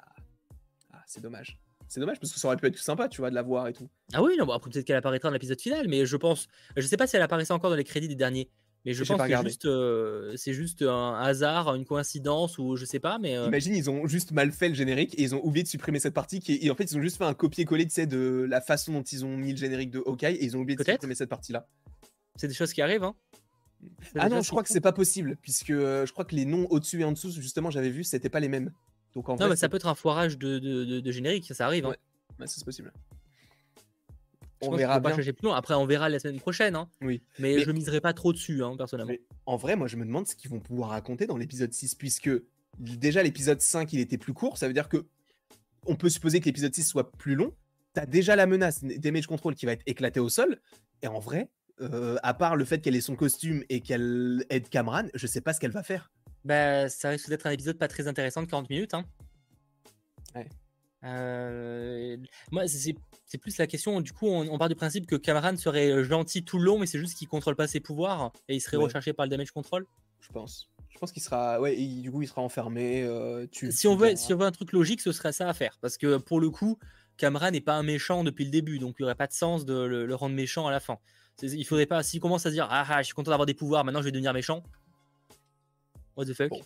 Ah, 0.93 1.01
c'est 1.07 1.21
dommage. 1.21 1.57
C'est 1.87 1.99
dommage 1.99 2.19
parce 2.19 2.31
que 2.31 2.39
ça 2.39 2.47
aurait 2.47 2.55
pu 2.55 2.67
être 2.67 2.77
sympa, 2.77 3.09
tu 3.09 3.19
vois, 3.19 3.31
de 3.31 3.35
la 3.35 3.41
voir 3.41 3.67
et 3.67 3.73
tout. 3.73 3.89
Ah 4.13 4.21
oui, 4.21 4.35
non, 4.37 4.45
bon, 4.45 4.53
après 4.53 4.69
peut-être 4.69 4.85
qu'elle 4.85 4.95
apparaîtra 4.95 5.29
dans 5.29 5.33
l'épisode 5.33 5.59
final, 5.59 5.87
mais 5.89 6.05
je 6.05 6.15
pense, 6.15 6.47
je 6.77 6.85
sais 6.85 6.95
pas 6.97 7.07
si 7.07 7.15
elle 7.15 7.21
apparaissait 7.21 7.51
encore 7.51 7.69
dans 7.71 7.75
les 7.75 7.83
crédits 7.83 8.07
des 8.07 8.15
derniers, 8.15 8.47
mais 8.85 8.93
je 8.93 9.03
pense 9.03 9.09
pas 9.09 9.13
que 9.15 9.19
c'est 9.19 9.23
regardé. 9.25 9.49
juste, 9.49 9.65
euh, 9.65 10.33
c'est 10.37 10.53
juste 10.53 10.81
un 10.81 11.13
hasard, 11.15 11.75
une 11.75 11.85
coïncidence 11.85 12.57
ou 12.57 12.75
je 12.75 12.85
sais 12.85 12.99
pas, 12.99 13.19
mais 13.19 13.37
euh, 13.37 13.47
Imagine, 13.47 13.75
ils 13.75 13.89
ont 13.89 14.07
juste 14.07 14.31
mal 14.31 14.51
fait 14.51 14.69
le 14.69 14.75
générique 14.75 15.13
et 15.19 15.23
ils 15.23 15.35
ont 15.35 15.45
oublié 15.45 15.63
de 15.63 15.67
supprimer 15.67 15.99
cette 15.99 16.13
partie 16.13 16.39
qui 16.39 16.53
est... 16.53 16.65
et 16.65 16.71
en 16.71 16.75
fait, 16.75 16.85
ils 16.91 16.97
ont 16.97 17.01
juste 17.01 17.17
fait 17.17 17.25
un 17.25 17.33
copier-coller, 17.33 17.85
tu 17.85 17.91
sais, 17.93 18.07
de 18.07 18.45
la 18.49 18.61
façon 18.61 18.93
dont 18.93 19.03
ils 19.03 19.23
ont 19.25 19.37
mis 19.37 19.51
le 19.51 19.57
générique 19.57 19.91
de 19.91 19.99
Hawkeye 20.05 20.35
et 20.35 20.45
ils 20.45 20.57
ont 20.57 20.61
oublié 20.61 20.75
de 20.77 20.83
supprimer 20.83 21.15
cette 21.15 21.29
partie-là. 21.29 21.67
c'est 22.35 22.47
des 22.47 22.53
choses 22.53 22.73
qui 22.73 22.81
arrivent. 22.81 23.03
Hein. 23.03 23.15
Ah 24.15 24.29
non, 24.29 24.41
je 24.41 24.49
crois 24.49 24.61
que 24.63 24.69
c'est 24.69 24.81
pas 24.81 24.91
possible 24.93 25.37
puisque 25.41 25.71
euh, 25.71 26.05
je 26.05 26.11
crois 26.11 26.25
que 26.25 26.35
les 26.35 26.45
noms 26.45 26.67
au-dessus 26.69 27.01
et 27.01 27.03
en 27.03 27.11
dessous, 27.11 27.31
justement, 27.31 27.71
j'avais 27.71 27.89
vu, 27.89 28.03
c'était 28.03 28.29
pas 28.29 28.39
les 28.39 28.49
mêmes. 28.49 28.71
Donc 29.15 29.27
en 29.29 29.33
Non, 29.33 29.37
vrai, 29.39 29.49
mais 29.49 29.55
ça 29.55 29.69
peut 29.69 29.77
être 29.77 29.87
un 29.87 29.95
foirage 29.95 30.37
de, 30.37 30.59
de, 30.59 30.85
de- 30.85 30.99
de 30.99 31.11
générique, 31.11 31.51
ça, 31.53 31.65
arrive. 31.65 31.85
Hein. 31.85 31.95
Ouais. 32.39 32.47
C'est 32.47 32.63
possible. 32.63 32.91
Je 34.61 34.67
On 34.67 34.75
verra 34.75 34.93
qu'il 34.95 34.99
faut 34.99 35.03
pas 35.03 35.09
bien. 35.09 35.15
chercher 35.17 35.33
plus 35.33 35.45
loin. 35.45 35.55
Après, 35.55 35.73
on 35.73 35.85
verra 35.85 36.09
la 36.09 36.19
semaine 36.19 36.39
prochaine, 36.39 36.75
hein. 36.75 36.89
Oui. 37.01 37.21
mais, 37.39 37.55
Mais- 37.55 37.63
je 37.63 37.71
miserai 37.71 37.99
pas 38.01 38.13
trop 38.13 38.31
dessus, 38.33 38.63
hein, 38.63 38.75
personnellement. 38.77 39.11
Mais 39.13 39.21
en 39.45 39.57
vrai, 39.57 39.75
moi, 39.75 39.87
je 39.87 39.97
me 39.97 40.05
demande 40.05 40.27
ce 40.27 40.35
qu'ils 40.35 40.51
vont 40.51 40.59
pouvoir 40.59 40.89
raconter 40.91 41.25
dans 41.27 41.37
l'épisode 41.37 41.73
6, 41.73 41.95
puisque 41.95 42.29
déjà 42.79 43.23
l'épisode 43.23 43.59
5, 43.61 43.91
il 43.93 43.99
était 43.99 44.17
plus 44.17 44.33
court. 44.33 44.57
Ça 44.57 44.67
veut 44.67 44.73
dire 44.73 44.87
que 44.89 45.05
on 45.87 45.95
peut 45.95 46.09
supposer 46.09 46.39
que 46.39 46.45
l'épisode 46.45 46.73
6 46.75 46.83
soit 46.83 47.11
plus 47.11 47.35
long. 47.35 47.53
T'as 47.93 48.05
déjà 48.05 48.35
la 48.35 48.45
menace 48.45 48.83
damage 48.83 49.27
control 49.27 49.55
qui 49.55 49.65
va 49.65 49.71
être 49.73 49.83
éclatée 49.87 50.19
au 50.19 50.29
sol. 50.29 50.59
Et 51.01 51.07
en 51.07 51.19
vrai, 51.19 51.49
euh, 51.81 52.17
à 52.23 52.33
part 52.35 52.55
le 52.55 52.63
fait 52.65 52.79
qu'elle 52.79 52.95
ait 52.95 53.01
son 53.01 53.15
costume 53.15 53.63
et 53.69 53.81
qu'elle 53.81 54.45
aide 54.51 54.69
Cameron, 54.69 55.09
je 55.15 55.25
sais 55.27 55.41
pas 55.41 55.53
ce 55.53 55.59
qu'elle 55.59 55.71
va 55.71 55.81
faire. 55.83 56.11
Bah, 56.45 56.87
ça 56.89 57.09
risque 57.09 57.29
d'être 57.29 57.47
un 57.47 57.51
épisode 57.51 57.77
pas 57.77 57.87
très 57.87 58.07
intéressant 58.07 58.41
de 58.43 58.47
40 58.47 58.69
minutes. 58.69 58.93
Hein. 58.93 59.05
Ouais. 60.35 60.47
Euh, 61.03 62.17
moi, 62.51 62.67
c'est- 62.67 62.95
c'est 63.31 63.37
plus 63.37 63.57
la 63.57 63.65
question. 63.65 64.01
Du 64.01 64.11
coup, 64.11 64.27
on, 64.27 64.41
on 64.51 64.57
part 64.57 64.67
du 64.67 64.75
principe 64.75 65.05
que 65.07 65.15
Cameron 65.15 65.55
serait 65.55 65.89
euh, 65.89 66.03
gentil 66.03 66.43
tout 66.43 66.57
le 66.57 66.65
long, 66.65 66.77
mais 66.77 66.85
c'est 66.85 66.99
juste 66.99 67.17
qu'il 67.17 67.29
contrôle 67.29 67.55
pas 67.55 67.65
ses 67.65 67.79
pouvoirs 67.79 68.33
et 68.49 68.55
il 68.55 68.59
serait 68.59 68.75
Ouais. 68.75 68.83
recherché 68.83 69.13
par 69.13 69.25
le 69.25 69.29
damage 69.29 69.51
control. 69.51 69.85
Je 70.19 70.27
pense. 70.33 70.69
Je 70.89 70.99
pense 70.99 71.13
qu'il 71.13 71.21
sera. 71.21 71.61
Ouais, 71.61 71.75
du 71.77 72.11
coup, 72.11 72.21
il 72.21 72.27
sera 72.27 72.41
enfermé. 72.41 73.03
euh, 73.03 73.47
tu, 73.49 73.71
Si 73.71 73.79
tu 73.81 73.87
on, 73.87 73.95
veut, 73.95 74.17
si 74.17 74.33
on 74.33 74.37
veut 74.37 74.45
un 74.45 74.51
truc 74.51 74.73
logique, 74.73 74.99
ce 74.99 75.13
serait 75.13 75.31
ça 75.31 75.47
à 75.47 75.53
faire. 75.53 75.77
Parce 75.81 75.97
que 75.97 76.17
pour 76.17 76.41
le 76.41 76.49
coup, 76.49 76.77
Cameron 77.15 77.51
n'est 77.51 77.61
pas 77.61 77.75
un 77.75 77.83
méchant 77.83 78.23
depuis 78.25 78.43
le 78.43 78.51
début, 78.51 78.77
donc 78.79 78.95
il 78.99 79.03
n'y 79.03 79.05
aurait 79.05 79.15
pas 79.15 79.27
de 79.27 79.33
sens 79.33 79.63
de 79.65 79.73
le, 79.73 80.05
le 80.05 80.15
rendre 80.15 80.35
méchant 80.35 80.67
à 80.67 80.71
la 80.71 80.81
fin. 80.81 80.97
Il 81.41 81.65
faudrait 81.65 81.85
pas, 81.85 82.03
s'il 82.03 82.19
commence 82.19 82.45
à 82.45 82.51
dire 82.51 82.67
Ah, 82.69 82.85
ah, 82.89 83.01
je 83.01 83.05
suis 83.05 83.13
content 83.15 83.31
d'avoir 83.31 83.45
des 83.45 83.53
pouvoirs, 83.53 83.85
maintenant 83.85 84.01
je 84.01 84.05
vais 84.05 84.11
devenir 84.11 84.33
méchant. 84.33 84.61
What 86.17 86.25
the 86.25 86.33
fuck? 86.33 86.49
Bon. 86.49 86.61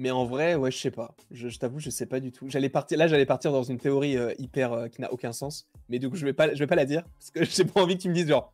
Mais 0.00 0.10
en 0.12 0.24
vrai, 0.26 0.54
ouais, 0.54 0.70
je 0.70 0.78
sais 0.78 0.90
pas. 0.92 1.14
Je, 1.32 1.48
je 1.48 1.58
t'avoue, 1.58 1.80
je 1.80 1.90
sais 1.90 2.06
pas 2.06 2.20
du 2.20 2.30
tout. 2.30 2.48
J'allais 2.48 2.68
partir, 2.68 2.96
là, 2.98 3.08
j'allais 3.08 3.26
partir 3.26 3.50
dans 3.50 3.64
une 3.64 3.78
théorie 3.78 4.16
euh, 4.16 4.32
hyper 4.38 4.72
euh, 4.72 4.88
qui 4.88 5.00
n'a 5.00 5.12
aucun 5.12 5.32
sens. 5.32 5.66
Mais 5.88 5.98
du 5.98 6.08
coup, 6.08 6.14
je 6.16 6.24
vais 6.24 6.32
pas, 6.32 6.54
je 6.54 6.58
vais 6.60 6.66
pas 6.68 6.76
la 6.76 6.84
dire 6.84 7.02
parce 7.18 7.30
que 7.30 7.44
j'ai 7.44 7.64
pas 7.64 7.82
envie 7.82 7.96
que 7.96 8.02
tu 8.02 8.08
me 8.08 8.14
dises 8.14 8.28
genre. 8.28 8.52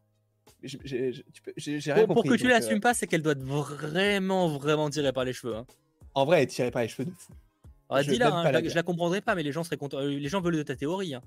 j'ai- 0.63 1.13
rien 1.57 2.07
Pour, 2.07 2.07
pour 2.07 2.15
compris. 2.23 2.31
que 2.31 2.35
tu 2.37 2.43
donc, 2.45 2.51
euh, 2.51 2.55
l'assumes 2.55 2.81
pas, 2.81 2.95
c'est 2.95 3.07
qu'elle 3.07 3.21
doit 3.23 3.33
être 3.33 3.43
vraiment, 3.45 4.49
vraiment 4.49 4.89
tirée 4.89 5.13
par 5.13 5.25
les 5.25 5.33
cheveux. 5.35 5.55
Hein. 5.57 5.67
En 6.15 6.25
vrai, 6.25 6.43
elle 6.43 6.49
tirait 6.49 6.71
pas 6.71 6.83
les 6.83 6.89
cheveux 6.89 7.05
de 7.07 7.11
fou. 7.15 7.33
Alors, 7.91 8.03
Je 8.03 8.11
dis-la, 8.13 8.31
même 8.31 8.35
hein, 8.47 8.51
la 8.53 8.67
je 8.67 8.75
la 8.75 8.83
comprendrai 8.83 9.21
pas, 9.21 9.35
mais 9.35 9.43
les 9.43 9.53
gens 9.53 9.63
seraient 9.65 9.77
contents. 9.77 10.01
Les 10.01 10.29
gens 10.29 10.41
veulent 10.41 10.57
de 10.57 10.63
ta 10.63 10.75
théorie. 10.77 11.15
hein. 11.15 11.21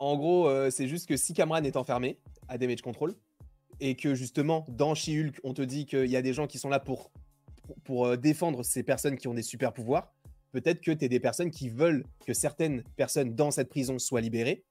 En 0.00 0.16
gros, 0.16 0.50
c'est 0.70 0.88
juste 0.88 1.08
que 1.08 1.16
si 1.16 1.34
Cameron 1.34 1.62
est 1.62 1.76
enfermé 1.76 2.18
à 2.48 2.58
Damage 2.58 2.80
Control 2.82 3.14
et 3.80 3.94
que 3.96 4.14
justement 4.14 4.64
dans 4.68 4.94
She-Hulk, 4.94 5.40
on 5.44 5.54
te 5.54 5.62
dit 5.62 5.86
qu'il 5.86 6.06
y 6.06 6.16
a 6.16 6.22
des 6.22 6.32
gens 6.32 6.46
qui 6.46 6.58
sont 6.58 6.68
là 6.70 6.80
pour, 6.80 7.10
pour, 7.84 8.06
euh, 8.06 8.16
défendre 8.16 8.62
ces 8.62 8.82
personnes 8.82 9.16
qui 9.16 9.28
ont 9.28 9.34
des 9.34 9.42
super 9.42 9.72
pouvoirs, 9.72 10.12
peut-être 10.52 10.80
que 10.80 10.90
tu 10.92 11.04
es 11.04 11.08
des 11.08 11.20
personnes 11.20 11.50
qui 11.50 11.68
veulent 11.68 12.04
que 12.26 12.32
certaines 12.32 12.82
personnes 12.96 13.34
dans 13.34 13.50
cette 13.50 13.68
prison 13.68 13.98
soient 13.98 14.20
libérées. 14.20 14.64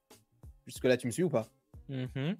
Jusque-là, 0.67 0.97
tu 0.97 1.07
me 1.07 1.11
suis 1.11 1.23
ou 1.23 1.29
pas? 1.29 1.49
Mhm. 1.87 2.37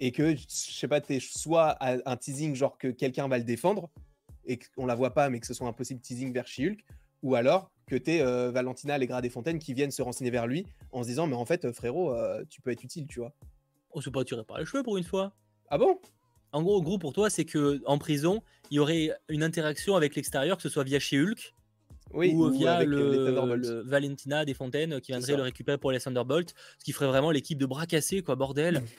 Et 0.00 0.12
que, 0.12 0.34
je 0.34 0.44
sais 0.48 0.88
pas, 0.88 1.00
tu 1.00 1.20
soit 1.20 1.70
à- 1.80 1.98
un 2.10 2.16
teasing 2.16 2.54
genre 2.54 2.78
que 2.78 2.88
quelqu'un 2.88 3.28
va 3.28 3.38
le 3.38 3.44
défendre 3.44 3.90
et 4.46 4.58
qu'on 4.58 4.86
la 4.86 4.94
voit 4.94 5.12
pas, 5.12 5.28
mais 5.28 5.40
que 5.40 5.46
ce 5.46 5.54
soit 5.54 5.68
un 5.68 5.72
possible 5.72 6.00
teasing 6.00 6.32
vers 6.32 6.46
She-Hulk, 6.46 6.84
ou 7.22 7.34
alors 7.34 7.70
que 7.86 7.96
tu 7.96 8.12
es 8.12 8.50
Valentina 8.50 8.94
Allegra 8.94 9.20
Desfontaines 9.20 9.58
qui 9.58 9.74
viennent 9.74 9.90
se 9.90 10.00
renseigner 10.00 10.30
vers 10.30 10.46
lui 10.46 10.64
en 10.92 11.02
se 11.02 11.08
disant, 11.08 11.26
mais 11.26 11.36
en 11.36 11.44
fait, 11.44 11.64
euh, 11.64 11.72
frérot, 11.72 12.14
euh, 12.14 12.44
tu 12.48 12.60
peux 12.62 12.70
être 12.70 12.82
utile, 12.82 13.06
tu 13.06 13.20
vois. 13.20 13.32
On 13.92 14.00
se 14.00 14.10
pas 14.10 14.24
tiré 14.24 14.44
par 14.44 14.58
les 14.58 14.64
cheveux 14.64 14.82
pour 14.82 14.96
une 14.96 15.04
fois. 15.04 15.32
Ah 15.68 15.76
bon? 15.78 16.00
En 16.52 16.62
gros, 16.62 16.80
gros 16.82 16.98
pour 16.98 17.12
toi, 17.12 17.30
c'est 17.30 17.44
que 17.44 17.82
en 17.86 17.98
prison, 17.98 18.42
il 18.70 18.76
y 18.76 18.78
aurait 18.78 19.10
une 19.28 19.42
interaction 19.42 19.96
avec 19.96 20.14
l'extérieur, 20.14 20.56
que 20.56 20.62
ce 20.62 20.68
soit 20.68 20.84
via 20.84 20.98
chez 21.00 21.18
Hulk 21.20 21.54
Oui, 22.12 22.32
ou, 22.34 22.48
via 22.50 22.76
avec, 22.76 22.88
euh, 22.88 23.56
le, 23.56 23.80
Valentina 23.82 24.44
des 24.44 24.54
Fontaines 24.54 25.00
qui 25.00 25.12
viendrait 25.12 25.36
le 25.36 25.42
récupérer 25.42 25.78
pour 25.78 25.92
les 25.92 26.00
Thunderbolts, 26.00 26.54
ce 26.78 26.84
qui 26.84 26.92
ferait 26.92 27.08
vraiment 27.08 27.30
l'équipe 27.30 27.58
de 27.58 27.66
bras 27.66 27.86
cassés, 27.86 28.22
quoi, 28.22 28.36
bordel. 28.36 28.82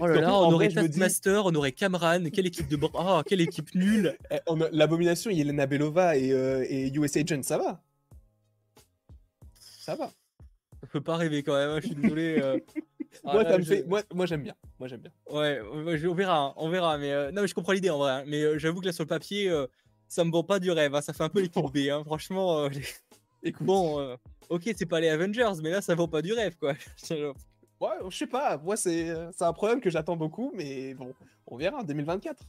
Oh 0.00 0.06
là 0.08 0.34
on 0.34 0.52
aurait 0.52 0.66
me 0.66 0.70
dis- 0.70 0.74
Taskmaster, 0.88 1.46
on 1.46 1.54
aurait 1.54 1.70
Cameron, 1.70 2.28
quelle 2.32 2.46
équipe 2.46 2.66
de 2.66 2.74
bras, 2.74 3.20
oh, 3.20 3.22
quelle 3.24 3.40
équipe 3.40 3.72
nulle. 3.76 4.16
Eh, 4.32 4.38
L'abomination, 4.72 5.30
Yelena 5.30 5.66
Belova 5.66 6.16
et, 6.16 6.32
euh, 6.32 6.66
et 6.68 6.88
US 6.92 7.16
Agent, 7.16 7.42
ça 7.44 7.56
va? 7.56 7.80
Ça 9.60 9.94
va. 9.94 10.10
Je 10.82 10.88
peux 10.88 11.00
pas 11.00 11.16
rêver 11.16 11.44
quand 11.44 11.54
même, 11.54 11.70
hein, 11.70 11.78
je 11.80 11.86
suis 11.86 11.94
désolé. 11.94 12.38
euh. 12.40 12.58
Ah 13.24 13.32
moi, 13.32 13.44
ça 13.44 13.58
me 13.58 13.62
fait... 13.64 13.84
moi, 13.86 14.02
moi 14.14 14.26
j'aime 14.26 14.42
bien. 14.42 14.54
Moi, 14.78 14.88
j'aime 14.88 15.00
bien. 15.00 15.10
Ouais, 15.30 15.60
on 15.72 16.14
verra, 16.14 16.38
hein, 16.38 16.54
on 16.56 16.68
verra. 16.68 16.98
Mais 16.98 17.12
euh, 17.12 17.30
non, 17.32 17.42
mais 17.42 17.48
je 17.48 17.54
comprends 17.54 17.72
l'idée 17.72 17.90
en 17.90 17.98
vrai. 17.98 18.10
hein, 18.12 18.24
mais 18.26 18.42
euh, 18.42 18.58
j'avoue 18.58 18.80
que 18.80 18.86
là 18.86 18.92
sur 18.92 19.04
le 19.04 19.08
papier, 19.08 19.48
euh, 19.48 19.66
ça 20.08 20.24
me 20.24 20.30
vend 20.30 20.44
pas 20.44 20.58
du 20.58 20.70
rêve. 20.70 20.94
hein, 20.94 21.00
ça 21.00 21.12
fait 21.12 21.24
un 21.24 21.28
peu 21.28 21.40
l'équipe 21.40 21.64
B. 21.72 21.78
franchement, 22.04 22.58
euh, 22.64 22.68
Écoute, 23.42 23.66
bon, 23.66 24.16
ok, 24.48 24.62
c'est 24.76 24.86
pas 24.86 24.98
les 25.00 25.08
Avengers, 25.08 25.52
mais 25.62 25.70
là 25.70 25.80
ça 25.80 25.94
vaut 25.94 26.08
pas 26.08 26.22
du 26.22 26.32
rêve 26.32 26.56
quoi. 26.56 26.72
ouais, 27.10 27.88
je 28.08 28.16
sais 28.16 28.26
pas. 28.26 28.56
Moi, 28.58 28.76
c'est 28.76 29.10
un 29.40 29.52
problème 29.52 29.80
que 29.80 29.90
j'attends 29.90 30.16
beaucoup, 30.16 30.52
mais 30.54 30.94
bon, 30.94 31.12
on 31.46 31.56
verra 31.56 31.78
en 31.78 31.82
2024. 31.84 32.42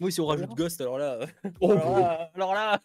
oui, 0.00 0.12
si 0.12 0.20
on 0.20 0.26
rajoute. 0.26 0.50
Ghost, 0.54 0.80
alors 0.80 0.98
là, 0.98 1.20
Oh, 1.60 1.72
alors 1.72 1.98
là, 1.98 2.30
alors 2.34 2.54
là, 2.54 2.80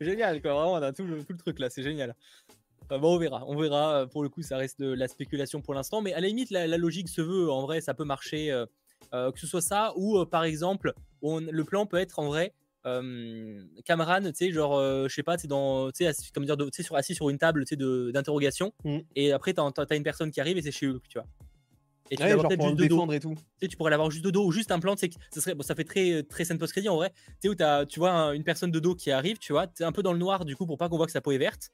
génial 0.00 0.40
quoi. 0.42 0.52
Vraiment, 0.54 0.72
on 0.74 0.82
a 0.82 0.92
tout 0.92 1.04
le, 1.04 1.24
tout 1.24 1.32
le 1.32 1.38
truc 1.38 1.58
là, 1.58 1.70
c'est 1.70 1.82
génial. 1.82 2.14
Euh, 2.90 2.98
bon, 2.98 3.14
on 3.16 3.18
verra, 3.18 3.44
on 3.46 3.56
verra. 3.56 4.00
euh, 4.02 4.06
Pour 4.06 4.22
le 4.22 4.28
coup, 4.28 4.42
ça 4.42 4.56
reste 4.56 4.80
de 4.80 4.92
la 4.92 5.08
spéculation 5.08 5.60
pour 5.60 5.74
l'instant, 5.74 6.00
mais 6.00 6.12
à 6.14 6.20
la 6.20 6.28
limite, 6.28 6.50
la, 6.50 6.66
la 6.66 6.76
logique 6.78 7.08
se 7.08 7.20
veut. 7.20 7.50
En 7.50 7.62
vrai, 7.62 7.80
ça 7.80 7.94
peut 7.94 8.04
marcher. 8.04 8.50
euh, 8.50 8.66
euh, 9.14 9.30
que 9.32 9.38
ce 9.40 9.46
soit 9.46 9.60
ça 9.62 9.92
ou 9.96 10.24
par 10.26 10.44
exemple, 10.44 10.92
on, 11.22 11.40
le 11.40 11.64
plan 11.64 11.86
peut 11.86 11.96
être 11.98 12.18
en 12.18 12.26
vrai. 12.26 12.52
Cameron, 13.84 14.22
tu 14.22 14.32
sais, 14.34 14.50
genre, 14.52 14.80
je 14.80 15.14
sais 15.14 15.22
pas, 15.22 15.36
tu 15.36 15.46
dans, 15.46 15.90
tu 15.92 16.04
sais, 16.04 16.12
comme 16.34 16.44
dire, 16.44 16.56
tu 16.72 16.82
sur, 16.82 16.96
assis 16.96 17.14
sur 17.14 17.28
une 17.30 17.38
table, 17.38 17.64
tu 17.64 17.76
sais, 17.76 18.12
d'interrogation, 18.12 18.72
Mm. 18.84 18.98
et 19.16 19.32
après, 19.32 19.52
t'as 19.54 19.64
as, 19.76 19.94
une 19.94 20.02
personne 20.02 20.30
qui 20.30 20.40
arrive 20.40 20.58
et 20.58 20.62
c'est 20.62 20.70
chez 20.72 20.86
Hulk, 20.88 21.02
tu 21.08 21.18
vois. 21.18 21.26
Et 22.10 22.16
tu 22.16 22.22
Ouais, 22.22 22.30
genre 22.30 22.50
juste 22.50 22.62
le 22.64 22.70
de 22.72 22.86
dos. 22.88 22.94
défendre 22.96 23.12
et 23.14 23.20
tout. 23.20 23.34
Tu 23.34 23.42
sais, 23.62 23.68
tu 23.68 23.76
pourrais 23.76 23.90
l'avoir 23.90 24.10
juste 24.10 24.24
de 24.24 24.30
dos 24.30 24.44
ou 24.46 24.50
juste 24.52 24.70
un 24.72 24.80
plan, 24.80 24.94
tu 24.94 25.00
sais, 25.00 25.08
que 25.10 25.14
ça 25.30 25.40
serait, 25.40 25.54
bon, 25.54 25.62
ça 25.62 25.74
fait 25.74 25.84
très, 25.84 26.22
très 26.22 26.44
scène 26.44 26.58
post-crédit 26.58 26.88
en 26.88 26.96
vrai. 26.96 27.10
Tu 27.10 27.32
sais, 27.42 27.48
où 27.50 27.54
t'as- 27.54 27.84
tu 27.86 28.00
vois 28.00 28.10
un- 28.10 28.32
une 28.32 28.44
personne 28.44 28.70
de 28.70 28.80
dos 28.80 28.94
qui 28.94 29.10
arrive, 29.10 29.38
tu 29.38 29.52
vois, 29.52 29.66
t'es 29.66 29.84
un 29.84 29.92
peu 29.92 30.02
dans 30.02 30.12
le 30.12 30.18
noir 30.18 30.44
du 30.44 30.56
coup 30.56 30.66
pour 30.66 30.78
pas 30.78 30.88
qu'on 30.88 30.96
voit 30.96 31.06
que 31.06 31.12
sa 31.12 31.20
peau 31.20 31.32
est 31.32 31.38
verte. 31.38 31.70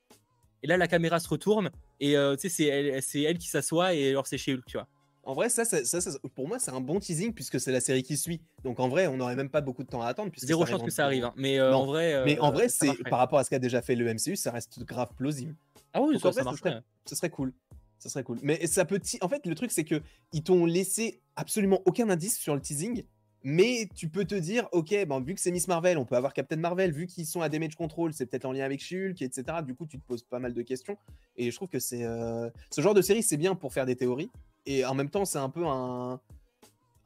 Et 0.64 0.66
là, 0.66 0.78
la 0.78 0.88
caméra 0.88 1.20
se 1.20 1.28
retourne 1.28 1.70
et 2.00 2.16
euh, 2.16 2.36
c'est 2.38 2.64
elle, 2.64 3.36
qui 3.38 3.48
s'assoit 3.48 3.92
et 3.94 4.08
alors 4.08 4.26
c'est 4.26 4.38
chez 4.38 4.54
Hulk, 4.54 4.64
tu 4.66 4.78
vois. 4.78 4.88
En 5.22 5.34
vrai, 5.34 5.50
ça, 5.50 5.66
ça, 5.66 5.84
ça- 5.84 6.00
ça- 6.00 6.18
pour 6.34 6.48
moi, 6.48 6.58
c'est 6.58 6.70
un 6.70 6.80
bon 6.80 6.98
teasing 7.00 7.34
puisque 7.34 7.60
c'est 7.60 7.70
la 7.70 7.80
série 7.80 8.02
qui 8.02 8.16
suit. 8.16 8.40
Donc 8.62 8.80
en 8.80 8.88
vrai, 8.88 9.06
on 9.06 9.18
n'aurait 9.18 9.36
même 9.36 9.50
pas 9.50 9.60
beaucoup 9.60 9.82
de 9.82 9.88
temps 9.88 10.00
à 10.00 10.06
attendre. 10.06 10.30
puisque 10.30 10.46
Zéro 10.46 10.64
chance 10.64 10.82
que 10.82 10.90
ça 10.90 11.04
arrive, 11.04 11.26
hein. 11.26 11.34
mais 11.36 11.58
euh, 11.60 11.70
Non. 11.70 11.80
en 11.82 11.84
vrai. 11.86 12.24
Mais 12.24 12.38
en 12.38 12.48
euh, 12.48 12.52
vrai, 12.52 12.68
c'est 12.70 12.94
par 13.10 13.18
rapport 13.18 13.38
à 13.38 13.44
ce 13.44 13.50
qu'a 13.50 13.58
déjà 13.58 13.82
fait 13.82 13.94
le 13.94 14.06
MCU, 14.08 14.36
ça 14.36 14.50
reste 14.52 14.82
grave 14.84 15.10
plausible. 15.16 15.54
Ah 15.92 16.00
oui, 16.00 16.14
Donc, 16.14 16.22
ça, 16.22 16.28
en 16.28 16.30
vrai, 16.30 16.42
ça 16.44 16.50
serait- 16.56 16.70
marcherait. 16.70 16.82
Ce 17.04 17.14
serait 17.14 17.30
cool. 17.30 17.52
Ça 17.98 18.08
serait 18.08 18.24
cool. 18.24 18.38
Mais 18.42 18.66
ça 18.66 18.86
peut. 18.86 19.00
En 19.20 19.28
fait, 19.28 19.44
le 19.46 19.54
truc, 19.54 19.70
c'est 19.70 19.84
que 19.84 20.00
ils 20.32 20.42
t'ont 20.42 20.64
laissé 20.64 21.20
absolument 21.36 21.80
aucun 21.84 22.08
indice 22.08 22.38
sur 22.38 22.54
le 22.54 22.60
teasing. 22.62 23.04
Mais 23.46 23.88
tu 23.94 24.08
peux 24.08 24.24
te 24.24 24.34
dire, 24.34 24.66
ok, 24.72 24.94
bon, 25.06 25.20
vu 25.20 25.34
que 25.34 25.40
c'est 25.40 25.50
Miss 25.50 25.68
Marvel, 25.68 25.98
on 25.98 26.04
peut 26.06 26.16
avoir 26.16 26.32
Captain 26.32 26.56
Marvel, 26.56 26.92
vu 26.92 27.06
qu'ils 27.06 27.26
sont 27.26 27.42
à 27.42 27.48
Damage 27.50 27.74
Control, 27.76 28.12
c'est 28.14 28.24
peut-être 28.26 28.46
en 28.46 28.52
lien 28.52 28.64
avec 28.64 28.80
Shulk, 28.82 29.20
etc. 29.20 29.44
Du 29.64 29.74
coup, 29.74 29.86
tu 29.86 29.98
te 29.98 30.04
poses 30.06 30.22
pas 30.22 30.38
mal 30.38 30.54
de 30.54 30.62
questions. 30.62 30.96
Et 31.36 31.50
je 31.50 31.56
trouve 31.56 31.68
que 31.68 31.78
c'est 31.78 32.04
euh, 32.04 32.48
ce 32.70 32.80
genre 32.80 32.94
de 32.94 33.02
série, 33.02 33.22
c'est 33.22 33.36
bien 33.36 33.54
pour 33.54 33.72
faire 33.74 33.84
des 33.86 33.96
théories. 33.96 34.30
Et 34.66 34.84
en 34.86 34.94
même 34.94 35.10
temps, 35.10 35.26
c'est 35.26 35.38
un 35.38 35.50
peu 35.50 35.66
un, 35.66 36.18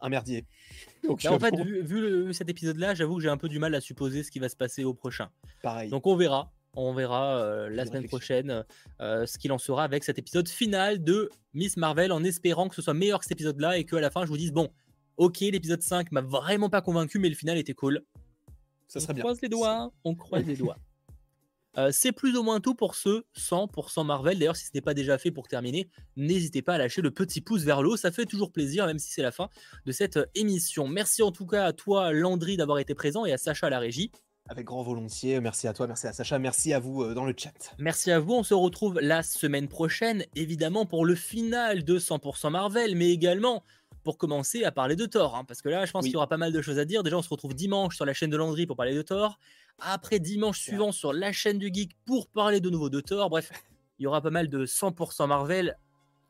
un 0.01 0.09
merdier. 0.09 0.45
Donc, 1.07 1.24
Là, 1.24 1.32
en 1.32 1.41
fait, 1.41 1.57
vu, 1.57 1.82
vu 1.82 2.01
le- 2.01 2.32
cet 2.32 2.49
épisode-là, 2.49 2.95
j'avoue 2.95 3.16
que 3.16 3.22
j'ai 3.22 3.28
un 3.28 3.36
peu 3.36 3.49
du 3.49 3.59
mal 3.59 3.74
à 3.74 3.80
supposer 3.80 4.22
ce 4.22 4.30
qui 4.30 4.39
va 4.39 4.49
se 4.49 4.57
passer 4.57 4.84
au 4.84 4.95
prochain. 4.95 5.30
pareil. 5.62 5.91
Donc 5.91 6.07
on 6.07 6.14
verra. 6.16 6.53
On 6.74 6.93
verra 6.95 7.39
euh, 7.39 7.68
la 7.70 7.84
semaine 7.86 8.07
prochaine 8.07 8.64
euh, 9.01 9.26
ce 9.26 9.39
qu'il 9.39 9.51
en 9.51 9.59
sera 9.59 9.82
avec 9.82 10.05
cet 10.05 10.18
épisode 10.18 10.49
final 10.49 11.03
de 11.03 11.30
Miss 11.53 11.76
Marvel 11.76 12.12
en 12.12 12.22
espérant 12.22 12.68
que 12.68 12.76
ce 12.76 12.82
soit 12.82 12.95
meilleur 12.95 13.18
que 13.18 13.24
cet 13.24 13.32
épisode-là 13.32 13.78
et 13.78 13.84
qu'à 13.84 14.01
la 14.01 14.11
fin 14.11 14.22
je 14.24 14.28
vous 14.28 14.36
dise 14.36 14.53
bon, 14.53 14.70
ok, 15.18 15.40
l'épisode 15.40 15.82
5 15.82 16.10
m'a 16.12 16.22
vraiment 16.22 16.70
pas 16.70 16.80
convaincu, 16.80 17.18
mais 17.18 17.28
le 17.28 17.34
final 17.34 17.58
était 17.58 17.74
cool. 17.74 18.02
ça 18.86 18.98
on 18.98 19.02
serait 19.02 19.14
bien. 19.14 19.22
croise 19.22 19.40
les 19.42 19.48
doigts, 19.48 19.92
on 20.04 20.14
croise 20.14 20.46
les 20.46 20.56
doigts. 20.56 20.78
Euh, 21.76 21.90
c'est 21.92 22.10
plus 22.10 22.36
ou 22.36 22.42
moins 22.42 22.58
tout 22.60 22.74
pour 22.74 22.96
ce 22.96 23.22
100% 23.36 24.04
Marvel. 24.04 24.38
D'ailleurs, 24.38 24.56
si 24.56 24.64
ce 24.64 24.70
n'est 24.74 24.80
pas 24.80 24.94
déjà 24.94 25.16
fait 25.16 25.30
pour 25.30 25.46
terminer, 25.46 25.88
n'hésitez 26.16 26.60
pas 26.60 26.74
à 26.74 26.78
lâcher 26.78 27.02
le 27.02 27.12
petit 27.12 27.40
pouce 27.40 27.62
vers 27.62 27.82
le 27.82 27.90
haut. 27.90 27.96
Ça 27.96 28.10
fait 28.10 28.24
toujours 28.24 28.50
plaisir, 28.50 28.86
même 28.86 28.98
si 28.98 29.12
c'est 29.12 29.22
la 29.22 29.30
fin 29.30 29.48
de 29.86 29.92
cette 29.92 30.16
euh, 30.16 30.26
émission. 30.34 30.88
Merci 30.88 31.22
en 31.22 31.30
tout 31.30 31.46
cas 31.46 31.66
à 31.66 31.72
toi, 31.72 32.12
Landry, 32.12 32.56
d'avoir 32.56 32.80
été 32.80 32.94
présent 32.94 33.26
et 33.26 33.32
à 33.32 33.38
Sacha 33.38 33.68
à 33.68 33.70
la 33.70 33.78
régie. 33.78 34.10
Avec 34.48 34.64
grand 34.64 34.82
volontiers. 34.82 35.40
Merci 35.40 35.68
à 35.68 35.74
toi, 35.74 35.86
merci 35.86 36.06
à 36.06 36.12
Sacha, 36.12 36.38
merci 36.38 36.72
à 36.72 36.80
vous 36.80 37.02
euh, 37.02 37.14
dans 37.14 37.26
le 37.26 37.34
chat. 37.36 37.74
Merci 37.78 38.10
à 38.10 38.18
vous. 38.18 38.32
On 38.32 38.42
se 38.42 38.54
retrouve 38.54 38.98
la 39.00 39.22
semaine 39.22 39.68
prochaine, 39.68 40.24
évidemment, 40.34 40.86
pour 40.86 41.04
le 41.04 41.14
final 41.14 41.84
de 41.84 41.98
100% 41.98 42.50
Marvel, 42.50 42.96
mais 42.96 43.10
également 43.10 43.62
pour 44.09 44.16
commencer 44.16 44.64
à 44.64 44.72
parler 44.72 44.96
de 44.96 45.04
Thor. 45.04 45.36
hein, 45.36 45.44
parce 45.44 45.61
que 45.61 45.68
là, 45.68 45.84
je 45.84 45.92
pense 45.92 46.04
Oui. 46.04 46.09
qu'il 46.09 46.14
y 46.14 46.16
aura 46.16 46.28
pas 46.28 46.38
mal 46.38 46.50
de 46.50 46.62
choses 46.62 46.78
à 46.78 46.86
dire. 46.86 47.02
Déjà, 47.02 47.18
on 47.18 47.20
se 47.22 47.28
retrouve 47.28 47.52
dimanche 47.54 47.94
sur 47.94 48.06
la 48.06 48.14
chaîne 48.14 48.30
de 48.30 48.38
Landry 48.38 48.64
pour 48.64 48.74
parler 48.74 48.94
de 48.94 49.02
Thor. 49.02 49.38
Après, 49.80 50.18
dimanche 50.18 50.61
suivant 50.61 50.92
sur 50.92 51.12
la 51.12 51.30
chaîne 51.30 51.59
du 51.59 51.70
Geek 51.70 51.90
pour 52.06 52.26
parler 52.28 52.61
de 52.61 52.70
nouveau 52.70 52.88
de 52.88 53.00
Thor. 53.02 53.28
Bref, 53.28 53.50
il 53.98 54.04
y 54.04 54.06
aura 54.06 54.22
pas 54.22 54.30
mal 54.30 54.48
de 54.48 54.64
100% 54.64 55.26
Marvel 55.26 55.76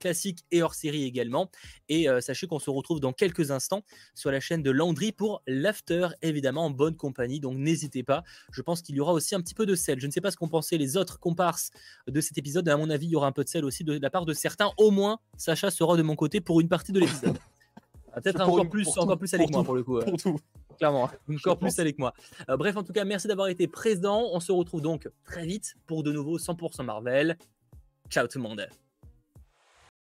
classique 0.00 0.44
et 0.52 0.62
hors 0.62 0.74
série 0.74 1.02
également. 1.04 1.50
Et 1.88 2.08
euh, 2.08 2.20
sachez 2.20 2.46
qu'on 2.48 2.58
se 2.60 2.70
retrouve 2.70 2.98
dans 3.00 3.12
quelques 3.12 3.50
instants 3.52 3.82
sur 4.14 4.30
la 4.30 4.38
chaîne 4.40 4.62
de 4.62 4.70
Landry 4.70 5.10
pour 5.12 5.42
l'after, 5.48 6.08
évidemment 6.22 6.66
en 6.66 6.70
bonne 6.70 6.96
compagnie. 6.96 7.38
Donc 7.40 7.56
n'hésitez 7.58 8.02
pas. 8.04 8.22
Je 8.52 8.62
pense 8.62 8.80
qu'il 8.82 8.94
y 8.96 9.00
aura 9.00 9.12
aussi 9.12 9.34
un 9.36 9.40
petit 9.40 9.54
peu 9.54 9.66
de 9.66 9.74
sel. 9.76 9.98
Je 10.00 10.06
ne 10.06 10.12
sais 10.12 10.20
pas 10.20 10.30
ce 10.32 10.36
qu'ont 10.36 10.48
pensé 10.48 10.78
les 10.78 10.96
autres 10.96 11.18
comparses 11.20 11.70
de 12.08 12.20
cet 12.20 12.38
épisode. 12.38 12.68
À 12.68 12.76
mon 12.76 12.90
avis, 12.90 13.06
il 13.06 13.10
y 13.10 13.16
aura 13.16 13.26
un 13.28 13.32
peu 13.32 13.42
de 13.44 13.48
sel 13.48 13.64
aussi 13.64 13.82
de 13.84 13.98
la 14.00 14.10
part 14.10 14.24
de 14.24 14.32
certains. 14.34 14.70
Au 14.78 14.90
moins, 14.92 15.18
Sacha 15.36 15.70
sera 15.70 15.96
de 15.96 16.02
mon 16.02 16.14
côté 16.16 16.40
pour 16.40 16.60
une 16.60 16.68
partie 16.68 16.92
de 16.92 17.00
l'épisode. 17.00 17.36
Ah, 18.18 18.20
Peut-être 18.22 18.40
encore 18.40 18.68
plus, 18.68 18.88
encore 18.88 19.12
tout, 19.12 19.16
plus 19.18 19.34
avec 19.34 19.46
pour 19.46 19.52
moi 19.52 19.60
tout, 19.60 19.66
pour 19.66 19.74
le 19.74 19.84
coup. 19.84 19.98
Pour 20.00 20.16
tout. 20.16 20.38
clairement, 20.76 21.10
encore 21.36 21.58
plus 21.58 21.78
avec 21.78 21.98
moi. 21.98 22.12
Euh, 22.48 22.56
bref, 22.56 22.76
en 22.76 22.82
tout 22.82 22.92
cas, 22.92 23.04
merci 23.04 23.28
d'avoir 23.28 23.48
été 23.48 23.66
présent. 23.66 24.28
On 24.32 24.40
se 24.40 24.52
retrouve 24.52 24.82
donc 24.82 25.08
très 25.24 25.46
vite 25.46 25.76
pour 25.86 26.02
de 26.02 26.12
nouveau 26.12 26.38
100% 26.38 26.84
Marvel. 26.84 27.36
Ciao 28.10 28.26
tout 28.26 28.38
le 28.38 28.44
monde. 28.44 28.68